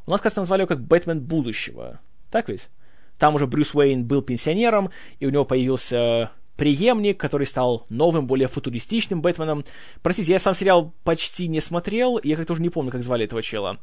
у 0.08 0.12
нас, 0.12 0.22
кажется, 0.22 0.42
назвали 0.42 0.62
его 0.62 0.68
как 0.68 0.82
«Бэтмен 0.82 1.20
будущего». 1.20 2.00
Так 2.30 2.50
ведь? 2.50 2.70
Там 3.18 3.36
уже 3.36 3.48
Брюс 3.48 3.74
Уэйн 3.74 4.06
был 4.06 4.22
пенсионером, 4.22 4.92
и 5.20 5.26
у 5.26 5.30
него 5.30 5.46
появился 5.46 6.32
преемник, 6.58 7.20
который 7.20 7.48
стал 7.48 7.86
новым, 7.90 8.28
более 8.28 8.48
футуристичным 8.48 9.22
Бэтменом. 9.22 9.66
Простите, 10.02 10.32
я 10.32 10.40
сам 10.40 10.54
сериал 10.54 10.94
почти 11.04 11.48
не 11.48 11.62
смотрел, 11.62 12.18
и 12.18 12.30
я 12.30 12.36
как-то 12.36 12.54
уже 12.54 12.62
не 12.62 12.70
помню, 12.70 12.92
как 12.92 13.04
звали 13.04 13.26
этого 13.26 13.42
чела. 13.42 13.80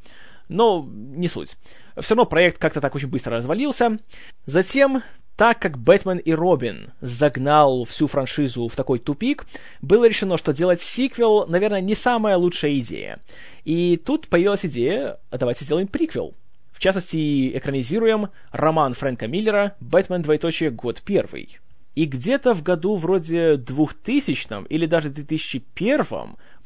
Но 0.49 0.86
не 0.86 1.28
суть. 1.28 1.57
Все 1.99 2.14
равно 2.14 2.26
проект 2.26 2.59
как-то 2.59 2.80
так 2.80 2.95
очень 2.95 3.09
быстро 3.09 3.36
развалился. 3.36 3.99
Затем 4.47 5.03
так 5.36 5.58
как 5.58 5.78
Бэтмен 5.78 6.18
и 6.18 6.32
Робин 6.32 6.92
загнал 7.00 7.84
всю 7.84 8.06
франшизу 8.06 8.68
в 8.68 8.76
такой 8.76 8.98
тупик, 8.98 9.46
было 9.80 10.06
решено, 10.06 10.36
что 10.36 10.52
делать 10.52 10.82
сиквел, 10.82 11.46
наверное, 11.46 11.80
не 11.80 11.94
самая 11.94 12.36
лучшая 12.36 12.74
идея. 12.78 13.18
И 13.64 14.00
тут 14.04 14.28
появилась 14.28 14.66
идея, 14.66 15.18
а 15.30 15.38
давайте 15.38 15.64
сделаем 15.64 15.88
приквел. 15.88 16.34
В 16.70 16.80
частности, 16.80 17.56
экранизируем 17.56 18.28
роман 18.50 18.94
Фрэнка 18.94 19.26
Миллера 19.26 19.76
«Бэтмен, 19.80 20.22
двоеточие, 20.22 20.70
год 20.70 21.00
первый». 21.04 21.58
И 21.94 22.06
где-то 22.06 22.54
в 22.54 22.62
году 22.62 22.96
вроде 22.96 23.56
2000 23.56 24.66
или 24.68 24.86
даже 24.86 25.10
2001 25.10 26.06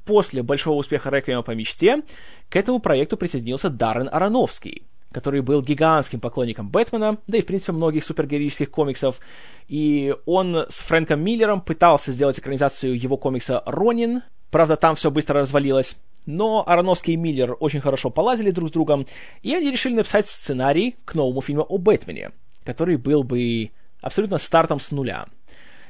после 0.04 0.42
большого 0.42 0.76
успеха 0.78 1.10
«Реквиема 1.10 1.42
по 1.42 1.50
мечте» 1.50 2.02
к 2.48 2.56
этому 2.56 2.78
проекту 2.78 3.16
присоединился 3.16 3.70
Даррен 3.70 4.08
Аронофский– 4.10 4.82
который 5.16 5.40
был 5.40 5.62
гигантским 5.62 6.20
поклонником 6.20 6.68
Бэтмена, 6.68 7.16
да 7.26 7.38
и, 7.38 7.40
в 7.40 7.46
принципе, 7.46 7.72
многих 7.72 8.04
супергероических 8.04 8.70
комиксов. 8.70 9.18
И 9.66 10.14
он 10.26 10.66
с 10.68 10.80
Фрэнком 10.80 11.24
Миллером 11.24 11.62
пытался 11.62 12.12
сделать 12.12 12.38
экранизацию 12.38 13.00
его 13.00 13.16
комикса 13.16 13.62
«Ронин». 13.64 14.24
Правда, 14.50 14.76
там 14.76 14.94
все 14.94 15.10
быстро 15.10 15.40
развалилось. 15.40 15.96
Но 16.26 16.62
Ароновский 16.66 17.14
и 17.14 17.16
Миллер 17.16 17.56
очень 17.60 17.80
хорошо 17.80 18.10
полазили 18.10 18.50
друг 18.50 18.68
с 18.68 18.72
другом, 18.72 19.06
и 19.40 19.54
они 19.54 19.70
решили 19.70 19.94
написать 19.94 20.28
сценарий 20.28 20.96
к 21.06 21.14
новому 21.14 21.40
фильму 21.40 21.62
о 21.62 21.78
Бэтмене, 21.78 22.32
который 22.64 22.98
был 22.98 23.22
бы 23.22 23.70
абсолютно 24.02 24.36
стартом 24.36 24.80
с 24.80 24.90
нуля. 24.90 25.24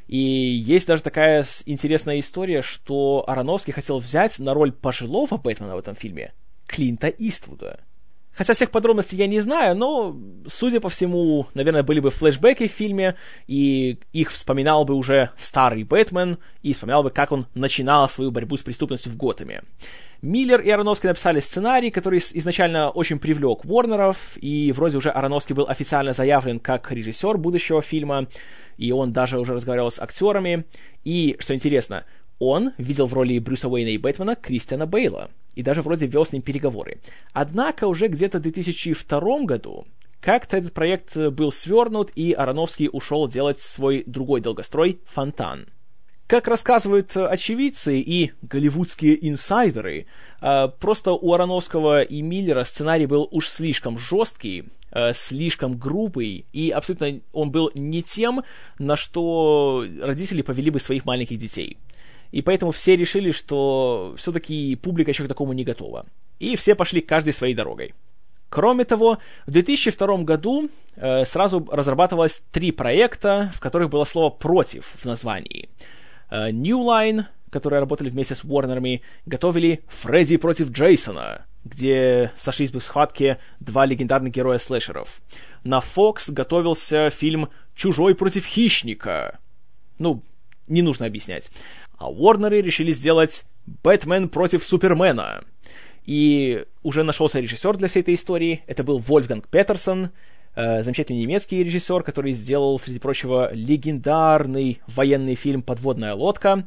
И 0.07 0.19
есть 0.19 0.87
даже 0.87 1.03
такая 1.03 1.45
интересная 1.65 2.21
история, 2.21 2.63
что 2.63 3.25
Ароновский 3.27 3.73
хотел 3.73 3.99
взять 3.99 4.39
на 4.39 4.55
роль 4.55 4.71
пожилого 4.71 5.37
Бэтмена 5.37 5.75
в 5.75 5.81
этом 5.81 5.97
фильме 5.97 6.33
Клинта 6.69 7.09
Иствуда. 7.09 7.81
Хотя 8.37 8.53
всех 8.53 8.71
подробностей 8.71 9.17
я 9.17 9.27
не 9.27 9.41
знаю, 9.41 9.75
но, 9.77 10.15
судя 10.47 10.81
по 10.81 10.91
всему, 10.91 11.47
наверное, 11.55 11.83
были 11.83 12.01
бы 12.01 12.11
флешбеки 12.11 12.69
в 12.69 12.71
фильме, 12.71 13.17
и 13.47 13.99
их 14.13 14.31
вспоминал 14.31 14.85
бы 14.85 14.95
уже 14.95 15.31
старый 15.39 15.85
Бэтмен, 15.85 16.39
и 16.63 16.75
вспоминал 16.75 17.03
бы, 17.03 17.11
как 17.11 17.33
он 17.33 17.47
начинал 17.55 18.09
свою 18.11 18.31
борьбу 18.31 18.59
с 18.59 18.63
преступностью 18.63 19.11
в 19.11 19.17
Готэме. 19.17 19.63
Миллер 20.21 20.61
и 20.61 20.69
Ароновский 20.69 21.09
написали 21.09 21.41
сценарий, 21.41 21.91
который 21.91 22.19
изначально 22.19 22.91
очень 22.91 23.19
привлек 23.19 23.65
Уорнеров, 23.65 24.37
и 24.37 24.71
вроде 24.73 24.99
уже 24.99 25.11
Ароновский 25.11 25.55
был 25.55 25.67
официально 25.69 26.13
заявлен 26.13 26.61
как 26.61 26.93
режиссер 26.93 27.39
будущего 27.39 27.81
фильма, 27.81 28.27
и 28.77 28.93
он 28.93 29.13
даже 29.13 29.39
уже 29.39 29.55
разговаривал 29.55 29.91
с 29.91 29.99
актерами. 29.99 30.67
И, 31.05 31.37
что 31.39 31.55
интересно, 31.55 32.05
он 32.39 32.73
видел 32.79 33.07
в 33.07 33.15
роли 33.15 33.39
Брюса 33.39 33.69
Уэйна 33.69 33.91
и 33.91 33.99
Бэтмена 33.99 34.37
Кристиана 34.37 34.87
Бейла, 34.87 35.31
и 35.55 35.63
даже 35.63 35.83
вроде 35.83 36.07
вел 36.07 36.25
с 36.25 36.33
ним 36.33 36.43
переговоры. 36.43 36.99
Однако 37.33 37.87
уже 37.87 38.09
где-то 38.09 38.39
в 38.39 38.43
2002 38.43 39.45
году 39.45 39.87
как-то 40.21 40.57
этот 40.57 40.73
проект 40.73 41.17
был 41.17 41.53
свернут, 41.53 42.11
и 42.15 42.33
Ароновский 42.33 42.89
ушел 42.93 43.29
делать 43.29 43.61
свой 43.61 44.03
другой 44.07 44.41
долгострой 44.41 45.01
«Фонтан». 45.15 45.67
Как 46.27 46.49
рассказывают 46.49 47.17
очевидцы 47.17 48.01
и 48.01 48.33
голливудские 48.43 49.29
инсайдеры, 49.29 50.07
а, 50.41 50.67
просто 50.67 51.13
у 51.13 51.33
Ароновского 51.33 52.03
и 52.03 52.21
Миллера 52.21 52.65
сценарий 52.65 53.07
был 53.07 53.29
уж 53.31 53.49
слишком 53.49 53.97
жесткий, 53.99 54.65
слишком 55.13 55.77
грубый, 55.77 56.47
и 56.55 56.71
абсолютно 56.71 57.21
он 57.33 57.51
был 57.51 57.71
не 57.75 58.03
тем, 58.03 58.43
на 58.79 58.97
что 58.97 59.85
родители 60.01 60.41
повели 60.41 60.71
бы 60.71 60.81
своих 60.81 61.05
маленьких 61.05 61.39
детей 61.39 61.77
и 62.33 62.43
поэтому 62.43 62.73
все 62.73 62.97
решили, 62.97 63.31
что 63.31 64.15
все-таки 64.17 64.77
публика 64.77 65.11
еще 65.11 65.25
к 65.25 65.29
такому 65.29 65.53
не 65.53 65.65
готова. 65.65 66.07
И 66.39 66.57
все 66.57 66.75
пошли 66.75 67.01
каждой 67.01 67.33
своей 67.33 67.55
дорогой. 67.55 67.95
Кроме 68.49 68.85
того, 68.85 69.19
в 69.47 69.51
2002 69.51 70.19
году 70.19 70.71
э, 70.97 71.25
сразу 71.25 71.67
разрабатывалось 71.71 72.43
три 72.53 72.71
проекта, 72.73 73.51
в 73.55 73.61
которых 73.61 73.91
было 73.91 74.05
слово 74.05 74.31
«против» 74.31 74.93
в 74.97 75.05
названии. 75.05 75.69
Э, 76.31 76.51
New 76.51 76.79
Line, 76.79 77.25
которые 77.51 77.81
работали 77.81 78.09
вместе 78.09 78.35
с 78.35 78.45
Уорнерами, 78.45 79.03
готовили 79.27 79.83
«Фредди 79.89 80.37
против 80.37 80.71
Джейсона», 80.71 81.47
где 81.65 82.33
сошлись 82.37 82.71
бы 82.71 82.81
в 82.81 82.85
схватке 82.85 83.39
два 83.59 83.85
легендарных 83.85 84.33
героя 84.33 84.59
слэшеров. 84.59 85.21
На 85.65 85.81
Fox 85.81 86.31
готовился 86.31 87.11
фильм 87.11 87.49
«Чужой 87.75 88.15
против 88.15 88.47
хищника». 88.47 89.41
Ну, 89.99 90.23
не 90.69 90.83
нужно 90.83 91.07
объяснять 91.07 91.51
а 91.97 92.11
Уорнеры 92.11 92.61
решили 92.61 92.93
сделать 92.93 93.45
«Бэтмен 93.83 94.29
против 94.29 94.65
Супермена». 94.65 95.43
И 96.05 96.65
уже 96.83 97.03
нашелся 97.03 97.41
режиссер 97.41 97.77
для 97.77 97.89
всей 97.89 98.01
этой 98.01 98.15
истории. 98.15 98.63
Это 98.67 98.85
был 98.85 98.99
Вольфганг 98.99 99.49
Петерсон, 99.49 100.11
э, 100.55 100.83
замечательный 100.83 101.21
немецкий 101.21 101.65
режиссер, 101.65 102.03
который 102.05 102.33
сделал, 102.33 102.79
среди 102.79 103.01
прочего, 103.01 103.51
легендарный 103.53 104.81
военный 104.87 105.35
фильм 105.35 105.63
«Подводная 105.63 106.15
лодка». 106.15 106.65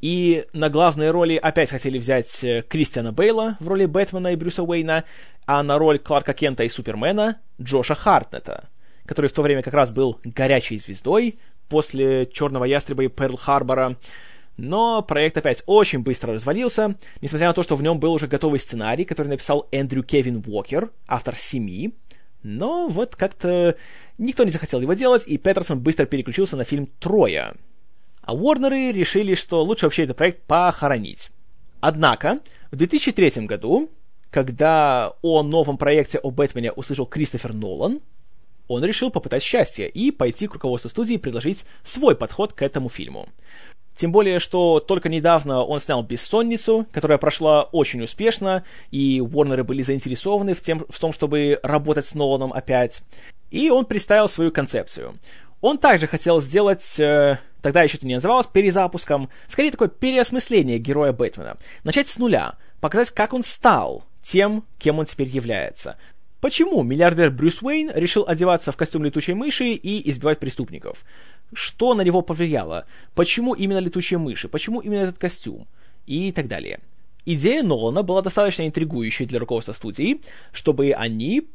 И 0.00 0.44
на 0.52 0.68
главные 0.68 1.10
роли 1.10 1.36
опять 1.36 1.70
хотели 1.70 1.98
взять 1.98 2.44
э, 2.44 2.62
Кристиана 2.68 3.12
Бейла 3.12 3.56
в 3.58 3.68
роли 3.68 3.86
Бэтмена 3.86 4.28
и 4.28 4.36
Брюса 4.36 4.62
Уэйна, 4.62 5.04
а 5.46 5.62
на 5.62 5.78
роль 5.78 5.98
Кларка 5.98 6.34
Кента 6.34 6.62
и 6.62 6.68
Супермена 6.68 7.38
Джоша 7.60 7.94
Хартнета, 7.94 8.68
который 9.06 9.28
в 9.28 9.32
то 9.32 9.42
время 9.42 9.62
как 9.62 9.74
раз 9.74 9.90
был 9.90 10.20
горячей 10.22 10.76
звездой 10.76 11.38
после 11.68 12.26
«Черного 12.26 12.64
ястреба» 12.64 13.04
и 13.04 13.08
«Перл-Харбора», 13.08 13.96
но 14.58 15.02
проект 15.02 15.36
опять 15.36 15.62
очень 15.66 16.00
быстро 16.00 16.34
развалился, 16.34 16.96
несмотря 17.22 17.46
на 17.46 17.54
то, 17.54 17.62
что 17.62 17.76
в 17.76 17.82
нем 17.82 18.00
был 18.00 18.12
уже 18.12 18.26
готовый 18.26 18.58
сценарий, 18.58 19.04
который 19.04 19.28
написал 19.28 19.68
Эндрю 19.70 20.02
Кевин 20.02 20.42
Уокер, 20.44 20.90
автор 21.06 21.36
«Семи». 21.36 21.94
Но 22.42 22.88
вот 22.88 23.16
как-то 23.16 23.76
никто 24.18 24.44
не 24.44 24.50
захотел 24.50 24.80
его 24.80 24.92
делать, 24.94 25.24
и 25.26 25.38
Петерсон 25.38 25.80
быстро 25.80 26.06
переключился 26.06 26.56
на 26.56 26.64
фильм 26.64 26.88
«Троя». 26.98 27.54
А 28.22 28.34
Уорнеры 28.34 28.92
решили, 28.92 29.34
что 29.34 29.64
лучше 29.64 29.86
вообще 29.86 30.04
этот 30.04 30.16
проект 30.16 30.42
похоронить. 30.42 31.30
Однако, 31.80 32.40
в 32.72 32.76
2003 32.76 33.46
году, 33.46 33.90
когда 34.30 35.14
о 35.22 35.42
новом 35.44 35.78
проекте 35.78 36.18
о 36.18 36.30
Бэтмене 36.32 36.72
услышал 36.72 37.06
Кристофер 37.06 37.54
Нолан, 37.54 38.00
он 38.66 38.84
решил 38.84 39.10
попытать 39.10 39.42
счастье 39.42 39.88
и 39.88 40.10
пойти 40.10 40.46
к 40.46 40.54
руководству 40.54 40.90
студии 40.90 41.14
и 41.14 41.18
предложить 41.18 41.64
свой 41.82 42.14
подход 42.14 42.52
к 42.52 42.62
этому 42.62 42.88
фильму. 42.88 43.28
Тем 43.98 44.12
более, 44.12 44.38
что 44.38 44.78
только 44.78 45.08
недавно 45.08 45.64
он 45.64 45.80
снял 45.80 46.04
«Бессонницу», 46.04 46.86
которая 46.92 47.18
прошла 47.18 47.64
очень 47.64 48.00
успешно, 48.00 48.62
и 48.92 49.20
Уорнеры 49.20 49.64
были 49.64 49.82
заинтересованы 49.82 50.54
в, 50.54 50.62
тем, 50.62 50.86
в 50.88 51.00
том, 51.00 51.12
чтобы 51.12 51.58
работать 51.64 52.06
с 52.06 52.14
Ноланом 52.14 52.52
опять. 52.52 53.02
И 53.50 53.70
он 53.70 53.86
представил 53.86 54.28
свою 54.28 54.52
концепцию. 54.52 55.16
Он 55.60 55.78
также 55.78 56.06
хотел 56.06 56.40
сделать, 56.40 57.00
э, 57.00 57.40
тогда 57.60 57.82
еще 57.82 57.96
это 57.96 58.06
не 58.06 58.14
называлось, 58.14 58.46
перезапуском, 58.46 59.30
скорее 59.48 59.72
такое 59.72 59.88
переосмысление 59.88 60.78
героя 60.78 61.10
Бэтмена. 61.10 61.56
Начать 61.82 62.08
с 62.08 62.18
нуля, 62.18 62.54
показать, 62.80 63.10
как 63.10 63.34
он 63.34 63.42
стал 63.42 64.04
тем, 64.22 64.62
кем 64.78 65.00
он 65.00 65.06
теперь 65.06 65.26
является. 65.26 65.96
Почему 66.40 66.84
миллиардер 66.84 67.32
Брюс 67.32 67.62
Уэйн 67.62 67.90
решил 67.94 68.24
одеваться 68.26 68.70
в 68.70 68.76
костюм 68.76 69.04
летучей 69.04 69.34
мыши 69.34 69.70
и 69.72 70.08
избивать 70.08 70.38
преступников? 70.38 71.04
Что 71.52 71.94
на 71.94 72.02
него 72.02 72.22
повлияло? 72.22 72.86
Почему 73.14 73.54
именно 73.54 73.78
летучие 73.78 74.18
мыши? 74.18 74.48
Почему 74.48 74.80
именно 74.80 75.00
этот 75.00 75.18
костюм? 75.18 75.66
И 76.06 76.30
так 76.30 76.46
далее. 76.46 76.78
Идея 77.26 77.64
Нолана 77.64 78.04
была 78.04 78.22
достаточно 78.22 78.66
интригующей 78.66 79.26
для 79.26 79.40
руководства 79.40 79.72
студии, 79.72 80.20
чтобы 80.52 80.92
они 80.92 81.48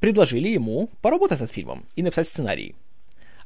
предложили 0.00 0.48
ему 0.48 0.90
поработать 1.00 1.40
над 1.40 1.50
фильмом 1.50 1.86
и 1.96 2.02
написать 2.02 2.28
сценарий. 2.28 2.74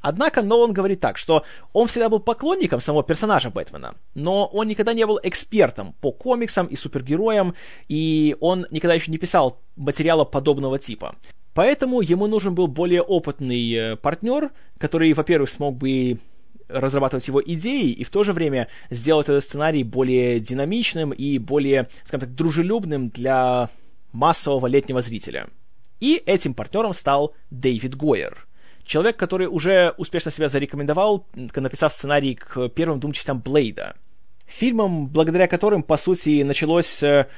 Однако 0.00 0.42
Нолан 0.42 0.72
говорит 0.72 1.00
так, 1.00 1.18
что 1.18 1.44
он 1.72 1.86
всегда 1.86 2.08
был 2.08 2.20
поклонником 2.20 2.80
самого 2.80 3.02
персонажа 3.02 3.50
Бэтмена, 3.50 3.94
но 4.14 4.46
он 4.46 4.66
никогда 4.66 4.94
не 4.94 5.06
был 5.06 5.20
экспертом 5.22 5.94
по 6.00 6.10
комиксам 6.12 6.66
и 6.66 6.76
супергероям, 6.76 7.54
и 7.88 8.36
он 8.40 8.66
никогда 8.70 8.94
еще 8.94 9.10
не 9.10 9.18
писал 9.18 9.60
материала 9.76 10.24
подобного 10.24 10.78
типа. 10.78 11.16
Поэтому 11.52 12.00
ему 12.00 12.26
нужен 12.26 12.54
был 12.54 12.68
более 12.68 13.02
опытный 13.02 13.72
э, 13.72 13.96
партнер, 13.96 14.50
который, 14.78 15.12
во-первых, 15.12 15.50
смог 15.50 15.76
бы 15.76 16.18
разрабатывать 16.68 17.26
его 17.26 17.42
идеи 17.42 17.90
и 17.90 18.04
в 18.04 18.10
то 18.10 18.22
же 18.22 18.32
время 18.32 18.68
сделать 18.90 19.28
этот 19.28 19.42
сценарий 19.42 19.82
более 19.82 20.38
динамичным 20.38 21.10
и 21.10 21.38
более, 21.38 21.88
скажем 22.04 22.28
так, 22.28 22.34
дружелюбным 22.34 23.08
для 23.08 23.68
массового 24.12 24.68
летнего 24.68 25.02
зрителя. 25.02 25.48
И 25.98 26.22
этим 26.24 26.54
партнером 26.54 26.94
стал 26.94 27.34
Дэвид 27.50 27.94
Гойер. 27.94 28.46
Человек, 28.90 29.16
который 29.16 29.46
уже 29.46 29.94
успешно 29.98 30.32
себя 30.32 30.48
зарекомендовал, 30.48 31.24
написав 31.32 31.92
сценарий 31.92 32.34
к 32.34 32.68
первым 32.70 32.98
двум 32.98 33.12
частям 33.12 33.38
Блейда. 33.38 33.94
Фильмам, 34.46 35.06
благодаря 35.06 35.46
которым, 35.46 35.84
по 35.84 35.96
сути, 35.96 36.42
началось 36.42 37.00
э, 37.04 37.28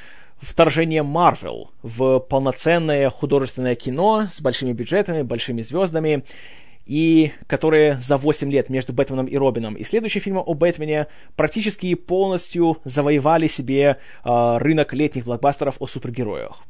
вторжение 0.41 1.03
Марвел 1.03 1.71
в 1.83 2.21
полноценное 2.21 3.11
художественное 3.11 3.75
кино 3.75 4.29
с 4.33 4.41
большими 4.41 4.73
бюджетами, 4.73 5.21
большими 5.21 5.61
звездами, 5.61 6.25
и 6.87 7.33
которые 7.47 8.01
за 8.01 8.17
8 8.17 8.51
лет 8.51 8.71
между 8.71 8.95
Бэтменом 8.95 9.27
и 9.27 9.37
Робином 9.37 9.75
и 9.75 9.85
следующим 9.85 10.23
фильмом 10.23 10.45
о 10.47 10.55
Бэтмене 10.55 11.09
практически 11.37 11.95
полностью 11.95 12.79
завоевали 12.85 13.47
себе 13.47 13.99
э, 14.25 14.57
рынок 14.57 14.95
летних 14.95 15.27
блокбастеров 15.27 15.77
о 15.81 15.87
супергероях. 15.87 16.63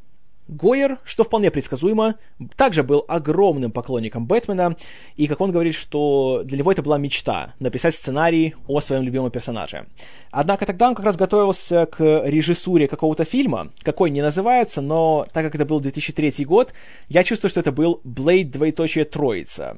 Гойер, 0.53 0.99
что 1.05 1.25
вполне 1.25 1.51
предсказуемо, 1.51 2.17
также 2.57 2.83
был 2.83 3.05
огромным 3.09 3.73
поклонником 3.73 4.27
Бэтмена, 4.27 4.77
и, 5.17 5.27
как 5.27 5.41
он 5.41 5.51
говорит, 5.51 5.75
что 5.75 6.43
для 6.45 6.59
него 6.59 6.71
это 6.71 6.83
была 6.83 6.99
мечта— 6.99 7.55
написать 7.59 7.95
сценарий 7.95 8.55
о 8.67 8.81
своем 8.81 9.03
любимом 9.03 9.31
персонаже. 9.31 9.87
Однако 10.31 10.67
тогда 10.67 10.89
он 10.89 10.95
как 10.95 11.05
раз 11.05 11.17
готовился 11.17 11.87
к 11.87 12.01
режиссуре 12.25 12.89
какого-то 12.89 13.25
фильма, 13.25 13.69
какой 13.83 14.11
не 14.11 14.23
называется, 14.23 14.81
но 14.81 15.27
так 15.33 15.45
как 15.45 15.55
это 15.55 15.65
был 15.65 15.81
2003 15.81 16.45
год, 16.45 16.73
я 17.09 17.25
чувствую, 17.25 17.51
что 17.51 17.61
это 17.61 17.73
был 17.73 18.01
«Блейд. 18.05 18.51
Двоеточие 18.51 19.05
Троица», 19.05 19.77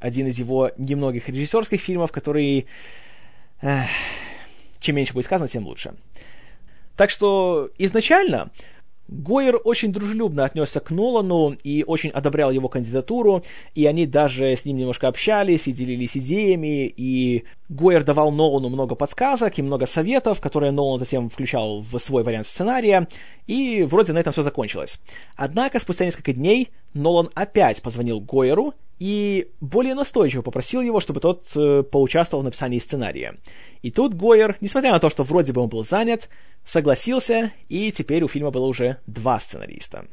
один 0.00 0.26
из 0.26 0.38
его 0.38 0.70
немногих 0.76 1.28
режиссерских 1.28 1.80
фильмов, 1.80 2.12
который... 2.12 2.66
Эх, 3.60 3.86
чем 4.80 4.96
меньше 4.96 5.14
будет 5.14 5.24
сказано, 5.24 5.48
тем 5.48 5.66
лучше. 5.66 5.94
Так 6.96 7.10
что 7.10 7.70
изначально 7.78 8.50
Гойер 9.08 9.60
очень 9.62 9.92
дружелюбно 9.92 10.44
отнесся 10.44 10.80
к 10.80 10.90
Нолану 10.90 11.56
и 11.62 11.84
очень 11.84 12.10
одобрял 12.10 12.50
его 12.50 12.68
кандидатуру, 12.68 13.44
и 13.74 13.86
они 13.86 14.06
даже 14.06 14.56
с 14.56 14.64
ним 14.64 14.78
немножко 14.78 15.08
общались 15.08 15.68
и 15.68 15.72
делились 15.72 16.16
идеями, 16.16 16.86
и 16.86 17.44
Гойер 17.68 18.04
давал 18.04 18.32
Нолану 18.32 18.68
много 18.68 18.94
подсказок 18.94 19.58
и 19.58 19.62
много 19.62 19.86
советов, 19.86 20.40
которые 20.40 20.72
Нолан 20.72 20.98
затем 20.98 21.30
включал 21.30 21.80
в 21.80 21.98
свой 21.98 22.22
вариант 22.22 22.46
сценария, 22.46 23.08
и 23.46 23.84
вроде 23.88 24.12
на 24.12 24.18
этом 24.18 24.32
все 24.32 24.42
закончилось. 24.42 25.00
Однако 25.36 25.78
спустя 25.78 26.04
несколько 26.04 26.32
дней 26.32 26.70
Нолан 26.94 27.30
опять 27.34 27.82
позвонил 27.82 28.20
Гойеру 28.20 28.74
и 28.98 29.48
более 29.60 29.94
настойчиво 29.94 30.42
попросил 30.42 30.80
его, 30.80 31.00
чтобы 31.00 31.20
тот 31.20 31.48
э, 31.54 31.82
поучаствовал 31.82 32.42
в 32.42 32.44
написании 32.44 32.78
сценария. 32.78 33.38
И 33.82 33.90
тут 33.90 34.14
Гойер, 34.14 34.56
несмотря 34.60 34.92
на 34.92 35.00
то, 35.00 35.10
что 35.10 35.22
вроде 35.22 35.52
бы 35.52 35.60
он 35.60 35.68
был 35.68 35.84
занят, 35.84 36.30
согласился, 36.64 37.52
и 37.68 37.92
теперь 37.92 38.24
у 38.24 38.28
фильма 38.28 38.50
было 38.50 38.66
уже 38.66 38.98
два 39.06 39.38
сценариста. 39.38 40.06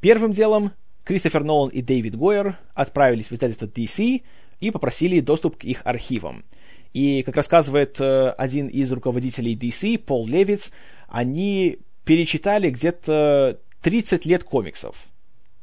Первым 0.00 0.32
делом 0.32 0.72
Кристофер 1.04 1.42
Нолан 1.42 1.70
и 1.70 1.80
Дэвид 1.80 2.16
Гойер 2.16 2.58
отправились 2.74 3.30
в 3.30 3.32
издательство 3.32 3.66
DC 3.66 4.22
и 4.60 4.70
попросили 4.70 5.20
доступ 5.20 5.56
к 5.56 5.64
их 5.64 5.80
архивам. 5.84 6.44
И, 6.92 7.22
как 7.22 7.36
рассказывает 7.36 7.98
э, 7.98 8.30
один 8.30 8.66
из 8.68 8.92
руководителей 8.92 9.56
DC, 9.56 9.98
Пол 9.98 10.26
Левиц, 10.26 10.70
они 11.08 11.78
перечитали 12.04 12.70
где-то 12.70 13.58
30 13.82 14.26
лет 14.26 14.44
комиксов 14.44 15.07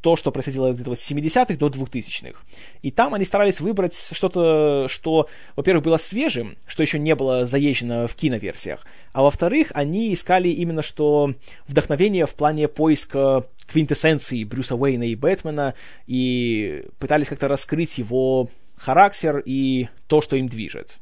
то, 0.05 0.15
что 0.15 0.31
происходило 0.31 0.71
где-то 0.71 0.93
с 0.93 1.11
70-х 1.11 1.55
до 1.55 1.65
2000-х. 1.65 2.39
И 2.83 2.91
там 2.91 3.15
они 3.15 3.25
старались 3.25 3.59
выбрать 3.59 3.95
что-то, 4.11 4.85
что, 4.87 5.27
во-первых, 5.55 5.83
было 5.83 5.97
свежим, 5.97 6.57
что 6.67 6.83
еще 6.83 6.99
не 6.99 7.15
было 7.15 7.47
заезжено 7.47 8.05
в 8.05 8.13
киноверсиях, 8.13 8.85
а 9.13 9.23
во-вторых, 9.23 9.71
они 9.73 10.13
искали 10.13 10.49
именно 10.49 10.83
что 10.83 11.33
вдохновение 11.67 12.27
в 12.27 12.35
плане 12.35 12.67
поиска 12.67 13.47
квинтэссенции 13.65 14.43
Брюса 14.43 14.75
Уэйна 14.75 15.05
и 15.05 15.15
Бэтмена, 15.15 15.73
и 16.05 16.85
пытались 16.99 17.29
как-то 17.29 17.47
раскрыть 17.47 17.97
его 17.97 18.51
характер 18.77 19.41
и 19.43 19.87
то, 20.05 20.21
что 20.21 20.35
им 20.35 20.47
движет. 20.47 20.99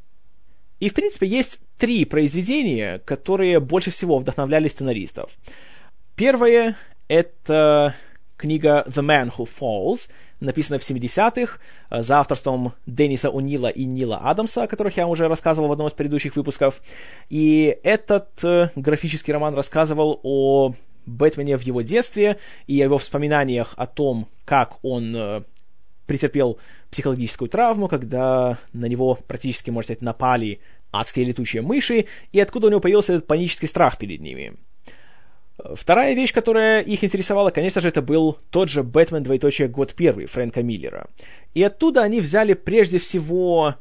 И, 0.79 0.87
в 0.87 0.93
принципе, 0.93 1.27
есть 1.27 1.59
три 1.77 2.05
произведения, 2.05 2.99
которые 2.99 3.59
больше 3.59 3.91
всего 3.91 4.17
вдохновляли 4.17 4.69
сценаристов. 4.69 5.29
Первое— 6.15 6.77
это 7.09 7.95
книга 8.43 8.83
«The 8.87 9.01
Man 9.01 9.31
Who 9.33 9.47
Falls», 9.47 10.09
написанная 10.41 10.77
в 10.77 10.83
70-х 10.83 11.59
э, 11.89 12.01
за 12.01 12.19
авторством 12.19 12.73
Денниса 12.85 13.29
О'Нила 13.29 13.71
и 13.71 13.85
Нила 13.85 14.17
Адамса, 14.17 14.63
о 14.63 14.67
которых 14.67 14.97
я 14.97 15.07
уже 15.07 15.29
рассказывал 15.29 15.69
в 15.69 15.71
одном 15.71 15.87
из 15.87 15.93
предыдущих 15.93 16.35
выпусков. 16.35 16.81
И 17.29 17.77
этот 17.83 18.43
э, 18.43 18.69
графический 18.75 19.31
роман 19.31 19.55
рассказывал 19.55 20.19
о 20.23 20.73
Бэтмене 21.05 21.55
в 21.55 21.61
его 21.61 21.83
детстве 21.83 22.37
и 22.67 22.81
о 22.81 22.83
его 22.83 22.97
воспоминаниях 22.97 23.75
о 23.77 23.87
том, 23.87 24.27
как 24.43 24.83
он 24.83 25.15
э, 25.15 25.43
претерпел 26.05 26.57
психологическую 26.91 27.47
травму, 27.47 27.87
когда 27.87 28.57
на 28.73 28.87
него 28.87 29.19
практически, 29.25 29.69
можно 29.69 29.85
сказать, 29.85 30.01
напали 30.01 30.59
адские 30.91 31.25
летучие 31.25 31.61
мыши, 31.61 32.07
и 32.33 32.41
откуда 32.41 32.67
у 32.67 32.69
него 32.71 32.81
появился 32.81 33.13
этот 33.13 33.25
панический 33.25 33.69
страх 33.69 33.97
перед 33.97 34.19
ними. 34.19 34.57
Вторая 35.75 36.13
вещь, 36.13 36.33
которая 36.33 36.81
их 36.81 37.03
интересовала, 37.03 37.49
конечно 37.49 37.79
же, 37.79 37.87
это 37.87 38.01
был 38.01 38.37
тот 38.49 38.69
же 38.69 38.83
«Бэтмен, 38.83 39.23
двоеточие, 39.23 39.69
год 39.69 39.93
первый» 39.93 40.25
Фрэнка 40.25 40.61
Миллера. 40.61 41.07
И 41.53 41.63
оттуда 41.63 42.03
они 42.03 42.19
взяли 42.19 42.53
прежде 42.53 42.97
всего 42.97 43.75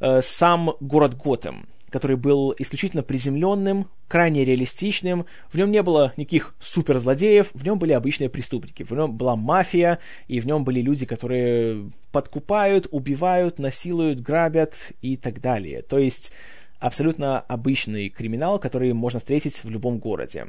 э, 0.00 0.20
сам 0.22 0.72
город 0.80 1.14
Готэм, 1.14 1.68
который 1.90 2.16
был 2.16 2.54
исключительно 2.58 3.02
приземленным, 3.02 3.88
крайне 4.08 4.46
реалистичным, 4.46 5.26
в 5.52 5.58
нем 5.58 5.70
не 5.70 5.82
было 5.82 6.14
никаких 6.16 6.54
суперзлодеев, 6.58 7.50
в 7.52 7.64
нем 7.64 7.78
были 7.78 7.92
обычные 7.92 8.30
преступники, 8.30 8.82
в 8.82 8.90
нем 8.92 9.16
была 9.16 9.36
мафия, 9.36 9.98
и 10.28 10.40
в 10.40 10.46
нем 10.46 10.64
были 10.64 10.80
люди, 10.80 11.04
которые 11.04 11.90
подкупают, 12.12 12.86
убивают, 12.90 13.58
насилуют, 13.58 14.20
грабят 14.20 14.74
и 15.02 15.18
так 15.18 15.42
далее. 15.42 15.82
То 15.82 15.98
есть 15.98 16.32
абсолютно 16.78 17.40
обычный 17.40 18.08
криминал, 18.08 18.58
который 18.58 18.94
можно 18.94 19.20
встретить 19.20 19.62
в 19.62 19.68
любом 19.68 19.98
городе. 19.98 20.46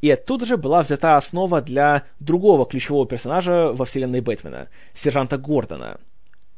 И 0.00 0.10
оттуда 0.10 0.44
же 0.44 0.56
была 0.56 0.82
взята 0.82 1.16
основа 1.16 1.62
для 1.62 2.04
другого 2.20 2.66
ключевого 2.66 3.06
персонажа 3.06 3.72
во 3.72 3.84
вселенной 3.84 4.20
Бэтмена, 4.20 4.68
сержанта 4.94 5.38
Гордона, 5.38 5.98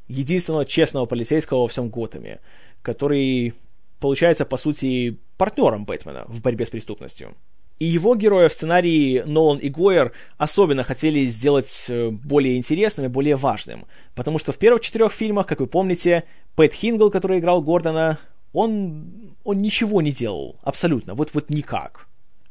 единственного 0.09 0.67
честного 0.67 1.07
полицейского 1.07 1.61
во 1.61 1.69
всем 1.69 1.89
Готэме, 1.89 2.41
который 2.83 3.55
получается, 4.01 4.45
по 4.45 4.57
сути, 4.57 5.19
партнером 5.37 5.85
Бэтмена 5.85 6.25
в 6.29 6.41
борьбе 6.41 6.67
с 6.67 6.71
преступностью. 6.71 7.35
И 7.79 7.85
его 7.85 8.17
героя 8.17 8.49
в 8.49 8.53
сценарии 8.53 9.23
Нолан 9.25 9.59
и 9.59 9.69
Гойер 9.69 10.13
особенно 10.37 10.83
хотели 10.83 11.25
сделать 11.27 11.87
э, 11.89 12.11
более 12.11 12.57
интересным 12.57 13.07
и 13.07 13.09
более 13.09 13.37
важным, 13.37 13.87
потому 14.17 14.41
что 14.41 14.51
в 14.51 14.59
первых 14.59 14.83
четырех 14.83 15.13
фильмах, 15.13 15.47
как 15.47 15.61
вы 15.61 15.69
помните, 15.69 16.25
Пэт 16.57 16.75
Хингл, 16.75 17.11
который 17.11 17.39
играл 17.39 17.63
Гордона, 17.63 18.19
он, 18.53 19.37
он 19.45 19.63
ничего 19.63 20.03
не 20.03 20.11
делал, 20.11 20.57
абсолютно, 20.63 21.15
вот, 21.15 21.31
вот 21.35 21.51
никак. 21.51 22.08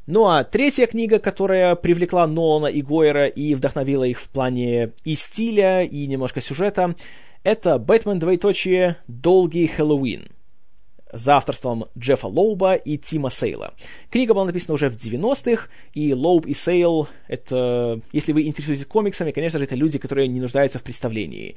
Ну 0.08 0.26
а 0.26 0.46
третья 0.46 0.88
книга, 0.88 1.20
которая 1.20 1.76
привлекла 1.76 2.26
Нолана 2.28 2.68
и 2.68 2.82
Гойера 2.82 3.28
и 3.28 3.54
вдохновила 3.56 4.06
их 4.06 4.22
в 4.22 4.30
плане 4.30 4.94
и 5.04 5.16
стиля, 5.16 5.84
и 5.84 6.08
немножко 6.08 6.40
сюжета, 6.40 6.96
это 7.44 7.78
«Бэтмен, 7.78 8.18
двоеточие, 8.18 8.96
долгий 9.10 9.68
Хэллоуин» 9.68 10.30
за 11.12 11.36
авторством 11.36 11.88
Джеффа 11.98 12.28
Лоуба 12.28 12.76
и 12.76 12.98
Тима 12.98 13.30
Сейла. 13.30 13.74
Книга 14.10 14.34
была 14.34 14.46
написана 14.46 14.76
уже 14.76 14.90
в 14.90 14.96
90-х, 14.96 15.68
и 15.94 16.14
Лоуб 16.14 16.46
и 16.46 16.54
Сейл— 16.54 17.10
это, 17.28 18.00
если 18.14 18.32
вы 18.32 18.44
интересуетесь 18.44 18.86
комиксами, 18.86 19.32
конечно 19.32 19.60
же, 19.60 19.66
это 19.66 19.76
люди, 19.76 20.00
которые 20.00 20.30
не 20.30 20.40
нуждаются 20.40 20.80
в 20.80 20.84
представлении 20.84 21.56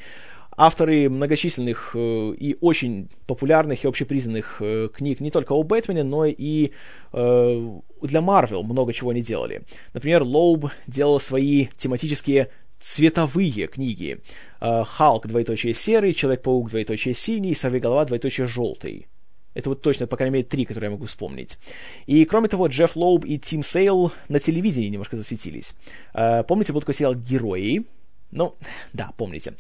авторы 0.57 1.09
многочисленных 1.09 1.93
э, 1.95 2.35
и 2.39 2.57
очень 2.61 3.09
популярных 3.27 3.85
и 3.85 3.89
общепризнанных 3.89 4.57
э, 4.61 4.89
книг 4.93 5.21
не 5.21 5.31
только 5.31 5.53
о 5.53 5.63
Бэтмене, 5.63 6.03
но 6.03 6.27
и 6.27 6.73
э, 7.13 7.79
для 8.03 8.21
Марвел 8.21 8.63
много 8.63 8.93
чего 8.93 9.11
они 9.11 9.23
делали. 9.23 9.63
Например, 9.95 10.23
Лоуб 10.23 10.71
делал 10.87 11.21
свои 11.21 11.69
тематические 11.77 12.49
цветовые 12.79 13.67
книги. 13.67 14.21
Халк, 14.61 15.27
двоеточие 15.27 15.75
серый, 15.75 16.15
Человек-паук, 16.15 16.71
двоеточие 16.71 17.15
синий, 17.15 17.55
Сорвиголова, 17.55 18.07
двоеточие 18.07 18.47
желтый. 18.47 19.07
Это 19.53 19.69
вот 19.69 19.83
точно, 19.83 20.07
по 20.07 20.17
крайней 20.17 20.35
мере, 20.35 20.45
три, 20.47 20.65
которые 20.65 20.89
я 20.89 20.93
могу 20.93 21.07
вспомнить. 21.07 21.59
И, 22.07 22.25
кроме 22.25 22.49
того, 22.49 22.69
Джефф 22.69 22.97
Лоуб 22.97 23.25
и 23.27 23.39
Тим 23.39 23.63
Сейл 23.63 24.13
на 24.29 24.39
телевидении 24.39 24.89
немножко 24.89 25.17
засветились. 25.17 25.75
Помните, 26.13 26.73
был 26.73 26.81
такой 26.81 26.95
сериал 26.95 27.15
«Герои»? 27.15 27.85
Ну, 28.33 28.55
да, 28.93 29.11
помните. 29.17 29.55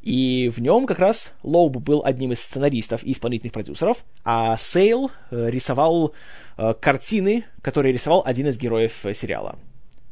И 0.00 0.50
в 0.54 0.60
нем 0.60 0.86
как 0.86 0.98
раз 0.98 1.32
Лоуб 1.42 1.76
был 1.76 2.02
одним 2.04 2.32
из 2.32 2.40
сценаристов 2.40 3.02
и 3.04 3.12
исполнительных 3.12 3.52
продюсеров, 3.52 4.04
а 4.24 4.56
Сейл 4.56 5.10
э, 5.30 5.50
рисовал 5.50 6.14
э, 6.56 6.74
картины, 6.80 7.44
которые 7.60 7.92
рисовал 7.92 8.22
один 8.24 8.48
из 8.48 8.58
героев 8.58 9.04
сериала. 9.14 9.58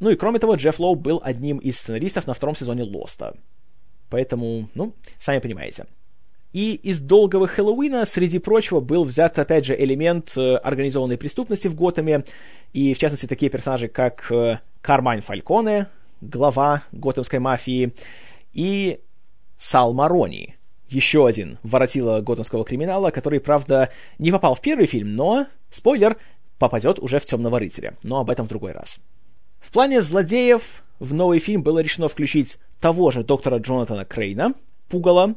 Ну 0.00 0.10
и 0.10 0.16
кроме 0.16 0.38
того, 0.38 0.56
Джефф 0.56 0.78
Лоуб 0.80 1.00
был 1.00 1.20
одним 1.22 1.58
из 1.58 1.78
сценаристов 1.78 2.26
на 2.26 2.34
втором 2.34 2.56
сезоне 2.56 2.82
Лоста. 2.82 3.34
Поэтому, 4.10 4.68
ну, 4.74 4.94
сами 5.18 5.38
понимаете. 5.38 5.86
И 6.52 6.74
из 6.74 7.00
долгого 7.00 7.46
Хэллоуина, 7.46 8.04
среди 8.04 8.38
прочего, 8.38 8.80
был 8.80 9.04
взят, 9.04 9.38
опять 9.38 9.64
же, 9.64 9.74
элемент 9.74 10.36
э, 10.36 10.56
организованной 10.56 11.16
преступности 11.16 11.68
в 11.68 11.74
Готэме, 11.74 12.24
и, 12.74 12.92
в 12.92 12.98
частности, 12.98 13.26
такие 13.26 13.50
персонажи, 13.50 13.88
как 13.88 14.30
э, 14.30 14.58
Кармайн 14.82 15.22
Фальконе, 15.22 15.86
глава 16.22 16.84
готэмской 16.92 17.40
мафии, 17.40 17.92
и 18.52 19.00
Сал 19.58 19.92
Марони, 19.92 20.56
еще 20.88 21.26
один 21.26 21.58
воротило 21.62 22.20
готэмского 22.20 22.64
криминала, 22.64 23.10
который, 23.10 23.40
правда, 23.40 23.90
не 24.18 24.30
попал 24.30 24.54
в 24.54 24.60
первый 24.60 24.86
фильм, 24.86 25.14
но, 25.14 25.46
спойлер, 25.70 26.16
попадет 26.58 26.98
уже 26.98 27.18
в 27.18 27.26
«Темного 27.26 27.58
рыцаря», 27.58 27.96
но 28.02 28.20
об 28.20 28.30
этом 28.30 28.46
в 28.46 28.48
другой 28.48 28.72
раз. 28.72 28.98
В 29.60 29.70
плане 29.70 30.02
злодеев 30.02 30.62
в 30.98 31.14
новый 31.14 31.38
фильм 31.38 31.62
было 31.62 31.80
решено 31.80 32.08
включить 32.08 32.58
того 32.80 33.10
же 33.10 33.24
доктора 33.24 33.58
Джонатана 33.58 34.04
Крейна, 34.04 34.54
Пугала, 34.88 35.34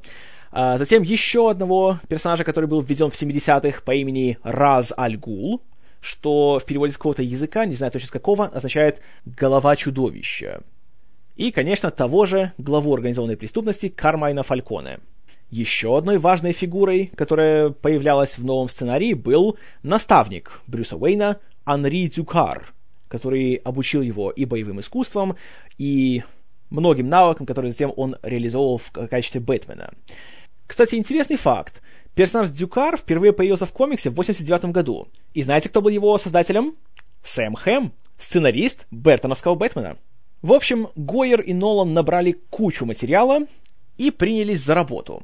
а 0.51 0.77
затем 0.77 1.03
еще 1.03 1.49
одного 1.49 1.99
персонажа, 2.07 2.43
который 2.43 2.65
был 2.65 2.81
введен 2.81 3.09
в 3.09 3.21
70-х 3.21 3.81
по 3.83 3.93
имени 3.93 4.37
Раз 4.43 4.93
Аль-Гул, 4.97 5.61
что 5.99 6.59
в 6.59 6.65
переводе 6.65 6.93
с 6.93 6.97
какого-то 6.97 7.23
языка, 7.23 7.65
не 7.65 7.73
знаю 7.73 7.91
точно 7.91 8.07
с 8.07 8.11
какого, 8.11 8.45
означает 8.47 9.01
«голова 9.25 9.75
чудовища». 9.75 10.61
И, 11.35 11.51
конечно, 11.51 11.91
того 11.91 12.25
же 12.25 12.53
главу 12.57 12.93
организованной 12.93 13.37
преступности 13.37 13.89
Кармайна 13.89 14.43
Фальконе. 14.43 14.99
Еще 15.49 15.97
одной 15.97 16.17
важной 16.17 16.53
фигурой, 16.53 17.11
которая 17.15 17.69
появлялась 17.69 18.37
в 18.37 18.43
новом 18.43 18.69
сценарии, 18.69 19.13
был 19.13 19.57
наставник 19.83 20.61
Брюса 20.65 20.95
Уэйна 20.95 21.39
Анри 21.65 22.07
Дюкар, 22.07 22.73
который 23.07 23.55
обучил 23.55 24.01
его 24.01 24.31
и 24.31 24.45
боевым 24.45 24.79
искусствам, 24.79 25.35
и 25.77 26.23
многим 26.69 27.09
навыкам, 27.09 27.45
которые 27.45 27.71
затем 27.71 27.93
он 27.95 28.15
реализовывал 28.23 28.77
в 28.77 28.91
качестве 28.91 29.41
Бэтмена. 29.41 29.93
Кстати, 30.67 30.95
интересный 30.95 31.37
факт. 31.37 31.81
Персонаж 32.15 32.49
Дюкар 32.49 32.97
впервые 32.97 33.33
появился 33.33 33.65
в 33.65 33.71
комиксе 33.71 34.09
в 34.09 34.15
89 34.15 34.65
году. 34.71 35.09
И 35.33 35.43
знаете, 35.43 35.69
кто 35.69 35.81
был 35.81 35.89
его 35.89 36.17
создателем? 36.17 36.75
Сэм 37.21 37.55
Хэм, 37.55 37.91
сценарист 38.17 38.87
Бертоновского 38.89 39.55
Бэтмена. 39.55 39.97
В 40.45 40.53
общем, 40.53 40.89
Гойер 40.95 41.41
и 41.41 41.53
Нолан 41.53 41.95
набрали 41.95 42.33
кучу 42.51 42.85
материала 42.85 43.47
и 43.97 44.11
принялись 44.11 44.61
за 44.61 44.75
работу. 44.75 45.23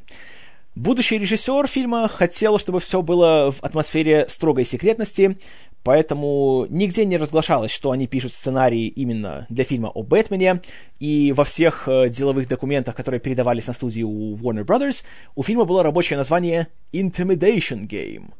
Будущий 0.74 1.20
режиссер 1.20 1.68
фильма 1.68 2.08
хотел, 2.08 2.58
чтобы 2.58 2.80
все 2.80 3.04
было 3.04 3.52
в 3.52 3.62
атмосфере 3.62 4.26
строгой 4.28 4.66
секретности, 4.66 5.38
Поэтому 5.84 6.66
нигде 6.70 7.06
не 7.06 7.18
разглашалось, 7.18 7.72
что 7.72 7.92
они 7.92 8.08
пишут 8.08 8.34
сценарий 8.34 8.88
именно 8.88 9.48
для 9.50 9.64
фильма 9.64 9.90
о 9.90 10.04
Бэтмене, 10.04 10.62
и 11.00 11.34
во 11.34 11.44
всех 11.44 11.88
э, 11.88 12.10
деловых 12.10 12.48
документах, 12.48 12.96
которые 12.96 13.20
передавались 13.20 13.66
на 13.66 13.74
студию 13.74 14.08
Warner 14.08 14.64
Brothers, 14.64 15.04
у 15.34 15.42
фильма 15.42 15.66
было 15.66 15.82
рабочее 15.82 16.18
название 16.18 16.68
Intimidation 16.94 17.88
Game. 17.88 18.34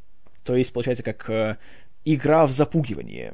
То 0.44 0.56
есть, 0.56 0.72
получается, 0.72 1.04
как 1.04 1.28
э, 1.32 1.58
игра 2.06 2.46
в 2.46 2.52
запугивание. 2.52 3.34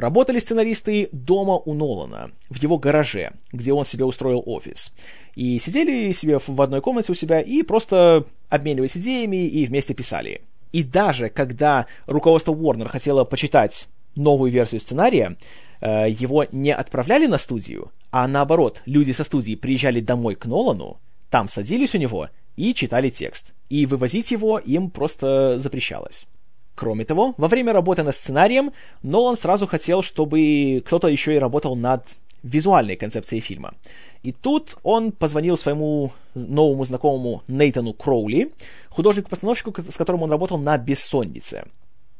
Работали 0.00 0.38
сценаристы 0.38 1.10
дома 1.12 1.56
у 1.58 1.74
Нолана, 1.74 2.30
в 2.48 2.56
его 2.56 2.78
гараже, 2.78 3.32
где 3.52 3.74
он 3.74 3.84
себе 3.84 4.06
устроил 4.06 4.42
офис. 4.46 4.94
И 5.34 5.58
сидели 5.58 6.12
себе 6.12 6.38
в 6.38 6.62
одной 6.62 6.80
комнате 6.80 7.12
у 7.12 7.14
себя 7.14 7.42
и 7.42 7.62
просто 7.62 8.24
обменивались 8.48 8.96
идеями 8.96 9.46
и 9.46 9.66
вместе 9.66 9.92
писали. 9.92 10.40
И 10.72 10.84
даже 10.84 11.28
когда 11.28 11.84
руководство 12.06 12.54
Warner 12.54 12.88
хотело 12.88 13.24
почитать 13.24 13.88
новую 14.14 14.50
версию 14.50 14.80
сценария, 14.80 15.36
э, 15.82 16.06
его 16.08 16.46
не 16.50 16.72
отправляли 16.72 17.26
на 17.26 17.36
студию, 17.36 17.92
а 18.10 18.26
наоборот, 18.26 18.80
люди 18.86 19.12
со 19.12 19.22
студии 19.22 19.54
приезжали 19.54 20.00
домой 20.00 20.34
к 20.34 20.46
Нолану, 20.46 20.98
там 21.28 21.46
садились 21.46 21.94
у 21.94 21.98
него 21.98 22.30
и 22.56 22.72
читали 22.72 23.10
текст. 23.10 23.52
И 23.68 23.84
вывозить 23.84 24.30
его 24.30 24.58
им 24.58 24.88
просто 24.88 25.58
запрещалось. 25.58 26.26
Кроме 26.74 27.04
того, 27.04 27.34
во 27.36 27.48
время 27.48 27.72
работы 27.72 28.02
над 28.02 28.14
сценарием 28.14 28.72
Нолан 29.02 29.36
сразу 29.36 29.66
хотел, 29.66 30.02
чтобы 30.02 30.82
кто-то 30.86 31.08
еще 31.08 31.34
и 31.34 31.38
работал 31.38 31.76
над 31.76 32.16
визуальной 32.42 32.96
концепцией 32.96 33.40
фильма. 33.40 33.74
И 34.22 34.32
тут 34.32 34.76
он 34.82 35.12
позвонил 35.12 35.56
своему 35.56 36.12
новому 36.34 36.84
знакомому 36.84 37.42
Нейтану 37.48 37.92
Кроули, 37.92 38.52
художнику-постановщику, 38.90 39.74
с 39.82 39.96
которым 39.96 40.22
он 40.22 40.30
работал 40.30 40.58
на 40.58 40.76
«Бессоннице». 40.78 41.64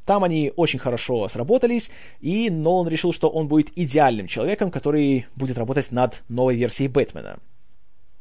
Там 0.07 0.25
они 0.25 0.53
очень 0.57 0.79
хорошо 0.79 1.29
сработались, 1.29 1.91
и 2.21 2.51
Нолан 2.51 2.89
решил, 2.89 3.13
что 3.13 3.29
он 3.29 3.49
будет 3.49 3.71
идеальным 3.79 4.27
человеком, 4.29 4.71
который 4.71 5.27
будет 5.37 5.59
работать 5.59 5.93
над 5.93 6.23
новой 6.29 6.57
версией 6.57 6.89
Бэтмена. 6.89 7.39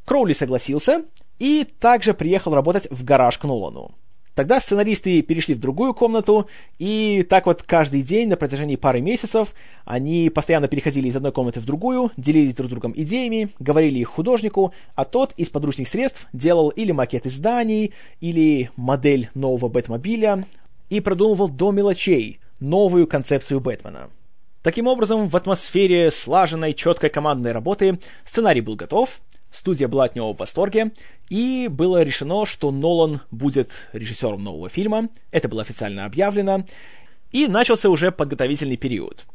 Кроули 0.06 0.34
согласился 0.34 1.06
и 1.40 1.66
также 1.80 2.14
приехал 2.14 2.54
работать 2.54 2.88
в 2.92 3.04
гараж 3.04 3.38
к 3.38 3.46
Нолану. 3.46 3.92
Тогда 4.40 4.62
сценаристы 4.62 5.22
перешли 5.22 5.54
в 5.54 5.60
другую 5.60 5.94
комнату, 5.94 6.48
и 6.78 7.28
так 7.30 7.46
вот 7.46 7.62
каждый 7.62 8.02
день 8.02 8.30
на 8.30 8.38
протяжении 8.38 8.78
пары 8.78 9.02
месяцев 9.02 9.54
они 9.84 10.30
постоянно 10.30 10.70
переходили 10.70 11.10
из 11.10 11.18
одной 11.18 11.34
комнаты 11.34 11.60
в 11.60 11.66
другую, 11.66 12.14
делились 12.16 12.54
друг 12.54 12.68
с 12.68 12.70
другом 12.70 12.94
идеями, 12.96 13.50
говорили 13.60 14.00
их 14.00 14.08
художнику, 14.08 14.74
а 14.96 15.04
тот 15.04 15.34
из 15.36 15.50
подручных 15.50 15.90
средств 15.90 16.26
делал 16.32 16.70
или 16.70 16.94
макеты 16.94 17.30
зданий, 17.30 17.94
или 18.22 18.72
модель 18.78 19.30
нового 19.34 19.68
Бэтмобиля, 19.68 20.46
и 20.90 21.02
продумывал 21.02 21.50
до 21.50 21.72
мелочей 21.72 22.40
новую 22.62 23.08
концепцию 23.08 23.60
Бэтмена. 23.60 24.10
Таким 24.64 24.88
образом, 24.88 25.28
в 25.28 25.36
атмосфере 25.36 26.12
слаженной, 26.12 26.74
четкой 26.74 27.10
командной 27.10 27.52
работы 27.52 28.00
сценарий 28.24 28.62
был 28.62 28.78
готов, 28.78 29.20
Студия 29.52 29.88
была 29.88 30.06
от 30.06 30.16
него 30.16 30.34
в 30.34 30.38
восторге, 30.38 30.92
и 31.30 31.68
было 31.70 32.02
решено, 32.04 32.46
что 32.46 32.72
Нолан 32.72 33.22
будет 33.32 33.72
режиссером 33.94 34.44
нового 34.44 34.70
фильма. 34.70 35.10
Это 35.32 35.48
было 35.48 35.62
официально 35.62 36.06
объявлено. 36.06 36.66
И 37.32 37.48
начался 37.48 37.90
уже 37.90 38.12
подготовительный 38.12 38.78
период. 38.78 39.26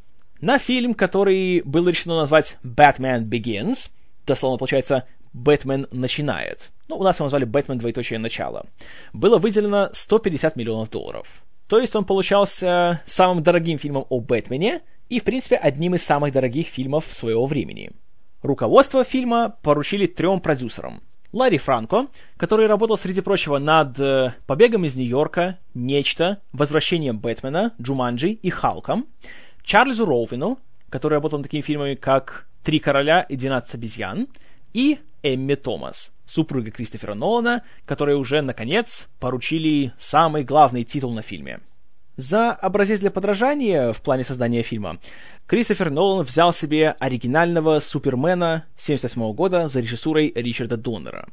На 0.41 0.59
фильм, 0.59 0.95
который 0.95 1.63
было 1.63 1.89
решено 1.89 2.17
назвать 2.17 2.57
«Batman 2.65 3.25
Begins», 3.25 3.91
дословно 4.27 4.59
получается 4.59 5.07
«Бэтмен 5.33 5.87
начинает», 5.91 6.71
ну, 6.89 6.97
у 6.97 7.03
нас 7.03 7.17
его 7.17 7.27
назвали 7.27 7.45
«Бэтмен 7.45 7.79
двоеточие 7.79 8.19
начало», 8.19 8.67
было 9.13 9.39
выделено 9.39 9.91
150 9.93 10.57
миллионов 10.57 10.91
долларов. 10.91 11.45
То 11.69 11.81
есть 11.81 11.97
он 11.97 12.05
получался 12.05 13.01
самым 13.07 13.43
дорогим 13.43 13.79
фильмом 13.79 14.07
о 14.11 14.21
Бэтмене 14.21 14.83
и, 15.09 15.21
в 15.21 15.25
принципе, 15.25 15.57
одним 15.57 15.95
из 15.95 16.05
самых 16.05 16.33
дорогих 16.33 16.67
фильмов 16.67 17.07
своего 17.11 17.47
времени– 17.47 17.93
Руководство 18.45 19.05
фильма 19.05 19.57
поручили 19.63 20.07
трем 20.07 20.39
продюсерам. 20.39 21.01
Ларри 21.35 21.59
Франко, 21.59 22.07
который 22.37 22.69
работал, 22.69 22.97
среди 22.97 23.21
прочего, 23.21 23.59
над 23.59 23.99
э, 23.99 24.35
«Побегом 24.47 24.85
из 24.85 24.95
Нью-Йорка», 24.95 25.59
«Нечто», 25.75 26.41
«Возвращением 26.53 27.19
Бэтмена», 27.19 27.75
«Джуманджи» 27.83 28.31
и 28.31 28.51
«Халком», 28.51 29.09
Чарльзу 29.65 30.07
Роувину, 30.07 30.61
который 30.91 31.15
работал 31.15 31.41
над 31.41 31.47
такими 31.47 31.61
фильмами, 31.61 31.97
как 31.97 32.47
«Три 32.63 32.79
короля» 32.79 33.23
и 33.23 33.35
«Двенадцать 33.35 33.75
обезьян», 33.75 34.29
и 34.75 35.01
Эмми 35.25 35.57
Томас, 35.57 36.13
супруга 36.25 36.71
Кристофера 36.71 37.15
Нолана, 37.15 37.65
которой 37.85 38.15
уже, 38.15 38.41
наконец, 38.41 39.09
поручили 39.19 39.93
самый 39.99 40.45
главный 40.45 40.85
титул 40.85 41.13
на 41.13 41.23
фильме. 41.23 41.59
За 42.17 42.53
образец 42.53 43.01
для 43.01 43.11
подражания 43.11 43.93
в 43.93 44.01
плане 44.01 44.23
создания 44.23 44.63
фильма 44.63 45.01
Кристофер 45.47 45.91
Нолан 45.91 46.25
взял 46.25 46.53
себе 46.53 46.95
оригинального 47.01 47.81
Супермена 47.81 48.67
1978 48.77 49.33
года 49.35 49.67
за 49.67 49.81
режиссурой 49.81 50.33
Ричарда 50.35 50.77
Доннера. 50.77 51.27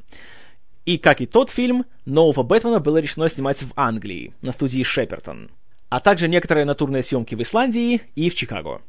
И, 0.86 0.98
как 0.98 1.22
и 1.22 1.28
тот 1.28 1.52
фильм, 1.52 1.86
нового 2.06 2.42
Бэтмена 2.42 2.80
было 2.80 2.98
решено 2.98 3.30
снимать 3.30 3.62
в 3.62 3.72
Англии, 3.76 4.34
на 4.42 4.52
студии 4.52 4.82
Шепертон, 4.82 5.52
а 5.90 6.00
также 6.00 6.28
некоторые 6.28 6.66
натурные 6.66 7.04
съемки 7.04 7.36
в 7.36 7.42
Исландии 7.44 8.02
и 8.16 8.32
в 8.32 8.36
Чикаго. 8.36 8.82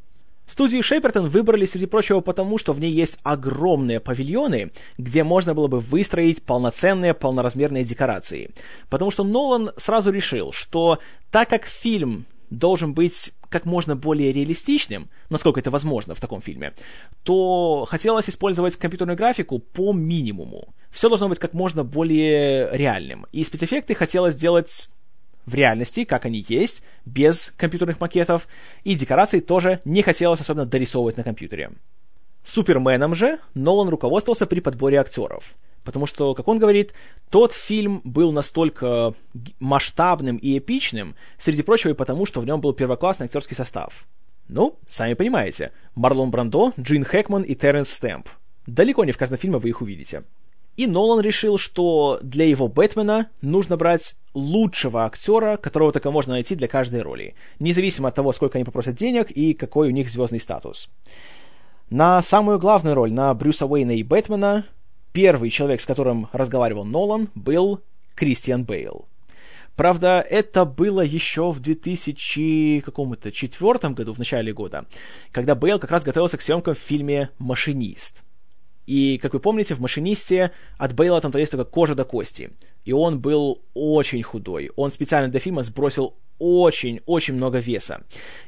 Студию 0.53 0.83
Шепертон 0.83 1.31
выбрали, 1.31 1.65
среди 1.65 1.87
прочего, 1.87 2.21
потому, 2.21 2.59
что 2.59 2.75
в 2.75 2.79
ней 2.79 2.91
есть 2.91 3.17
огромные 3.23 4.01
павильоны, 4.01 4.71
где 4.99 5.25
можно 5.25 5.55
было 5.55 5.67
бы 5.67 5.81
выстроить 5.81 6.43
полноценные, 6.43 7.15
полноразмерные 7.15 7.85
декорации. 7.85 8.51
Потому 8.91 9.11
что 9.11 9.25
Нолан 9.25 9.71
сразу 9.79 10.11
решил, 10.11 10.53
что 10.53 10.99
так 11.31 11.49
как 11.49 11.65
фильм 11.65 12.27
должен 12.51 12.93
быть 12.93 13.33
как 13.49 13.65
можно 13.65 13.97
более 13.97 14.31
реалистичным, 14.31 15.09
насколько 15.31 15.59
это 15.59 15.71
возможно 15.71 16.15
в 16.15 16.21
таком 16.21 16.43
фильме, 16.43 16.75
то 17.23 17.87
хотелось 17.89 18.29
использовать 18.29 18.77
компьютерную 18.77 19.17
графику 19.17 19.59
по 19.59 19.95
минимуму. 19.95 20.69
Все 20.91 21.09
должно 21.09 21.31
быть 21.31 21.39
как 21.39 21.55
можно 21.55 21.83
более 21.83 22.69
реальным. 22.77 23.25
И 23.33 23.43
спецэффекты 23.43 23.95
хотелось 23.95 24.35
сделать 24.35 24.91
в 25.47 25.55
реальности, 25.55 26.05
как 26.05 26.25
они 26.25 26.45
есть, 26.49 26.83
без 27.05 27.53
компьютерных 27.57 28.01
макетов, 28.01 28.49
и 28.85 28.95
декорации 28.95 29.41
тоже 29.41 29.81
не 29.85 30.03
хотелось 30.03 30.41
особенно 30.41 30.67
дорисовывать 30.67 31.17
на 31.17 31.25
компьютере. 31.25 31.73
Суперменом 32.45 33.15
же 33.15 33.39
Нолан 33.55 33.89
руководствовался 33.89 34.47
при 34.47 34.61
подборе 34.61 34.99
актеров. 34.99 35.55
Потому 35.85 36.07
что, 36.07 36.35
как 36.35 36.47
он 36.47 36.59
говорит, 36.59 36.93
тот 37.31 37.53
фильм 37.53 38.01
был 38.05 38.33
настолько 38.33 39.15
масштабным 39.59 40.37
и 40.37 40.59
эпичным, 40.59 41.17
среди 41.39 41.63
прочего 41.63 41.91
и 41.91 41.95
потому, 41.95 42.25
что 42.25 42.41
в 42.41 42.47
нем 42.47 42.61
был 42.61 42.73
первоклассный 42.73 43.27
актерский 43.27 43.57
состав. 43.57 44.07
Ну, 44.49 44.79
сами 44.89 45.15
понимаете, 45.15 45.73
Марлон 45.95 46.31
Брандо, 46.31 46.73
Джин 46.79 47.05
Хэкман 47.05 47.43
и 47.43 47.55
Терренс 47.55 47.91
Стэмп. 47.91 48.29
Далеко 48.67 49.05
не 49.05 49.13
в 49.13 49.19
каждом 49.19 49.39
фильме 49.39 49.59
вы 49.59 49.71
их 49.71 49.81
увидите. 49.81 50.25
И 50.77 50.87
Нолан 50.87 51.21
решил, 51.21 51.59
что 51.59 52.19
для 52.23 52.47
его 52.47 52.69
Бэтмена 52.69 53.29
нужно 53.41 53.77
брать 53.77 54.17
лучшего 54.35 55.05
актера, 55.05 55.57
которого 55.57 55.93
только 55.93 56.11
можно 56.11 56.35
найти 56.35 56.55
для 56.55 56.69
каждой 56.69 57.03
роли, 57.03 57.35
независимо 57.59 58.09
от 58.09 58.15
того, 58.15 58.33
сколько 58.33 58.59
они 58.59 58.65
попросят 58.65 58.97
денег 58.97 59.31
и 59.31 59.55
какой 59.55 59.89
у 59.89 59.91
них 59.91 60.09
звездный 60.09 60.41
статус. 60.41 60.89
На 61.91 62.23
самую 62.23 62.59
главную 62.59 62.95
роль, 62.95 63.13
на 63.13 63.33
Брюса 63.35 63.67
Уэйна 63.67 63.93
и 63.93 64.03
Бэтмена, 64.03 64.65
первый 65.13 65.51
человек, 65.51 65.81
с 65.81 65.87
которым 65.87 66.29
разговаривал 66.33 66.85
Нолан, 66.85 67.29
был 67.35 67.81
Кристиан 68.15 68.65
Бейл. 68.65 69.07
Правда, 69.77 70.25
это 70.29 70.65
было 70.65 71.01
еще 71.01 71.51
в 71.51 71.61
2004 71.61 73.95
году, 73.95 74.13
в 74.13 74.19
начале 74.19 74.53
года, 74.53 74.85
когда 75.33 75.55
Бейл 75.55 75.79
как 75.79 75.91
раз 75.91 76.05
готовился 76.05 76.37
к 76.37 76.43
съемкам 76.43 76.75
в 76.75 76.79
фильме 76.79 77.31
«Машинист». 77.39 78.23
И, 78.87 79.19
как 79.19 79.33
вы 79.33 79.41
помните, 79.41 79.75
в 79.75 79.81
«Машинисте» 79.81 80.53
от 80.77 80.95
Бейла 80.95 81.21
там 81.21 81.33
есть 81.37 81.53
только 81.53 81.65
кожа 81.65 81.95
до 81.95 82.05
кости. 82.05 82.51
И 82.85 82.93
он 82.93 83.21
был 83.21 83.63
очень 83.75 84.23
худой. 84.23 84.71
Он 84.77 84.91
специально 84.91 85.29
для 85.29 85.41
фильма 85.41 85.63
сбросил 85.63 86.15
очень-очень 86.39 87.35
много 87.35 87.59
веса. 87.59 88.03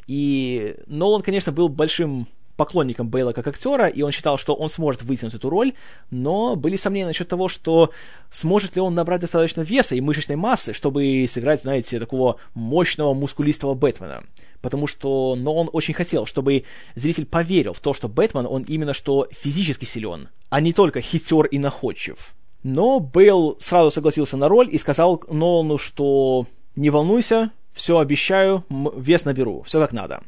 И 0.06 0.76
Нолан, 0.86 1.22
конечно, 1.22 1.52
был 1.52 1.68
большим 1.68 2.26
поклонником 2.56 3.08
Бейла 3.08 3.32
как 3.32 3.46
актера, 3.46 3.88
и 3.88 4.02
он 4.02 4.12
считал, 4.12 4.38
что 4.38 4.54
он 4.54 4.68
сможет 4.68 5.02
вытянуть 5.02 5.34
эту 5.34 5.50
роль, 5.50 5.72
но 6.10 6.56
были 6.56 6.76
сомнения 6.76 7.06
насчет 7.06 7.28
того, 7.28 7.48
что 7.48 7.90
сможет 8.30 8.76
ли 8.76 8.82
он 8.82 8.94
набрать 8.94 9.20
достаточно 9.20 9.62
веса 9.62 9.94
и 9.94 10.00
мышечной 10.00 10.36
массы, 10.36 10.72
чтобы 10.72 11.26
сыграть, 11.28 11.62
знаете, 11.62 11.98
такого 11.98 12.36
мощного, 12.54 13.14
мускулистого 13.14 13.74
Бэтмена. 13.74 14.24
Потому 14.64 14.86
что, 14.86 15.36
но 15.36 15.54
он 15.54 15.68
очень 15.74 15.92
хотел, 15.92 16.24
чтобы 16.24 16.64
зритель 16.94 17.26
поверил 17.26 17.74
в 17.74 17.80
то, 17.80 17.92
что 17.92 18.08
Бэтмен, 18.08 18.46
он 18.46 18.62
именно 18.62 18.94
что 18.94 19.28
физически 19.30 19.84
силен, 19.84 20.30
а 20.48 20.62
не 20.62 20.72
только 20.72 21.02
хитер 21.02 21.44
и 21.44 21.58
находчив. 21.58 22.34
Но 22.62 22.98
Бейл 22.98 23.56
сразу 23.58 23.90
согласился 23.90 24.38
на 24.38 24.48
роль 24.48 24.70
и 24.72 24.78
сказал 24.78 25.22
Нолану, 25.28 25.76
что 25.76 26.46
не 26.76 26.88
волнуйся, 26.88 27.50
все 27.74 27.98
обещаю, 27.98 28.64
вес 28.70 29.26
наберу, 29.26 29.64
все 29.66 29.80
как 29.80 29.92
надо. 29.92 30.22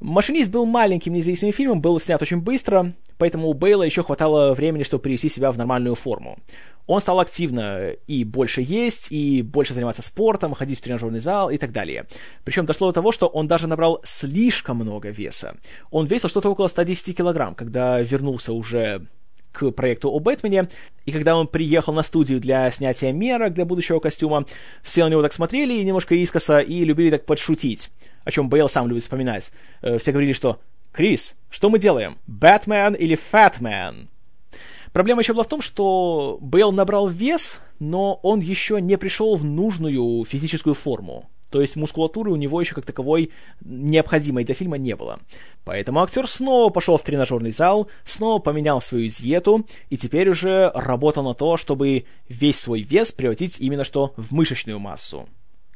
«Машинист» 0.00 0.50
был 0.50 0.66
маленьким 0.66 1.12
независимым 1.12 1.52
фильмом, 1.52 1.80
был 1.80 2.00
снят 2.00 2.20
очень 2.20 2.38
быстро, 2.38 2.94
поэтому 3.20 3.48
у 3.48 3.54
Бейла 3.54 3.82
еще 3.82 4.02
хватало 4.02 4.54
времени, 4.54 4.82
чтобы 4.82 5.02
привести 5.02 5.28
себя 5.28 5.52
в 5.52 5.58
нормальную 5.58 5.94
форму. 5.94 6.38
Он 6.86 7.00
стал 7.00 7.20
активно 7.20 7.90
и 8.06 8.24
больше 8.24 8.62
есть, 8.62 9.12
и 9.12 9.42
больше 9.42 9.74
заниматься 9.74 10.02
спортом, 10.02 10.54
ходить 10.54 10.78
в 10.78 10.82
тренажерный 10.82 11.20
зал 11.20 11.50
и 11.50 11.58
так 11.58 11.70
далее. 11.70 12.06
Причем 12.44 12.66
дошло 12.66 12.88
до 12.88 12.94
того, 12.94 13.12
что 13.12 13.28
он 13.28 13.46
даже 13.46 13.66
набрал 13.66 14.00
слишком 14.02 14.78
много 14.78 15.10
веса. 15.10 15.56
Он 15.90 16.06
весил 16.06 16.28
что-то 16.30 16.50
около 16.50 16.68
110 16.68 17.16
килограмм, 17.16 17.54
когда 17.54 18.00
вернулся 18.00 18.52
уже 18.52 19.06
к 19.52 19.70
проекту 19.72 20.10
о 20.10 20.18
Бэтмене, 20.18 20.68
и 21.04 21.12
когда 21.12 21.36
он 21.36 21.46
приехал 21.46 21.92
на 21.92 22.02
студию 22.02 22.40
для 22.40 22.70
снятия 22.70 23.12
мерок 23.12 23.52
для 23.52 23.64
будущего 23.64 23.98
костюма, 24.00 24.46
все 24.82 25.04
на 25.04 25.10
него 25.10 25.22
так 25.22 25.32
смотрели 25.32 25.82
немножко 25.82 26.14
искоса 26.14 26.60
и 26.60 26.84
любили 26.84 27.10
так 27.10 27.26
подшутить, 27.26 27.90
о 28.24 28.30
чем 28.30 28.48
Бейл 28.48 28.68
сам 28.68 28.88
любит 28.88 29.02
вспоминать. 29.02 29.50
Э, 29.82 29.98
все 29.98 30.12
говорили, 30.12 30.32
что 30.32 30.60
«Крис, 30.92 31.34
что 31.48 31.70
мы 31.70 31.78
делаем? 31.78 32.18
Бэтмен 32.26 32.94
или 32.94 33.14
Фэтмен?» 33.14 34.08
Проблема 34.92 35.22
еще 35.22 35.32
была 35.32 35.44
в 35.44 35.48
том, 35.48 35.62
что 35.62 36.38
Бейл 36.40 36.72
набрал 36.72 37.06
вес, 37.06 37.60
но 37.78 38.14
он 38.22 38.40
еще 38.40 38.80
не 38.80 38.98
пришел 38.98 39.36
в 39.36 39.44
нужную 39.44 40.24
физическую 40.24 40.74
форму. 40.74 41.30
То 41.50 41.60
есть 41.60 41.76
мускулатуры 41.76 42.30
у 42.30 42.36
него 42.36 42.60
еще 42.60 42.74
как 42.74 42.86
таковой 42.86 43.30
необходимой 43.60 44.44
для 44.44 44.54
фильма 44.54 44.78
не 44.78 44.94
было. 44.94 45.20
Поэтому 45.64 46.00
актер 46.02 46.28
снова 46.28 46.70
пошел 46.70 46.96
в 46.96 47.02
тренажерный 47.02 47.50
зал, 47.50 47.88
снова 48.04 48.38
поменял 48.38 48.80
свою 48.80 49.08
диету 49.08 49.66
и 49.90 49.96
теперь 49.96 50.28
уже 50.30 50.70
работал 50.74 51.24
на 51.24 51.34
то, 51.34 51.56
чтобы 51.56 52.04
весь 52.28 52.58
свой 52.58 52.82
вес 52.82 53.12
превратить 53.12 53.60
именно 53.60 53.84
что 53.84 54.12
в 54.16 54.32
мышечную 54.32 54.78
массу. 54.78 55.28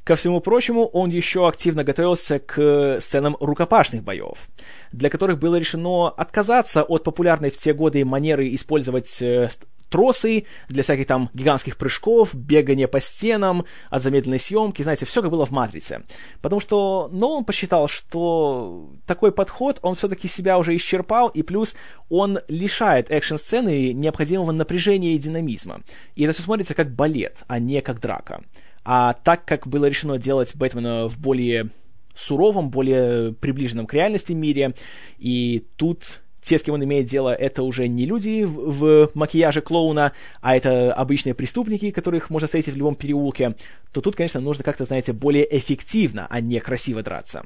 Ко 0.04 0.16
всему 0.16 0.40
прочему, 0.40 0.84
он 0.84 1.08
еще 1.08 1.48
активно 1.48 1.82
готовился 1.82 2.38
к 2.38 3.00
сценам 3.00 3.38
рукопашных 3.40 4.02
боев, 4.02 4.48
для 4.92 5.08
которых 5.08 5.38
было 5.38 5.56
решено 5.56 6.10
отказаться 6.10 6.82
от 6.82 7.04
популярной 7.04 7.50
в 7.50 7.56
те 7.56 7.72
годы 7.72 8.04
манеры 8.04 8.54
использовать 8.54 9.22
э, 9.22 9.48
тросы 9.88 10.44
для 10.68 10.82
всяких 10.82 11.06
там 11.06 11.30
гигантских 11.32 11.78
прыжков, 11.78 12.34
бегания 12.34 12.86
по 12.86 13.00
стенам, 13.00 13.64
от 13.88 14.02
замедленной 14.02 14.38
съемки, 14.38 14.82
знаете, 14.82 15.06
все 15.06 15.22
как 15.22 15.30
было 15.30 15.46
в 15.46 15.52
«Матрице». 15.52 16.02
Потому 16.42 16.60
что 16.60 17.08
Нолан 17.10 17.44
посчитал, 17.44 17.88
что 17.88 18.90
такой 19.06 19.32
подход, 19.32 19.78
он 19.80 19.94
все-таки 19.94 20.28
себя 20.28 20.58
уже 20.58 20.76
исчерпал, 20.76 21.28
и 21.28 21.42
плюс 21.42 21.76
он 22.10 22.40
лишает 22.48 23.10
экшн-сцены 23.10 23.94
необходимого 23.94 24.52
напряжения 24.52 25.14
и 25.14 25.18
динамизма. 25.18 25.80
И 26.14 26.24
это 26.24 26.34
все 26.34 26.42
смотрится 26.42 26.74
как 26.74 26.94
балет, 26.94 27.44
а 27.46 27.58
не 27.58 27.80
как 27.80 28.00
драка. 28.00 28.42
А 28.84 29.14
так 29.14 29.44
как 29.44 29.66
было 29.66 29.86
решено 29.86 30.18
делать 30.18 30.54
Бэтмена 30.54 31.08
в 31.08 31.18
более 31.18 31.70
суровом, 32.14 32.70
более 32.70 33.32
приближенном 33.32 33.86
к 33.86 33.94
реальности 33.94 34.32
мире, 34.32 34.74
и 35.18 35.66
тут 35.76 36.20
те, 36.42 36.58
с 36.58 36.62
кем 36.62 36.74
он 36.74 36.84
имеет 36.84 37.06
дело, 37.06 37.34
это 37.34 37.62
уже 37.62 37.88
не 37.88 38.04
люди 38.04 38.44
в, 38.44 38.70
в 38.70 39.10
макияже 39.14 39.62
клоуна, 39.62 40.12
а 40.42 40.54
это 40.54 40.92
обычные 40.92 41.34
преступники, 41.34 41.90
которых 41.90 42.28
можно 42.28 42.46
встретить 42.46 42.74
в 42.74 42.76
любом 42.76 42.94
переулке, 42.94 43.56
то 43.92 44.02
тут, 44.02 44.14
конечно, 44.14 44.40
нужно 44.40 44.62
как-то, 44.62 44.84
знаете, 44.84 45.14
более 45.14 45.46
эффективно, 45.58 46.26
а 46.28 46.40
не 46.40 46.60
красиво 46.60 47.02
драться. 47.02 47.44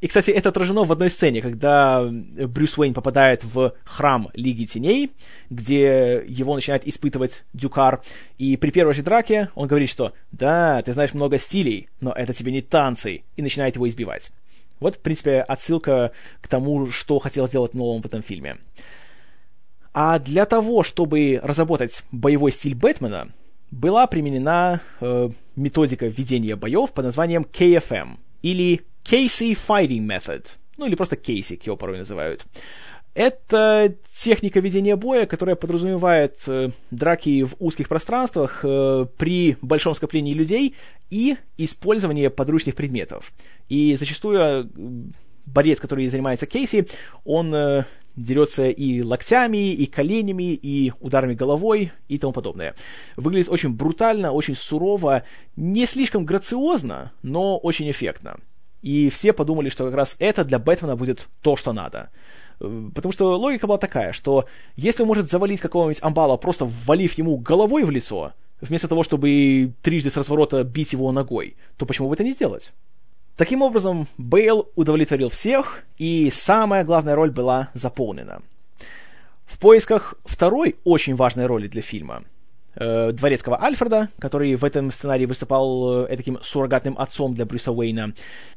И, 0.00 0.08
кстати, 0.08 0.30
это 0.30 0.50
отражено 0.50 0.84
в 0.84 0.92
одной 0.92 1.08
сцене, 1.08 1.40
когда 1.40 2.06
Брюс 2.06 2.76
Уэйн 2.76 2.92
попадает 2.92 3.44
в 3.44 3.72
храм 3.84 4.28
Лиги 4.34 4.66
Теней, 4.66 5.12
где 5.48 6.22
его 6.26 6.54
начинает 6.54 6.86
испытывать 6.86 7.44
Дюкар, 7.54 8.02
и 8.36 8.58
при 8.58 8.70
первой 8.70 8.92
же 8.92 9.02
драке 9.02 9.50
он 9.54 9.68
говорит, 9.68 9.88
что 9.88 10.12
«Да, 10.32 10.82
ты 10.82 10.92
знаешь 10.92 11.14
много 11.14 11.38
стилей, 11.38 11.88
но 12.00 12.12
это 12.12 12.34
тебе 12.34 12.52
не 12.52 12.60
танцы», 12.60 13.22
и 13.36 13.42
начинает 13.42 13.76
его 13.76 13.88
избивать. 13.88 14.32
Вот, 14.80 14.96
в 14.96 14.98
принципе, 14.98 15.40
отсылка 15.40 16.12
к 16.42 16.48
тому, 16.48 16.90
что 16.90 17.18
хотел 17.18 17.46
сделать 17.46 17.72
Нолан 17.72 18.02
в 18.02 18.06
этом 18.06 18.22
фильме. 18.22 18.58
А 19.94 20.18
для 20.18 20.44
того, 20.44 20.82
чтобы 20.82 21.40
разработать 21.42 22.02
боевой 22.12 22.52
стиль 22.52 22.74
Бэтмена, 22.74 23.28
была 23.70 24.06
применена 24.06 24.82
э, 25.00 25.30
методика 25.56 26.06
ведения 26.06 26.54
боев 26.54 26.92
под 26.92 27.06
названием 27.06 27.46
KFM, 27.50 28.18
или 28.42 28.82
Casey 29.08 29.56
Fighting 29.56 30.06
Method, 30.06 30.46
ну 30.76 30.86
или 30.86 30.94
просто 30.94 31.16
Кейси, 31.16 31.60
его 31.64 31.76
порой 31.76 31.98
называют. 31.98 32.44
Это 33.14 33.94
техника 34.14 34.60
ведения 34.60 34.94
боя, 34.94 35.24
которая 35.24 35.56
подразумевает 35.56 36.36
э, 36.48 36.70
драки 36.90 37.44
в 37.44 37.54
узких 37.60 37.88
пространствах 37.88 38.60
э, 38.62 39.06
при 39.16 39.56
большом 39.62 39.94
скоплении 39.94 40.34
людей 40.34 40.74
и 41.08 41.36
использование 41.56 42.28
подручных 42.28 42.74
предметов. 42.74 43.32
И 43.70 43.96
зачастую 43.96 44.38
э, 44.38 44.64
борец, 45.46 45.80
который 45.80 46.06
занимается 46.08 46.44
Кейси, 46.44 46.88
он 47.24 47.54
э, 47.54 47.84
дерется 48.16 48.68
и 48.68 49.00
локтями, 49.00 49.72
и 49.72 49.86
коленями, 49.86 50.52
и 50.52 50.92
ударами 51.00 51.32
головой, 51.32 51.92
и 52.08 52.18
тому 52.18 52.34
подобное. 52.34 52.74
Выглядит 53.16 53.48
очень 53.48 53.70
брутально, 53.70 54.32
очень 54.32 54.54
сурово, 54.54 55.22
не 55.56 55.86
слишком 55.86 56.26
грациозно, 56.26 57.12
но 57.22 57.56
очень 57.56 57.90
эффектно. 57.90 58.40
И 58.86 59.10
все 59.10 59.32
подумали, 59.32 59.68
что 59.68 59.84
как 59.84 59.94
раз 59.94 60.14
это 60.20 60.44
для 60.44 60.60
Бэтмена 60.60 60.94
будет 60.94 61.26
то, 61.42 61.56
что 61.56 61.72
надо. 61.72 62.10
Э, 62.60 62.90
потому 62.94 63.10
что 63.10 63.36
логика 63.36 63.66
была 63.66 63.78
такая, 63.78 64.12
что 64.12 64.44
если 64.76 65.02
он 65.02 65.08
может 65.08 65.28
завалить 65.28 65.60
какого-нибудь 65.60 66.04
амбала, 66.04 66.36
просто 66.36 66.66
ввалив 66.66 67.18
ему 67.18 67.36
головой 67.36 67.82
в 67.82 67.90
лицо, 67.90 68.32
вместо 68.60 68.86
того, 68.86 69.02
чтобы 69.02 69.72
трижды 69.82 70.08
с 70.08 70.16
разворота 70.16 70.62
бить 70.62 70.92
его 70.92 71.10
ногой, 71.10 71.56
то 71.76 71.84
почему 71.84 72.08
бы 72.08 72.14
это 72.14 72.22
не 72.22 72.30
сделать? 72.30 72.72
Таким 73.36 73.62
образом, 73.62 74.06
Бейл 74.18 74.68
удовлетворил 74.76 75.30
всех, 75.30 75.82
и 75.98 76.30
самая 76.30 76.84
главная 76.84 77.16
роль 77.16 77.32
была 77.32 77.70
заполнена. 77.74 78.40
В 79.46 79.58
поисках 79.58 80.14
второй 80.24 80.76
очень 80.84 81.16
важной 81.16 81.46
роли 81.46 81.66
для 81.66 81.82
фильма 81.82 82.22
э, 82.76 83.12
дворецкого 83.12 83.62
Альфреда, 83.62 84.10
который 84.18 84.54
в 84.54 84.64
этом 84.64 84.90
сценарии 84.90 85.26
выступал 85.26 86.04
э, 86.04 86.16
таким 86.16 86.38
суррогатным 86.42 86.98
отцом 86.98 87.34
для 87.34 87.44
Брюса 87.44 87.72
Уэйна. 87.72 88.14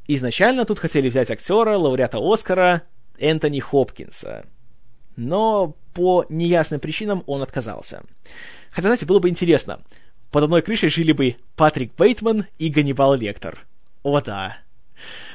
Изначально 0.07 0.65
тут 0.65 0.79
хотели 0.79 1.09
взять 1.09 1.31
актера, 1.31 1.77
лауреата 1.77 2.19
Оскара 2.21 2.83
Энтони 3.17 3.59
Хопкинса. 3.59 4.45
Но 5.15 5.75
по 5.93 6.25
неясным 6.29 6.79
причинам 6.79 7.23
он 7.25 7.41
отказался. 7.41 8.03
Хотя, 8.71 8.87
знаете, 8.87 9.05
было 9.05 9.19
бы 9.19 9.29
интересно. 9.29 9.81
Под 10.31 10.43
одной 10.43 10.61
крышей 10.61 10.89
жили 10.89 11.11
бы 11.11 11.35
Патрик 11.55 11.95
Бейтман 11.97 12.45
и 12.59 12.69
Ганнибал 12.69 13.15
Лектор. 13.15 13.65
О 14.03 14.21
да. 14.21 14.57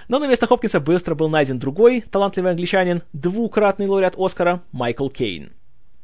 Но 0.09 0.18
на 0.18 0.26
место 0.26 0.47
Хопкинса 0.47 0.80
быстро 0.80 1.14
был 1.14 1.28
найден 1.28 1.59
другой 1.59 2.03
талантливый 2.03 2.53
англичанин, 2.53 3.03
двукратный 3.12 3.87
лауреат 3.87 4.14
Оскара 4.16 4.62
Майкл 4.72 5.09
Кейн, 5.09 5.53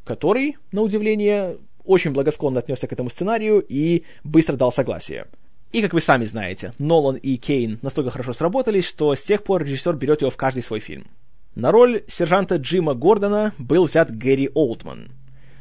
который, 0.05 0.57
на 0.73 0.83
удивление, 0.83 1.59
очень 1.91 2.13
благосклонно 2.13 2.61
отнесся 2.61 2.87
к 2.87 2.93
этому 2.93 3.11
сценарию 3.11 3.65
и 3.69 4.05
быстро 4.23 4.57
дал 4.57 4.71
согласие. 4.71 5.27
И, 5.73 5.83
как 5.83 5.93
вы 5.93 6.01
сами 6.01 6.25
знаете, 6.25 6.73
Нолан 6.79 7.17
и 7.17 7.37
Кейн 7.37 7.79
настолько 7.83 8.11
хорошо 8.11 8.33
сработались, 8.33 8.87
что 8.87 9.15
с 9.15 9.23
тех 9.23 9.43
пор 9.43 9.65
режиссер 9.65 9.95
берет 9.97 10.21
его 10.21 10.31
в 10.31 10.37
каждый 10.37 10.63
свой 10.63 10.81
фильм. 10.81 11.07
На 11.55 11.73
роль 11.73 12.03
сержанта 12.07 12.57
Джима 12.57 12.95
Гордона 12.95 13.55
был 13.59 13.85
взят 13.85 14.17
Гэри 14.17 14.51
Олдман, 14.55 15.11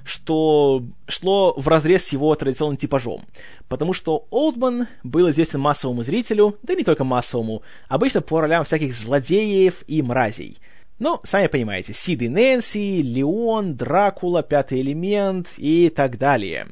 что 0.03 0.83
шло 1.07 1.53
в 1.57 1.67
разрез 1.67 2.05
с 2.05 2.13
его 2.13 2.33
традиционным 2.35 2.77
типажом, 2.77 3.21
потому 3.67 3.93
что 3.93 4.27
Олдман 4.29 4.87
был 5.03 5.29
известен 5.31 5.59
массовому 5.59 6.03
зрителю, 6.03 6.57
да 6.61 6.73
и 6.73 6.77
не 6.77 6.83
только 6.83 7.03
массовому, 7.03 7.63
обычно 7.87 8.21
по 8.21 8.39
ролям 8.39 8.65
всяких 8.65 8.95
злодеев 8.95 9.83
и 9.87 10.01
мразей. 10.03 10.57
Ну, 10.99 11.21
сами 11.23 11.47
понимаете, 11.47 11.93
Сид 11.93 12.21
и 12.21 12.27
Нэнси, 12.27 13.01
Леон, 13.01 13.75
Дракула, 13.75 14.43
Пятый 14.43 14.81
элемент 14.81 15.47
и 15.57 15.89
так 15.89 16.17
далее. 16.17 16.67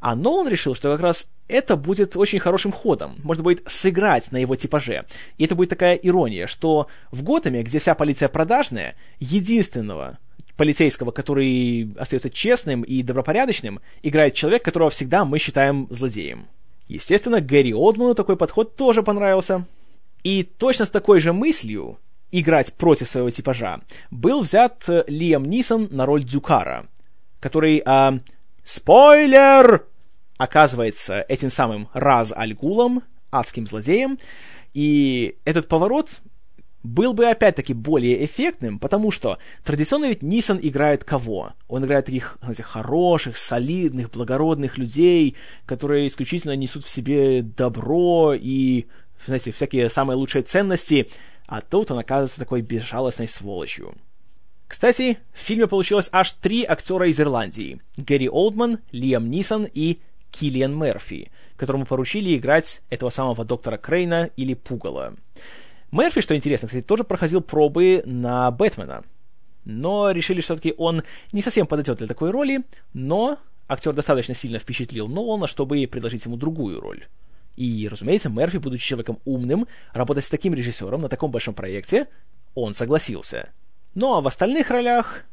А 0.00 0.16
Нолан 0.16 0.48
решил, 0.48 0.74
что 0.74 0.92
как 0.92 1.00
раз 1.00 1.28
это 1.46 1.76
будет 1.76 2.16
очень 2.16 2.40
хорошим 2.40 2.72
ходом. 2.72 3.16
Можно 3.22 3.44
будет 3.44 3.62
сыграть 3.70 4.32
на 4.32 4.36
его 4.38 4.56
типаже. 4.56 5.04
И 5.38 5.44
это 5.44 5.54
будет 5.54 5.70
такая 5.70 5.94
ирония, 5.94 6.48
что 6.48 6.88
в 7.12 7.22
Готэме, 7.22 7.62
где 7.62 7.78
вся 7.78 7.94
полиция 7.94 8.28
продажная, 8.28 8.96
единственного 9.20 10.18
полицейского, 10.56 11.12
который 11.12 11.94
остается 11.98 12.30
честным 12.30 12.82
и 12.82 13.02
добропорядочным, 13.02 13.80
играет 14.02 14.34
человек, 14.34 14.64
которого 14.64 14.90
всегда 14.90 15.24
мы 15.24 15.38
считаем 15.38 15.86
злодеем. 15.90 16.46
Естественно, 16.88 17.40
Гэри 17.40 17.74
Олдману 17.74 18.14
такой 18.14 18.36
подход 18.36 18.74
тоже 18.74 19.04
понравился. 19.04 19.66
И 20.24 20.42
точно 20.42 20.84
с 20.84 20.90
такой 20.90 21.20
же 21.20 21.32
мыслью 21.32 21.98
играть 22.40 22.72
против 22.74 23.08
своего 23.08 23.30
типажа 23.30 23.80
был 24.10 24.42
взят 24.42 24.88
э, 24.88 25.04
Лиам 25.08 25.44
Нисон 25.44 25.88
на 25.90 26.06
роль 26.06 26.24
Дюкара, 26.24 26.86
который... 27.40 27.82
А, 27.84 28.18
спойлер! 28.64 29.86
Оказывается 30.36 31.24
этим 31.28 31.50
самым 31.50 31.88
Раз 31.94 32.32
Альгулом, 32.32 33.02
адским 33.30 33.66
злодеем, 33.66 34.18
и 34.74 35.36
этот 35.44 35.66
поворот 35.68 36.20
был 36.86 37.14
бы 37.14 37.26
опять-таки 37.26 37.74
более 37.74 38.24
эффектным, 38.24 38.78
потому 38.78 39.10
что 39.10 39.38
традиционно 39.64 40.06
ведь 40.06 40.22
Нисон 40.22 40.58
играет 40.62 41.04
кого? 41.04 41.52
Он 41.68 41.84
играет 41.84 42.06
таких, 42.06 42.38
знаете, 42.40 42.62
хороших, 42.62 43.36
солидных, 43.36 44.10
благородных 44.10 44.78
людей, 44.78 45.36
которые 45.64 46.06
исключительно 46.06 46.54
несут 46.54 46.84
в 46.84 46.90
себе 46.90 47.42
добро 47.42 48.34
и, 48.34 48.86
знаете, 49.24 49.52
всякие 49.52 49.90
самые 49.90 50.16
лучшие 50.16 50.42
ценности, 50.42 51.08
а 51.46 51.60
тут 51.60 51.90
он 51.90 51.98
оказывается 51.98 52.38
такой 52.38 52.62
безжалостной 52.62 53.28
сволочью. 53.28 53.94
Кстати, 54.68 55.18
в 55.32 55.38
фильме 55.38 55.66
получилось 55.66 56.08
аж 56.12 56.32
три 56.32 56.64
актера 56.64 57.08
из 57.08 57.20
Ирландии. 57.20 57.80
Гэри 57.96 58.28
Олдман, 58.28 58.78
Лиам 58.90 59.30
Нисон 59.30 59.68
и 59.72 60.00
Киллиан 60.32 60.76
Мерфи, 60.76 61.30
которому 61.56 61.86
поручили 61.86 62.36
играть 62.36 62.82
этого 62.90 63.10
самого 63.10 63.44
доктора 63.44 63.76
Крейна 63.76 64.30
или 64.36 64.54
Пугала. 64.54 65.14
Мерфи, 65.92 66.20
что 66.20 66.34
интересно, 66.34 66.66
кстати, 66.66 66.84
тоже 66.84 67.04
проходил 67.04 67.40
пробы 67.40 68.02
на 68.04 68.50
Бэтмена. 68.50 69.04
Но 69.64 70.10
решили, 70.10 70.40
что 70.40 70.54
все-таки 70.54 70.74
он 70.76 71.02
не 71.32 71.42
совсем 71.42 71.66
подойдет 71.66 71.98
для 71.98 72.06
такой 72.06 72.30
роли, 72.30 72.62
но 72.92 73.38
актер 73.68 73.92
достаточно 73.92 74.34
сильно 74.34 74.58
впечатлил 74.58 75.08
Нолана, 75.08 75.46
чтобы 75.46 75.86
предложить 75.86 76.24
ему 76.24 76.36
другую 76.36 76.80
роль. 76.80 77.06
И, 77.56 77.88
разумеется, 77.90 78.28
Мерфи, 78.28 78.58
будучи 78.58 78.86
человеком 78.86 79.18
умным, 79.24 79.66
работать 79.92 80.24
с 80.24 80.28
таким 80.28 80.54
режиссером 80.54 81.00
на 81.00 81.08
таком 81.08 81.30
большом 81.30 81.54
проекте, 81.54 82.06
он 82.54 82.74
согласился. 82.74 83.50
Ну 83.94 84.14
а 84.14 84.20
в 84.20 84.26
остальных 84.26 84.70
ролях 84.70 85.24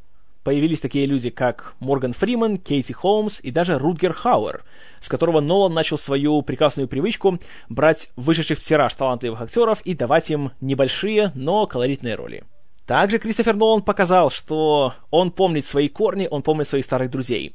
появились 0.43 0.81
такие 0.81 1.05
люди, 1.05 1.29
как 1.29 1.75
Морган 1.79 2.13
Фриман, 2.13 2.57
Кейти 2.57 2.93
Холмс 2.93 3.39
и 3.41 3.51
даже 3.51 3.77
Рутгер 3.77 4.13
Хауэр, 4.13 4.63
с 4.99 5.09
которого 5.09 5.41
Нолан 5.41 5.73
начал 5.73 5.97
свою 5.97 6.41
прекрасную 6.41 6.87
привычку 6.87 7.39
брать 7.69 8.09
вышедших 8.15 8.59
в 8.59 8.63
тираж 8.63 8.93
талантливых 8.93 9.41
актеров 9.41 9.81
и 9.81 9.93
давать 9.93 10.31
им 10.31 10.51
небольшие, 10.61 11.31
но 11.35 11.65
колоритные 11.67 12.15
роли. 12.15 12.43
Также 12.85 13.17
Кристофер 13.17 13.55
Нолан 13.55 13.81
показал, 13.81 14.29
что 14.29 14.93
он 15.09 15.31
помнит 15.31 15.65
свои 15.65 15.87
корни, 15.87 16.27
он 16.29 16.41
помнит 16.41 16.67
своих 16.67 16.83
старых 16.83 17.09
друзей. 17.09 17.53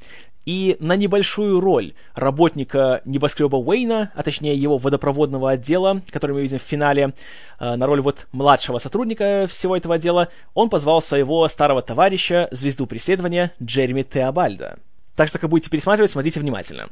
И 0.48 0.78
на 0.80 0.96
небольшую 0.96 1.60
роль 1.60 1.92
работника 2.14 3.02
небоскреба 3.04 3.56
Уэйна, 3.56 4.12
а 4.14 4.22
точнее 4.22 4.54
его 4.54 4.78
водопроводного 4.78 5.50
отдела, 5.50 6.00
который 6.10 6.32
мы 6.32 6.40
видим 6.40 6.58
в 6.58 6.62
финале, 6.62 7.12
э, 7.60 7.76
на 7.76 7.84
роль 7.84 8.00
вот 8.00 8.26
младшего 8.32 8.78
сотрудника 8.78 9.46
всего 9.46 9.76
этого 9.76 9.96
отдела, 9.96 10.28
он 10.54 10.70
позвал 10.70 11.02
своего 11.02 11.46
старого 11.48 11.82
товарища, 11.82 12.48
звезду 12.50 12.86
преследования 12.86 13.52
Джереми 13.62 14.04
Теобальда. 14.04 14.78
Так 15.16 15.28
что, 15.28 15.38
как 15.38 15.50
будете 15.50 15.68
пересматривать, 15.68 16.12
смотрите 16.12 16.40
внимательно. 16.40 16.88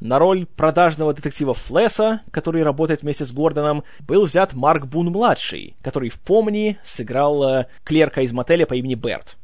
На 0.00 0.18
роль 0.18 0.44
продажного 0.44 1.14
детектива 1.14 1.54
Флесса, 1.54 2.20
который 2.30 2.62
работает 2.62 3.00
вместе 3.00 3.24
с 3.24 3.32
Гордоном, 3.32 3.84
был 4.00 4.26
взят 4.26 4.52
Марк 4.52 4.84
Бун-младший, 4.84 5.76
который 5.80 6.10
в 6.10 6.20
«Помни» 6.20 6.76
сыграл 6.84 7.42
э, 7.42 7.66
клерка 7.84 8.20
из 8.20 8.34
мотеля 8.34 8.66
по 8.66 8.74
имени 8.74 8.96
Берт. 8.96 9.37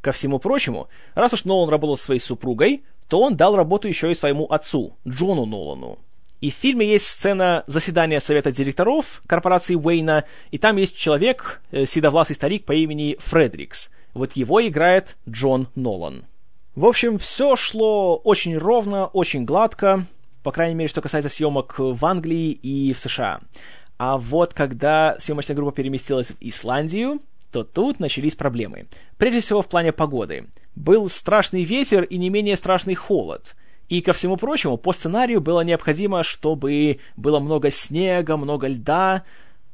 Ко 0.00 0.12
всему 0.12 0.38
прочему, 0.38 0.88
раз 1.14 1.32
уж 1.32 1.44
Нолан 1.44 1.68
работал 1.68 1.96
со 1.96 2.04
своей 2.04 2.20
супругой, 2.20 2.84
то 3.08 3.20
он 3.20 3.36
дал 3.36 3.56
работу 3.56 3.88
еще 3.88 4.10
и 4.10 4.14
своему 4.14 4.46
отцу, 4.46 4.96
Джону 5.06 5.44
Нолану. 5.44 5.98
И 6.40 6.50
в 6.50 6.54
фильме 6.54 6.86
есть 6.86 7.06
сцена 7.06 7.64
заседания 7.66 8.20
совета 8.20 8.52
директоров 8.52 9.22
корпорации 9.26 9.74
Уэйна, 9.74 10.24
и 10.52 10.58
там 10.58 10.76
есть 10.76 10.96
человек, 10.96 11.60
э, 11.72 11.84
седовласый 11.84 12.36
старик 12.36 12.64
по 12.64 12.72
имени 12.72 13.16
Фредрикс. 13.18 13.90
Вот 14.14 14.32
его 14.34 14.64
играет 14.64 15.16
Джон 15.28 15.68
Нолан. 15.74 16.24
В 16.76 16.86
общем, 16.86 17.18
все 17.18 17.56
шло 17.56 18.16
очень 18.16 18.56
ровно, 18.56 19.06
очень 19.06 19.44
гладко, 19.44 20.06
по 20.44 20.52
крайней 20.52 20.76
мере, 20.76 20.88
что 20.88 21.02
касается 21.02 21.28
съемок 21.28 21.74
в 21.78 22.04
Англии 22.06 22.52
и 22.52 22.92
в 22.92 23.00
США. 23.00 23.40
А 23.98 24.16
вот 24.16 24.54
когда 24.54 25.16
съемочная 25.18 25.56
группа 25.56 25.72
переместилась 25.72 26.30
в 26.30 26.36
Исландию, 26.40 27.20
то 27.50 27.64
тут 27.64 28.00
начались 28.00 28.34
проблемы. 28.34 28.88
Прежде 29.16 29.40
всего 29.40 29.62
в 29.62 29.68
плане 29.68 29.92
погоды. 29.92 30.46
Был 30.74 31.08
страшный 31.08 31.64
ветер 31.64 32.04
и 32.04 32.18
не 32.18 32.30
менее 32.30 32.56
страшный 32.56 32.94
холод. 32.94 33.56
И, 33.88 34.02
ко 34.02 34.12
всему 34.12 34.36
прочему, 34.36 34.76
по 34.76 34.92
сценарию 34.92 35.40
было 35.40 35.62
необходимо, 35.62 36.22
чтобы 36.22 36.98
было 37.16 37.40
много 37.40 37.70
снега, 37.70 38.36
много 38.36 38.66
льда, 38.66 39.24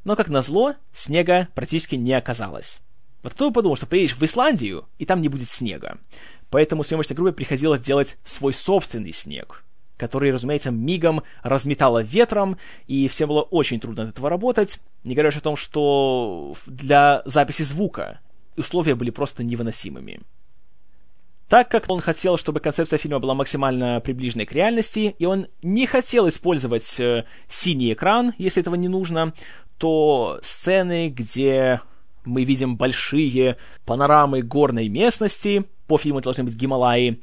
но, 0.05 0.15
как 0.15 0.29
назло, 0.29 0.75
снега 0.93 1.49
практически 1.53 1.95
не 1.95 2.13
оказалось. 2.13 2.79
Вот 3.23 3.33
кто 3.33 3.49
бы 3.49 3.55
подумал, 3.55 3.75
что 3.75 3.87
приедешь 3.87 4.15
в 4.15 4.23
Исландию, 4.23 4.87
и 4.99 5.05
там 5.05 5.19
не 5.19 5.27
будет 5.27 5.49
снега. 5.49 5.97
Поэтому 6.49 6.83
съемочной 6.83 7.15
группе 7.15 7.33
приходилось 7.33 7.81
делать 7.81 8.17
свой 8.23 8.53
собственный 8.53 9.11
снег, 9.11 9.64
который, 9.97 10.31
разумеется, 10.31 10.71
мигом 10.71 11.23
разметало 11.43 12.03
ветром, 12.03 12.57
и 12.87 13.07
всем 13.07 13.29
было 13.29 13.41
очень 13.41 13.79
трудно 13.79 14.03
от 14.03 14.09
этого 14.09 14.29
работать, 14.29 14.79
не 15.03 15.15
говоря 15.15 15.29
уж 15.29 15.37
о 15.37 15.41
том, 15.41 15.55
что 15.55 16.53
для 16.65 17.21
записи 17.25 17.63
звука 17.63 18.19
условия 18.57 18.95
были 18.95 19.09
просто 19.09 19.43
невыносимыми. 19.43 20.21
Так 21.47 21.69
как 21.69 21.89
он 21.89 21.99
хотел, 21.99 22.37
чтобы 22.37 22.59
концепция 22.59 22.97
фильма 22.97 23.19
была 23.19 23.35
максимально 23.35 24.01
приближенной 24.01 24.47
к 24.47 24.51
реальности, 24.51 25.15
и 25.19 25.25
он 25.25 25.47
не 25.61 25.85
хотел 25.85 26.27
использовать 26.27 26.99
э, 26.99 27.25
синий 27.47 27.93
экран, 27.93 28.33
если 28.39 28.61
этого 28.61 28.73
не 28.75 28.87
нужно, 28.87 29.33
то 29.77 30.39
сцены, 30.41 31.09
где 31.09 31.81
мы 32.23 32.43
видим 32.43 32.77
большие 32.77 33.57
панорамы 33.85 34.41
горной 34.41 34.87
местности, 34.87 35.65
по 35.85 35.99
фильму 35.99 36.21
должны 36.21 36.45
быть 36.45 36.55
Гималаи, 36.55 37.21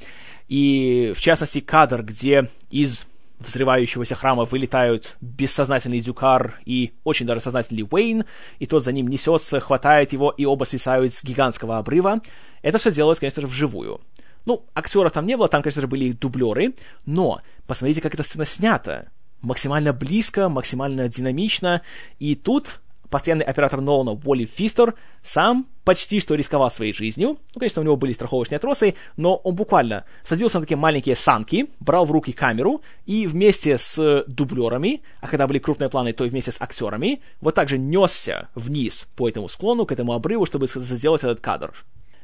и 0.53 1.15
в 1.17 1.21
частности 1.23 1.61
кадр, 1.61 2.03
где 2.03 2.51
из 2.69 3.07
взрывающегося 3.39 4.15
храма 4.15 4.45
вылетают 4.45 5.17
бессознательный 5.23 6.01
Дюкар 6.01 6.61
и 6.67 6.93
очень 7.05 7.25
даже 7.25 7.41
сознательный 7.41 7.89
Уэйн, 7.91 8.27
и 8.59 8.67
тот 8.67 8.85
за 8.85 8.93
ним 8.93 9.09
несется, 9.09 9.61
хватает 9.61 10.13
его, 10.13 10.29
и 10.29 10.45
оба 10.45 10.65
свисают 10.65 11.15
с 11.15 11.25
гигантского 11.25 11.79
обрыва. 11.79 12.21
Это 12.61 12.77
все 12.77 12.91
делалось, 12.91 13.19
конечно 13.19 13.41
же, 13.41 13.47
вживую. 13.47 14.03
Ну, 14.45 14.67
актеров 14.75 15.13
там 15.13 15.25
не 15.25 15.39
было, 15.39 15.49
там, 15.49 15.63
конечно 15.63 15.81
же, 15.81 15.89
были 15.89 16.13
дублеры, 16.13 16.75
но 17.07 17.41
посмотрите, 17.67 18.03
как 18.03 18.13
эта 18.13 18.23
сцена 18.23 18.45
снята. 18.45 19.07
Максимально 19.41 19.95
близко, 19.95 20.51
максимально 20.51 21.09
динамично, 21.09 21.81
и 22.19 22.35
тут 22.35 22.83
постоянный 23.09 23.47
оператор 23.47 23.81
Нолана 23.81 24.21
Уолли 24.23 24.45
Фистер 24.45 24.97
сам 25.23 25.67
почти 25.85 26.21
что 26.21 26.35
рисковал 26.35 26.71
своей 26.71 26.93
жизнью. 26.93 27.39
Ну, 27.55 27.59
конечно, 27.59 27.81
у 27.83 27.85
него 27.85 27.97
были 27.97 28.13
страховочные 28.13 28.59
тросы, 28.59 28.95
но 29.17 29.37
он 29.37 29.55
буквально 29.55 30.05
садился 30.23 30.59
на 30.59 30.65
такие 30.65 30.77
маленькие 30.77 31.17
санки, 31.17 31.69
брал 31.81 32.05
в 32.05 32.13
руки 32.13 32.33
камеру 32.33 32.83
и 33.07 33.27
вместе 33.27 33.79
с 33.79 34.25
дублерами, 34.27 35.03
а 35.21 35.29
когда 35.29 35.47
были 35.47 35.59
крупные 35.59 35.91
планы, 35.91 36.13
то 36.13 36.25
и 36.25 36.29
вместе 36.29 36.53
с 36.53 36.61
актерами, 36.61 37.21
вот 37.41 37.55
так 37.55 37.69
же 37.69 37.79
несся 37.79 38.49
вниз 38.55 39.07
по 39.17 39.29
этому 39.29 39.49
склону, 39.49 39.87
к 39.87 39.93
этому 39.93 40.13
обрыву, 40.13 40.47
чтобы 40.47 40.67
сделать 40.67 41.23
этот 41.23 41.41
кадр. 41.41 41.73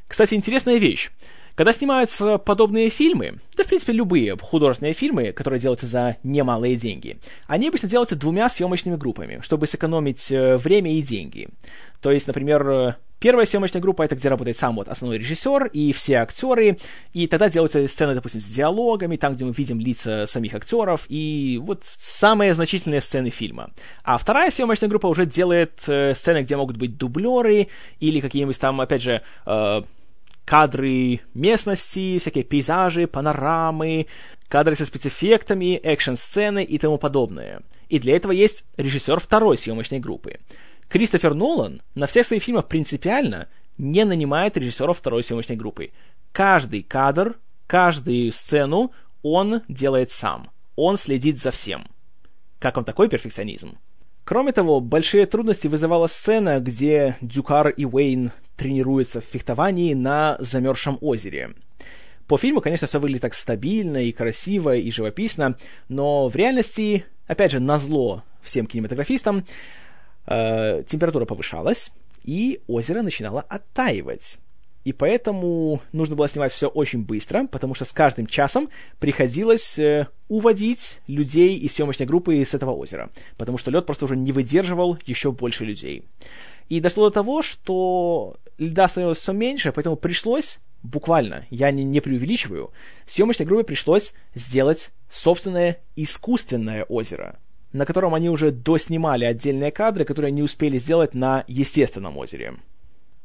Кстати, 0.07 0.35
интересная 0.35 0.79
вещь. 0.79 1.11
Когда 1.55 1.73
снимаются 1.73 2.39
подобные 2.39 2.89
фильмы, 2.89 3.41
да, 3.57 3.65
в 3.65 3.67
принципе, 3.67 3.93
любые 3.93 4.37
художественные 4.39 4.95
фильмы, 4.95 5.33
которые 5.33 5.59
делаются 5.59 5.87
за 5.87 6.17
немалые 6.23 6.77
деньги, 6.77 7.19
они 7.49 7.67
обычно 7.67 7.89
делаются 7.89 8.15
двумя 8.15 8.49
съемочными 8.49 8.95
группами, 8.95 9.41
чтобы 9.43 9.67
сэкономить 9.67 10.31
э, 10.31 10.57
время 10.57 10.95
и 10.95 11.03
деньги. 11.03 11.49
То 12.01 12.13
есть, 12.13 12.29
например, 12.29 12.69
э, 12.69 12.95
Первая 13.21 13.47
съемочная 13.47 13.83
группа— 13.83 14.03
это 14.05 14.15
где 14.15 14.29
работает 14.29 14.57
сам 14.57 14.77
вот 14.77 14.89
основной 14.89 15.19
режиссер 15.19 15.67
и 15.67 15.93
все 15.93 16.17
актеры, 16.17 16.79
и 17.13 17.27
тогда 17.27 17.49
делаются 17.49 17.87
сцены, 17.89 18.15
допустим, 18.15 18.41
с 18.41 18.47
диалогами, 18.47 19.17
там, 19.17 19.33
где 19.33 19.45
мы 19.45 19.53
видим 19.53 19.81
лица 19.81 20.27
самих 20.27 20.55
актеров, 20.55 21.07
и 21.09 21.59
вот 21.61 21.81
самые 21.85 22.55
значительные 22.55 23.01
сцены 23.01 23.31
фильма. 23.31 23.71
А 24.05 24.19
вторая 24.19 24.51
съемочная 24.51 24.89
группа 24.89 25.09
уже 25.09 25.27
делает 25.27 25.83
э, 25.89 26.15
сцены, 26.15 26.43
где 26.43 26.57
могут 26.57 26.77
быть 26.77 26.97
дублеры 26.97 27.69
или 27.99 28.21
какие-нибудь 28.21 28.59
там, 28.61 28.81
опять 28.81 29.03
же, 29.03 29.23
э, 29.47 29.83
кадры 30.45 31.21
местности, 31.35 32.19
всякие 32.19 32.45
пейзажи, 32.45 33.07
панорамы, 33.07 34.07
кадры 34.49 34.77
со 34.77 34.87
спецэффектами, 34.87 35.77
экшн-сцены 35.77 36.65
и 36.65 36.79
тому 36.79 36.99
подобное. 36.99 37.63
И 37.89 37.99
для 37.99 38.17
этого 38.17 38.33
есть 38.33 38.65
режиссер 38.77 39.19
второй 39.21 39.59
съемочной 39.59 39.99
группы. 39.99 40.39
Кристофер 40.89 41.35
Нолан 41.35 41.83
на 41.95 42.07
всех 42.07 42.27
своих 42.27 42.43
фильмах 42.43 42.67
принципиально 42.67 43.49
не 43.77 44.05
нанимает 44.05 44.57
режиссеров 44.57 44.99
второй 44.99 45.23
съемочной 45.23 45.57
группы. 45.57 45.91
Каждый 46.33 46.83
кадр, 46.83 47.37
каждую 47.67 48.33
сцену 48.33 48.93
он 49.23 49.63
делает 49.69 50.11
сам. 50.11 50.51
Он 50.77 50.97
следит 50.97 51.39
за 51.39 51.51
всем. 51.51 51.87
Как 52.59 52.77
вам 52.77 52.85
такой 52.85 53.09
перфекционизм? 53.09 53.79
Кроме 54.25 54.53
того, 54.53 54.81
большие 54.81 55.27
трудности 55.27 55.69
вызывала 55.69 56.07
сцена, 56.07 56.61
где 56.61 57.17
Дюкар 57.21 57.69
и 57.69 57.85
Уэйн 57.85 58.33
тренируются 58.57 59.21
в 59.21 59.25
фехтовании 59.25 59.95
на 59.95 60.37
замерзшем 60.41 60.99
озере. 61.01 61.55
По 62.27 62.37
фильму, 62.37 62.61
конечно, 62.61 62.87
все 62.87 63.01
выглядит 63.01 63.23
так 63.23 63.33
стабильно 63.33 63.99
и 63.99 64.13
красиво 64.13 64.77
и 64.77 64.91
живописно, 64.91 65.57
но 65.89 66.29
в 66.29 66.37
реальности, 66.37 67.07
опять 67.27 67.53
же, 67.53 67.61
назло 67.61 68.23
всем 68.43 68.67
кинематографистам, 68.67 69.47
э, 70.29 70.83
температура 70.87 71.25
повышалась, 71.25 71.91
и 72.25 72.61
озеро 72.67 73.03
начинало 73.03 73.41
оттаивать 73.41 74.39
и 74.89 74.93
поэтому 74.95 75.83
нужно 75.93 76.17
было 76.17 76.29
снимать 76.29 76.51
все 76.51 76.67
очень 76.67 77.03
быстро, 77.03 77.47
потому 77.47 77.75
что 77.75 77.85
с 77.85 77.93
каждым 77.93 78.27
часом 78.27 78.71
приходилось 78.99 79.79
э, 79.79 80.09
уводить 80.29 81.01
людей 81.07 81.59
из 81.59 81.75
съемочной 81.75 82.07
группы 82.07 82.43
с 82.43 82.55
этого 82.55 82.71
озера, 82.71 83.11
потому 83.37 83.59
что 83.59 83.71
лед 83.71 83.85
просто 83.85 84.07
уже 84.07 84.17
не 84.17 84.33
выдерживал 84.33 84.97
еще 85.05 85.31
больше 85.31 85.67
людей. 85.67 86.05
И 86.71 86.81
дошло 86.81 87.11
до 87.11 87.15
того, 87.15 87.43
что 87.43 88.37
льда 88.57 88.89
становилось 88.89 89.19
все 89.19 89.33
меньше, 89.33 89.73
поэтому 89.73 89.97
пришлось, 89.97 90.59
буквально, 90.83 91.45
я 91.51 91.71
не, 91.71 91.85
не 91.85 92.01
преувеличиваю, 92.01 92.71
съемочной 93.07 93.45
группе 93.45 93.65
пришлось 93.65 94.15
сделать 94.35 94.91
собственное 95.11 95.83
искусственное 95.97 96.85
озеро, 96.85 97.39
на 97.73 97.85
котором 97.85 98.15
они 98.15 98.31
уже 98.31 98.51
доснимали 98.51 99.25
отдельные 99.25 99.71
кадры, 99.71 100.05
которые 100.05 100.33
не 100.33 100.43
успели 100.43 100.79
сделать 100.79 101.15
на 101.15 101.45
естественном 101.49 102.17
озере. 102.17 102.55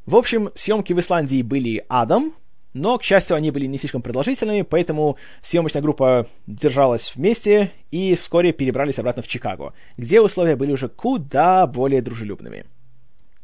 В 0.06 0.16
общем, 0.16 0.50
съемки 0.54 0.92
в 0.92 1.00
Исландии 1.00 1.42
были 1.42 1.84
адом, 1.88 2.34
но, 2.74 2.98
к 2.98 3.04
счастью, 3.04 3.36
они 3.36 3.52
были 3.52 3.66
не 3.66 3.78
слишком 3.78 4.02
продолжительными, 4.02 4.62
поэтому 4.62 5.16
съемочная 5.42 5.80
группа 5.80 6.26
держалась 6.46 7.14
вместе 7.14 7.70
и 7.92 8.16
вскоре 8.16 8.52
перебрались 8.52 8.98
обратно 8.98 9.22
в 9.22 9.28
Чикаго, 9.28 9.72
где 9.96 10.20
условия 10.20 10.56
были 10.56 10.72
уже 10.72 10.88
куда 10.88 11.66
более 11.68 12.02
дружелюбными. 12.02 12.66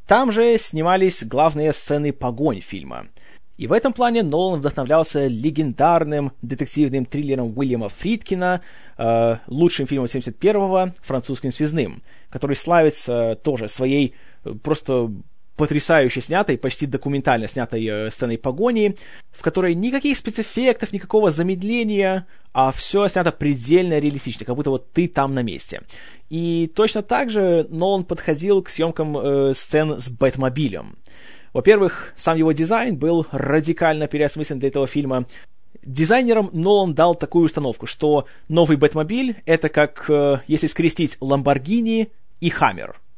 Там 0.07 0.33
же 0.33 0.59
снимались 0.59 1.25
главные 1.25 1.73
сцены 1.73 2.13
погонь 2.13 2.61
фильма. 2.61 3.07
И 3.61 3.67
в 3.67 3.75
этом 3.75 3.93
плане 3.93 4.23
Нолан 4.23 4.59
вдохновлялся 4.59 5.27
легендарным 5.27 6.33
детективным 6.41 7.05
триллером 7.05 7.53
Уильяма 7.55 7.91
Фридкина, 7.91 8.63
э, 8.97 9.37
лучшим 9.49 9.87
фильмом 9.87 10.07
71-го, 10.07 10.95
французским 11.03 11.51
связным, 11.51 12.03
который 12.31 12.57
славится 12.57 13.39
тоже 13.43 13.69
своей 13.69 14.15
э, 14.45 14.55
просто 14.63 15.11
потрясающе 15.57 16.23
снятой, 16.23 16.57
почти 16.57 16.87
документально 16.87 17.49
снятой 17.49 17.85
э, 17.85 18.11
сценой 18.11 18.39
погони, 18.39 18.97
в 19.31 19.43
которой 19.43 19.75
никаких 19.75 20.17
спецэффектов, 20.17 20.95
никакого 20.95 21.31
замедления, 21.31 22.27
а 22.55 22.73
все 22.73 23.07
снято 23.09 23.31
предельно 23.31 23.99
реалистично, 23.99 24.47
как 24.47 24.57
будто 24.57 24.71
вот 24.71 24.91
ты 24.93 25.07
там 25.07 25.35
на 25.35 25.43
месте. 25.43 25.83
И 26.31 26.73
точно 26.75 27.03
так 27.03 27.31
же 27.31 27.67
Нолан 27.69 28.05
подходил 28.05 28.63
к 28.63 28.71
съемкам 28.71 29.19
э, 29.19 29.53
сцен 29.53 30.01
с 30.01 30.09
Бэтмобилем. 30.09 30.97
Во-первых, 31.53 32.15
сам 32.17 32.37
его 32.37 32.53
дизайн 32.53 32.97
был 32.97 33.27
радикально 33.31 34.07
переосмыслен 34.07 34.59
для 34.59 34.69
этого 34.69 34.87
фильма. 34.87 35.27
Дизайнерам 35.83 36.51
Нолан 36.53 36.95
дал 36.95 37.15
такую 37.15 37.47
установку, 37.47 37.87
что 37.87 38.27
новый 38.49 38.77
Бэтмобиль— 38.77 39.37
это 39.47 39.69
как 39.69 40.09
э, 40.09 40.41
если 40.47 40.67
скрестить 40.67 41.17
Ламборгини 41.21 42.11
и 42.41 42.51
Хаммер— 42.51 43.01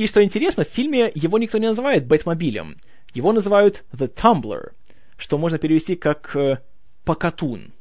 и 0.00 0.06
что 0.06 0.24
интересно, 0.24 0.64
в 0.64 0.68
фильме 0.68 1.12
его 1.14 1.36
никто 1.36 1.58
не 1.58 1.66
называет 1.66 2.06
Бэтмобилем. 2.06 2.78
Его 3.12 3.34
называют 3.34 3.84
The 3.92 4.10
Tumbler, 4.10 4.72
что 5.18 5.36
можно 5.36 5.58
перевести 5.58 5.94
как 5.94 6.34
э, 6.34 6.60
«покатун». 7.04 7.72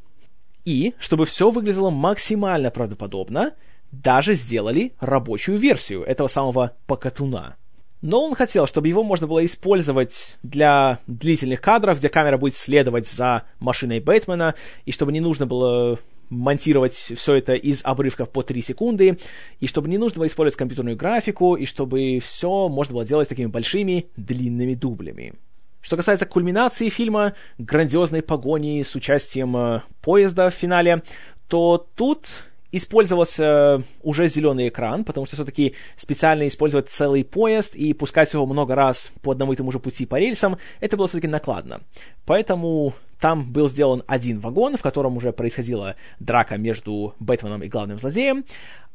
И, 0.66 0.96
чтобы 1.00 1.26
все 1.26 1.50
выглядело 1.50 1.92
максимально 1.92 2.72
правдоподобно, 2.72 3.54
даже 3.94 4.34
сделали 4.34 4.92
рабочую 5.00 5.58
версию 5.58 6.04
этого 6.04 6.28
самого 6.28 6.76
покатуна. 6.88 7.56
Но 8.02 8.24
он 8.24 8.34
хотел, 8.34 8.66
чтобы 8.66 8.88
его 8.88 9.04
можно 9.04 9.28
было 9.28 9.44
использовать 9.44 10.38
для 10.42 11.00
длительных 11.08 11.60
кадров, 11.60 11.98
где 11.98 12.08
камера 12.10 12.38
будет 12.38 12.56
следовать 12.56 13.08
за 13.08 13.44
машиной 13.60 14.00
Бэтмена, 14.00 14.56
и 14.86 14.92
чтобы 14.92 15.12
не 15.12 15.20
нужно 15.20 15.46
было 15.46 16.00
монтировать 16.30 16.94
все 16.94 17.36
это 17.36 17.56
из 17.56 17.82
обрывков 17.84 18.30
по 18.30 18.44
3 18.44 18.62
секунды, 18.62 19.18
и 19.60 19.68
чтобы 19.68 19.90
не 19.90 19.98
нужно 19.98 20.20
было 20.20 20.28
использовать 20.28 20.58
компьютерную 20.58 20.96
графику, 20.96 21.56
и 21.56 21.66
чтобы 21.66 22.20
все 22.22 22.70
можно 22.70 22.94
было 22.94 23.06
делать 23.06 23.28
такими 23.28 23.48
большими 23.48 24.08
длинными 24.16 24.76
дублями. 24.76 25.34
Что 25.82 25.98
касается 25.98 26.26
кульминации 26.26 26.90
фильма, 26.90 27.34
грандиозной 27.58 28.22
погони 28.22 28.84
с 28.84 28.96
участием 28.96 29.56
э, 29.58 29.82
поезда 30.02 30.50
в 30.50 30.54
финале, 30.54 31.04
то 31.48 31.88
тут 31.96 32.30
использовался 32.72 33.84
уже 34.02 34.28
зеленый 34.28 34.70
экран, 34.70 35.04
потому 35.04 35.26
что 35.26 35.36
все-таки 35.36 35.76
специально 35.96 36.48
использовать 36.48 36.90
целый 36.90 37.24
поезд 37.24 37.76
и 37.76 37.94
пускать 37.94 38.34
его 38.34 38.46
много 38.46 38.76
раз 38.76 39.12
по 39.22 39.32
одному 39.32 39.54
и 39.54 39.56
тому 39.56 39.72
же 39.72 39.80
пути 39.80 40.06
по 40.06 40.18
рельсам, 40.18 40.58
это 40.80 40.98
было 40.98 41.08
все-таки 41.08 41.28
накладно. 41.28 41.82
Поэтому 42.26 42.94
там 43.20 43.52
был 43.52 43.68
сделан 43.68 44.04
один 44.08 44.40
вагон, 44.40 44.78
в 44.78 44.82
котором 44.82 45.18
уже 45.18 45.34
происходила 45.34 45.96
драка 46.20 46.58
между 46.58 47.16
Бэтменом 47.20 47.64
и 47.64 47.68
главным 47.68 48.00
злодеем, 48.00 48.46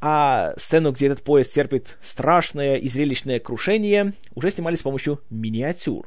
а 0.00 0.54
сцену, 0.56 0.92
где 0.92 1.06
этот 1.06 1.22
поезд 1.22 1.52
терпит 1.52 1.98
страшное 2.00 2.76
и 2.76 2.88
зрелищное 2.88 3.40
крушение, 3.40 4.14
уже 4.34 4.50
снимали 4.50 4.76
с 4.76 4.82
помощью 4.82 5.20
миниатюр. 5.30 6.06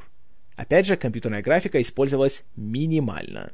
Опять 0.55 0.87
же, 0.87 0.97
компьютерная 0.97 1.43
графика 1.43 1.79
использовалась 1.79 2.43
минимально. 2.55 3.51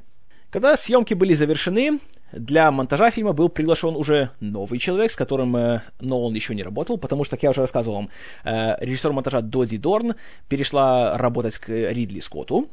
Когда 0.53 0.77
съемки 0.77 1.15
были 1.15 1.33
завершены, 1.33 1.99
для 2.31 2.69
монтажа 2.69 3.09
фильма 3.09 3.33
был 3.33 3.49
приглашен 3.49 3.95
уже 3.95 4.29
новый 4.39 4.77
человек, 4.77 5.09
с 5.09 5.15
которым 5.15 5.55
э, 5.57 5.81
Нолан 5.99 6.35
еще 6.35 6.53
не 6.53 6.61
работал, 6.61 6.99
потому 6.99 7.23
что, 7.23 7.35
как 7.35 7.41
я 7.41 7.49
уже 7.49 7.61
рассказывал 7.61 7.95
вам, 7.95 8.09
э, 8.43 8.75
режиссер 8.79 9.11
монтажа 9.13 9.41
Доди 9.41 9.79
Дорн 9.79 10.13
перешла 10.49 11.17
работать 11.17 11.57
к 11.57 11.69
Ридли 11.69 12.19
Скотту. 12.19 12.69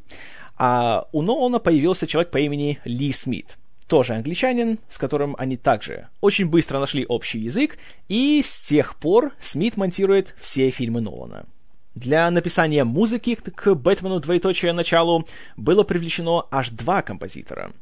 А 0.59 1.09
у 1.13 1.23
Нолана 1.23 1.59
появился 1.59 2.07
человек 2.07 2.31
по 2.31 2.37
имени 2.37 2.79
Ли 2.85 3.13
Смит, 3.13 3.57
тоже 3.87 4.13
англичанин, 4.13 4.79
с 4.91 4.99
которым 4.99 5.35
они 5.39 5.57
также 5.57 6.09
очень 6.21 6.51
быстро 6.51 6.81
нашли 6.81 7.07
общий 7.07 7.39
язык, 7.39 7.79
и 8.09 8.43
с 8.45 8.61
тех 8.61 8.95
пор 8.97 9.33
Смит 9.39 9.79
монтирует 9.79 10.35
все 10.39 10.69
фильмы 10.69 11.01
Нолана. 11.01 11.47
Для 11.95 12.31
написания 12.31 12.85
музыки 12.85 13.35
к 13.35 13.75
«Бэтмену. 13.75 14.21
Двоеточие. 14.21 14.73
Началу» 14.73 15.27
было 15.57 15.83
привлечено 15.83 16.47
аж 16.51 16.71
два 16.71 17.03
композитора. 17.03 17.73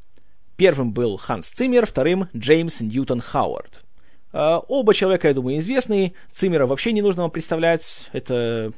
Первым 0.56 0.92
был 0.92 1.18
Ханс 1.18 1.48
Циммер, 1.50 1.86
вторым— 1.86 2.28
Джеймс 2.36 2.80
Ньютон 2.80 3.20
Хауард. 3.20 3.84
А, 4.32 4.59
оба 4.59 4.94
человека, 4.94 5.28
я 5.28 5.34
думаю, 5.34 5.59
известные. 5.59 6.14
Циммера 6.32 6.66
вообще 6.66 6.92
не 6.92 7.02
нужно 7.02 7.22
вам 7.22 7.30
представлять. 7.30 8.09
Это 8.12 8.72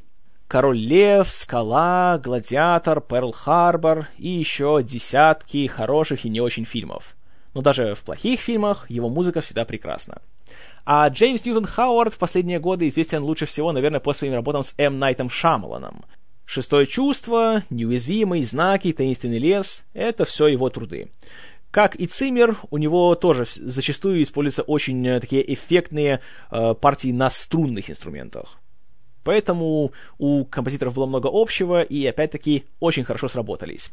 Король 0.48 0.78
Лев, 0.78 1.30
Скала, 1.30 2.18
Гладиатор, 2.18 3.00
Перл 3.00 3.30
Харбор 3.30 4.08
и 4.18 4.28
еще 4.28 4.82
десятки 4.82 5.68
хороших 5.68 6.24
и 6.24 6.28
не 6.28 6.40
очень 6.40 6.64
фильмов. 6.64 7.16
Но 7.54 7.62
даже 7.62 7.94
в 7.94 8.02
плохих 8.02 8.40
фильмах 8.40 8.90
его 8.90 9.08
музыка 9.08 9.40
всегда 9.40 9.64
прекрасна. 9.64 10.22
А 10.84 11.08
Джеймс 11.08 11.44
Ньютон 11.44 11.64
Хауард 11.64 12.14
в 12.14 12.18
последние 12.18 12.58
годы 12.58 12.88
известен 12.88 13.22
лучше 13.22 13.46
всего, 13.46 13.72
наверное, 13.72 14.00
по 14.00 14.12
своим 14.12 14.34
работам 14.34 14.62
с 14.62 14.74
М. 14.78 14.98
Найтом 14.98 15.30
Шамаланом. 15.30 16.04
Шестое 16.44 16.86
чувство, 16.86 17.62
неуязвимый, 17.70 18.44
знаки, 18.44 18.92
таинственный 18.92 19.38
лес— 19.38 19.84
это 19.94 20.24
все 20.24 20.48
его 20.48 20.68
труды. 20.68 21.10
Как 21.70 21.94
и 21.94 22.08
Циммер, 22.08 22.56
у 22.70 22.78
него 22.78 23.14
тоже 23.14 23.46
зачастую 23.54 24.22
используются 24.22 24.62
очень 24.62 25.06
э, 25.06 25.20
такие 25.20 25.54
эффектные 25.54 26.20
э, 26.50 26.74
партии 26.74 27.12
на 27.12 27.30
струнных 27.30 27.88
инструментах. 27.88 28.58
Поэтому 29.22 29.92
у 30.18 30.44
композиторов 30.44 30.94
было 30.94 31.06
много 31.06 31.28
общего, 31.32 31.82
и 31.82 32.04
опять-таки 32.06 32.64
очень 32.80 33.04
хорошо 33.04 33.28
сработались. 33.28 33.90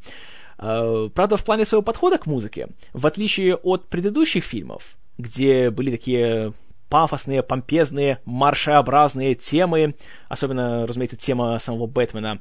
Э, 0.58 1.10
правда, 1.14 1.38
в 1.38 1.44
плане 1.44 1.66
своего 1.66 1.84
подхода 1.84 2.18
к 2.18 2.26
музыке, 2.26 2.70
в 2.94 3.06
отличие 3.06 3.56
от 3.56 3.88
предыдущих 3.88 4.44
фильмов, 4.44 4.98
где 5.20 5.70
были 5.70 5.92
такие 5.92 6.54
пафосные, 6.90 7.44
помпезные, 7.44 8.20
маршеобразные 8.26 9.36
темы, 9.36 9.96
особенно, 10.30 10.88
разумеется, 10.88 11.18
тема 11.18 11.58
самого 11.60 11.88
Бэтмена, 11.88 12.40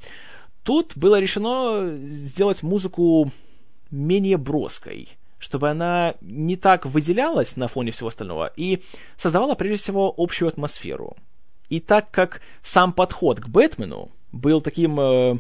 тут 0.63 0.97
было 0.97 1.21
решено 1.21 1.97
сделать 2.07 2.63
музыку 2.63 3.31
менее 3.91 4.37
броской, 4.37 5.11
чтобы 5.39 5.71
она 5.71 6.15
не 6.21 6.57
так 6.57 6.87
выделялась 6.87 7.57
на 7.57 7.69
фоне 7.69 7.91
всего 7.91 8.09
остального 8.09 8.53
и 8.57 8.83
создавала, 9.17 9.55
прежде 9.55 9.77
всего, 9.77 10.13
общую 10.17 10.49
атмосферу. 10.49 11.17
И 11.69 11.81
так 11.81 12.11
как 12.11 12.41
сам 12.63 12.93
подход 12.93 13.41
к 13.41 13.49
Бэтмену 13.49 14.11
был 14.33 14.61
таким 14.61 15.01
э, 15.01 15.39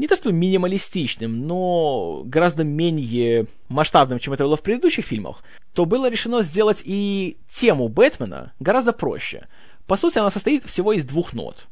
не 0.00 0.08
то 0.08 0.16
что 0.16 0.32
минималистичным, 0.32 1.46
но 1.46 2.22
гораздо 2.24 2.64
менее 2.64 3.46
масштабным, 3.68 4.18
чем 4.18 4.32
это 4.32 4.44
было 4.44 4.56
в 4.56 4.62
предыдущих 4.62 5.04
фильмах, 5.04 5.44
то 5.74 5.84
было 5.84 6.08
решено 6.08 6.42
сделать 6.42 6.82
и 6.86 7.36
тему 7.50 7.88
Бэтмена 7.88 8.54
гораздо 8.60 8.94
проще. 8.94 9.46
По 9.86 9.96
сути, 9.96 10.18
она 10.18 10.30
состоит 10.30 10.64
всего 10.64 10.94
из 10.94 11.04
двух 11.04 11.34
нот. 11.34 11.66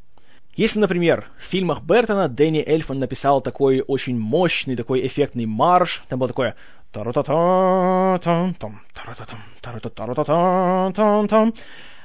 Если, 0.56 0.78
например, 0.78 1.28
в 1.38 1.44
фильмах 1.44 1.82
Бертона 1.82 2.28
Дэнни 2.28 2.62
Эльфман 2.66 2.98
написал 2.98 3.40
такой 3.40 3.80
очень 3.80 4.18
мощный, 4.18 4.76
такой 4.76 5.06
эффектный 5.06 5.46
марш, 5.46 6.02
там 6.08 6.18
было 6.18 6.28
такое 6.28 6.54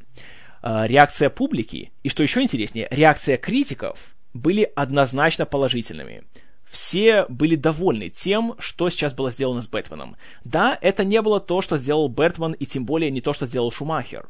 Э, 0.64 0.88
реакция 0.88 1.30
публики, 1.30 1.92
и 2.04 2.10
что 2.10 2.24
еще 2.24 2.42
интереснее, 2.42 2.88
реакция 2.90 3.38
критиков 3.38 4.16
были 4.34 4.70
однозначно 4.76 5.46
положительными 5.46 6.24
все 6.70 7.26
были 7.30 7.56
довольны 7.56 8.10
тем, 8.10 8.56
что 8.60 8.90
сейчас 8.90 9.14
было 9.14 9.32
сделано 9.32 9.62
с 9.62 9.68
Бэтменом. 9.68 10.18
Да, 10.44 10.78
это 10.82 11.04
не 11.04 11.22
было 11.22 11.40
то, 11.40 11.62
что 11.62 11.78
сделал 11.78 12.10
Бэтмен, 12.10 12.54
и 12.54 12.66
тем 12.66 12.86
более 12.86 13.12
не 13.12 13.22
то, 13.22 13.34
что 13.34 13.46
сделал 13.46 13.72
Шумахер. 13.72 14.28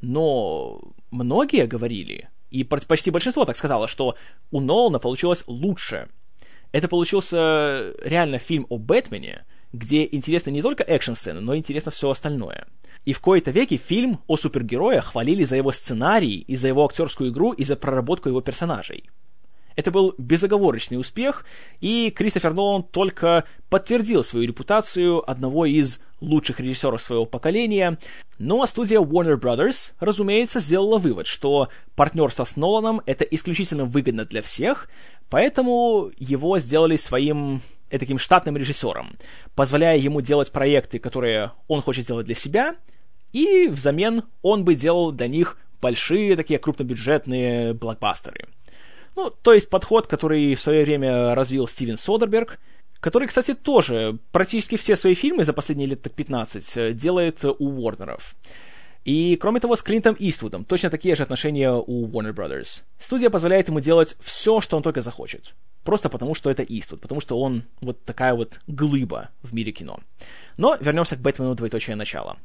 Но 0.00 0.80
многие 1.10 1.66
говорили, 1.66 2.28
и 2.50 2.64
почти 2.64 3.10
большинство 3.10 3.44
так 3.44 3.56
сказало, 3.56 3.88
что 3.88 4.16
у 4.50 4.60
Нолана 4.60 4.98
получилось 4.98 5.44
лучше. 5.46 6.08
Это 6.72 6.88
получился 6.88 7.92
реально 8.02 8.38
фильм 8.38 8.66
о 8.68 8.78
Бэтмене, 8.78 9.44
где 9.72 10.08
интересно 10.10 10.50
не 10.50 10.62
только 10.62 10.82
экшн-сцены, 10.84 11.40
но 11.40 11.56
интересно 11.56 11.90
все 11.90 12.10
остальное. 12.10 12.66
И 13.04 13.12
в 13.12 13.20
кои-то 13.20 13.50
веки 13.50 13.76
фильм 13.76 14.20
о 14.26 14.36
супергерое 14.36 15.00
хвалили 15.00 15.44
за 15.44 15.56
его 15.56 15.72
сценарий, 15.72 16.38
и 16.38 16.56
за 16.56 16.68
его 16.68 16.84
актерскую 16.84 17.30
игру, 17.30 17.52
и 17.52 17.64
за 17.64 17.76
проработку 17.76 18.28
его 18.28 18.40
персонажей. 18.40 19.10
Это 19.80 19.90
был 19.90 20.14
безоговорочный 20.18 20.98
успех, 20.98 21.46
и 21.80 22.10
Кристофер 22.10 22.52
Нолан 22.52 22.82
только 22.82 23.44
подтвердил 23.70 24.22
свою 24.22 24.46
репутацию 24.46 25.28
одного 25.28 25.64
из 25.64 26.00
лучших 26.20 26.60
режиссеров 26.60 27.00
своего 27.00 27.24
поколения. 27.24 27.96
Ну 28.38 28.62
а 28.62 28.66
студия 28.66 29.00
Warner 29.00 29.40
Brothers, 29.40 29.92
разумеется, 29.98 30.60
сделала 30.60 30.98
вывод, 30.98 31.26
что 31.26 31.70
партнерство 31.94 32.44
с 32.44 32.56
Ноланом 32.56 33.00
это 33.06 33.24
исключительно 33.24 33.86
выгодно 33.86 34.26
для 34.26 34.42
всех, 34.42 34.90
поэтому 35.30 36.10
его 36.18 36.58
сделали 36.58 36.96
своим 36.96 37.62
таким 37.88 38.18
штатным 38.18 38.58
режиссером, 38.58 39.16
позволяя 39.54 39.96
ему 39.96 40.20
делать 40.20 40.52
проекты, 40.52 40.98
которые 40.98 41.52
он 41.68 41.80
хочет 41.80 42.04
сделать 42.04 42.26
для 42.26 42.34
себя, 42.34 42.76
и 43.32 43.66
взамен 43.68 44.24
он 44.42 44.62
бы 44.62 44.74
делал 44.74 45.10
для 45.10 45.28
них 45.28 45.56
большие 45.80 46.36
такие 46.36 46.58
крупнобюджетные 46.58 47.72
блокбастеры. 47.72 48.46
Ну, 49.16 49.30
то 49.30 49.52
есть 49.52 49.68
подход, 49.68 50.06
который 50.06 50.54
в 50.54 50.60
свое 50.60 50.84
время 50.84 51.34
развил 51.34 51.66
Стивен 51.66 51.96
Содерберг, 51.96 52.58
который, 53.00 53.28
кстати, 53.28 53.54
тоже 53.54 54.18
практически 54.32 54.76
все 54.76 54.96
свои 54.96 55.14
фильмы 55.14 55.44
за 55.44 55.52
последние 55.52 55.88
лет 55.88 56.02
так 56.02 56.12
15 56.12 56.76
э, 56.76 56.92
делает 56.92 57.44
у 57.44 57.54
Уорнеров. 57.58 58.34
И, 59.04 59.36
кроме 59.36 59.60
того, 59.60 59.76
с 59.76 59.82
Клинтом 59.82 60.14
Иствудом 60.18 60.64
точно 60.64 60.90
такие 60.90 61.14
же 61.14 61.22
отношения 61.22 61.72
у 61.72 62.06
Warner 62.06 62.34
Brothers. 62.34 62.82
Студия 62.98 63.30
позволяет 63.30 63.68
ему 63.68 63.80
делать 63.80 64.16
все, 64.20 64.60
что 64.60 64.76
он 64.76 64.82
только 64.82 65.00
захочет. 65.00 65.54
Просто 65.84 66.10
потому, 66.10 66.34
что 66.34 66.50
это 66.50 66.62
Иствуд, 66.62 67.00
потому 67.00 67.22
что 67.22 67.40
он 67.40 67.64
вот 67.80 68.04
такая 68.04 68.34
вот 68.34 68.60
глыба 68.66 69.30
в 69.42 69.54
мире 69.54 69.72
кино. 69.72 70.00
Но 70.58 70.76
вернемся 70.78 71.16
к 71.16 71.20
Бэтмену 71.20 71.54
двоеточие 71.54 71.96
начала. 71.96 72.36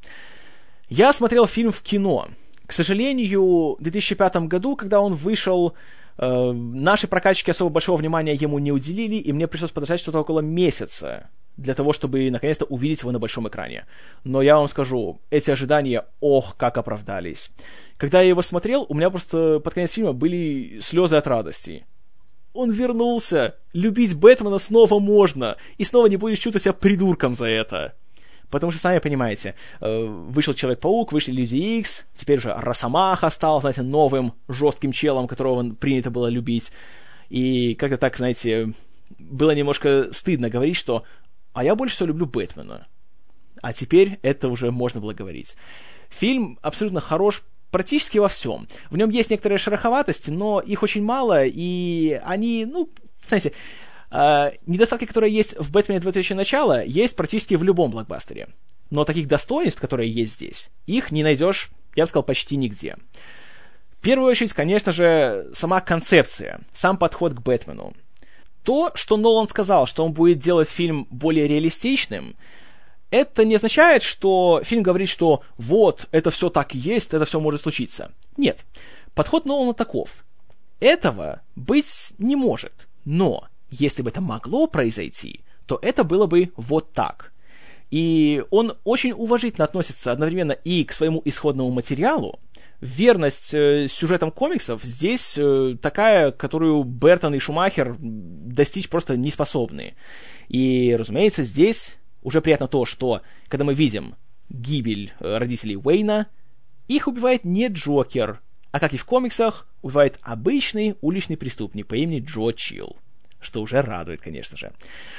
Я 0.88 1.12
смотрел 1.12 1.46
фильм 1.46 1.74
в 1.74 1.82
кино. 1.82 2.30
К 2.66 2.72
сожалению, 2.72 3.76
в 3.76 3.82
2005 3.82 4.48
году, 4.48 4.78
когда 4.78 5.02
он 5.02 5.14
вышел, 5.14 5.74
наши 6.18 7.08
прокачки 7.08 7.52
особо 7.52 7.70
большого 7.70 7.98
внимания 7.98 8.34
ему 8.34 8.60
не 8.60 8.72
уделили, 8.72 9.16
и 9.16 9.34
мне 9.34 9.48
пришлось 9.48 9.72
подождать 9.72 10.00
что-то 10.00 10.20
около 10.20 10.40
месяца 10.40 11.30
для 11.58 11.74
того, 11.74 11.94
чтобы 11.94 12.30
наконец-то 12.30 12.66
увидеть 12.66 13.02
его 13.02 13.12
на 13.12 13.20
большом 13.20 13.48
экране. 13.48 13.86
Но 14.24 14.42
я 14.42 14.58
вам 14.58 14.68
скажу, 14.68 15.20
эти 15.30 15.52
ожидания, 15.52 16.06
ох, 16.20 16.56
как 16.58 16.78
оправдались. 16.78 17.52
Когда 17.98 18.22
я 18.22 18.30
его 18.30 18.42
смотрел, 18.42 18.86
у 18.90 18.94
меня 18.94 19.10
просто 19.10 19.60
под 19.60 19.74
конец 19.74 19.94
фильма 19.94 20.14
были 20.14 20.80
слезы 20.82 21.16
от 21.16 21.28
радости. 21.28 21.86
Он 22.54 22.72
вернулся! 22.72 23.56
Любить 23.74 24.18
Бэтмена 24.18 24.60
снова 24.60 25.00
можно! 25.00 25.58
И 25.78 25.84
снова 25.84 26.08
не 26.08 26.18
будешь 26.18 26.40
чувствовать 26.40 26.64
себя 26.64 26.74
придурком 26.74 27.36
за 27.36 27.48
это. 27.48 27.94
Потому 28.50 28.72
что, 28.72 28.82
сами 28.82 29.00
понимаете, 29.00 29.56
э, 29.82 30.04
вышел 30.06 30.54
Человек-паук, 30.54 31.12
вышли 31.12 31.32
Люди 31.32 31.56
Икс, 31.56 32.04
теперь 32.16 32.38
уже 32.38 32.54
Росомаха 32.54 33.30
стал, 33.30 33.62
знаете, 33.62 33.82
новым 33.82 34.34
жестким 34.48 34.92
челом, 34.92 35.28
которого 35.28 35.74
принято 35.74 36.12
было 36.12 36.28
любить. 36.28 36.72
И 37.30 37.76
как-то 37.76 37.98
так, 37.98 38.18
знаете, 38.18 38.74
было 39.20 39.52
немножко 39.52 40.12
стыдно 40.12 40.50
говорить, 40.50 40.78
что 40.78 41.04
«а 41.54 41.64
я 41.64 41.76
больше 41.76 41.96
всего 41.96 42.08
люблю 42.08 42.26
Бэтмена». 42.26 42.88
А 43.62 43.74
теперь 43.74 44.20
это 44.22 44.50
уже 44.50 44.72
можно 44.72 45.02
было 45.02 45.14
говорить. 45.14 45.56
Фильм 46.10 46.60
абсолютно 46.62 47.02
хорош 47.02 47.44
практически 47.72 48.20
во 48.20 48.28
всем. 48.28 48.68
В 48.90 48.98
нем 48.98 49.10
есть 49.10 49.32
некоторые 49.32 49.58
шероховатости, 49.58 50.30
но 50.30 50.60
их 50.60 50.84
очень 50.84 51.04
мало, 51.04 51.46
и 51.46 52.20
они, 52.24 52.66
ну, 52.66 52.90
знаете, 53.26 53.54
Uh, 54.16 54.58
недостатки, 54.66 55.04
которые 55.04 55.34
есть 55.34 55.58
в 55.60 55.72
«Бэтмене 55.72 56.00
2000 56.00 56.34
начала», 56.34 56.82
есть 56.82 57.18
практически 57.18 57.56
в 57.56 57.64
любом 57.64 57.92
блокбастере. 57.92 58.48
Но 58.90 59.04
таких 59.04 59.28
достоинств, 59.28 59.82
которые 59.82 60.10
есть 60.10 60.36
здесь, 60.36 60.70
их 60.86 61.12
не 61.12 61.22
найдешь, 61.22 61.70
я 61.96 62.06
бы 62.06 62.08
сказал, 62.08 62.24
почти 62.24 62.56
нигде. 62.56 62.96
В 63.98 64.02
первую 64.02 64.32
очередь, 64.32 64.54
конечно 64.54 64.94
же, 64.94 65.50
сама 65.52 65.82
концепция, 65.82 66.62
сам 66.72 66.98
подход 66.98 67.34
к 67.34 67.42
Бэтмену. 67.42 67.94
То, 68.64 68.92
что 68.94 69.18
Нолан 69.18 69.50
сказал, 69.50 69.86
что 69.86 70.06
он 70.06 70.14
будет 70.14 70.40
делать 70.40 70.70
фильм 70.70 71.08
более 71.10 71.46
реалистичным, 71.46 72.38
это 73.10 73.44
не 73.44 73.56
означает, 73.56 74.02
что 74.02 74.62
фильм 74.64 74.82
говорит, 74.82 75.10
что 75.10 75.44
вот, 75.58 76.08
это 76.12 76.32
все 76.32 76.50
так 76.50 76.74
и 76.74 76.78
есть, 76.78 77.14
это 77.14 77.26
все 77.26 77.42
может 77.42 77.64
случиться. 77.64 78.14
Нет. 78.38 78.66
Подход 79.14 79.46
Нолана 79.46 79.74
таков. 79.74 80.24
Этого 80.80 81.42
быть 81.58 82.14
не 82.18 82.38
может. 82.38 82.88
Но, 83.04 83.48
если 83.70 84.02
бы 84.02 84.10
это 84.10 84.22
могло 84.22 84.68
произойти, 84.68 85.42
то 85.66 85.80
это 85.82 86.04
было 86.04 86.28
бы 86.28 86.52
вот 86.56 86.94
так. 86.94 87.34
И 87.92 88.44
он 88.50 88.74
очень 88.84 89.12
уважительно 89.12 89.66
относится 89.66 90.12
одновременно 90.12 90.54
и 90.54 90.84
к 90.84 90.92
своему 90.92 91.22
исходному 91.26 91.72
материалу. 91.72 92.40
Верность 92.82 93.54
э, 93.54 93.88
сюжетам 93.88 94.32
комиксов 94.32 94.84
здесь 94.84 95.38
э, 95.38 95.78
такая, 95.82 96.32
которую 96.32 96.84
Бертон 96.84 97.36
и 97.36 97.40
Шумахер 97.40 97.96
достичь 98.00 98.90
просто 98.90 99.16
не 99.16 99.32
способны. 99.32 99.94
И, 100.50 100.96
разумеется, 100.98 101.44
здесь 101.44 101.96
уже 102.22 102.42
приятно 102.42 102.68
то, 102.68 102.86
что 102.86 103.22
когда 103.48 103.64
мы 103.64 103.74
видим 103.74 104.16
гибель 104.50 105.14
э, 105.20 105.38
родителей 105.38 105.78
Уэйна, 105.78 106.28
их 106.88 107.08
убивает 107.08 107.46
не 107.46 107.68
Джокер, 107.68 108.42
а 108.72 108.80
как 108.80 108.94
и 108.94 108.98
в 108.98 109.06
комиксах, 109.06 109.68
убивает 109.82 110.20
обычный 110.22 110.98
уличный 111.02 111.38
преступник 111.38 111.88
по 111.88 111.96
имени 111.96 112.20
Джо 112.20 112.52
Чилл 112.52 112.98
что 113.46 113.62
уже 113.62 113.82
радует, 113.82 114.22
конечно 114.22 114.58
же. 114.58 114.72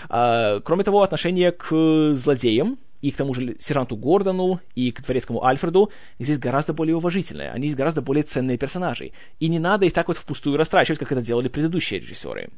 А, 0.08 0.60
кроме 0.60 0.84
того, 0.84 1.02
отношение 1.02 1.52
к 1.52 2.12
злодеям 2.14 2.78
и 3.00 3.10
к 3.10 3.16
тому 3.16 3.34
же 3.34 3.56
сержанту 3.58 3.96
Гордону, 3.96 4.60
и 4.74 4.90
к 4.90 5.02
дворецкому 5.02 5.44
Альфреду 5.44 5.90
здесь 6.18 6.38
гораздо 6.38 6.72
более 6.72 6.96
уважительное. 6.96 7.52
Они 7.52 7.68
здесь 7.68 7.76
гораздо 7.76 8.02
более 8.02 8.24
ценные 8.24 8.58
персонажи. 8.58 9.12
И 9.38 9.48
не 9.48 9.58
надо 9.58 9.86
их 9.86 9.92
так 9.92 10.08
вот 10.08 10.16
впустую 10.16 10.56
растрачивать, 10.56 10.98
как 10.98 11.12
это 11.12 11.22
делали 11.22 11.48
предыдущие 11.48 12.00
режиссеры. 12.00 12.50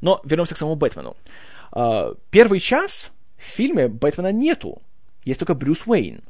Но 0.00 0.20
вернемся 0.24 0.54
к 0.54 0.58
самому 0.58 0.76
Бэтмену. 0.76 1.16
А, 1.72 2.14
первый 2.30 2.60
час 2.60 3.10
в 3.38 3.42
фильме 3.42 3.88
Бэтмена 3.88 4.32
нету. 4.32 4.82
Есть 5.24 5.40
только 5.40 5.54
Брюс 5.54 5.86
Уэйн. 5.86 6.22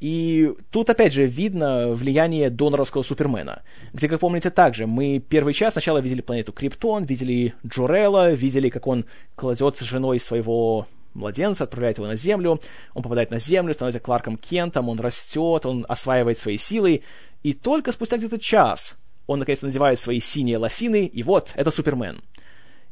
И 0.00 0.52
тут, 0.70 0.90
опять 0.90 1.14
же, 1.14 1.26
видно 1.26 1.88
влияние 1.92 2.50
доноровского 2.50 3.02
Супермена, 3.02 3.62
где, 3.94 4.08
как 4.08 4.20
помните, 4.20 4.50
также 4.50 4.86
мы 4.86 5.18
первый 5.18 5.54
час 5.54 5.72
сначала 5.72 5.98
видели 5.98 6.20
планету 6.20 6.52
Криптон, 6.52 7.04
видели 7.04 7.54
Джорелла, 7.66 8.32
видели, 8.32 8.68
как 8.68 8.86
он 8.86 9.06
кладет 9.36 9.76
с 9.76 9.80
женой 9.80 10.20
своего 10.20 10.86
младенца, 11.14 11.64
отправляет 11.64 11.96
его 11.96 12.06
на 12.06 12.16
Землю, 12.16 12.60
он 12.92 13.02
попадает 13.02 13.30
на 13.30 13.38
Землю, 13.38 13.72
становится 13.72 14.00
Кларком 14.00 14.36
Кентом, 14.36 14.90
он 14.90 15.00
растет, 15.00 15.64
он 15.64 15.86
осваивает 15.88 16.38
свои 16.38 16.58
силы, 16.58 17.02
и 17.42 17.54
только 17.54 17.90
спустя 17.90 18.18
где-то 18.18 18.38
час 18.38 18.96
он 19.26 19.38
наконец-то 19.40 19.66
надевает 19.66 19.98
свои 19.98 20.20
синие 20.20 20.58
лосины, 20.58 21.06
и 21.06 21.22
вот, 21.22 21.52
это 21.56 21.70
Супермен. 21.70 22.20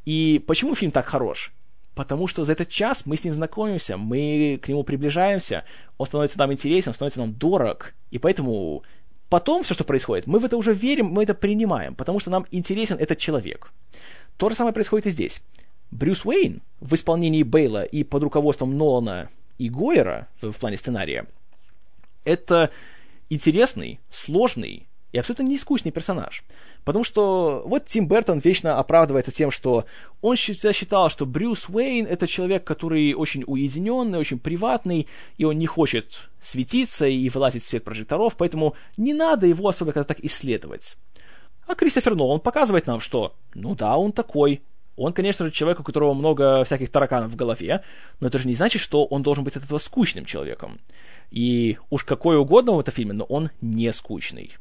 И 0.04 0.42
почему 0.46 0.74
фильм 0.74 0.90
так 0.90 1.06
хорош? 1.06 1.52
Потому 1.94 2.26
что 2.26 2.44
за 2.44 2.52
этот 2.52 2.68
час 2.68 3.06
мы 3.06 3.16
с 3.16 3.24
ним 3.24 3.34
знакомимся, 3.34 3.96
мы 3.96 4.58
к 4.62 4.68
нему 4.68 4.82
приближаемся, 4.82 5.64
он 5.96 6.06
становится 6.06 6.38
нам 6.38 6.52
интересен, 6.52 6.90
он 6.90 6.94
становится 6.94 7.20
нам 7.20 7.32
дорог. 7.32 7.94
И 8.10 8.18
поэтому 8.18 8.82
потом 9.28 9.62
все, 9.62 9.74
что 9.74 9.84
происходит, 9.84 10.26
мы 10.26 10.38
в 10.38 10.44
это 10.44 10.56
уже 10.56 10.72
верим, 10.72 11.06
мы 11.06 11.22
это 11.22 11.34
принимаем, 11.34 11.94
потому 11.94 12.18
что 12.20 12.30
нам 12.30 12.46
интересен 12.50 12.96
этот 12.98 13.18
человек. 13.18 13.72
То 14.36 14.48
же 14.48 14.56
самое 14.56 14.74
происходит 14.74 15.06
и 15.06 15.10
здесь. 15.10 15.42
Брюс 15.90 16.24
Уэйн 16.24 16.62
в 16.80 16.94
исполнении 16.94 17.44
Бейла 17.44 17.84
и 17.84 18.02
под 18.02 18.24
руководством 18.24 18.76
Нолана 18.76 19.28
и 19.58 19.68
Гойера 19.68 20.26
в 20.40 20.52
плане 20.58 20.76
сценария 20.76 21.26
это 22.24 22.70
интересный, 23.30 24.00
сложный 24.10 24.86
и 25.12 25.18
абсолютно 25.18 25.44
не 25.44 25.58
скучный 25.58 25.92
персонаж. 25.92 26.44
Потому 26.84 27.04
что 27.04 27.62
вот 27.64 27.86
Тим 27.86 28.06
Бертон 28.06 28.40
вечно 28.40 28.78
оправдывается 28.78 29.32
тем, 29.32 29.50
что 29.50 29.86
он 30.20 30.36
всегда 30.36 30.72
считал, 30.72 31.08
что 31.08 31.24
Брюс 31.24 31.68
Уэйн 31.68 32.06
это 32.06 32.26
человек, 32.26 32.64
который 32.64 33.14
очень 33.14 33.42
уединенный, 33.46 34.18
очень 34.18 34.38
приватный, 34.38 35.08
и 35.38 35.44
он 35.44 35.58
не 35.58 35.66
хочет 35.66 36.28
светиться 36.42 37.06
и 37.06 37.28
вылазить 37.30 37.62
в 37.62 37.66
свет 37.66 37.84
прожекторов, 37.84 38.36
поэтому 38.36 38.74
не 38.98 39.14
надо 39.14 39.46
его 39.46 39.68
особо 39.68 39.92
как-то 39.92 40.14
так 40.14 40.24
исследовать. 40.24 40.96
А 41.66 41.74
Кристофер 41.74 42.14
Нолан 42.14 42.40
показывает 42.40 42.86
нам, 42.86 43.00
что, 43.00 43.34
ну 43.54 43.74
да, 43.74 43.96
он 43.96 44.12
такой. 44.12 44.62
Он, 44.96 45.12
конечно 45.12 45.46
же, 45.46 45.50
человек, 45.50 45.80
у 45.80 45.82
которого 45.82 46.14
много 46.14 46.62
всяких 46.64 46.90
тараканов 46.90 47.32
в 47.32 47.36
голове, 47.36 47.82
но 48.20 48.28
это 48.28 48.38
же 48.38 48.46
не 48.46 48.54
значит, 48.54 48.80
что 48.80 49.04
он 49.06 49.22
должен 49.22 49.42
быть 49.42 49.56
от 49.56 49.64
этого 49.64 49.78
скучным 49.78 50.24
человеком. 50.24 50.78
И 51.30 51.78
уж 51.90 52.04
какой 52.04 52.36
угодно 52.36 52.72
в 52.72 52.80
этом 52.80 52.94
фильме, 52.94 53.14
но 53.14 53.24
он 53.24 53.50
не 53.60 53.92
скучный. 53.92 54.56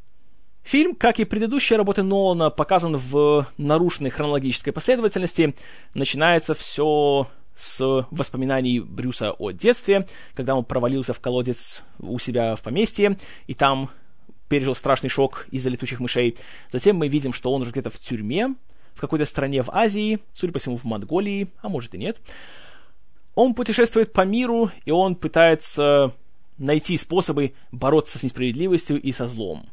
Фильм, 0.63 0.95
как 0.95 1.19
и 1.19 1.25
предыдущие 1.25 1.77
работы 1.77 2.03
Нолана, 2.03 2.49
показан 2.49 2.95
в 2.95 3.45
нарушенной 3.57 4.09
хронологической 4.09 4.71
последовательности. 4.71 5.55
Начинается 5.93 6.53
все 6.53 7.27
с 7.53 8.07
воспоминаний 8.09 8.79
Брюса 8.79 9.33
о 9.33 9.51
детстве, 9.51 10.07
когда 10.33 10.55
он 10.55 10.63
провалился 10.63 11.13
в 11.13 11.19
колодец 11.19 11.83
у 11.99 12.17
себя 12.17 12.55
в 12.55 12.61
поместье, 12.61 13.17
и 13.45 13.53
там 13.53 13.89
пережил 14.47 14.73
страшный 14.73 15.09
шок 15.09 15.47
из-за 15.51 15.69
летучих 15.69 15.99
мышей. 15.99 16.37
Затем 16.71 16.95
мы 16.95 17.09
видим, 17.09 17.33
что 17.33 17.51
он 17.51 17.61
уже 17.61 17.71
где-то 17.71 17.89
в 17.89 17.99
тюрьме, 17.99 18.55
в 18.95 19.01
какой-то 19.01 19.25
стране 19.25 19.63
в 19.63 19.69
Азии, 19.69 20.19
судя 20.33 20.53
по 20.53 20.59
всему, 20.59 20.77
в 20.77 20.85
Монголии, 20.85 21.49
а 21.61 21.69
может 21.69 21.93
и 21.93 21.97
нет. 21.97 22.21
Он 23.35 23.53
путешествует 23.53 24.13
по 24.13 24.21
миру, 24.21 24.71
и 24.85 24.91
он 24.91 25.15
пытается 25.15 26.13
найти 26.57 26.95
способы 26.97 27.53
бороться 27.71 28.17
с 28.17 28.23
несправедливостью 28.23 29.01
и 29.01 29.11
со 29.11 29.27
злом. 29.27 29.69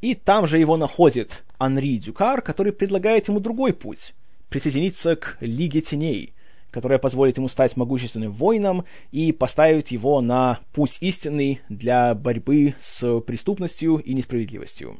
И 0.00 0.14
там 0.14 0.46
же 0.46 0.58
его 0.58 0.76
находит 0.76 1.44
Анри 1.58 1.96
Дюкар, 1.96 2.42
который 2.42 2.72
предлагает 2.72 3.28
ему 3.28 3.40
другой 3.40 3.72
путь— 3.72 4.14
присоединиться 4.48 5.16
к 5.16 5.36
Лиге 5.40 5.80
Теней, 5.80 6.34
которая 6.70 6.98
позволит 6.98 7.38
ему 7.38 7.48
стать 7.48 7.76
могущественным 7.76 8.32
воином 8.32 8.84
и 9.10 9.32
поставит 9.32 9.88
его 9.88 10.20
на 10.20 10.60
путь 10.72 10.98
истинный 11.00 11.60
для 11.68 12.14
борьбы 12.14 12.74
с 12.80 13.20
преступностью 13.20 13.96
и 13.96 14.14
несправедливостью. 14.14 14.98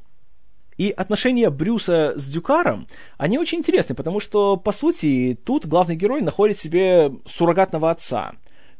И 0.78 0.90
отношения 0.90 1.48
Брюса 1.48 2.14
с 2.16 2.26
Дюкаром, 2.26 2.86
они 3.16 3.38
очень 3.38 3.58
интересны, 3.58 3.94
потому 3.94 4.20
что, 4.20 4.56
по 4.56 4.72
сути, 4.72 5.38
тут 5.44 5.66
главный 5.66 5.96
герой 5.96 6.20
находит 6.20 6.58
себе 6.58 7.12
суррогатного 7.24 7.90
отца, 7.90 8.32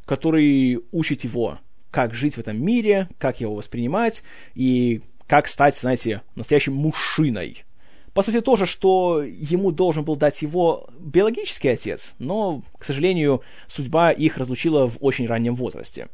который 0.05 0.79
учит 0.91 1.23
его, 1.23 1.59
как 1.89 2.13
жить 2.13 2.35
в 2.35 2.39
этом 2.39 2.63
мире, 2.63 3.09
как 3.17 3.41
его 3.41 3.55
воспринимать, 3.55 4.21
и 4.53 5.01
как 5.27 5.47
стать, 5.47 5.77
знаете, 5.77 6.21
настоящим 6.35 6.73
мужчиной. 6.73 7.65
По 8.13 8.23
сути, 8.23 8.41
то 8.41 8.55
же, 8.55 8.65
что 8.65 9.21
ему 9.21 9.71
должен 9.71 10.03
был 10.03 10.15
дать 10.15 10.41
его 10.41 10.89
биологический 10.99 11.69
отец, 11.69 12.15
но, 12.17 12.63
к 12.79 12.83
сожалению, 12.83 13.43
судьба 13.67 14.11
их 14.11 14.37
разлучила 14.37 14.87
в 14.87 14.97
очень 15.01 15.27
раннем 15.27 15.53
возрасте. 15.53 16.07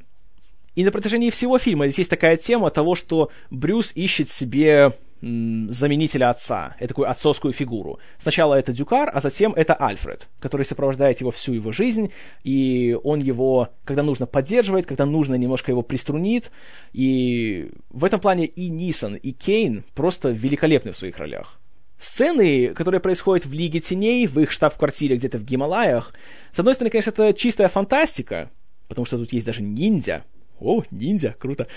И 0.75 0.83
на 0.83 0.91
протяжении 0.91 1.29
всего 1.29 1.59
фильма 1.59 1.87
здесь 1.87 1.99
есть 1.99 2.09
такая 2.09 2.35
тема 2.35 2.71
того, 2.71 2.95
что 2.95 3.29
Брюс 3.51 3.93
ищет 3.95 4.29
себе 4.29 4.93
заменителя 5.23 6.29
отца, 6.29 6.75
такую 6.79 7.09
отцовскую 7.09 7.53
фигуру. 7.53 7.99
Сначала 8.17 8.55
это 8.55 8.73
Дюкар, 8.73 9.09
а 9.13 9.21
затем 9.21 9.53
это 9.53 9.73
Альфред, 9.73 10.27
который 10.39 10.65
сопровождает 10.65 11.21
его 11.21 11.31
всю 11.31 11.53
его 11.53 11.71
жизнь, 11.71 12.11
и 12.43 12.97
он 13.03 13.19
его, 13.19 13.69
когда 13.85 14.03
нужно, 14.03 14.25
поддерживает, 14.25 14.85
когда 14.85 15.05
нужно, 15.05 15.35
немножко 15.35 15.71
его 15.71 15.81
приструнит. 15.81 16.51
И 16.91 17.71
в 17.89 18.03
этом 18.03 18.19
плане 18.19 18.45
и 18.45 18.67
Нисон, 18.67 19.15
и 19.15 19.31
Кейн 19.31 19.85
просто 19.93 20.29
великолепны 20.29 20.91
в 20.91 20.97
своих 20.97 21.17
ролях. 21.17 21.59
Сцены, 21.97 22.73
которые 22.73 22.99
происходят 22.99 23.45
в 23.45 23.53
Лиге 23.53 23.79
Теней, 23.79 24.27
в 24.27 24.37
их 24.41 24.51
штаб-квартире 24.51 25.15
где-то 25.15 25.37
в 25.37 25.45
Гималаях, 25.45 26.13
с 26.51 26.59
одной 26.59 26.73
стороны, 26.73 26.89
конечно, 26.89 27.11
это 27.11 27.33
чистая 27.33 27.69
фантастика, 27.69 28.49
потому 28.89 29.05
что 29.05 29.17
тут 29.17 29.31
есть 29.31 29.45
даже 29.45 29.63
ниндзя, 29.63 30.25
о, 30.63 30.83
ниндзя, 30.91 31.35
круто. 31.37 31.67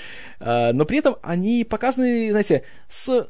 А, 0.40 0.72
но 0.72 0.84
при 0.84 0.98
этом 0.98 1.16
они 1.22 1.64
показаны, 1.64 2.30
знаете, 2.30 2.64
с 2.88 3.28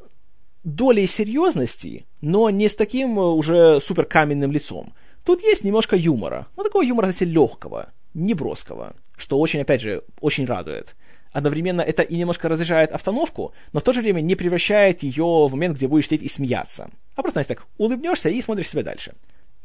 долей 0.63 1.07
серьезности, 1.07 2.05
но 2.21 2.49
не 2.49 2.67
с 2.67 2.75
таким 2.75 3.19
э, 3.19 3.23
уже 3.23 3.79
супер 3.79 4.05
каменным 4.05 4.51
лицом. 4.51 4.93
Тут 5.23 5.41
есть 5.41 5.63
немножко 5.63 5.95
юмора, 5.95 6.47
но 6.55 6.63
такого 6.63 6.83
юмора, 6.83 7.05
знаете, 7.05 7.25
легкого, 7.25 7.91
не 8.13 8.33
броского, 8.33 8.95
что 9.17 9.39
очень, 9.39 9.61
опять 9.61 9.81
же, 9.81 10.03
очень 10.19 10.45
радует. 10.45 10.95
Одновременно 11.31 11.81
это 11.81 12.01
и 12.01 12.17
немножко 12.17 12.49
разряжает 12.49 12.91
обстановку, 12.91 13.53
но 13.73 13.79
в 13.79 13.83
то 13.83 13.93
же 13.93 14.01
время 14.01 14.21
не 14.21 14.35
превращает 14.35 15.03
ее 15.03 15.47
в 15.47 15.51
момент, 15.51 15.77
где 15.77 15.87
будешь 15.87 16.05
сидеть 16.05 16.23
и 16.23 16.29
смеяться. 16.29 16.89
А 17.15 17.21
просто, 17.21 17.41
знаете, 17.41 17.55
так 17.55 17.65
улыбнешься 17.77 18.29
и 18.29 18.41
смотришь 18.41 18.69
себя 18.69 18.83
дальше. 18.83 19.13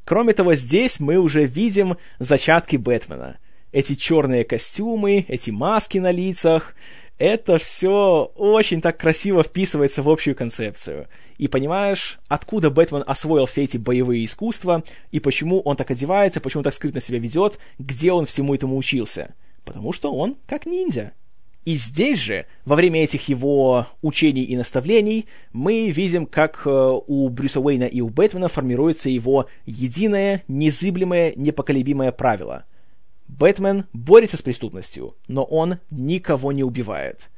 Кроме 0.05 0.33
того, 0.33 0.55
здесь 0.55 1.01
мы 1.01 1.17
уже 1.17 1.47
видим 1.47 1.97
зачатки 2.19 2.77
Бэтмена– 2.77 3.39
эти 3.73 3.95
черные 3.95 4.45
костюмы, 4.45 5.25
эти 5.29 5.51
маски 5.51 5.99
на 5.99 6.11
лицах, 6.11 6.75
это 7.19 7.59
все 7.59 8.33
очень 8.35 8.81
так 8.81 8.99
красиво 8.99 9.43
вписывается 9.43 10.03
в 10.03 10.09
общую 10.09 10.35
концепцию. 10.35 11.09
И 11.39 11.49
понимаешь, 11.49 12.19
откуда 12.29 12.71
Бэтмен 12.71 13.05
освоил 13.07 13.47
все 13.47 13.65
эти 13.65 13.77
боевые 13.77 14.25
искусства, 14.25 14.85
и 15.11 15.21
почему 15.21 15.61
он 15.61 15.77
так 15.77 15.91
одевается, 15.91 16.41
почему 16.41 16.63
так 16.63 16.75
скрытно 16.75 17.01
себя 17.01 17.19
ведет, 17.19 17.59
где 17.79 18.13
он 18.13 18.27
всему 18.27 18.55
этому 18.55 18.77
учился. 18.77 19.35
Потому 19.65 19.93
что 19.93 20.13
он 20.13 20.37
как 20.47 20.67
ниндзя. 20.67 21.13
И 21.65 21.77
здесь 21.77 22.19
же, 22.19 22.47
во 22.65 22.75
время 22.75 23.05
этих 23.05 23.29
его 23.29 23.87
учений 24.03 24.43
и 24.43 24.57
наставлений, 24.57 25.27
мы 25.53 25.91
видим, 25.91 26.27
как 26.27 26.63
э, 26.65 26.99
у 27.07 27.29
Брюса 27.29 27.61
Уэйна 27.61 27.85
и 27.85 28.01
у 28.01 28.09
Бэтмена 28.09 28.49
формируется 28.49 29.09
его 29.09 29.47
единое, 29.65 30.43
незыблемое, 30.49 31.35
непоколебимое 31.37 32.11
правило. 32.11 32.65
Бэтмен 33.39 33.87
борется 33.93 34.37
с 34.37 34.43
преступностью, 34.43 35.17
но 35.27 35.43
он 35.45 35.79
никого 35.91 36.53
не 36.53 36.63
убивает. 36.63 37.31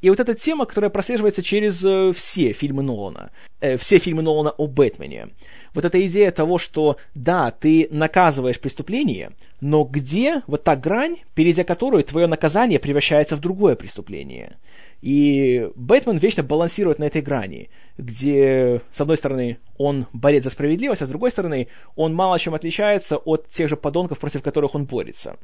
И 0.00 0.10
вот 0.10 0.18
эта 0.18 0.34
тема, 0.34 0.66
которая 0.66 0.90
прослеживается 0.90 1.42
через 1.42 1.84
э, 1.84 2.12
все 2.12 2.52
фильмы 2.52 2.82
Нолана, 2.82 3.30
э, 3.60 3.76
все 3.76 3.98
фильмы 3.98 4.22
Нолана 4.22 4.50
о 4.50 4.66
Бэтмене. 4.66 5.28
Вот 5.74 5.84
эта 5.84 6.04
идея 6.06 6.32
того, 6.32 6.58
что 6.58 6.96
да, 7.14 7.50
ты 7.52 7.86
наказываешь 7.90 8.58
преступление, 8.58 9.30
но 9.60 9.84
где 9.84 10.42
вот 10.48 10.64
та 10.64 10.74
грань, 10.74 11.18
перейдя 11.34 11.62
которую 11.62 12.02
твое 12.02 12.26
наказание 12.26 12.80
превращается 12.80 13.36
в 13.36 13.40
другое 13.40 13.76
преступление? 13.76 14.56
И 15.02 15.68
Бэтмен 15.74 16.16
вечно 16.16 16.44
балансирует 16.44 17.00
на 17.00 17.04
этой 17.04 17.22
грани, 17.22 17.70
где, 17.98 18.80
с 18.92 19.00
одной 19.00 19.16
стороны, 19.16 19.58
он 19.76 20.06
борец 20.12 20.44
за 20.44 20.50
справедливость, 20.50 21.02
а 21.02 21.06
с 21.06 21.08
другой 21.08 21.32
стороны, 21.32 21.66
он 21.96 22.14
мало 22.14 22.38
чем 22.38 22.54
отличается 22.54 23.16
от 23.16 23.48
тех 23.50 23.68
же 23.68 23.76
подонков, 23.76 24.20
против 24.20 24.42
которых 24.42 24.76
он 24.76 24.84
борется. 24.84 25.36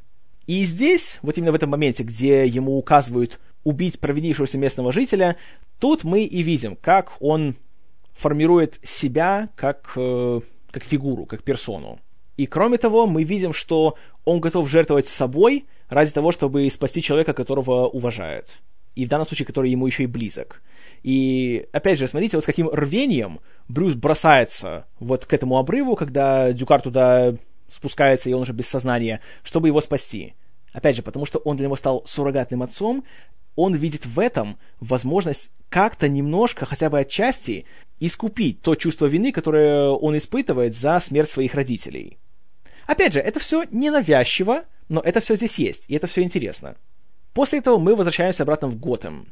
И 0.47 0.63
здесь, 0.63 1.19
вот 1.21 1.37
именно 1.37 1.51
в 1.51 1.55
этом 1.55 1.69
моменте, 1.69 2.03
где 2.03 2.45
ему 2.45 2.77
указывают 2.77 3.37
убить 3.65 3.99
провинившегося 3.99 4.57
местного 4.57 4.93
жителя, 4.93 5.35
тут 5.77 6.05
мы 6.05 6.23
и 6.23 6.41
видим, 6.41 6.77
как 6.77 7.11
он 7.19 7.55
формирует 8.13 8.79
себя 8.81 9.49
как, 9.57 9.91
э, 9.97 10.39
как 10.71 10.85
фигуру, 10.85 11.25
как 11.25 11.43
персону. 11.43 11.99
И 12.37 12.45
кроме 12.45 12.77
того, 12.77 13.07
мы 13.07 13.23
видим, 13.23 13.51
что 13.51 13.97
он 14.23 14.39
готов 14.39 14.69
жертвовать 14.69 15.07
собой 15.07 15.65
ради 15.89 16.11
того, 16.11 16.31
чтобы 16.31 16.69
спасти 16.69 17.01
человека, 17.01 17.33
которого 17.33 17.87
уважает. 17.87 18.59
И 18.95 19.05
в 19.05 19.09
данном 19.09 19.25
случае, 19.25 19.45
который 19.45 19.71
ему 19.71 19.87
еще 19.87 20.03
и 20.03 20.07
близок. 20.07 20.61
И 21.03 21.67
опять 21.71 21.97
же, 21.97 22.07
смотрите, 22.07 22.37
вот 22.37 22.43
с 22.43 22.45
каким 22.45 22.69
рвением 22.69 23.39
Брюс 23.67 23.93
бросается 23.93 24.85
вот 24.99 25.25
к 25.25 25.33
этому 25.33 25.57
обрыву, 25.57 25.95
когда 25.95 26.51
Дюкар 26.51 26.81
туда 26.81 27.35
спускается, 27.69 28.29
и 28.29 28.33
он 28.33 28.41
уже 28.41 28.53
без 28.53 28.67
сознания, 28.67 29.21
чтобы 29.43 29.67
его 29.67 29.79
спасти. 29.79 30.33
Опять 30.73 30.95
же, 30.95 31.01
потому 31.01 31.25
что 31.25 31.39
он 31.39 31.57
для 31.57 31.65
него 31.65 31.75
стал 31.75 32.03
суррогатным 32.05 32.63
отцом, 32.63 33.03
он 33.55 33.75
видит 33.75 34.05
в 34.05 34.19
этом 34.19 34.57
возможность 34.79 35.51
как-то 35.69 36.07
немножко, 36.07 36.65
хотя 36.65 36.89
бы 36.89 36.99
отчасти, 36.99 37.65
искупить 37.99 38.61
то 38.61 38.75
чувство 38.75 39.05
вины, 39.05 39.31
которое 39.31 39.89
он 39.89 40.15
испытывает 40.17 40.75
за 40.75 40.99
смерть 40.99 41.29
своих 41.29 41.53
родителей. 41.55 42.17
Опять 42.87 43.13
же, 43.13 43.19
это 43.19 43.39
все 43.39 43.65
ненавязчиво, 43.69 44.63
но 44.87 45.01
это 45.01 45.19
все 45.19 45.35
здесь 45.35 45.59
есть, 45.59 45.85
и 45.89 45.95
это 45.95 46.07
все 46.07 46.23
интересно. 46.23 46.75
После 47.39 47.59
этого 47.59 47.77
мы 47.77 47.95
возвращаемся 47.95 48.43
обратно 48.43 48.67
в 48.67 48.77
Готэм. 48.77 49.27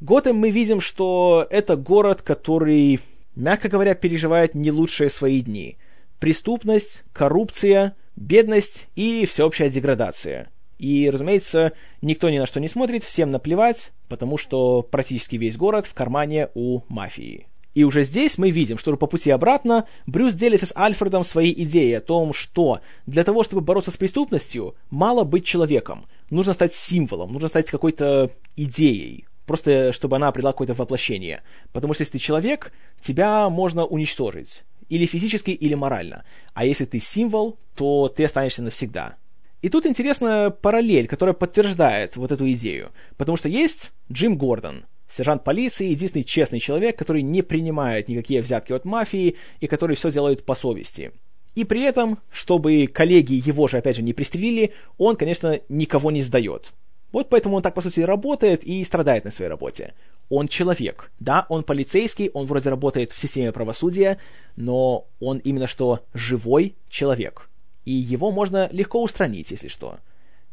Готэм 0.00 0.36
мы 0.36 0.50
видим, 0.50 0.80
что 0.80 1.46
это 1.50 1.76
город, 1.76 2.20
который, 2.20 2.98
мягко 3.36 3.68
говоря, 3.68 3.94
переживает 3.94 4.56
не 4.56 4.72
лучшие 4.72 5.08
свои 5.08 5.40
дни– 5.40 5.76
преступность, 6.18 7.04
коррупция, 7.12 7.94
бедность 8.16 8.88
и 8.96 9.24
всеобщая 9.24 9.70
деградация. 9.70 10.50
И, 10.80 11.08
разумеется, 11.08 11.74
никто 12.02 12.28
ни 12.28 12.40
на 12.40 12.46
что 12.46 12.58
не 12.58 12.66
смотрит, 12.66 13.04
всем 13.04 13.30
наплевать, 13.30 13.92
потому 14.08 14.36
что 14.36 14.82
практически 14.82 15.36
весь 15.36 15.56
город 15.56 15.86
в 15.86 15.94
кармане 15.94 16.48
у 16.54 16.80
мафии. 16.88 17.46
И 17.74 17.82
уже 17.82 18.04
здесь 18.04 18.38
мы 18.38 18.50
видим, 18.50 18.78
что 18.78 18.96
по 18.96 19.06
пути 19.06 19.30
обратно 19.30 19.86
Брюс 20.06 20.34
делится 20.34 20.66
с 20.66 20.76
Альфредом 20.76 21.24
своей 21.24 21.52
идеей 21.64 21.94
о 21.94 22.00
том, 22.00 22.32
что 22.32 22.80
для 23.06 23.24
того, 23.24 23.42
чтобы 23.42 23.62
бороться 23.62 23.90
с 23.90 23.96
преступностью, 23.96 24.76
мало 24.90 25.24
быть 25.24 25.44
человеком. 25.44 26.06
Нужно 26.34 26.52
стать 26.52 26.74
символом, 26.74 27.32
нужно 27.32 27.46
стать 27.46 27.70
какой-то 27.70 28.28
идеей. 28.56 29.26
Просто 29.46 29.92
чтобы 29.92 30.16
она 30.16 30.26
обрела 30.26 30.50
какое-то 30.50 30.74
воплощение. 30.74 31.44
Потому 31.72 31.94
что 31.94 32.02
если 32.02 32.14
ты 32.14 32.18
человек, 32.18 32.72
тебя 33.00 33.48
можно 33.48 33.84
уничтожить 33.84 34.64
или 34.88 35.06
физически, 35.06 35.52
или 35.52 35.74
морально. 35.74 36.24
А 36.52 36.64
если 36.64 36.86
ты 36.86 36.98
символ, 36.98 37.56
то 37.76 38.08
ты 38.08 38.24
останешься 38.24 38.62
навсегда. 38.62 39.14
И 39.62 39.68
тут 39.68 39.86
интересная 39.86 40.50
параллель, 40.50 41.06
которая 41.06 41.34
подтверждает 41.34 42.16
вот 42.16 42.32
эту 42.32 42.50
идею. 42.50 42.90
Потому 43.16 43.36
что 43.36 43.48
есть 43.48 43.92
Джим 44.10 44.36
Гордон, 44.36 44.86
сержант 45.06 45.44
полиции, 45.44 45.86
единственный 45.86 46.24
честный 46.24 46.58
человек, 46.58 46.98
который 46.98 47.22
не 47.22 47.42
принимает 47.42 48.08
никакие 48.08 48.42
взятки 48.42 48.72
от 48.72 48.84
мафии 48.84 49.36
и 49.60 49.68
который 49.68 49.94
все 49.94 50.10
делает 50.10 50.44
по 50.44 50.56
совести. 50.56 51.12
И 51.54 51.64
при 51.64 51.82
этом, 51.82 52.18
чтобы 52.30 52.86
коллеги 52.86 53.34
его 53.34 53.68
же, 53.68 53.78
опять 53.78 53.96
же, 53.96 54.02
не 54.02 54.12
пристрелили, 54.12 54.72
он, 54.98 55.16
конечно, 55.16 55.60
никого 55.68 56.10
не 56.10 56.22
сдает. 56.22 56.72
Вот 57.12 57.28
поэтому 57.28 57.56
он 57.56 57.62
так, 57.62 57.74
по 57.74 57.80
сути, 57.80 58.00
работает 58.00 58.64
и 58.64 58.82
страдает 58.82 59.24
на 59.24 59.30
своей 59.30 59.48
работе. 59.48 59.94
Он 60.30 60.48
человек. 60.48 61.12
Да, 61.20 61.46
он 61.48 61.62
полицейский, 61.62 62.30
он 62.34 62.46
вроде 62.46 62.70
работает 62.70 63.12
в 63.12 63.18
системе 63.20 63.52
правосудия, 63.52 64.18
но 64.56 65.06
он 65.20 65.38
именно 65.38 65.68
что 65.68 66.00
живой 66.12 66.74
человек. 66.88 67.48
И 67.84 67.92
его 67.92 68.32
можно 68.32 68.68
легко 68.72 69.00
устранить, 69.00 69.52
если 69.52 69.68
что. 69.68 70.00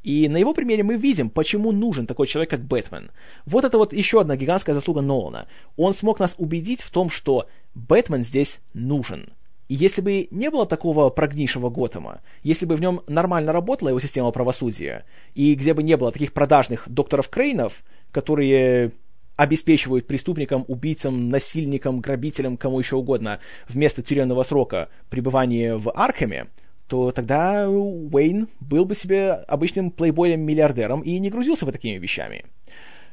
И 0.03 0.27
на 0.29 0.37
его 0.37 0.53
примере 0.53 0.83
мы 0.83 0.97
видим, 0.97 1.29
почему 1.29 1.71
нужен 1.71 2.05
такой 2.05 2.27
человек, 2.27 2.49
как 2.49 2.61
Бэтмен. 2.61 3.09
Вот 3.45 3.65
это 3.65 3.77
вот 3.79 3.93
еще 3.93 4.21
одна 4.21 4.35
гигантская 4.35 4.75
заслуга 4.75 5.01
Нолана. 5.01 5.47
Он 5.77 5.93
смог 5.93 6.19
нас 6.19 6.35
убедить 6.37 6.81
в 6.81 6.91
том, 6.91 7.09
что 7.09 7.47
Бэтмен 7.73 8.23
здесь 8.23 8.59
нужен. 8.73 9.29
И 9.71 9.75
если 9.75 10.01
бы 10.01 10.27
не 10.31 10.49
было 10.49 10.65
такого 10.65 11.09
прогнившего 11.09 11.69
Готэма, 11.69 12.19
если 12.43 12.65
бы 12.65 12.75
в 12.75 12.81
нем 12.81 13.03
нормально 13.07 13.53
работала 13.53 13.87
его 13.87 14.01
система 14.01 14.29
правосудия, 14.31 15.05
и 15.33 15.55
где 15.55 15.73
бы 15.73 15.81
не 15.81 15.95
было 15.95 16.11
таких 16.11 16.33
продажных 16.33 16.89
докторов 16.89 17.29
Крейнов, 17.29 17.85
которые 18.11 18.91
обеспечивают 19.37 20.07
преступникам, 20.07 20.65
убийцам, 20.67 21.29
насильникам, 21.29 22.01
грабителям, 22.01 22.57
кому 22.57 22.79
еще 22.79 22.97
угодно, 22.97 23.39
вместо 23.69 24.03
тюремного 24.03 24.43
срока 24.43 24.89
пребывания 25.09 25.77
в 25.77 25.89
Архаме, 25.91 26.47
то 26.89 27.13
тогда 27.13 27.69
Уэйн 27.69 28.49
был 28.59 28.83
бы 28.83 28.93
себе 28.93 29.31
обычным 29.31 29.89
плейбоем-миллиардером 29.91 30.99
и 30.99 31.17
не 31.17 31.29
грузился 31.29 31.65
бы 31.65 31.71
такими 31.71 31.97
вещами. 31.97 32.43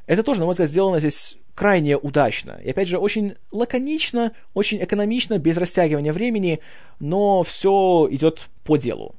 Это 0.06 0.24
тоже, 0.24 0.40
на 0.40 0.46
мой 0.46 0.54
взгляд, 0.54 0.70
сделано 0.70 0.98
здесь 0.98 1.38
крайне 1.58 1.96
удачно. 1.96 2.60
И 2.62 2.70
опять 2.70 2.86
же, 2.86 2.98
очень 2.98 3.34
лаконично, 3.50 4.30
очень 4.54 4.80
экономично, 4.80 5.38
без 5.38 5.56
растягивания 5.56 6.12
времени, 6.12 6.60
но 7.00 7.42
все 7.42 8.06
идет 8.12 8.48
по 8.62 8.76
делу 8.76 9.16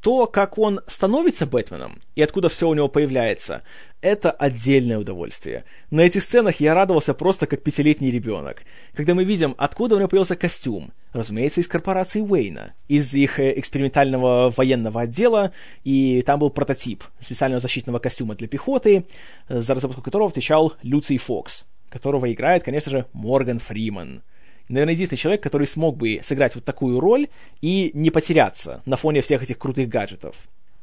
то, 0.00 0.26
как 0.26 0.58
он 0.58 0.80
становится 0.86 1.46
Бэтменом 1.46 2.00
и 2.14 2.22
откуда 2.22 2.48
все 2.48 2.68
у 2.68 2.74
него 2.74 2.88
появляется, 2.88 3.62
это 4.00 4.30
отдельное 4.30 4.98
удовольствие. 4.98 5.64
На 5.90 6.02
этих 6.02 6.22
сценах 6.22 6.60
я 6.60 6.74
радовался 6.74 7.14
просто 7.14 7.46
как 7.46 7.62
пятилетний 7.62 8.10
ребенок. 8.10 8.62
Когда 8.94 9.14
мы 9.14 9.24
видим, 9.24 9.54
откуда 9.58 9.96
у 9.96 9.98
него 9.98 10.08
появился 10.08 10.36
костюм. 10.36 10.92
Разумеется, 11.12 11.60
из 11.60 11.68
корпорации 11.68 12.20
Уэйна, 12.20 12.74
из 12.86 13.12
их 13.14 13.40
э, 13.40 13.58
экспериментального 13.58 14.52
военного 14.56 15.02
отдела, 15.02 15.52
и 15.82 16.22
там 16.22 16.38
был 16.38 16.50
прототип 16.50 17.02
специального 17.18 17.60
защитного 17.60 17.98
костюма 17.98 18.36
для 18.36 18.46
пехоты, 18.46 19.04
за 19.48 19.74
разработку 19.74 20.02
которого 20.02 20.28
отвечал 20.28 20.74
Люций 20.82 21.18
Фокс, 21.18 21.64
которого 21.88 22.32
играет, 22.32 22.62
конечно 22.62 22.90
же, 22.90 23.06
Морган 23.12 23.58
Фриман 23.58 24.22
наверное, 24.68 24.94
единственный 24.94 25.18
человек, 25.18 25.42
который 25.42 25.66
смог 25.66 25.96
бы 25.96 26.20
сыграть 26.22 26.54
вот 26.54 26.64
такую 26.64 27.00
роль 27.00 27.28
и 27.60 27.90
не 27.94 28.10
потеряться 28.10 28.82
на 28.86 28.96
фоне 28.96 29.20
всех 29.20 29.42
этих 29.42 29.58
крутых 29.58 29.88
гаджетов. 29.88 30.36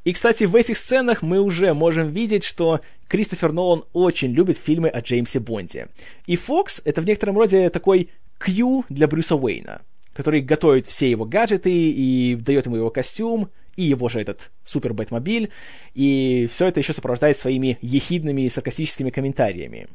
И, 0.05 0.13
кстати, 0.13 0.43
в 0.43 0.55
этих 0.55 0.77
сценах 0.77 1.23
мы 1.23 1.39
уже 1.39 1.73
можем 1.73 2.11
видеть, 2.11 2.43
что 2.43 2.81
Кристофер 3.07 3.51
Нолан 3.51 3.83
очень 3.91 4.31
любит 4.31 4.57
фильмы 4.59 4.87
о 4.87 5.01
Джеймсе 5.01 5.39
Бонде. 5.39 5.87
И 6.27 6.35
Фокс— 6.35 6.79
это 6.85 7.01
в 7.01 7.05
некотором 7.05 7.37
роде 7.37 7.71
такой 7.71 8.09
Кью 8.39 8.85
для 8.89 9.07
Брюса 9.07 9.35
Уэйна, 9.35 9.81
который 10.13 10.41
готовит 10.41 10.85
все 10.85 11.09
его 11.09 11.25
гаджеты 11.25 11.71
и 11.71 12.35
дает 12.35 12.67
ему 12.67 12.75
его 12.75 12.91
костюм, 12.91 13.49
и 13.75 13.83
его 13.83 14.07
же 14.07 14.19
этот 14.19 14.51
супер 14.63 14.93
Бэтмобиль, 14.93 15.49
и 15.95 16.47
все 16.51 16.67
это 16.67 16.79
еще 16.79 16.93
сопровождает 16.93 17.37
своими 17.37 17.77
ехидными 17.81 18.43
и 18.43 18.49
саркастическими 18.49 19.09
комментариями. 19.09 19.87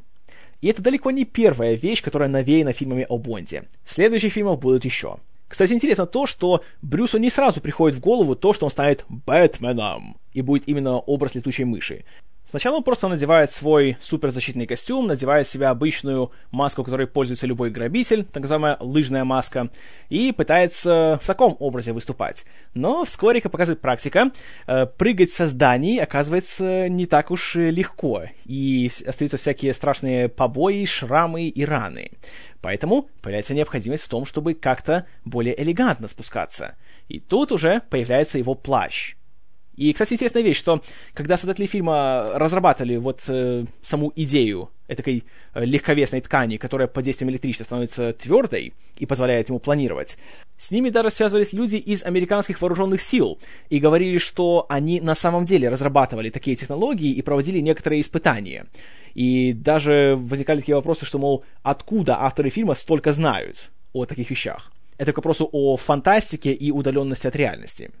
И 0.61 0.67
это 0.67 0.81
далеко 0.81 1.11
не 1.11 1.25
первая 1.25 1.73
вещь, 1.73 2.03
которая 2.03 2.29
навеяна 2.29 2.71
фильмами 2.71 3.05
о 3.09 3.17
Бонде. 3.17 3.63
В 3.83 3.93
следующих 3.93 4.33
фильмах 4.33 4.59
будут 4.59 4.85
еще. 4.85 5.17
Кстати, 5.47 5.73
интересно 5.73 6.05
то, 6.05 6.27
что 6.27 6.63
Брюсу 6.81 7.17
не 7.17 7.29
сразу 7.29 7.59
приходит 7.59 7.97
в 7.97 7.99
голову 7.99 8.35
то, 8.35 8.53
что 8.53 8.65
он 8.65 8.71
станет 8.71 9.03
Бэтменом, 9.09 10.15
и 10.31 10.41
будет 10.41 10.67
именно 10.67 10.99
образ 10.99 11.35
летучей 11.35 11.65
мыши. 11.65 12.05
Сначала 12.51 12.75
он 12.75 12.83
просто 12.83 13.07
надевает 13.07 13.49
свой 13.49 13.95
суперзащитный 14.01 14.67
костюм, 14.67 15.07
надевает 15.07 15.47
себе 15.47 15.67
обычную 15.67 16.33
маску, 16.51 16.83
которой 16.83 17.07
пользуется 17.07 17.47
любой 17.47 17.69
грабитель, 17.69 18.25
так 18.25 18.41
называемая 18.41 18.75
лыжная 18.81 19.23
маска, 19.23 19.69
и 20.09 20.33
пытается 20.33 21.17
в 21.21 21.25
таком 21.25 21.55
образе 21.59 21.93
выступать. 21.93 22.43
Но 22.73 23.05
вскоре, 23.05 23.39
как 23.39 23.53
показывает 23.53 23.79
практика, 23.79 24.31
э, 24.67 24.85
прыгать 24.85 25.31
со 25.31 25.47
зданий 25.47 25.97
оказывается 25.97 26.89
не 26.89 27.05
так 27.05 27.31
уж 27.31 27.55
легко, 27.55 28.23
и 28.43 28.91
остаются 29.07 29.37
всякие 29.37 29.73
страшные 29.73 30.27
побои, 30.27 30.83
шрамы 30.83 31.47
и 31.47 31.63
раны. 31.63 32.11
Поэтому 32.59 33.07
появляется 33.21 33.53
необходимость 33.53 34.03
в 34.03 34.09
том, 34.09 34.25
чтобы 34.25 34.55
как-то 34.55 35.05
более 35.23 35.57
элегантно 35.57 36.09
спускаться. 36.09 36.75
И 37.07 37.21
тут 37.21 37.53
уже 37.53 37.81
появляется 37.89 38.39
его 38.39 38.55
плащ— 38.55 39.15
И, 39.75 39.93
кстати, 39.93 40.13
интересная 40.13 40.43
вещь, 40.43 40.57
что 40.57 40.81
когда 41.13 41.37
создатели 41.37 41.65
фильма 41.65 42.31
разрабатывали 42.35 42.97
вот 42.97 43.23
э, 43.27 43.65
саму 43.81 44.11
идею 44.15 44.69
этой 44.87 45.23
э, 45.53 45.65
легковесной 45.65 46.19
ткани, 46.21 46.57
которая 46.57 46.87
под 46.87 47.05
действием 47.05 47.31
электричества 47.31 47.63
становится 47.63 48.11
твердой 48.13 48.73
и 48.97 49.05
позволяет 49.05 49.47
ему 49.47 49.59
планировать, 49.59 50.17
с 50.57 50.71
ними 50.71 50.89
даже 50.89 51.09
связывались 51.09 51.53
люди 51.53 51.77
из 51.77 52.03
американских 52.03 52.61
вооруженных 52.61 53.01
сил 53.01 53.39
и 53.69 53.79
говорили, 53.79 54.17
что 54.17 54.65
они 54.69 54.99
на 54.99 55.15
самом 55.15 55.45
деле 55.45 55.69
разрабатывали 55.69 56.29
такие 56.29 56.55
технологии 56.57 57.11
и 57.11 57.21
проводили 57.21 57.59
некоторые 57.59 58.01
испытания. 58.01 58.67
И 59.13 59.53
даже 59.53 60.17
возникали 60.19 60.59
такие 60.59 60.75
вопросы, 60.75 61.05
что, 61.05 61.17
мол, 61.17 61.45
откуда 61.63 62.21
авторы 62.21 62.49
фильма 62.49 62.75
столько 62.75 63.13
знают 63.13 63.71
о 63.93 64.05
таких 64.05 64.29
вещах. 64.29 64.71
Это 64.97 65.13
к 65.13 65.17
вопросу 65.17 65.49
о 65.51 65.77
фантастике 65.77 66.53
и 66.53 66.71
удаленности 66.71 67.25
от 67.25 67.35
реальности. 67.35 67.91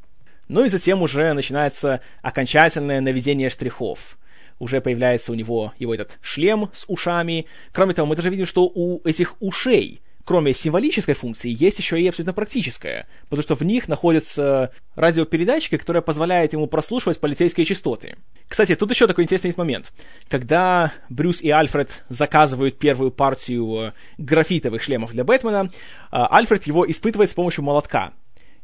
Ну 0.51 0.65
и 0.65 0.67
затем 0.67 1.01
уже 1.01 1.31
начинается 1.31 2.01
окончательное 2.21 2.99
наведение 2.99 3.49
штрихов. 3.49 4.17
Уже 4.59 4.81
появляется 4.81 5.31
у 5.31 5.35
него 5.35 5.71
его 5.79 5.95
этот 5.95 6.19
шлем 6.21 6.69
с 6.73 6.83
ушами. 6.89 7.45
Кроме 7.71 7.93
того, 7.93 8.05
мы 8.05 8.17
даже 8.17 8.29
видим, 8.29 8.45
что 8.45 8.65
у 8.65 8.99
этих 9.07 9.41
ушей, 9.41 10.01
кроме 10.25 10.53
символической 10.53 11.15
функции, 11.15 11.55
есть 11.57 11.79
еще 11.79 12.01
и 12.01 12.05
абсолютно 12.05 12.33
практическая, 12.33 13.07
потому 13.29 13.43
что 13.43 13.55
в 13.55 13.61
них 13.61 13.87
находятся 13.87 14.71
радиопередатчики, 14.95 15.77
которые 15.77 16.01
позволяют 16.01 16.51
ему 16.51 16.67
прослушивать 16.67 17.21
полицейские 17.21 17.65
частоты. 17.65 18.17
Кстати, 18.49 18.75
тут 18.75 18.89
еще 18.89 19.07
такой 19.07 19.23
интересный 19.23 19.53
момент. 19.55 19.93
Когда 20.27 20.91
Брюс 21.07 21.39
и 21.41 21.49
Альфред 21.49 22.03
заказывают 22.09 22.77
первую 22.77 23.11
партию 23.11 23.73
э, 23.77 23.91
графитовых 24.17 24.83
шлемов 24.83 25.13
для 25.13 25.23
Бэтмена, 25.23 25.69
э, 25.69 25.69
Альфред 26.11 26.67
его 26.67 26.85
испытывает 26.91 27.29
с 27.29 27.33
помощью 27.33 27.63
молотка. 27.63 28.11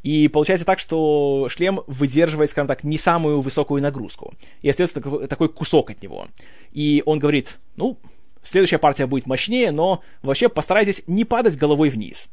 И 0.03 0.27
получается 0.27 0.65
так, 0.65 0.79
что 0.79 1.47
шлем 1.49 1.81
выдерживает, 1.87 2.49
скажем 2.49 2.67
так, 2.67 2.83
не 2.83 2.97
самую 2.97 3.41
высокую 3.41 3.81
нагрузку. 3.81 4.33
И 4.61 4.69
остается 4.69 5.01
такой, 5.27 5.49
кусок 5.49 5.89
от 5.89 6.01
него. 6.01 6.27
И 6.71 7.03
он 7.05 7.19
говорит, 7.19 7.57
ну, 7.75 7.97
следующая 8.43 8.77
партия 8.77 9.07
будет 9.07 9.25
мощнее, 9.25 9.71
но 9.71 10.01
вообще 10.21 10.49
постарайтесь 10.49 11.03
не 11.07 11.25
падать 11.25 11.57
головой 11.57 11.89
вниз. 11.89 12.27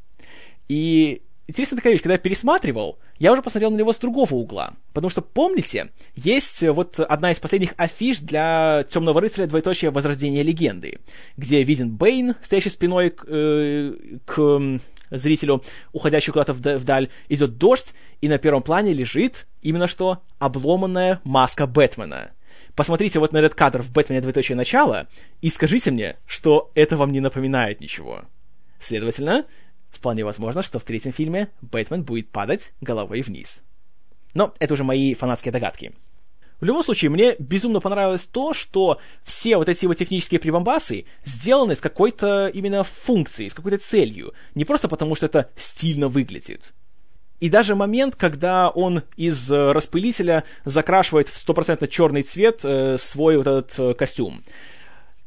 И 0.69 1.23
интересная 1.47 1.79
такая 1.79 1.93
вещь, 1.93 2.03
когда 2.03 2.15
я 2.15 2.19
пересматривал, 2.19 2.99
я 3.19 3.33
уже 3.33 3.43
посмотрел 3.43 3.71
на 3.71 3.77
него 3.77 3.93
с 3.93 3.99
другого 3.99 4.35
угла. 4.35 4.75
Потому 4.93 5.11
что, 5.11 5.23
помните, 5.23 5.91
есть 6.15 6.63
вот 6.63 7.01
одна 7.01 7.33
из 7.33 7.39
последних 7.39 7.75
афиш 7.77 8.21
для 8.21 8.85
Темного 8.89 9.21
рыцаря 9.21 9.47
двоеточие 9.47 9.91
Возрождения 9.91 10.43
легенды, 10.43 10.99
где 11.37 11.63
виден 11.63 11.91
Бэйн, 11.91 12.37
стоящий 12.43 12.71
спиной 12.71 13.11
к, 13.11 13.25
э, 13.27 13.95
к 14.25 14.81
зрителю, 15.17 15.63
уходящий 15.93 16.33
куда-то 16.33 16.53
вдаль, 16.53 17.09
идет 17.29 17.59
дождь, 17.59 17.95
и 18.21 18.29
на 18.29 18.39
первом 18.39 18.63
плане 18.63 18.93
лежит 18.93 19.47
именно 19.63 19.87
что 19.87 20.23
обломанная 20.39 21.21
маска 21.25 21.67
Бэтмена. 21.67 22.33
Посмотрите 22.75 23.21
вот 23.21 23.33
на 23.33 23.39
этот 23.39 23.55
кадр 23.55 23.83
в 23.83 23.93
«Бэтмене. 23.93 24.21
Двоеточие 24.21 24.57
начало» 24.57 25.07
и 25.41 25.51
скажите 25.51 25.91
мне, 25.91 26.17
что 26.27 26.73
это 26.75 26.97
вам 26.97 27.13
не 27.13 27.21
напоминает 27.21 27.81
ничего. 27.81 28.23
Следовательно, 28.81 29.47
вполне 29.91 30.25
возможно, 30.25 30.63
что 30.63 30.79
в 30.79 30.85
третьем 30.85 31.13
фильме 31.13 31.49
Бэтмен 31.63 32.03
будет 32.03 32.31
падать 32.31 32.73
головой 32.81 33.23
вниз. 33.23 33.63
Но 34.35 34.53
это 34.59 34.75
уже 34.75 34.83
мои 34.83 35.15
фанатские 35.15 35.53
догадки. 35.53 35.93
В 36.61 36.65
любом 36.65 36.83
случае, 36.83 37.11
мне 37.11 37.37
безумно 37.39 37.81
понравилось 37.81 38.27
то, 38.27 38.55
что 38.55 39.01
все 39.25 39.57
вот 39.57 39.69
эти 39.69 39.87
вот 39.87 39.97
технические 39.97 40.41
прибамбасы 40.41 41.05
сделаны 41.25 41.75
с 41.75 41.81
какой-то 41.81 42.49
именно 42.49 42.85
функцией, 42.85 43.51
с 43.51 43.55
какой-то 43.55 43.79
целью. 43.79 44.33
Не 44.55 44.65
просто 44.65 44.89
потому, 44.89 45.15
что 45.15 45.27
это 45.27 45.51
стильно 45.57 46.09
выглядит. 46.09 46.73
И 47.41 47.51
даже 47.51 47.75
момент, 47.75 48.17
когда 48.17 48.71
он 48.71 49.03
из 49.17 49.51
э, 49.51 49.73
распылителя 49.73 50.45
закрашивает 50.65 51.29
в 51.29 51.37
стопроцентно 51.37 51.89
черный 51.89 52.23
цвет 52.23 52.61
э, 52.65 52.97
свой 52.99 53.37
вот 53.37 53.47
этот 53.47 53.79
э, 53.79 53.95
костюм. 53.95 54.41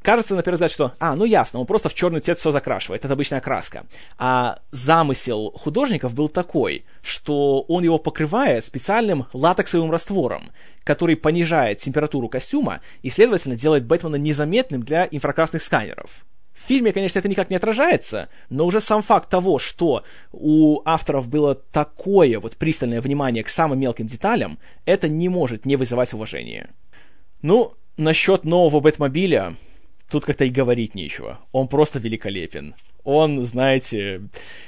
Кажется, 0.07 0.38
на 0.38 0.41
первый 0.41 0.55
взгляд, 0.55 0.71
что, 0.71 0.93
а, 0.99 1.17
ну 1.17 1.25
ясно, 1.25 1.59
он 1.59 1.65
просто 1.65 1.89
в 1.89 1.93
черный 1.93 2.21
цвет 2.21 2.38
все 2.38 2.49
закрашивает, 2.49 3.03
это 3.03 3.13
обычная 3.13 3.41
краска. 3.41 3.85
А 4.17 4.57
замысел 4.71 5.51
художников 5.51 6.13
был 6.13 6.29
такой, 6.29 6.85
что 7.01 7.59
он 7.63 7.84
его 7.84 7.97
покрывает 7.97 8.63
специальным 8.63 9.25
латексовым 9.34 9.91
раствором, 9.91 10.51
который 10.85 11.17
понижает 11.17 11.79
температуру 11.79 12.29
костюма 12.29 12.79
и, 13.01 13.09
следовательно, 13.09 13.57
делает 13.57 13.85
Бэтмена 13.85 14.15
незаметным 14.15 14.81
для 14.81 15.09
инфракрасных 15.11 15.61
сканеров. 15.61 16.25
В 16.53 16.65
фильме, 16.65 16.93
конечно, 16.93 17.19
это 17.19 17.27
никак 17.27 17.49
не 17.49 17.57
отражается, 17.57 18.29
но 18.49 18.65
уже 18.65 18.79
сам 18.79 19.01
факт 19.01 19.29
того, 19.29 19.59
что 19.59 20.05
у 20.31 20.84
авторов 20.85 21.27
было 21.27 21.53
такое 21.53 22.39
вот 22.39 22.55
пристальное 22.55 23.01
внимание 23.01 23.43
к 23.43 23.49
самым 23.49 23.81
мелким 23.81 24.07
деталям, 24.07 24.57
это 24.85 25.09
не 25.09 25.27
может 25.27 25.65
не 25.65 25.75
вызывать 25.75 26.13
уважения. 26.13 26.69
Ну, 27.41 27.73
насчет 27.97 28.45
нового 28.45 28.79
Бэтмобиля, 28.79 29.57
тут 30.09 30.25
как-то 30.25 30.45
и 30.45 30.49
говорить 30.49 30.95
нечего. 30.95 31.39
Он 31.51 31.67
просто 31.67 31.99
великолепен. 31.99 32.75
Он, 33.03 33.43
знаете... 33.43 34.21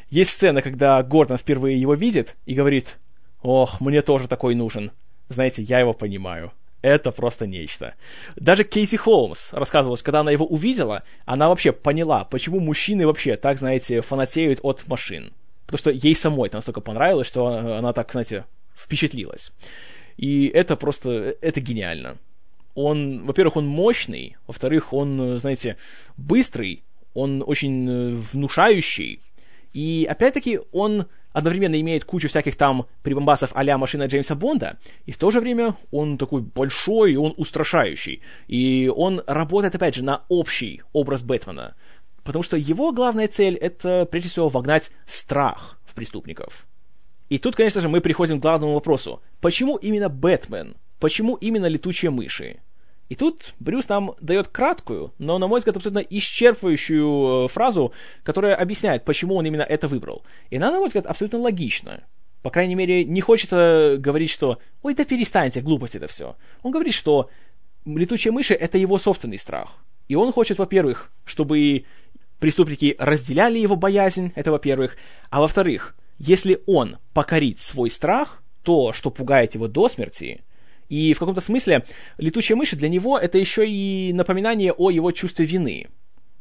Есть 0.09 0.31
сцена, 0.31 0.61
когда 0.61 1.01
Гордон 1.03 1.37
впервые 1.37 1.79
его 1.79 1.93
видит 1.93 2.35
и 2.45 2.55
говорит, 2.55 2.97
«Ох, 3.41 3.79
мне 3.79 4.01
тоже 4.01 4.27
такой 4.27 4.55
нужен». 4.55 4.91
Знаете, 5.27 5.61
я 5.61 5.79
его 5.79 5.93
понимаю. 5.93 6.51
Это 6.81 7.11
просто 7.11 7.45
нечто. 7.45 7.93
Даже 8.35 8.63
Кейти 8.63 8.97
Холмс 8.97 9.53
рассказывала, 9.53 9.97
когда 9.97 10.21
она 10.21 10.31
его 10.31 10.45
увидела, 10.45 11.03
она 11.25 11.49
вообще 11.49 11.71
поняла, 11.71 12.23
почему 12.23 12.59
мужчины 12.59 13.05
вообще 13.05 13.35
так, 13.35 13.59
знаете, 13.59 14.01
фанатеют 14.01 14.59
от 14.63 14.87
машин. 14.87 15.33
Потому 15.65 15.77
что 15.77 15.91
ей 15.91 16.15
самой 16.15 16.47
это 16.47 16.57
настолько 16.57 16.81
понравилось, 16.81 17.27
что 17.27 17.47
она 17.47 17.93
так, 17.93 18.11
знаете, 18.11 18.45
впечатлилась. 18.75 19.51
И 20.17 20.47
это 20.47 20.75
просто, 20.75 21.35
это 21.41 21.61
гениально 21.61 22.17
он, 22.85 23.25
во-первых, 23.25 23.57
он 23.57 23.67
мощный, 23.67 24.37
во-вторых, 24.47 24.93
он, 24.93 25.37
знаете, 25.39 25.75
быстрый, 26.15 26.83
он 27.13 27.43
очень 27.45 27.89
э, 27.89 28.15
внушающий, 28.15 29.21
и 29.73 30.07
опять-таки 30.09 30.59
он 30.71 31.07
одновременно 31.33 31.79
имеет 31.79 32.05
кучу 32.05 32.29
всяких 32.29 32.55
там 32.55 32.87
прибамбасов 33.03 33.51
а 33.53 33.77
машина 33.77 34.05
Джеймса 34.05 34.35
Бонда, 34.35 34.77
и 35.05 35.11
в 35.11 35.17
то 35.17 35.29
же 35.29 35.41
время 35.41 35.75
он 35.91 36.17
такой 36.17 36.41
большой, 36.41 37.17
он 37.17 37.33
устрашающий. 37.37 38.21
И 38.47 38.91
он 38.95 39.21
работает, 39.27 39.75
опять 39.75 39.95
же, 39.95 40.03
на 40.03 40.23
общий 40.29 40.81
образ 40.93 41.21
Бэтмена. 41.21 41.75
Потому 42.23 42.43
что 42.43 42.57
его 42.57 42.91
главная 42.93 43.27
цель— 43.27 43.55
это, 43.61 44.07
прежде 44.09 44.29
всего, 44.29 44.49
вогнать 44.49 44.91
страх 45.05 45.79
в 45.83 45.93
преступников. 45.93 46.65
И 47.27 47.37
тут, 47.37 47.55
конечно 47.55 47.81
же, 47.81 47.89
мы 47.89 48.01
приходим 48.01 48.39
к 48.39 48.41
главному 48.41 48.73
вопросу. 48.73 49.21
Почему 49.41 49.75
именно 49.75 50.09
Бэтмен? 50.09 50.75
Почему 50.99 51.35
именно 51.35 51.67
летучие 51.67 52.11
мыши? 52.11 52.59
И 53.09 53.15
тут 53.15 53.55
Брюс 53.59 53.89
нам 53.89 54.13
дает 54.21 54.47
краткую, 54.49 55.13
но, 55.17 55.39
на 55.39 55.47
мой 55.47 55.59
взгляд, 55.59 55.75
абсолютно 55.75 55.99
исчерпывающую 55.99 57.45
э, 57.45 57.47
фразу, 57.47 57.91
которая 58.23 58.55
объясняет, 58.55 59.03
почему 59.03 59.35
он 59.35 59.45
именно 59.45 59.63
это 59.63 59.87
выбрал. 59.87 60.23
И 60.51 60.57
она, 60.57 60.71
на 60.71 60.77
мой 60.77 60.87
взгляд, 60.87 61.07
абсолютно 61.07 61.39
логична. 61.39 62.03
По 62.43 62.51
крайней 62.51 62.75
мере, 62.75 63.03
не 63.03 63.19
хочется 63.19 63.97
говорить, 63.97 64.29
что 64.29 64.59
«Ой, 64.83 64.93
да 64.93 65.05
перестаньте, 65.05 65.61
глупость 65.61 65.95
это 65.95 66.07
все». 66.07 66.37
Он 66.61 66.71
говорит, 66.71 66.93
что 66.93 67.29
летучие 67.85 68.31
мыши— 68.31 68.53
это 68.55 68.77
его 68.77 68.99
собственный 68.99 69.39
страх. 69.39 69.77
И 70.07 70.15
он 70.15 70.31
хочет, 70.31 70.59
во-первых, 70.59 71.11
чтобы 71.25 71.85
преступники 72.39 72.95
разделяли 72.99 73.57
его 73.57 73.75
боязнь, 73.75 74.31
это 74.35 74.51
во-первых. 74.51 74.97
А 75.31 75.41
во-вторых, 75.41 75.95
если 76.19 76.61
он 76.67 76.97
покорит 77.13 77.59
свой 77.59 77.89
страх, 77.89 78.43
то, 78.63 78.93
что 78.93 79.09
пугает 79.09 79.55
его 79.55 79.67
до 79.67 79.89
смерти, 79.89 80.43
и 80.89 81.13
в 81.13 81.19
каком-то 81.19 81.41
смысле 81.41 81.85
летучая 82.17 82.57
мышь 82.57 82.71
для 82.71 82.89
него 82.89 83.17
это 83.17 83.37
еще 83.37 83.67
и 83.67 84.11
напоминание 84.13 84.73
о 84.73 84.89
его 84.89 85.11
чувстве 85.11 85.45
вины. 85.45 85.87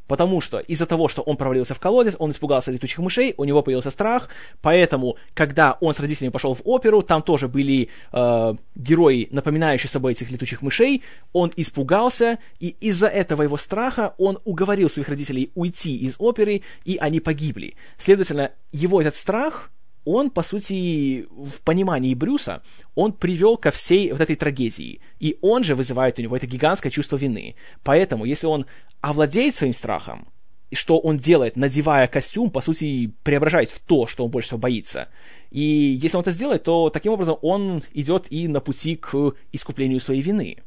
Потому 0.08 0.40
что 0.40 0.58
из-за 0.58 0.86
того, 0.86 1.06
что 1.06 1.20
он 1.20 1.36
провалился 1.36 1.74
в 1.74 1.80
колодец, 1.80 2.16
он 2.18 2.30
испугался 2.30 2.72
летучих 2.72 2.98
мышей, 2.98 3.34
у 3.36 3.44
него 3.44 3.62
появился 3.62 3.90
страх, 3.90 4.30
поэтому, 4.62 5.16
когда 5.34 5.76
он 5.82 5.92
с 5.92 6.00
родителями 6.00 6.32
пошел 6.32 6.54
в 6.54 6.62
оперу, 6.64 7.02
там 7.02 7.22
тоже 7.22 7.46
были 7.46 7.90
э, 8.10 8.54
герои, 8.74 9.28
напоминающие 9.30 9.90
собой 9.90 10.12
этих 10.12 10.30
летучих 10.30 10.62
мышей, 10.62 11.02
он 11.34 11.52
испугался, 11.56 12.38
и 12.58 12.68
из-за 12.80 13.06
этого 13.06 13.42
его 13.42 13.58
страха 13.58 14.14
он 14.16 14.38
уговорил 14.46 14.88
своих 14.88 15.10
родителей 15.10 15.52
уйти 15.54 15.98
из 15.98 16.16
оперы, 16.18 16.62
и 16.86 16.96
они 16.96 17.20
погибли. 17.20 17.74
Следовательно, 17.98 18.52
его 18.72 19.02
этот 19.02 19.14
страх 19.14 19.70
он, 20.10 20.30
по 20.30 20.42
сути, 20.42 21.26
в 21.30 21.60
понимании 21.60 22.14
Брюса, 22.14 22.62
он 22.94 23.12
привел 23.12 23.58
ко 23.58 23.70
всей 23.70 24.10
вот 24.10 24.22
этой 24.22 24.36
трагедии. 24.36 25.00
И 25.20 25.36
он 25.42 25.64
же 25.64 25.74
вызывает 25.74 26.18
у 26.18 26.22
него 26.22 26.34
это 26.34 26.46
гигантское 26.46 26.90
чувство 26.90 27.16
вины. 27.16 27.56
Поэтому, 27.82 28.24
если 28.24 28.46
он 28.46 28.64
овладеет 29.02 29.54
своим 29.54 29.74
страхом, 29.74 30.28
и 30.70 30.74
что 30.74 30.98
он 30.98 31.18
делает, 31.18 31.56
надевая 31.56 32.06
костюм, 32.08 32.50
по 32.50 32.62
сути, 32.62 33.12
преображаясь 33.22 33.70
в 33.70 33.80
то, 33.80 34.06
что 34.06 34.24
он 34.24 34.30
больше 34.30 34.48
всего 34.48 34.58
боится. 34.58 35.08
И 35.50 35.60
если 35.60 36.16
он 36.16 36.22
это 36.22 36.30
сделает, 36.30 36.62
то 36.62 36.88
таким 36.88 37.12
образом 37.12 37.36
он 37.42 37.82
идет 37.92 38.26
и 38.30 38.48
на 38.48 38.60
пути 38.60 38.96
к 38.96 39.34
искуплению 39.52 40.00
своей 40.00 40.22
вины. 40.22 40.58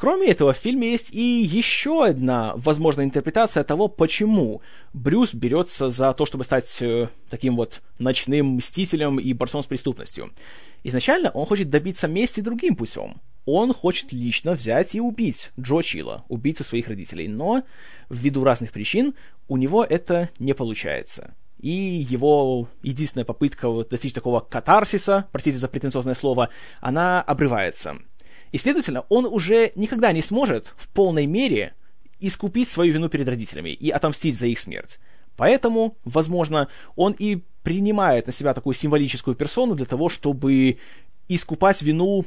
Кроме 0.00 0.28
этого, 0.28 0.54
в 0.54 0.56
фильме 0.56 0.92
есть 0.92 1.10
и 1.10 1.42
еще 1.42 2.06
одна 2.06 2.54
возможная 2.56 3.04
интерпретация 3.04 3.64
того, 3.64 3.86
почему 3.86 4.62
Брюс 4.94 5.34
берется 5.34 5.90
за 5.90 6.14
то, 6.14 6.24
чтобы 6.24 6.44
стать 6.44 6.80
э, 6.80 7.08
таким 7.28 7.54
вот 7.54 7.82
ночным 7.98 8.54
мстителем 8.56 9.20
и 9.20 9.34
борцом 9.34 9.62
с 9.62 9.66
преступностью. 9.66 10.32
Изначально 10.84 11.30
он 11.32 11.44
хочет 11.44 11.68
добиться 11.68 12.08
мести 12.08 12.40
другим 12.40 12.76
путем. 12.76 13.20
Он 13.44 13.74
хочет 13.74 14.10
лично 14.14 14.52
взять 14.52 14.94
и 14.94 15.02
убить 15.02 15.50
Джо 15.60 15.82
Чила, 15.82 16.24
убийцу 16.28 16.64
своих 16.64 16.88
родителей, 16.88 17.28
но 17.28 17.62
ввиду 18.08 18.42
разных 18.42 18.72
причин 18.72 19.12
у 19.48 19.58
него 19.58 19.84
это 19.84 20.30
не 20.38 20.54
получается. 20.54 21.34
И 21.58 21.68
его 21.68 22.68
единственная 22.82 23.26
попытка 23.26 23.68
достичь 23.84 24.14
такого 24.14 24.40
катарсиса, 24.40 25.26
простите 25.30 25.58
за 25.58 25.68
претенциозное 25.68 26.14
слово, 26.14 26.48
она 26.80 27.20
обрывается. 27.20 27.98
И, 28.52 28.58
следовательно, 28.58 29.04
он 29.08 29.26
уже 29.26 29.72
никогда 29.74 30.12
не 30.12 30.22
сможет 30.22 30.74
в 30.76 30.88
полной 30.88 31.26
мере 31.26 31.74
искупить 32.18 32.68
свою 32.68 32.92
вину 32.92 33.08
перед 33.08 33.28
родителями 33.28 33.70
и 33.70 33.90
отомстить 33.90 34.36
за 34.36 34.46
их 34.46 34.58
смерть. 34.58 34.98
Поэтому, 35.36 35.96
возможно, 36.04 36.68
он 36.96 37.12
и 37.12 37.42
принимает 37.62 38.26
на 38.26 38.32
себя 38.32 38.54
такую 38.54 38.74
символическую 38.74 39.36
персону 39.36 39.74
для 39.74 39.86
того, 39.86 40.08
чтобы 40.08 40.78
искупать 41.28 41.80
вину 41.82 42.26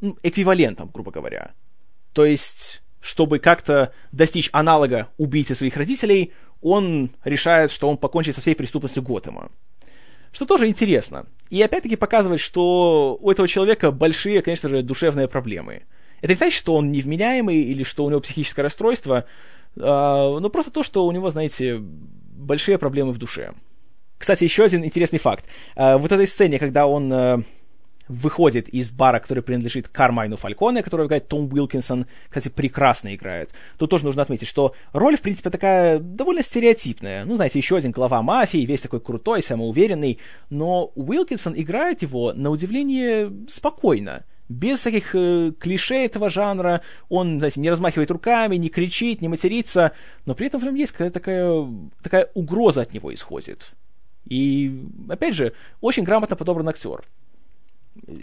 ну, 0.00 0.16
эквивалентом, 0.22 0.90
грубо 0.92 1.10
говоря. 1.10 1.52
То 2.12 2.24
есть, 2.24 2.82
чтобы 3.00 3.38
как-то 3.38 3.92
достичь 4.12 4.48
аналога 4.52 5.08
убийцы 5.18 5.54
своих 5.54 5.76
родителей, 5.76 6.32
он 6.62 7.10
решает, 7.24 7.70
что 7.70 7.88
он 7.88 7.98
покончит 7.98 8.34
со 8.34 8.40
всей 8.40 8.54
преступностью 8.54 9.02
Готэма. 9.02 9.50
Что 10.34 10.46
тоже 10.46 10.66
интересно. 10.66 11.26
И 11.48 11.62
опять-таки 11.62 11.94
показывает, 11.94 12.40
что 12.40 13.16
у 13.20 13.30
этого 13.30 13.46
человека 13.46 13.92
большие, 13.92 14.42
конечно 14.42 14.68
же, 14.68 14.82
душевные 14.82 15.28
проблемы. 15.28 15.84
Это 16.20 16.32
не 16.32 16.36
значит, 16.36 16.58
что 16.58 16.74
он 16.74 16.90
невменяемый 16.90 17.56
или 17.56 17.84
что 17.84 18.04
у 18.04 18.10
него 18.10 18.20
психическое 18.20 18.62
расстройство, 18.62 19.26
а, 19.78 20.40
но 20.40 20.50
просто 20.50 20.72
то, 20.72 20.82
что 20.82 21.06
у 21.06 21.12
него, 21.12 21.30
знаете, 21.30 21.78
большие 21.78 22.78
проблемы 22.78 23.12
в 23.12 23.18
душе. 23.18 23.54
Кстати, 24.18 24.42
еще 24.42 24.64
один 24.64 24.84
интересный 24.84 25.20
факт. 25.20 25.44
А, 25.76 25.98
вот 25.98 26.10
этой 26.10 26.26
сцене, 26.26 26.58
когда 26.58 26.88
он 26.88 27.12
а, 27.12 27.42
выходит 28.08 28.68
из 28.68 28.90
бара, 28.90 29.18
который 29.18 29.42
принадлежит 29.42 29.88
Кармайну 29.88 30.36
Фальконе, 30.36 30.82
который 30.82 31.06
играет 31.06 31.28
Том 31.28 31.50
Уилкинсон, 31.52 32.06
кстати, 32.28 32.48
прекрасно 32.48 33.14
играет. 33.14 33.50
Тут 33.78 33.90
тоже 33.90 34.04
нужно 34.04 34.22
отметить, 34.22 34.48
что 34.48 34.74
роль, 34.92 35.16
в 35.16 35.22
принципе, 35.22 35.50
такая 35.50 35.98
довольно 35.98 36.42
стереотипная. 36.42 37.24
Ну, 37.24 37.36
знаете, 37.36 37.58
еще 37.58 37.76
один 37.76 37.92
глава 37.92 38.22
мафии, 38.22 38.66
весь 38.66 38.80
такой 38.80 39.00
крутой, 39.00 39.42
самоуверенный, 39.42 40.18
но 40.50 40.92
Уилкинсон 40.94 41.54
играет 41.56 42.02
его, 42.02 42.32
на 42.32 42.50
удивление, 42.50 43.32
спокойно 43.48 44.24
без 44.48 44.80
всяких 44.80 45.14
э, 45.14 45.52
клише 45.58 45.96
этого 46.04 46.28
жанра, 46.30 46.82
он, 47.08 47.38
знаете, 47.38 47.60
не 47.60 47.70
размахивает 47.70 48.10
руками, 48.10 48.56
не 48.56 48.68
кричит, 48.68 49.22
не 49.22 49.28
матерится, 49.28 49.92
но 50.26 50.34
при 50.34 50.48
этом 50.48 50.60
в 50.60 50.64
нем 50.64 50.74
есть 50.74 50.92
какая-то 50.92 51.14
такая, 51.14 51.66
такая 52.02 52.28
угроза 52.34 52.82
от 52.82 52.92
него 52.92 53.12
исходит. 53.12 53.72
И, 54.26 54.84
опять 55.08 55.34
же, 55.34 55.52
очень 55.80 56.04
грамотно 56.04 56.36
подобран 56.36 56.68
актер. 56.68 57.04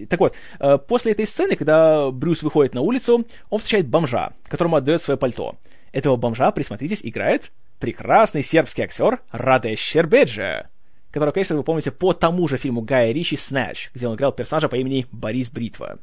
Так 0.10 0.20
вот, 0.20 0.34
э, 0.60 0.78
после 0.78 1.14
этой 1.14 1.26
сцены, 1.26 1.56
когда 1.56 2.12
Брюс 2.12 2.44
выходит 2.44 2.74
на 2.74 2.82
улицу, 2.82 3.26
он 3.50 3.58
встречает 3.58 3.88
бомжа, 3.88 4.34
которому 4.48 4.76
отдает 4.76 5.02
свое 5.02 5.18
пальто. 5.18 5.56
Этого 5.92 6.16
бомжа, 6.16 6.52
присмотритесь, 6.52 7.02
играет 7.04 7.52
прекрасный 7.80 8.44
сербский 8.44 8.84
актер 8.84 9.22
Радеш 9.32 9.80
Щербеджа, 9.80 10.70
которого, 11.12 11.34
конечно, 11.34 11.58
вы 11.58 11.64
помните 11.64 11.92
по 11.92 12.14
тому 12.14 12.48
же 12.48 12.58
фильму 12.58 12.82
Гая 12.82 13.12
Ричи 13.12 13.36
«Снэч», 13.36 13.92
где 13.94 14.08
он 14.08 14.16
играл 14.16 14.32
персонажа 14.32 14.70
по 14.70 14.76
имени 14.76 15.08
Борис 15.12 15.50
Бритва. 15.50 16.00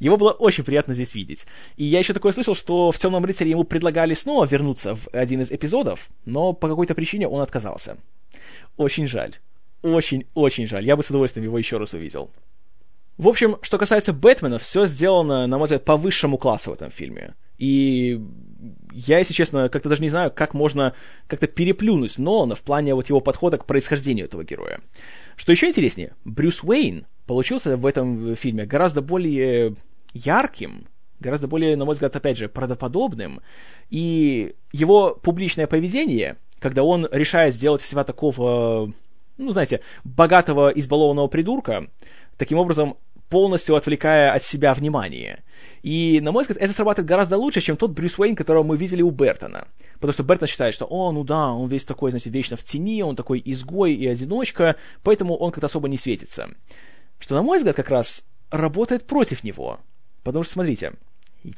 Его 0.00 0.16
было 0.16 0.32
очень 0.32 0.64
приятно 0.64 0.92
здесь 0.92 1.14
видеть. 1.14 1.46
И 1.76 1.84
я 1.84 2.00
еще 2.00 2.12
такое 2.12 2.32
слышал, 2.32 2.54
что 2.54 2.90
в 2.90 2.98
«Темном 2.98 3.24
рыцаре» 3.24 3.52
ему 3.52 3.64
предлагали 3.64 4.12
снова 4.14 4.44
вернуться 4.44 4.96
в 4.96 5.08
один 5.12 5.40
из 5.40 5.50
эпизодов, 5.50 6.08
но 6.24 6.52
по 6.52 6.68
какой-то 6.68 6.94
причине 6.94 7.28
он 7.28 7.40
отказался. 7.40 7.96
Очень 8.76 9.06
жаль. 9.06 9.36
Очень-очень 9.82 10.66
жаль. 10.66 10.84
Я 10.84 10.96
бы 10.96 11.02
с 11.02 11.10
удовольствием 11.10 11.44
его 11.44 11.58
еще 11.58 11.78
раз 11.78 11.94
увидел. 11.94 12.30
В 13.16 13.28
общем, 13.28 13.58
что 13.62 13.78
касается 13.78 14.12
Бэтмена, 14.12 14.58
все 14.58 14.86
сделано, 14.86 15.46
на 15.46 15.56
мой 15.56 15.66
взгляд, 15.66 15.84
по 15.84 15.96
высшему 15.96 16.36
классу 16.36 16.70
в 16.70 16.74
этом 16.74 16.90
фильме. 16.90 17.34
И 17.58 18.20
я, 18.92 19.18
если 19.18 19.32
честно, 19.32 19.68
как-то 19.68 19.88
даже 19.88 20.02
не 20.02 20.08
знаю, 20.08 20.32
как 20.32 20.52
можно 20.52 20.94
как-то 21.28 21.46
переплюнуть 21.46 22.18
Нолана 22.18 22.56
в 22.56 22.62
плане 22.62 22.94
вот 22.94 23.08
его 23.08 23.20
подхода 23.20 23.56
к 23.56 23.66
происхождению 23.66 24.26
этого 24.26 24.42
героя. 24.42 24.80
Что 25.36 25.52
еще 25.52 25.68
интереснее, 25.68 26.14
Брюс 26.24 26.64
Уэйн 26.64 27.06
получился 27.26 27.76
в 27.76 27.86
этом 27.86 28.34
фильме 28.34 28.66
гораздо 28.66 29.00
более 29.00 29.76
ярким, 30.12 30.88
гораздо 31.20 31.46
более, 31.46 31.76
на 31.76 31.84
мой 31.84 31.92
взгляд, 31.94 32.16
опять 32.16 32.36
же, 32.36 32.48
правдоподобным. 32.48 33.40
И 33.90 34.54
его 34.72 35.14
публичное 35.14 35.68
поведение, 35.68 36.36
когда 36.58 36.82
он 36.82 37.08
решает 37.12 37.54
сделать 37.54 37.82
себя 37.82 38.02
такого, 38.02 38.92
ну, 39.38 39.52
знаете, 39.52 39.80
богатого, 40.02 40.70
избалованного 40.70 41.28
придурка, 41.28 41.88
таким 42.36 42.58
образом 42.58 42.96
полностью 43.28 43.76
отвлекая 43.76 44.32
от 44.32 44.44
себя 44.44 44.74
внимание. 44.74 45.42
И, 45.82 46.20
на 46.22 46.32
мой 46.32 46.42
взгляд, 46.42 46.58
это 46.58 46.72
срабатывает 46.72 47.08
гораздо 47.08 47.36
лучше, 47.36 47.60
чем 47.60 47.76
тот 47.76 47.90
Брюс 47.90 48.18
Уэйн, 48.18 48.36
которого 48.36 48.62
мы 48.62 48.76
видели 48.76 49.02
у 49.02 49.10
Бертона. 49.10 49.68
Потому 49.94 50.12
что 50.12 50.22
Бертон 50.22 50.48
считает, 50.48 50.74
что, 50.74 50.86
о, 50.86 51.12
ну 51.12 51.24
да, 51.24 51.52
он 51.52 51.68
весь 51.68 51.84
такой, 51.84 52.10
знаете, 52.10 52.30
вечно 52.30 52.56
в 52.56 52.64
тени, 52.64 53.02
он 53.02 53.16
такой 53.16 53.42
изгой 53.44 53.94
и 53.94 54.06
одиночка, 54.06 54.76
поэтому 55.02 55.36
он 55.36 55.50
как-то 55.50 55.66
особо 55.66 55.88
не 55.88 55.98
светится. 55.98 56.48
Что, 57.18 57.34
на 57.34 57.42
мой 57.42 57.58
взгляд, 57.58 57.76
как 57.76 57.90
раз 57.90 58.24
работает 58.50 59.06
против 59.06 59.44
него. 59.44 59.78
Потому 60.22 60.44
что, 60.44 60.54
смотрите, 60.54 60.92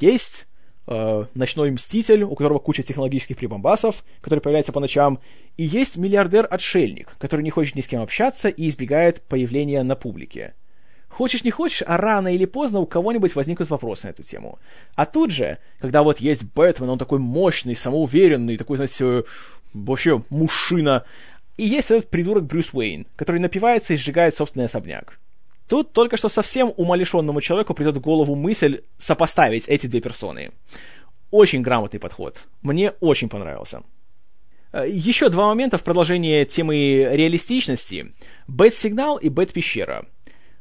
есть 0.00 0.46
э, 0.86 1.26
ночной 1.34 1.70
мститель, 1.70 2.24
у 2.24 2.34
которого 2.34 2.58
куча 2.58 2.82
технологических 2.82 3.36
прибамбасов, 3.36 4.04
который 4.20 4.40
появляется 4.40 4.72
по 4.72 4.80
ночам, 4.80 5.20
и 5.56 5.64
есть 5.64 5.96
миллиардер-отшельник, 5.96 7.16
который 7.18 7.42
не 7.42 7.50
хочет 7.50 7.76
ни 7.76 7.80
с 7.80 7.88
кем 7.88 8.02
общаться 8.02 8.48
и 8.48 8.68
избегает 8.68 9.22
появления 9.22 9.82
на 9.82 9.94
публике. 9.94 10.54
Хочешь 11.08 11.44
не 11.44 11.50
хочешь, 11.50 11.82
а 11.86 11.96
рано 11.96 12.34
или 12.34 12.44
поздно 12.44 12.80
у 12.80 12.86
кого-нибудь 12.86 13.34
возникнут 13.34 13.70
вопросы 13.70 14.06
на 14.06 14.10
эту 14.10 14.22
тему. 14.22 14.58
А 14.94 15.06
тут 15.06 15.30
же, 15.30 15.58
когда 15.80 16.02
вот 16.02 16.20
есть 16.20 16.44
Бэтмен, 16.54 16.90
он 16.90 16.98
такой 16.98 17.18
мощный, 17.18 17.74
самоуверенный, 17.74 18.56
такой, 18.58 18.76
знаете, 18.76 19.24
вообще 19.72 20.22
мужчина, 20.28 21.04
и 21.56 21.64
есть 21.64 21.90
этот 21.90 22.10
придурок 22.10 22.44
Брюс 22.44 22.72
Уэйн, 22.72 23.06
который 23.16 23.40
напивается 23.40 23.94
и 23.94 23.96
сжигает 23.96 24.34
собственный 24.34 24.66
особняк. 24.66 25.18
Тут 25.68 25.92
только 25.92 26.16
что 26.16 26.28
совсем 26.28 26.72
умалишенному 26.76 27.40
человеку 27.40 27.74
придет 27.74 27.96
в 27.96 28.00
голову 28.00 28.34
мысль 28.34 28.82
сопоставить 28.98 29.68
эти 29.68 29.86
две 29.86 30.00
персоны. 30.00 30.52
Очень 31.30 31.62
грамотный 31.62 31.98
подход. 31.98 32.44
Мне 32.62 32.92
очень 33.00 33.28
понравился. 33.28 33.82
Э, 34.72 34.88
Еще 34.88 35.28
два 35.28 35.46
момента 35.46 35.76
в 35.76 35.82
продолжении 35.82 36.44
темы 36.44 37.08
реалистичности. 37.10 38.12
Бэт-сигнал 38.46 39.16
и 39.16 39.28
Бэт-пещера. 39.28 40.06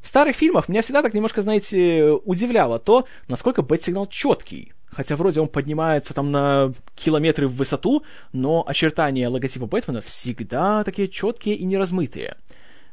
В 0.06 0.08
старых 0.08 0.36
фильмах 0.36 0.70
меня 0.70 0.84
всегда 0.84 1.02
так 1.02 1.16
немножко, 1.16 1.42
знаете, 1.42 2.12
удивляло 2.26 2.78
то, 2.78 3.08
насколько 3.28 3.64
бэт-сигнал 3.64 4.06
четкий. 4.06 4.72
Хотя 4.86 5.16
вроде 5.16 5.42
он 5.42 5.48
поднимается 5.48 6.14
там 6.14 6.32
на 6.32 6.74
километры 6.94 7.48
в 7.48 7.56
высоту, 7.56 8.04
но 8.32 8.64
очертания 8.68 9.28
логотипа 9.28 9.66
Бэтмена 9.66 10.02
всегда 10.02 10.84
такие 10.84 11.08
четкие 11.08 11.56
и 11.56 11.66
неразмытые. 11.66 12.38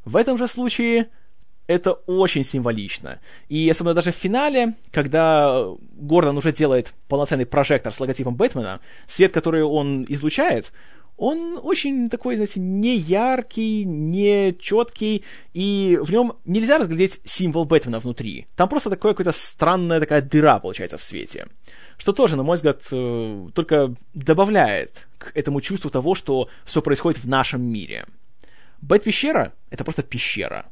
В 0.06 0.16
этом 0.16 0.38
же 0.38 0.48
случае 0.48 1.10
это 1.66 1.92
очень 1.92 2.44
символично. 2.44 3.20
И 3.50 3.68
особенно 3.68 3.92
даже 3.92 4.10
в 4.10 4.16
финале, 4.16 4.74
когда 4.90 5.66
Гордон 5.92 6.38
уже 6.38 6.50
делает 6.50 6.94
полноценный 7.08 7.44
прожектор 7.44 7.92
с 7.92 8.00
логотипом 8.00 8.36
Бэтмена, 8.36 8.80
свет, 9.06 9.32
который 9.32 9.62
он 9.62 10.06
излучает, 10.08 10.72
он 11.16 11.60
очень 11.62 12.10
такой, 12.10 12.36
знаете, 12.36 12.60
не 12.60 12.96
яркий, 12.96 13.84
не 13.84 14.54
четкий, 14.58 15.24
и 15.52 15.98
в 16.02 16.10
нем 16.10 16.34
нельзя 16.44 16.78
разглядеть 16.78 17.20
символ 17.24 17.64
Бэтмена 17.64 18.00
внутри. 18.00 18.46
Там 18.56 18.68
просто 18.68 18.90
такая 18.90 19.12
какая-то 19.12 19.32
странная 19.32 20.00
такая 20.00 20.22
дыра 20.22 20.58
получается 20.58 20.98
в 20.98 21.04
свете. 21.04 21.46
Что 21.98 22.12
тоже, 22.12 22.36
на 22.36 22.42
мой 22.42 22.56
взгляд, 22.56 22.82
э, 22.90 23.48
только 23.54 23.94
добавляет 24.14 25.06
к 25.18 25.30
этому 25.34 25.60
чувству 25.60 25.90
того, 25.90 26.14
что 26.14 26.48
все 26.64 26.82
происходит 26.82 27.22
в 27.22 27.28
нашем 27.28 27.62
мире. 27.62 28.04
Бэт-пещера— 28.80 29.52
это 29.70 29.84
просто 29.84 30.02
пещера. 30.02 30.66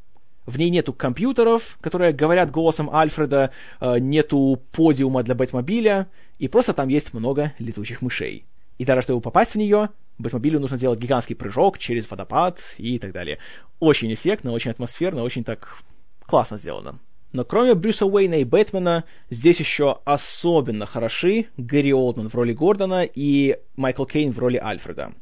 В 0.46 0.58
ней 0.58 0.70
нету 0.70 0.92
компьютеров, 0.92 1.78
которые 1.80 2.12
говорят 2.12 2.50
голосом 2.50 2.92
Альфреда, 2.92 3.52
э, 3.80 3.98
нету 4.00 4.60
подиума 4.72 5.22
для 5.22 5.36
Бэтмобиля, 5.36 6.08
и 6.38 6.48
просто 6.48 6.72
там 6.72 6.88
есть 6.88 7.14
много 7.14 7.52
летучих 7.58 8.02
мышей. 8.02 8.46
И 8.78 8.84
даже 8.84 9.02
чтобы 9.02 9.20
попасть 9.20 9.52
в 9.52 9.58
нее, 9.58 9.90
Бэтмобилю 10.20 10.60
нужно 10.60 10.76
сделать 10.76 10.98
гигантский 10.98 11.36
прыжок 11.36 11.78
через 11.78 12.10
водопад 12.10 12.60
и 12.78 12.98
так 12.98 13.12
далее. 13.12 13.38
Очень 13.78 14.12
эффектно, 14.12 14.52
очень 14.52 14.70
атмосферно, 14.70 15.22
очень 15.22 15.44
так 15.44 15.82
классно 16.26 16.58
сделано. 16.58 16.98
Но 17.32 17.44
кроме 17.44 17.74
Брюса 17.74 18.06
Уэйна 18.06 18.36
и 18.36 18.44
Бэтмена, 18.44 19.04
здесь 19.30 19.60
еще 19.60 20.00
особенно 20.04 20.84
хороши 20.86 21.46
Гэри 21.56 21.92
Олдман 21.94 22.28
в 22.28 22.34
роли 22.34 22.52
Гордона 22.52 23.04
и 23.04 23.56
Майкл 23.76 24.04
Кейн 24.04 24.32
в 24.32 24.38
роли 24.38 24.56
Альфреда. 24.56 25.12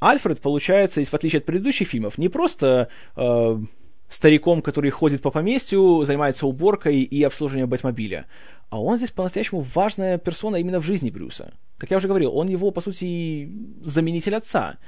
Альфред, 0.00 0.40
получается, 0.40 1.04
в 1.04 1.14
отличие 1.14 1.38
от 1.38 1.44
предыдущих 1.44 1.88
фильмов, 1.88 2.18
не 2.18 2.28
просто 2.28 2.88
э, 3.16 3.58
стариком, 4.08 4.62
который 4.62 4.90
ходит 4.90 5.22
по 5.22 5.30
поместью, 5.30 6.04
занимается 6.04 6.46
уборкой 6.46 7.02
и 7.02 7.22
обслуживанием 7.22 7.68
Бэтмобиля. 7.68 8.26
А 8.72 8.80
он 8.80 8.96
здесь 8.96 9.10
по-настоящему 9.10 9.60
важная 9.74 10.16
персона 10.16 10.56
именно 10.56 10.80
в 10.80 10.86
жизни 10.86 11.10
Брюса. 11.10 11.52
Как 11.76 11.90
я 11.90 11.98
уже 11.98 12.08
говорил, 12.08 12.34
он 12.34 12.48
его, 12.48 12.70
по 12.70 12.80
сути, 12.80 13.52
заменитель 13.82 14.34
отца. 14.34 14.78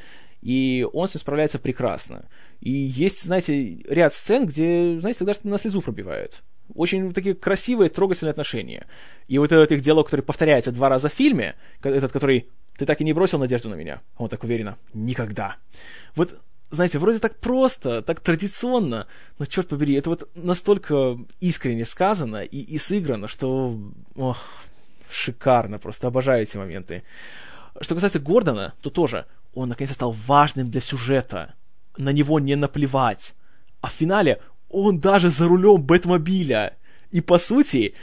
И 0.40 0.86
он 0.94 1.06
с 1.06 1.12
ним 1.12 1.20
справляется 1.20 1.58
прекрасно. 1.58 2.24
И 2.60 2.70
есть, 2.70 3.22
знаете, 3.22 3.80
ряд 3.86 4.14
сцен, 4.14 4.46
где, 4.46 4.98
знаете, 5.00 5.18
тогда 5.18 5.34
на 5.42 5.58
слезу 5.58 5.82
пробивают. 5.82 6.42
Очень 6.74 7.12
такие 7.12 7.34
красивые, 7.34 7.90
трогательные 7.90 8.30
отношения. 8.30 8.86
И 9.28 9.36
вот 9.36 9.52
этот 9.52 9.70
их 9.72 9.82
диалог, 9.82 10.06
который 10.06 10.22
повторяется 10.22 10.72
два 10.72 10.88
раза 10.88 11.10
в 11.10 11.12
фильме, 11.12 11.54
этот, 11.82 12.10
который 12.10 12.48
«ты 12.78 12.86
так 12.86 13.02
и 13.02 13.04
не 13.04 13.12
бросил 13.12 13.38
надежду 13.38 13.68
на 13.68 13.74
меня», 13.74 14.00
он 14.16 14.30
так 14.30 14.44
уверенно 14.44 14.78
«никогда». 14.94 15.56
Вот 16.16 16.40
знаете, 16.70 16.98
вроде 16.98 17.18
так 17.18 17.38
просто, 17.38 18.02
так 18.02 18.20
традиционно, 18.20 19.06
но, 19.38 19.44
черт 19.46 19.68
побери, 19.68 19.94
это 19.94 20.10
вот 20.10 20.28
настолько 20.34 21.18
искренне 21.40 21.84
сказано 21.84 22.42
и, 22.42 22.58
и 22.58 22.78
сыграно, 22.78 23.28
что, 23.28 23.78
ох, 24.16 24.38
шикарно, 25.10 25.78
просто 25.78 26.08
обожаю 26.08 26.42
эти 26.42 26.56
моменты. 26.56 27.02
Что 27.80 27.94
касается 27.94 28.20
Гордона, 28.20 28.74
то 28.80 28.90
тоже, 28.90 29.26
он 29.54 29.68
наконец-то 29.68 29.94
стал 29.94 30.12
важным 30.12 30.70
для 30.70 30.80
сюжета. 30.80 31.54
На 31.96 32.10
него 32.10 32.40
не 32.40 32.56
наплевать. 32.56 33.34
А 33.80 33.88
в 33.88 33.92
финале 33.92 34.40
он 34.68 34.98
даже 34.98 35.30
за 35.30 35.46
рулем 35.46 35.82
Бэтмобиля. 35.82 36.76
И, 37.10 37.20
по 37.20 37.38
сути, 37.38 37.94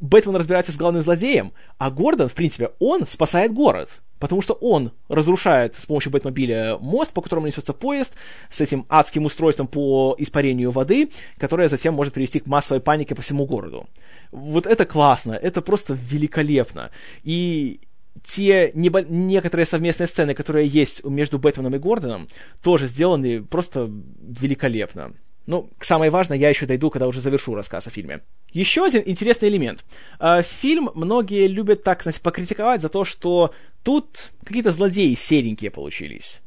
Бэтмен 0.00 0.36
разбирается 0.36 0.72
с 0.72 0.76
главным 0.76 1.02
злодеем, 1.02 1.52
а 1.78 1.90
Гордон, 1.90 2.28
в 2.28 2.34
принципе, 2.34 2.72
он 2.78 3.06
спасает 3.06 3.52
город. 3.52 4.00
Потому 4.18 4.42
что 4.42 4.54
он 4.54 4.92
разрушает 5.08 5.74
с 5.74 5.86
помощью 5.86 6.12
Бэтмобиля 6.12 6.78
мост, 6.78 7.12
по 7.12 7.20
которому 7.20 7.46
несется 7.46 7.72
поезд, 7.72 8.14
с 8.50 8.60
этим 8.60 8.86
адским 8.88 9.24
устройством 9.24 9.66
по 9.66 10.14
испарению 10.18 10.70
воды, 10.70 11.10
которое 11.38 11.68
затем 11.68 11.94
может 11.94 12.14
привести 12.14 12.40
к 12.40 12.46
массовой 12.46 12.80
панике 12.80 13.14
по 13.14 13.22
всему 13.22 13.46
городу. 13.46 13.88
Вот 14.32 14.66
это 14.66 14.84
классно, 14.84 15.32
это 15.32 15.60
просто 15.60 15.94
великолепно. 15.94 16.90
И 17.24 17.80
те 18.24 18.70
небо- 18.74 19.06
некоторые 19.08 19.66
совместные 19.66 20.06
сцены, 20.06 20.34
которые 20.34 20.66
есть 20.66 21.04
между 21.04 21.38
Бэтменом 21.38 21.74
и 21.74 21.78
Гордоном, 21.78 22.28
тоже 22.62 22.86
сделаны 22.86 23.42
просто 23.42 23.90
великолепно. 24.20 25.12
Ну, 25.46 25.70
к 25.78 25.84
самой 25.84 26.10
важной 26.10 26.38
я 26.38 26.48
еще 26.48 26.66
дойду, 26.66 26.90
когда 26.90 27.06
уже 27.06 27.20
завершу 27.20 27.54
рассказ 27.54 27.86
о 27.86 27.90
фильме. 27.90 28.20
Еще 28.50 28.84
один 28.84 29.02
интересный 29.06 29.48
элемент. 29.48 29.84
А, 30.18 30.42
фильм 30.42 30.90
многие 30.94 31.46
любят 31.46 31.84
так, 31.84 32.02
знаете, 32.02 32.20
покритиковать 32.20 32.82
за 32.82 32.88
то, 32.88 33.04
что 33.04 33.54
тут 33.84 34.32
какие-то 34.44 34.72
злодеи 34.72 35.14
серенькие 35.14 35.70
получились. 35.70 36.40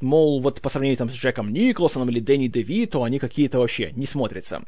Мол, 0.00 0.40
вот 0.40 0.62
по 0.62 0.70
сравнению 0.70 0.96
там 0.96 1.10
с 1.10 1.12
Джеком 1.12 1.52
Николсоном 1.52 2.08
или 2.08 2.20
Дэнни 2.20 2.48
Девито, 2.48 3.04
они 3.04 3.18
какие-то 3.18 3.58
вообще 3.58 3.92
не 3.92 4.06
смотрятся. 4.06 4.62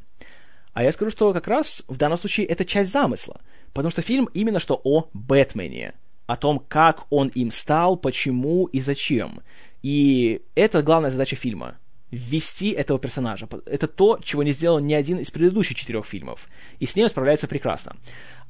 А 0.74 0.84
я 0.84 0.92
скажу, 0.92 1.10
что 1.10 1.32
как 1.32 1.48
раз 1.48 1.82
в 1.88 1.96
данном 1.96 2.18
случае 2.18 2.46
это 2.46 2.66
часть 2.66 2.92
замысла. 2.92 3.40
Потому 3.72 3.90
что 3.90 4.02
фильм 4.02 4.28
именно 4.34 4.60
что 4.60 4.78
о 4.84 5.08
Бэтмене. 5.14 5.94
О 6.26 6.36
том, 6.36 6.58
как 6.58 7.06
он 7.10 7.28
им 7.28 7.50
стал, 7.50 7.96
почему 7.96 8.66
и 8.66 8.80
зачем. 8.80 9.40
И 9.82 10.42
это 10.54 10.82
главная 10.82 11.10
задача 11.10 11.36
фильма 11.36 11.76
ввести 12.16 12.70
этого 12.70 12.98
персонажа. 12.98 13.48
Это 13.66 13.86
то, 13.86 14.18
чего 14.22 14.42
не 14.42 14.52
сделал 14.52 14.78
ни 14.78 14.94
один 14.94 15.18
из 15.18 15.30
предыдущих 15.30 15.76
четырех 15.76 16.06
фильмов. 16.06 16.48
И 16.80 16.86
с 16.86 16.96
ним 16.96 17.08
справляется 17.08 17.46
прекрасно. 17.46 17.96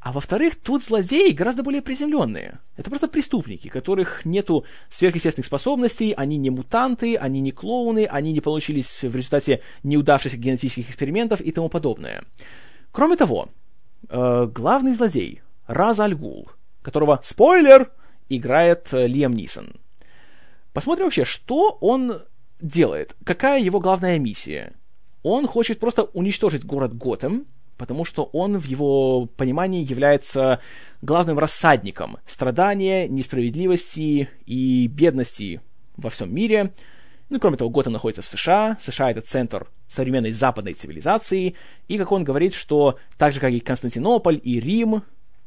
А 0.01 0.13
во-вторых, 0.13 0.57
тут 0.57 0.85
злодеи 0.85 1.33
гораздо 1.33 1.63
более 1.63 1.83
приземленные. 1.83 2.61
Это 2.77 2.91
просто 2.91 3.09
преступники, 3.09 3.69
которых 3.69 4.25
нету 4.25 4.65
сверхъестественных 4.89 5.47
способностей, 5.47 6.15
они 6.17 6.37
не 6.37 6.51
мутанты, 6.51 7.17
они 7.17 7.41
не 7.41 7.51
клоуны, 7.51 8.07
они 8.07 8.33
не 8.33 8.41
получились 8.41 9.03
в 9.03 9.17
результате 9.17 9.63
неудавшихся 9.83 10.39
генетических 10.39 10.89
экспериментов 10.89 11.41
и 11.41 11.51
тому 11.51 11.69
подобное. 11.69 12.23
Кроме 12.93 13.17
того, 13.17 13.49
э, 14.09 14.49
главный 14.53 14.93
злодей, 14.93 15.43
Раз 15.67 15.99
Альгул, 15.99 16.49
которого, 16.83 17.21
спойлер, 17.25 17.91
играет 18.29 18.93
э, 18.93 19.09
Лиам 19.09 19.33
Нисон. 19.33 19.75
Посмотрим 20.73 21.07
вообще, 21.07 21.25
что 21.25 21.79
он 21.81 22.21
делает? 22.61 23.17
Какая 23.25 23.61
его 23.61 23.81
главная 23.81 24.19
миссия? 24.19 24.73
Он 25.23 25.47
хочет 25.47 25.81
просто 25.81 26.05
уничтожить 26.05 26.65
город 26.65 26.97
Готэм, 26.97 27.47
потому 27.77 28.05
что 28.05 28.25
он 28.33 28.59
в 28.59 28.65
его 28.65 29.27
понимании 29.27 29.85
является 29.85 30.61
главным 31.03 31.39
рассадником 31.39 32.19
страдания, 32.27 33.09
несправедливости 33.09 34.29
и 34.47 34.87
бедности 34.87 35.61
во 35.97 36.11
всем 36.11 36.35
мире. 36.35 36.73
Ну, 37.29 37.41
кроме 37.41 37.57
того, 37.57 37.71
Готэм 37.71 37.93
находится 37.93 38.23
в 38.23 38.29
США. 38.29 38.77
США— 38.81 39.11
это 39.13 39.21
центр 39.21 39.67
современной 39.89 40.31
западной 40.31 40.75
цивилизации. 40.75 41.55
И, 41.89 41.99
как 41.99 42.13
он 42.13 42.23
говорит, 42.23 42.55
что 42.55 42.99
так 43.19 43.33
же, 43.33 43.41
как 43.41 43.53
и 43.53 43.61
Константинополь 43.61 44.41
и 44.43 44.61
Рим, 44.61 45.03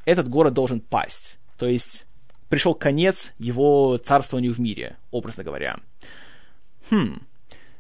этот 0.06 0.27
город 0.27 0.53
должен 0.53 0.81
пасть. 0.81 1.38
То 1.57 1.68
есть 1.68 2.06
пришел 2.49 2.73
конец 2.73 3.31
его 3.38 3.98
царствованию 3.98 4.53
в 4.53 4.60
мире, 4.60 4.98
образно 5.11 5.44
говоря. 5.44 5.77
Хм. 6.90 7.22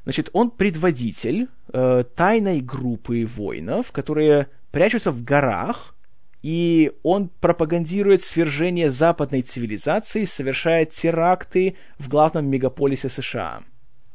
Значит, 0.03 0.29
он 0.33 0.49
предводитель 0.51 1.47
э, 1.71 2.03
тайной 2.15 2.61
группы 2.61 3.25
воинов, 3.25 3.91
которые 3.91 4.47
прячутся 4.71 5.11
в 5.11 5.23
горах, 5.23 5.95
и 6.41 6.93
он 7.03 7.29
пропагандирует 7.29 8.23
свержение 8.23 8.91
западной 8.91 9.41
цивилизации, 9.41 10.23
совершает 10.23 10.91
теракты 10.91 11.75
в 11.97 12.07
главном 12.07 12.47
мегаполисе 12.47 13.09
США. 13.09 13.63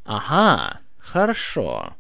Ага, 0.05 0.81
хорошо. 0.99 1.95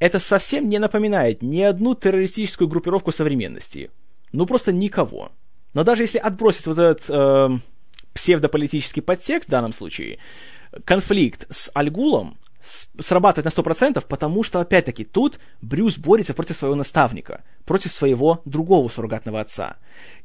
Это 0.00 0.18
совсем 0.18 0.68
не 0.68 0.78
напоминает 0.78 1.42
ни 1.42 1.60
одну 1.60 1.94
террористическую 1.94 2.68
группировку 2.68 3.12
современности. 3.12 3.90
Ну, 4.32 4.46
просто 4.46 4.72
никого. 4.72 5.30
Но 5.74 5.84
даже 5.84 6.02
если 6.02 6.18
отбросить 6.18 6.66
вот 6.66 6.78
этот 6.78 7.04
э, 7.08 7.58
псевдополитический 8.14 9.02
подтекст 9.02 9.48
в 9.48 9.52
данном 9.52 9.72
случае, 9.72 10.18
конфликт 10.84 11.46
с 11.50 11.70
Альгулом 11.74 12.38
срабатывает 12.62 13.44
на 13.56 13.60
100%, 13.60 14.04
потому 14.06 14.42
что, 14.42 14.60
опять-таки, 14.60 15.04
тут 15.04 15.38
Брюс 15.62 15.96
борется 15.96 16.34
против 16.34 16.56
своего 16.56 16.76
наставника, 16.76 17.42
против 17.64 17.92
своего 17.92 18.42
другого 18.44 18.88
суррогатного 18.88 19.40
отца. 19.40 19.76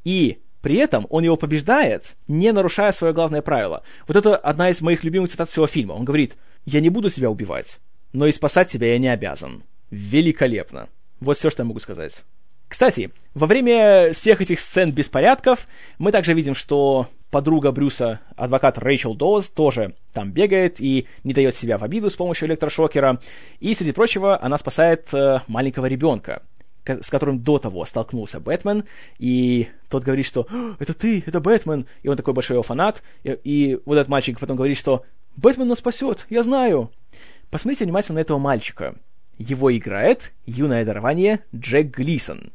И 0.03 0.39
при 0.61 0.77
этом 0.77 1.07
он 1.09 1.23
его 1.23 1.37
побеждает, 1.37 2.15
не 2.27 2.51
нарушая 2.51 2.91
свое 2.91 3.13
главное 3.13 3.41
правило. 3.41 3.83
Вот 4.07 4.17
это 4.17 4.35
одна 4.35 4.69
из 4.69 4.81
моих 4.81 5.03
любимых 5.03 5.29
цитат 5.29 5.49
всего 5.49 5.67
фильма. 5.67 5.93
Он 5.93 6.05
говорит, 6.05 6.35
«Я 6.65 6.81
не 6.81 6.89
буду 6.89 7.09
себя 7.09 7.29
убивать, 7.29 7.79
но 8.13 8.25
и 8.25 8.31
спасать 8.31 8.71
себя 8.71 8.93
я 8.93 8.97
не 8.97 9.07
обязан». 9.07 9.63
Великолепно. 9.91 10.89
Вот 11.19 11.37
все, 11.37 11.49
что 11.49 11.61
я 11.61 11.67
могу 11.67 11.79
сказать. 11.79 12.23
Кстати, 12.67 13.11
во 13.33 13.47
время 13.47 14.13
всех 14.13 14.41
этих 14.41 14.59
сцен 14.59 14.91
беспорядков 14.91 15.67
мы 15.99 16.11
также 16.11 16.33
видим, 16.33 16.55
что 16.55 17.07
подруга 17.29 17.71
Брюса, 17.71 18.21
адвокат 18.35 18.77
Рэйчел 18.77 19.13
Доуз, 19.13 19.49
тоже 19.49 19.93
там 20.13 20.31
бегает 20.31 20.79
и 20.79 21.05
не 21.23 21.33
дает 21.33 21.55
себя 21.55 21.77
в 21.77 21.83
обиду 21.83 22.09
с 22.09 22.15
помощью 22.15 22.47
электрошокера. 22.47 23.19
И, 23.59 23.73
среди 23.73 23.91
прочего, 23.91 24.41
она 24.41 24.57
спасает 24.57 25.13
э, 25.13 25.41
маленького 25.47 25.85
ребенка, 25.87 26.43
с 26.85 27.09
которым 27.09 27.39
до 27.39 27.59
того 27.59 27.85
столкнулся 27.85 28.39
Бэтмен, 28.39 28.85
и 29.19 29.67
тот 29.89 30.03
говорит, 30.03 30.25
что 30.25 30.47
«Это 30.79 30.93
ты, 30.93 31.23
это 31.25 31.39
Бэтмен!» 31.39 31.87
И 32.03 32.07
он 32.07 32.17
такой 32.17 32.33
большой 32.33 32.55
его 32.55 32.63
фанат, 32.63 33.03
и, 33.23 33.37
и 33.43 33.79
вот 33.85 33.95
этот 33.95 34.07
мальчик 34.07 34.39
потом 34.39 34.55
говорит, 34.55 34.77
что 34.77 35.03
«Бэтмен 35.35 35.67
нас 35.67 35.79
спасет, 35.79 36.25
я 36.29 36.41
знаю!» 36.41 36.91
Посмотрите 37.49 37.83
внимательно 37.83 38.15
на 38.15 38.21
этого 38.21 38.37
мальчика. 38.37 38.95
Его 39.37 39.75
играет 39.75 40.31
юное 40.45 40.85
дарование 40.85 41.41
Джек 41.53 41.95
Глисон 41.97 42.53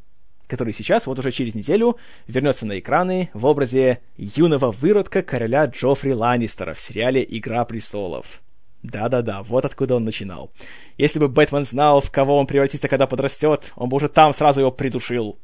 который 0.51 0.73
сейчас, 0.73 1.07
вот 1.07 1.17
уже 1.17 1.31
через 1.31 1.55
неделю, 1.55 1.97
вернется 2.27 2.65
на 2.65 2.77
экраны 2.77 3.29
в 3.33 3.45
образе 3.45 4.01
юного 4.17 4.71
выродка 4.71 5.23
короля 5.23 5.65
Джоффри 5.65 6.13
Ланнистера 6.13 6.73
в 6.73 6.81
сериале 6.81 7.25
«Игра 7.27 7.63
престолов». 7.63 8.41
Да-да-да, 8.83 9.43
вот 9.43 9.63
откуда 9.63 9.95
он 9.95 10.03
начинал. 10.03 10.51
Если 10.97 11.19
бы 11.19 11.29
Бэтмен 11.29 11.63
знал, 11.63 12.01
в 12.01 12.11
кого 12.11 12.37
он 12.37 12.47
превратится, 12.47 12.89
когда 12.89 13.07
подрастет, 13.07 13.71
он 13.77 13.87
бы 13.87 13.95
уже 13.95 14.09
там 14.09 14.33
сразу 14.33 14.59
его 14.59 14.71
придушил. 14.71 15.39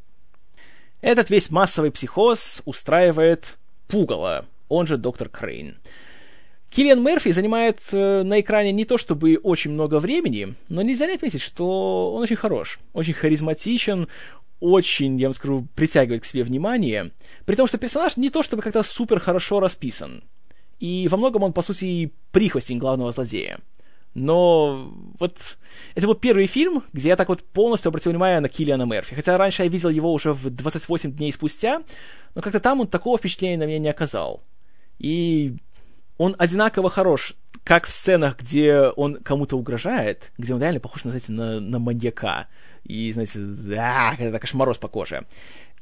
Этот 1.00 1.30
весь 1.30 1.52
массовый 1.52 1.92
психоз 1.92 2.62
устраивает 2.66 3.58
Пугало, 3.88 4.46
он 4.68 4.88
же 4.88 4.98
доктор 4.98 5.30
Крейн. 5.30 5.78
Киллиан 6.70 7.02
Мерфи 7.02 7.32
занимает 7.32 7.80
э, 7.94 8.24
на 8.24 8.42
экране 8.42 8.74
не 8.74 8.84
то 8.84 8.98
чтобы 8.98 9.40
очень 9.42 9.72
много 9.72 10.00
времени, 10.00 10.56
но 10.68 10.82
нельзя 10.82 11.08
не 11.08 11.14
отметить, 11.14 11.42
что 11.42 12.14
он 12.14 12.24
очень 12.24 12.36
хорош, 12.36 12.80
очень 12.94 13.14
харизматичен, 13.14 14.10
очень, 14.60 15.20
я 15.20 15.28
вам 15.28 15.34
скажу, 15.34 15.68
притягивает 15.76 16.24
к 16.24 16.26
себе 16.26 16.44
внимание, 16.44 17.12
при 17.46 17.56
том, 17.56 17.68
что 17.68 17.78
персонаж 17.78 18.18
не 18.18 18.30
то 18.30 18.44
чтобы 18.44 18.62
как-то 18.62 18.84
супер 18.84 19.20
хорошо 19.20 19.60
расписан. 19.60 20.24
И 20.80 21.08
во 21.10 21.18
многом 21.18 21.44
он, 21.44 21.54
по 21.54 21.62
сути, 21.62 22.12
прихвостень 22.32 22.78
главного 22.78 23.12
злодея. 23.12 23.60
Но 24.14 24.92
вот 25.20 25.38
это 25.94 26.08
был 26.08 26.16
первый 26.16 26.48
фильм, 26.48 26.84
где 26.92 27.10
я 27.10 27.16
так 27.16 27.30
вот 27.30 27.44
полностью 27.44 27.90
обратил 27.90 28.12
внимание 28.12 28.40
на 28.40 28.50
Киллиана 28.50 28.84
Мерфи. 28.84 29.14
Хотя 29.14 29.38
раньше 29.38 29.64
я 29.64 29.70
видел 29.70 29.90
его 29.90 30.12
уже 30.12 30.34
в 30.34 30.50
28 30.50 31.12
дней 31.12 31.32
спустя, 31.32 31.84
но 32.34 32.42
как-то 32.42 32.60
там 32.60 32.80
он 32.80 32.88
такого 32.88 33.18
впечатления 33.18 33.58
на 33.58 33.66
меня 33.66 33.80
не 33.80 33.90
оказал. 33.90 34.44
И 34.98 35.58
он 36.18 36.36
одинаково 36.40 36.90
хорош 36.90 37.36
как 37.64 37.86
в 37.86 37.92
сценах, 37.92 38.40
где 38.40 38.88
он 38.96 39.16
кому-то 39.22 39.58
угрожает, 39.58 40.32
где 40.38 40.54
он 40.54 40.62
реально 40.62 40.80
похож, 40.80 41.02
знаете, 41.04 41.32
на, 41.32 41.60
на 41.60 41.80
маньяка, 41.80 42.48
и, 42.88 43.12
знаете, 43.12 43.40
да, 43.40 44.16
это 44.18 44.40
кошмороз 44.40 44.78
по 44.78 44.88
коже. 44.88 45.26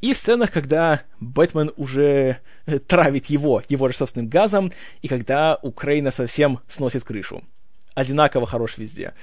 И 0.02 0.14
в 0.14 0.18
сценах, 0.18 0.52
когда 0.52 1.04
Бэтмен 1.20 1.72
уже 1.78 2.40
травит 2.88 3.28
его, 3.28 3.62
его 3.70 3.88
же 3.88 3.96
собственным 3.96 4.28
газом, 4.28 4.72
и 5.02 5.08
когда 5.08 5.58
Украина 5.62 6.12
совсем 6.12 6.60
сносит 6.68 7.04
крышу. 7.04 7.44
Одинаково 7.94 8.46
хорош 8.46 8.78
везде. 8.78 9.14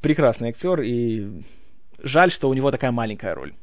Прекрасный 0.00 0.50
актер, 0.50 0.80
и 0.82 1.42
жаль, 1.98 2.30
что 2.30 2.48
у 2.48 2.54
него 2.54 2.70
такая 2.70 2.92
маленькая 2.92 3.34
роль. 3.34 3.54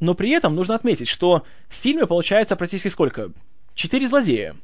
Но 0.00 0.14
при 0.14 0.30
этом 0.30 0.54
нужно 0.54 0.74
отметить, 0.74 1.08
что 1.08 1.44
в 1.68 1.74
фильме 1.74 2.06
получается 2.06 2.56
практически 2.56 2.88
сколько? 2.88 3.32
Четыре 3.74 4.08
злодея. 4.08 4.56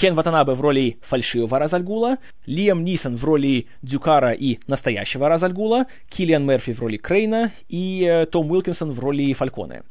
Кен 0.00 0.14
Ватанабе 0.14 0.54
в 0.54 0.62
роли 0.62 0.96
фальшивого 1.02 1.58
Разальгула, 1.58 2.16
Лиам 2.46 2.84
Нисон 2.84 3.16
в 3.16 3.24
роли 3.26 3.66
Дюкара 3.82 4.32
и 4.32 4.58
настоящего 4.66 5.28
Разальгула, 5.28 5.88
Киллиан 6.08 6.42
Мерфи 6.42 6.72
в 6.72 6.80
роли 6.80 6.96
Крейна 6.96 7.52
и 7.68 8.06
э, 8.10 8.24
Том 8.24 8.50
Уилкинсон 8.50 8.92
в 8.92 8.98
роли 8.98 9.34
Фальконе. 9.34 9.82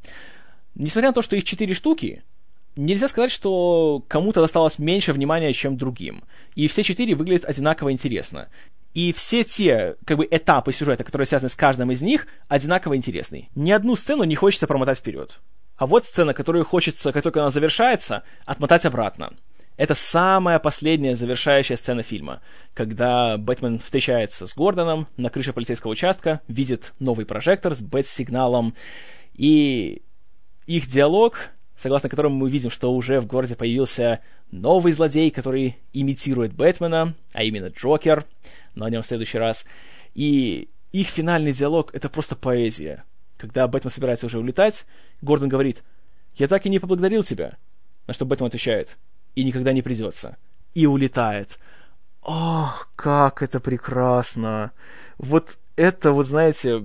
Несмотря 0.73 1.09
на 1.09 1.13
то, 1.13 1.21
что 1.21 1.35
их 1.35 1.43
четыре 1.43 1.75
штуки, 1.75 2.23
нельзя 2.75 3.07
сказать, 3.07 3.29
что 3.29 4.03
кому-то 4.07 4.41
досталось 4.41 4.79
меньше 4.79 5.13
внимания, 5.13 5.53
чем 5.53 5.77
другим. 5.77 6.23
И 6.55 6.67
все 6.67 6.81
четыре 6.81 7.13
выглядят 7.13 7.45
одинаково 7.45 7.91
интересно. 7.91 8.47
И 8.95 9.13
все 9.13 9.43
те 9.43 9.95
как 10.05 10.17
бы, 10.17 10.27
этапы 10.31 10.73
сюжета, 10.73 11.03
которые 11.03 11.27
связаны 11.27 11.49
с 11.49 11.55
каждым 11.55 11.91
из 11.91 12.01
них, 12.01 12.25
одинаково 12.47 12.95
интересны. 12.95 13.49
Ни 13.53 13.69
одну 13.69 13.95
сцену 13.95 14.23
не 14.23 14.33
хочется 14.33 14.65
промотать 14.65 14.97
вперед. 14.97 15.39
А 15.77 15.85
вот 15.85 16.05
сцена, 16.05 16.33
которую 16.33 16.65
хочется, 16.65 17.11
как 17.11 17.21
только 17.21 17.41
она 17.41 17.51
завершается, 17.51 18.23
отмотать 18.47 18.87
обратно. 18.87 19.33
Это 19.79 19.95
самая 19.95 20.59
последняя 20.59 21.15
завершающая 21.15 21.77
сцена 21.77 22.03
фильма, 22.03 22.41
когда 22.73 23.37
Бэтмен 23.37 23.79
встречается 23.79 24.45
с 24.45 24.53
Гордоном 24.53 25.07
на 25.15 25.29
крыше 25.29 25.53
полицейского 25.53 25.91
участка, 25.91 26.41
видит 26.49 26.93
новый 26.99 27.25
прожектор 27.25 27.73
с 27.73 27.79
бэт-сигналом, 27.79 28.75
и 29.35 30.01
их 30.65 30.87
диалог, 30.87 31.51
согласно 31.77 32.09
которому 32.09 32.35
мы 32.35 32.49
видим, 32.49 32.71
что 32.71 32.93
уже 32.93 33.21
в 33.21 33.25
городе 33.25 33.55
появился 33.55 34.19
новый 34.51 34.91
злодей, 34.91 35.31
который 35.31 35.77
имитирует 35.93 36.51
Бэтмена, 36.51 37.15
а 37.31 37.43
именно 37.45 37.67
Джокер, 37.67 38.25
но 38.75 38.83
о 38.83 38.89
нем 38.89 39.01
в 39.01 39.07
следующий 39.07 39.37
раз. 39.37 39.65
И 40.13 40.67
их 40.91 41.07
финальный 41.07 41.53
диалог— 41.53 41.91
это 41.93 42.09
просто 42.09 42.35
поэзия. 42.35 43.05
Когда 43.37 43.65
Бэтмен 43.65 43.91
собирается 43.91 44.25
уже 44.25 44.39
улетать, 44.39 44.85
Гордон 45.21 45.47
говорит 45.47 45.85
«Я 46.35 46.49
так 46.49 46.65
и 46.65 46.69
не 46.69 46.79
поблагодарил 46.79 47.23
тебя», 47.23 47.55
на 48.07 48.13
что 48.13 48.25
Бэтмен 48.25 48.47
отвечает— 48.47 48.97
и 49.39 49.43
никогда 49.43 49.71
не 49.71 49.81
придется. 49.81 50.37
И 50.73 50.85
улетает. 50.85 51.59
Ох, 52.21 52.91
как 52.95 53.41
это 53.41 53.61
прекрасно! 53.61 54.71
Вот 55.17 55.57
это 55.77 56.11
вот, 56.11 56.25
знаете, 56.27 56.83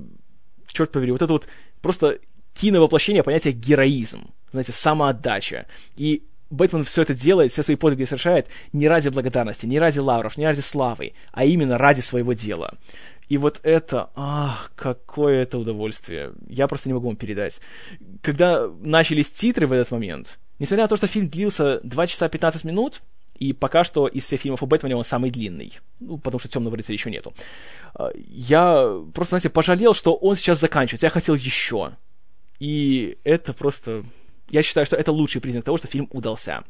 черт 0.68 0.93
побери, 0.93 1.10
вот 1.10 1.22
это 1.22 1.32
вот 1.32 1.48
просто 1.82 2.20
киновоплощение 2.55 3.24
понятия 3.24 3.51
героизм, 3.51 4.31
знаете, 4.52 4.70
самоотдача. 4.70 5.66
И 5.97 6.22
Бэтмен 6.51 6.85
все 6.85 7.02
это 7.02 7.14
делает, 7.14 7.51
все 7.51 7.64
свои 7.64 7.76
подвиги 7.76 8.05
совершает 8.05 8.47
не 8.72 8.86
ради 8.86 9.09
благодарности, 9.09 9.66
не 9.66 9.81
ради 9.81 9.98
лавров, 9.98 10.36
не 10.36 10.47
ради 10.47 10.60
славы, 10.60 11.14
а 11.32 11.44
именно 11.44 11.76
ради 11.76 12.01
своего 12.01 12.35
дела. 12.35 12.74
И 13.28 13.36
вот 13.36 13.59
это, 13.64 14.10
ах, 14.14 14.70
какое 14.76 15.43
это 15.43 15.59
удовольствие. 15.59 16.32
Я 16.48 16.68
просто 16.68 16.89
не 16.89 16.93
могу 16.93 17.09
вам 17.09 17.16
передать. 17.16 17.60
Когда 18.22 18.68
начались 18.81 19.31
титры 19.31 19.66
в 19.66 19.72
этот 19.72 19.90
момент, 19.90 20.39
Несмотря 20.59 20.85
на 20.85 20.89
то, 20.89 20.97
что 20.97 21.06
фильм 21.06 21.28
длился 21.28 21.81
2 21.82 22.06
часа 22.06 22.28
15 22.28 22.64
минут, 22.64 23.02
и 23.39 23.52
пока 23.52 23.82
что 23.82 24.06
из 24.06 24.24
всех 24.24 24.40
фильмов 24.40 24.62
о 24.62 24.66
Бэтмене 24.66 24.97
он 24.97 25.05
самый 25.05 25.31
длинный. 25.31 25.81
Ну, 26.01 26.18
потому 26.18 26.39
что 26.39 26.48
Темного 26.48 26.76
рыцаря 26.76 26.94
еще 26.94 27.10
нету. 27.10 27.35
А, 27.94 28.10
я 28.14 29.01
просто, 29.12 29.31
знаете, 29.31 29.51
пожалел, 29.51 29.94
что 29.94 30.14
он 30.14 30.36
сейчас 30.36 30.60
заканчивается. 30.60 31.06
Я 31.06 31.10
хотел 31.10 31.35
еще. 31.35 31.97
И 32.60 33.18
это 33.24 33.52
просто... 33.52 34.05
Я 34.51 34.62
считаю, 34.62 34.86
что 34.86 34.97
это 34.97 35.10
лучший 35.10 35.40
признак 35.40 35.64
того, 35.64 35.78
что 35.78 35.89
фильм 35.89 36.09
удался. 36.12 36.64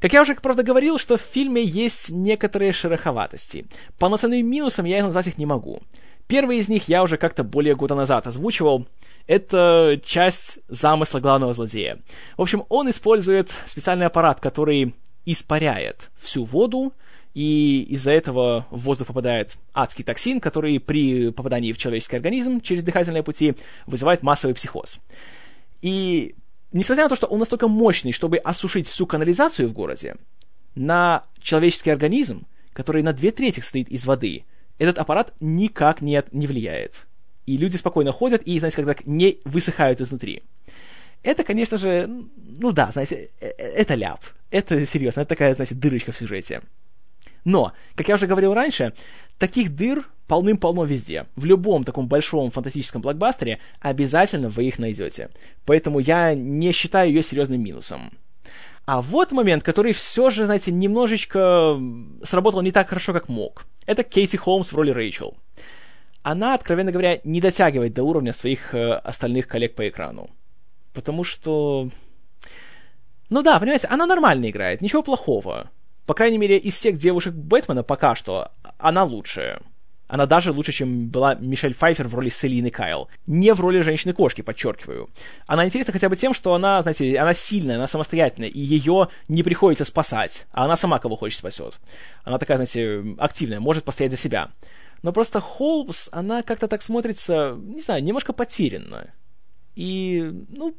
Как 0.00 0.12
я 0.12 0.22
уже, 0.22 0.34
правда, 0.34 0.62
говорил, 0.62 0.98
что 0.98 1.16
в 1.16 1.22
фильме 1.22 1.64
есть 1.64 2.10
некоторые 2.10 2.72
шероховатости. 2.72 3.66
Полноценным 3.98 4.46
минусом 4.46 4.84
я 4.84 4.98
их 4.98 5.04
назвать 5.04 5.26
их 5.26 5.38
не 5.38 5.46
могу. 5.46 5.82
Первый 6.26 6.58
из 6.58 6.68
них 6.68 6.88
я 6.88 7.02
уже 7.02 7.16
как-то 7.16 7.42
более 7.42 7.74
года 7.74 7.94
назад 7.94 8.26
озвучивал 8.26 8.86
это 9.26 10.00
часть 10.04 10.58
замысла 10.68 11.20
главного 11.20 11.52
злодея. 11.52 12.00
В 12.36 12.42
общем, 12.42 12.64
он 12.68 12.90
использует 12.90 13.54
специальный 13.66 14.06
аппарат, 14.06 14.40
который 14.40 14.94
испаряет 15.24 16.10
всю 16.16 16.44
воду, 16.44 16.92
и 17.32 17.82
из-за 17.90 18.12
этого 18.12 18.66
в 18.70 18.82
воздух 18.82 19.08
попадает 19.08 19.56
адский 19.72 20.04
токсин, 20.04 20.40
который 20.40 20.78
при 20.78 21.30
попадании 21.30 21.72
в 21.72 21.78
человеческий 21.78 22.16
организм 22.16 22.60
через 22.60 22.84
дыхательные 22.84 23.22
пути 23.22 23.56
вызывает 23.86 24.22
массовый 24.22 24.54
психоз. 24.54 25.00
И 25.82 26.36
несмотря 26.72 27.04
на 27.04 27.08
то, 27.08 27.16
что 27.16 27.26
он 27.26 27.40
настолько 27.40 27.66
мощный, 27.66 28.12
чтобы 28.12 28.36
осушить 28.36 28.88
всю 28.88 29.06
канализацию 29.06 29.68
в 29.68 29.72
городе, 29.72 30.16
на 30.74 31.24
человеческий 31.40 31.90
организм, 31.90 32.46
который 32.72 33.02
на 33.02 33.12
две 33.12 33.32
трети 33.32 33.60
состоит 33.60 33.88
из 33.88 34.04
воды, 34.04 34.44
этот 34.78 34.98
аппарат 34.98 35.32
никак 35.40 36.02
не, 36.02 36.22
не 36.30 36.46
влияет 36.46 37.06
и 37.46 37.56
люди 37.56 37.76
спокойно 37.76 38.12
ходят 38.12 38.42
и, 38.42 38.58
знаете, 38.58 38.76
когда 38.76 38.94
не 39.04 39.38
высыхают 39.44 40.00
изнутри. 40.00 40.42
Это, 41.22 41.42
конечно 41.42 41.78
же, 41.78 42.08
ну 42.36 42.72
да, 42.72 42.90
знаете, 42.90 43.30
э, 43.40 43.46
э, 43.46 43.50
это 43.56 43.94
ляп. 43.94 44.20
Это 44.50 44.84
серьезно, 44.84 45.20
это 45.20 45.30
такая, 45.30 45.54
знаете, 45.54 45.74
дырочка 45.74 46.12
в 46.12 46.18
сюжете. 46.18 46.60
Но, 47.44 47.72
как 47.94 48.08
я 48.08 48.14
уже 48.14 48.26
говорил 48.26 48.54
раньше, 48.54 48.92
таких 49.38 49.74
дыр 49.74 50.08
полным-полно 50.26 50.84
везде. 50.84 51.26
В 51.36 51.44
любом 51.44 51.84
таком 51.84 52.08
большом 52.08 52.50
фантастическом 52.50 53.02
блокбастере 53.02 53.58
обязательно 53.80 54.48
вы 54.48 54.64
их 54.64 54.78
найдете. 54.78 55.30
Поэтому 55.66 55.98
я 55.98 56.34
не 56.34 56.72
считаю 56.72 57.08
ее 57.08 57.22
серьезным 57.22 57.62
минусом. 57.62 58.12
А 58.86 59.00
вот 59.00 59.32
момент, 59.32 59.62
который 59.62 59.92
все 59.92 60.30
же, 60.30 60.44
знаете, 60.44 60.72
немножечко 60.72 61.80
сработал 62.22 62.60
не 62.60 62.70
так 62.70 62.88
хорошо, 62.88 63.12
как 63.12 63.28
мог. 63.28 63.66
Это 63.86 64.02
Кейси 64.02 64.36
Холмс 64.36 64.72
в 64.72 64.76
роли 64.76 64.90
Рэйчел 64.90 65.36
она, 66.24 66.54
откровенно 66.54 66.90
говоря, 66.90 67.20
не 67.22 67.40
дотягивает 67.40 67.92
до 67.92 68.02
уровня 68.02 68.32
своих 68.32 68.74
э, 68.74 68.94
остальных 68.94 69.46
коллег 69.46 69.74
по 69.74 69.86
экрану. 69.86 70.30
Потому 70.94 71.22
что... 71.22 71.90
Ну 73.28 73.42
да, 73.42 73.60
понимаете, 73.60 73.88
она 73.88 74.06
нормально 74.06 74.48
играет, 74.48 74.80
ничего 74.80 75.02
плохого. 75.02 75.70
По 76.06 76.14
крайней 76.14 76.38
мере, 76.38 76.56
из 76.56 76.74
всех 76.74 76.96
девушек 76.96 77.34
Бэтмена 77.34 77.82
пока 77.82 78.14
что 78.14 78.52
она 78.78 79.04
лучшая. 79.04 79.60
Она 80.06 80.24
даже 80.24 80.52
лучше, 80.52 80.72
чем 80.72 81.08
была 81.08 81.34
Мишель 81.34 81.74
Пфайфер 81.74 82.08
в 82.08 82.14
роли 82.14 82.30
Селины 82.30 82.70
Кайл. 82.70 83.08
Не 83.26 83.52
в 83.52 83.60
роли 83.60 83.82
женщины-кошки, 83.82 84.40
подчеркиваю. 84.40 85.10
Она 85.46 85.66
интересна 85.66 85.92
хотя 85.92 86.08
бы 86.08 86.16
тем, 86.16 86.32
что 86.32 86.54
она, 86.54 86.80
знаете, 86.80 87.18
она 87.18 87.34
сильная, 87.34 87.76
она 87.76 87.86
самостоятельная, 87.86 88.48
и 88.48 88.60
ее 88.60 89.08
не 89.28 89.42
приходится 89.42 89.84
спасать, 89.84 90.46
а 90.52 90.64
она 90.64 90.76
сама 90.76 90.98
кого 91.00 91.16
хочет 91.16 91.38
спасет. 91.38 91.74
Она 92.22 92.38
такая, 92.38 92.56
знаете, 92.56 93.16
активная, 93.18 93.60
может 93.60 93.84
постоять 93.84 94.12
за 94.12 94.18
себя. 94.18 94.50
Но 95.04 95.12
просто 95.12 95.38
Холмс, 95.38 96.08
она 96.12 96.42
как-то 96.42 96.66
так 96.66 96.80
смотрится, 96.80 97.58
не 97.60 97.82
знаю, 97.82 98.02
немножко 98.02 98.32
потерянно. 98.32 99.12
И, 99.76 100.32
ну, 100.48 100.74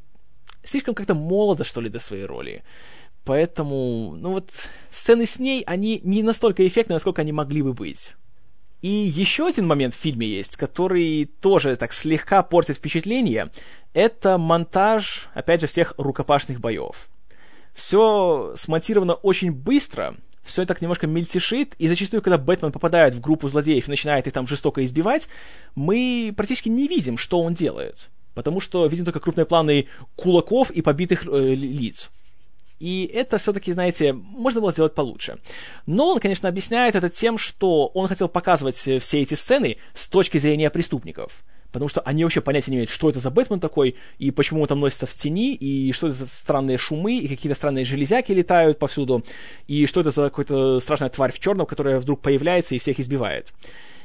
слишком 0.64 0.95
как-то 0.95 1.14
молодо, 1.14 1.64
что 1.64 1.80
ли, 1.80 1.89
до 1.89 1.99
своей 1.99 2.26
роли. 2.26 2.64
Поэтому, 3.23 4.15
ну 4.18 4.31
вот, 4.31 4.49
сцены 4.89 5.27
с 5.27 5.38
ней, 5.38 5.61
они 5.68 6.02
не 6.03 6.23
настолько 6.23 6.68
эффектны, 6.68 6.95
насколько 6.95 7.22
они 7.22 7.34
могли 7.34 7.61
бы 7.61 7.73
быть. 7.73 8.15
И 8.81 8.89
еще 8.89 9.45
один 9.45 9.68
момент 9.68 9.93
в 9.93 9.99
фильме 9.99 10.26
есть, 10.26 10.57
который 10.57 11.26
тоже 11.26 11.76
так 11.76 11.93
слегка 11.93 12.41
портит 12.41 12.77
впечатление. 12.77 13.52
Это 13.93 14.39
монтаж, 14.39 15.30
опять 15.35 15.61
же, 15.61 15.68
всех 15.68 15.93
рукопашных 15.99 16.60
боев. 16.60 17.10
Все 17.76 18.53
смонтировано 18.56 19.14
очень 19.14 19.52
быстро, 19.52 20.15
все 20.45 20.65
так 20.65 20.81
немножко 20.81 21.07
мельтешит, 21.07 21.73
и 21.80 21.88
зачастую, 21.88 22.22
когда 22.22 22.38
Бэтмен 22.38 22.72
попадает 22.72 23.15
в 23.15 23.19
группу 23.19 23.49
злодеев 23.49 23.88
и 23.88 23.91
начинает 23.91 24.27
их 24.27 24.34
там 24.34 24.47
жестоко 24.47 24.84
избивать, 24.85 25.27
мы 25.73 26.34
практически 26.38 26.69
не 26.69 26.88
видим, 26.88 27.17
что 27.17 27.41
он 27.41 27.53
делает. 27.53 28.07
Потому 28.35 28.59
что 28.59 28.85
видим 28.85 29.05
только 29.05 29.19
крупные 29.19 29.45
планы 29.45 29.88
кулаков 30.15 30.69
и 30.69 30.81
побитых 30.81 31.26
э, 31.26 31.55
лиц. 31.55 32.09
И 32.80 33.09
это 33.13 33.38
все-таки, 33.38 33.72
знаете, 33.72 34.13
можно 34.13 34.61
было 34.61 34.72
сделать 34.72 34.93
получше. 34.93 35.39
Но 35.85 36.09
он, 36.09 36.19
конечно, 36.19 36.47
объясняет 36.47 36.95
это 36.95 37.09
тем, 37.09 37.38
что 37.38 37.88
он 37.88 38.07
хотел 38.07 38.27
показывать 38.27 38.76
все 38.76 39.22
эти 39.22 39.34
сцены 39.34 39.77
с 39.93 40.07
точки 40.07 40.38
зрения 40.38 40.69
преступников 40.69 41.43
потому 41.76 41.89
что 41.89 41.99
они 41.99 42.23
вообще 42.23 42.39
понятия 42.39 42.72
не 42.72 42.77
имеют, 42.77 42.89
что 42.89 43.10
это 43.10 43.19
за 43.19 43.30
Бэтмен 43.30 43.60
такой, 43.60 43.95
и 44.18 44.31
почему 44.31 44.61
он 44.61 44.68
там 44.68 44.80
носится 44.80 45.06
в 45.06 45.14
тени, 45.14 45.53
и 45.53 45.91
что 45.91 46.07
это 46.07 46.15
за 46.15 46.26
странные 46.26 46.77
шумы, 46.77 47.18
и 47.18 47.27
какие-то 47.27 47.53
странные 47.53 47.84
железяки 47.84 48.31
летают 48.31 48.80
повсюду, 48.80 49.26
и 49.68 49.85
что 49.85 49.99
это 49.99 50.10
за 50.10 50.30
какая-то 50.30 50.80
страшная 50.80 51.10
тварь 51.10 51.34
в 51.34 51.39
черном, 51.39 51.65
которая 51.65 51.99
вдруг 51.99 52.22
появляется 52.22 52.76
и 52.76 52.80
всех 52.80 52.97
избивает. 53.02 53.52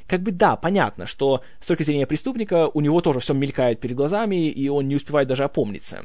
Как 0.09 0.21
бы 0.21 0.33
да, 0.33 0.57
понятно, 0.57 1.07
что 1.07 1.43
с 1.61 1.69
точки 1.69 1.85
зрения 1.85 2.09
преступника 2.09 2.69
у 2.75 2.81
него 2.81 3.01
тоже 3.03 3.21
все 3.21 3.35
мелькает 3.35 3.79
перед 3.79 3.95
глазами, 3.95 4.49
и 4.49 4.69
он 4.69 4.89
не 4.89 4.97
успевает 4.97 5.29
даже 5.29 5.45
опомниться. 5.45 6.05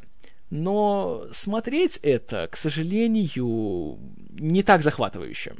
Но 0.50 1.24
смотреть 1.32 1.98
это, 2.04 2.46
к 2.46 2.56
сожалению, 2.56 3.98
не 4.38 4.62
так 4.62 4.82
захватывающе. 4.82 5.56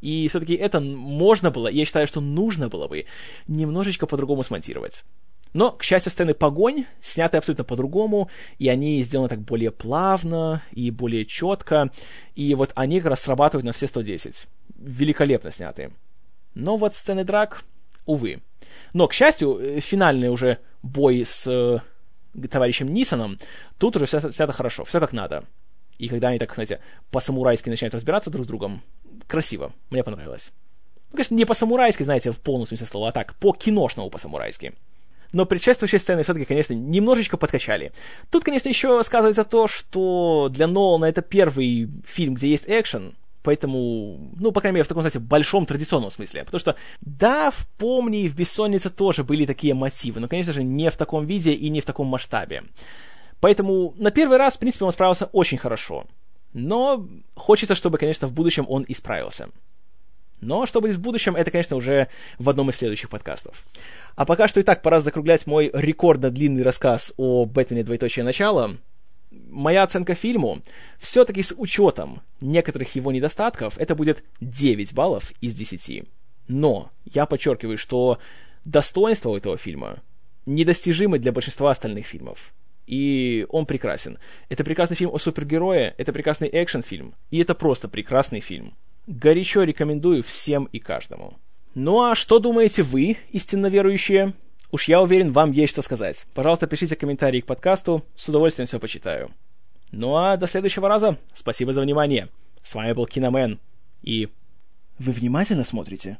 И 0.00 0.28
все-таки 0.28 0.54
это 0.54 0.80
можно 0.80 1.50
было, 1.50 1.68
я 1.68 1.84
считаю, 1.84 2.06
что 2.06 2.20
нужно 2.20 2.68
было 2.68 2.86
бы 2.86 3.06
немножечко 3.48 4.06
по-другому 4.06 4.42
смонтировать. 4.42 5.04
Но, 5.52 5.72
к 5.72 5.82
счастью, 5.82 6.12
сцены 6.12 6.34
погонь 6.34 6.84
сняты 7.00 7.38
абсолютно 7.38 7.64
по-другому, 7.64 8.28
и 8.58 8.68
они 8.68 9.02
сделаны 9.02 9.28
так 9.28 9.40
более 9.40 9.70
плавно 9.70 10.62
и 10.72 10.90
более 10.90 11.24
четко, 11.24 11.90
и 12.34 12.54
вот 12.54 12.72
они 12.74 13.00
как 13.00 13.10
раз 13.10 13.22
срабатывают 13.22 13.64
на 13.64 13.72
все 13.72 13.86
110. 13.86 14.46
Великолепно 14.76 15.50
сняты. 15.50 15.92
Но 16.54 16.76
вот 16.76 16.94
сцены 16.94 17.24
драк, 17.24 17.62
увы. 18.04 18.42
Но, 18.92 19.08
к 19.08 19.14
счастью, 19.14 19.80
финальный 19.80 20.28
уже 20.28 20.58
бой 20.82 21.24
с 21.24 21.46
э, 21.46 21.80
товарищем 22.48 22.88
Нисоном, 22.92 23.38
тут 23.78 23.96
уже 23.96 24.06
все 24.06 24.30
снято 24.32 24.52
хорошо, 24.52 24.84
все 24.84 25.00
как 25.00 25.12
надо. 25.12 25.44
И 25.98 26.08
когда 26.08 26.28
они 26.28 26.38
так, 26.38 26.52
знаете, 26.54 26.80
по-самурайски 27.10 27.70
начинают 27.70 27.94
разбираться 27.94 28.30
друг 28.30 28.44
с 28.44 28.48
другом, 28.48 28.82
красиво, 29.26 29.72
мне 29.90 30.04
понравилось. 30.04 30.52
Ну, 31.10 31.16
конечно, 31.16 31.34
не 31.34 31.44
по-самурайски, 31.44 32.02
знаете, 32.02 32.32
в 32.32 32.40
полном 32.40 32.66
смысле 32.66 32.86
слова, 32.86 33.08
а 33.08 33.12
так, 33.12 33.34
по-киношному 33.36 34.10
по-самурайски. 34.10 34.74
Но 35.32 35.44
предшествующие 35.44 35.98
сцены 35.98 36.22
все-таки, 36.22 36.44
конечно, 36.44 36.72
немножечко 36.74 37.36
подкачали. 37.36 37.92
Тут, 38.30 38.44
конечно, 38.44 38.68
еще 38.68 39.02
сказывается 39.02 39.44
то, 39.44 39.68
что 39.68 40.48
для 40.50 40.66
Нолана 40.66 41.06
это 41.06 41.22
первый 41.22 41.90
фильм, 42.06 42.34
где 42.34 42.48
есть 42.48 42.64
экшен, 42.66 43.14
поэтому, 43.42 44.18
ну, 44.36 44.52
по 44.52 44.60
крайней 44.60 44.76
мере, 44.76 44.84
в 44.84 44.88
таком, 44.88 45.02
знаете, 45.02 45.18
большом 45.18 45.66
традиционном 45.66 46.10
смысле. 46.10 46.44
Потому 46.44 46.58
что, 46.58 46.76
да, 47.00 47.50
в 47.50 47.66
«Помни» 47.78 48.22
и 48.22 48.28
в 48.28 48.34
«Бессоннице» 48.34 48.90
тоже 48.90 49.24
были 49.24 49.46
такие 49.46 49.74
мотивы, 49.74 50.20
но, 50.20 50.28
конечно 50.28 50.52
же, 50.52 50.62
не 50.62 50.90
в 50.90 50.96
таком 50.96 51.26
виде 51.26 51.52
и 51.52 51.68
не 51.68 51.80
в 51.80 51.84
таком 51.84 52.06
масштабе. 52.08 52.64
Поэтому 53.40 53.94
на 53.98 54.10
первый 54.10 54.38
раз, 54.38 54.56
в 54.56 54.58
принципе, 54.58 54.84
он 54.84 54.92
справился 54.92 55.26
очень 55.26 55.58
хорошо. 55.58 56.06
Но 56.56 57.06
хочется, 57.34 57.74
чтобы, 57.74 57.98
конечно, 57.98 58.26
в 58.26 58.32
будущем 58.32 58.64
он 58.66 58.86
исправился. 58.88 59.50
Но 60.40 60.64
что 60.64 60.80
будет 60.80 60.96
в 60.96 61.02
будущем, 61.02 61.36
это, 61.36 61.50
конечно, 61.50 61.76
уже 61.76 62.08
в 62.38 62.48
одном 62.48 62.70
из 62.70 62.76
следующих 62.76 63.10
подкастов. 63.10 63.62
А 64.14 64.24
пока 64.24 64.48
что 64.48 64.60
и 64.60 64.62
так 64.62 64.80
пора 64.80 65.00
закруглять 65.00 65.46
мой 65.46 65.70
рекордно 65.74 66.30
длинный 66.30 66.62
рассказ 66.62 67.12
о 67.18 67.44
Бэтмене 67.44 67.84
двоеточие 67.84 68.24
начала. 68.24 68.74
Моя 69.30 69.82
оценка 69.82 70.14
фильму, 70.14 70.62
все-таки 70.98 71.42
с 71.42 71.54
учетом 71.58 72.22
некоторых 72.40 72.94
его 72.94 73.12
недостатков, 73.12 73.76
это 73.76 73.94
будет 73.94 74.24
9 74.40 74.94
баллов 74.94 75.32
из 75.42 75.54
10. 75.54 76.04
Но 76.48 76.90
я 77.04 77.26
подчеркиваю, 77.26 77.76
что 77.76 78.18
достоинства 78.64 79.28
у 79.28 79.36
этого 79.36 79.58
фильма 79.58 79.98
недостижимы 80.46 81.18
для 81.18 81.32
большинства 81.32 81.70
остальных 81.70 82.06
фильмов. 82.06 82.54
И 82.86 83.46
он 83.50 83.66
прекрасен. 83.66 84.18
Это 84.48 84.64
прекрасный 84.64 84.96
фильм 84.96 85.10
о 85.12 85.18
супергерое, 85.18 85.94
это 85.98 86.12
прекрасный 86.12 86.48
экшен-фильм, 86.52 87.14
и 87.30 87.38
это 87.38 87.54
просто 87.54 87.88
прекрасный 87.88 88.40
фильм. 88.40 88.74
Горячо 89.06 89.64
рекомендую 89.64 90.22
всем 90.22 90.64
и 90.66 90.78
каждому. 90.78 91.38
Ну 91.74 92.02
а 92.02 92.14
что 92.14 92.38
думаете 92.38 92.82
вы, 92.82 93.18
истинно 93.30 93.66
верующие? 93.66 94.34
Уж 94.70 94.88
я 94.88 95.00
уверен, 95.00 95.30
вам 95.30 95.52
есть 95.52 95.72
что 95.72 95.82
сказать. 95.82 96.26
Пожалуйста, 96.34 96.66
пишите 96.66 96.96
комментарии 96.96 97.40
к 97.40 97.46
подкасту, 97.46 98.04
с 98.16 98.28
удовольствием 98.28 98.66
все 98.66 98.80
почитаю. 98.80 99.30
Ну 99.92 100.16
а 100.16 100.36
до 100.36 100.46
следующего 100.46 100.88
раза. 100.88 101.18
Спасибо 101.34 101.72
за 101.72 101.80
внимание. 101.80 102.28
С 102.62 102.74
вами 102.74 102.92
был 102.92 103.06
Киномен. 103.06 103.60
И 104.02 104.28
вы 104.98 105.12
внимательно 105.12 105.64
смотрите? 105.64 106.18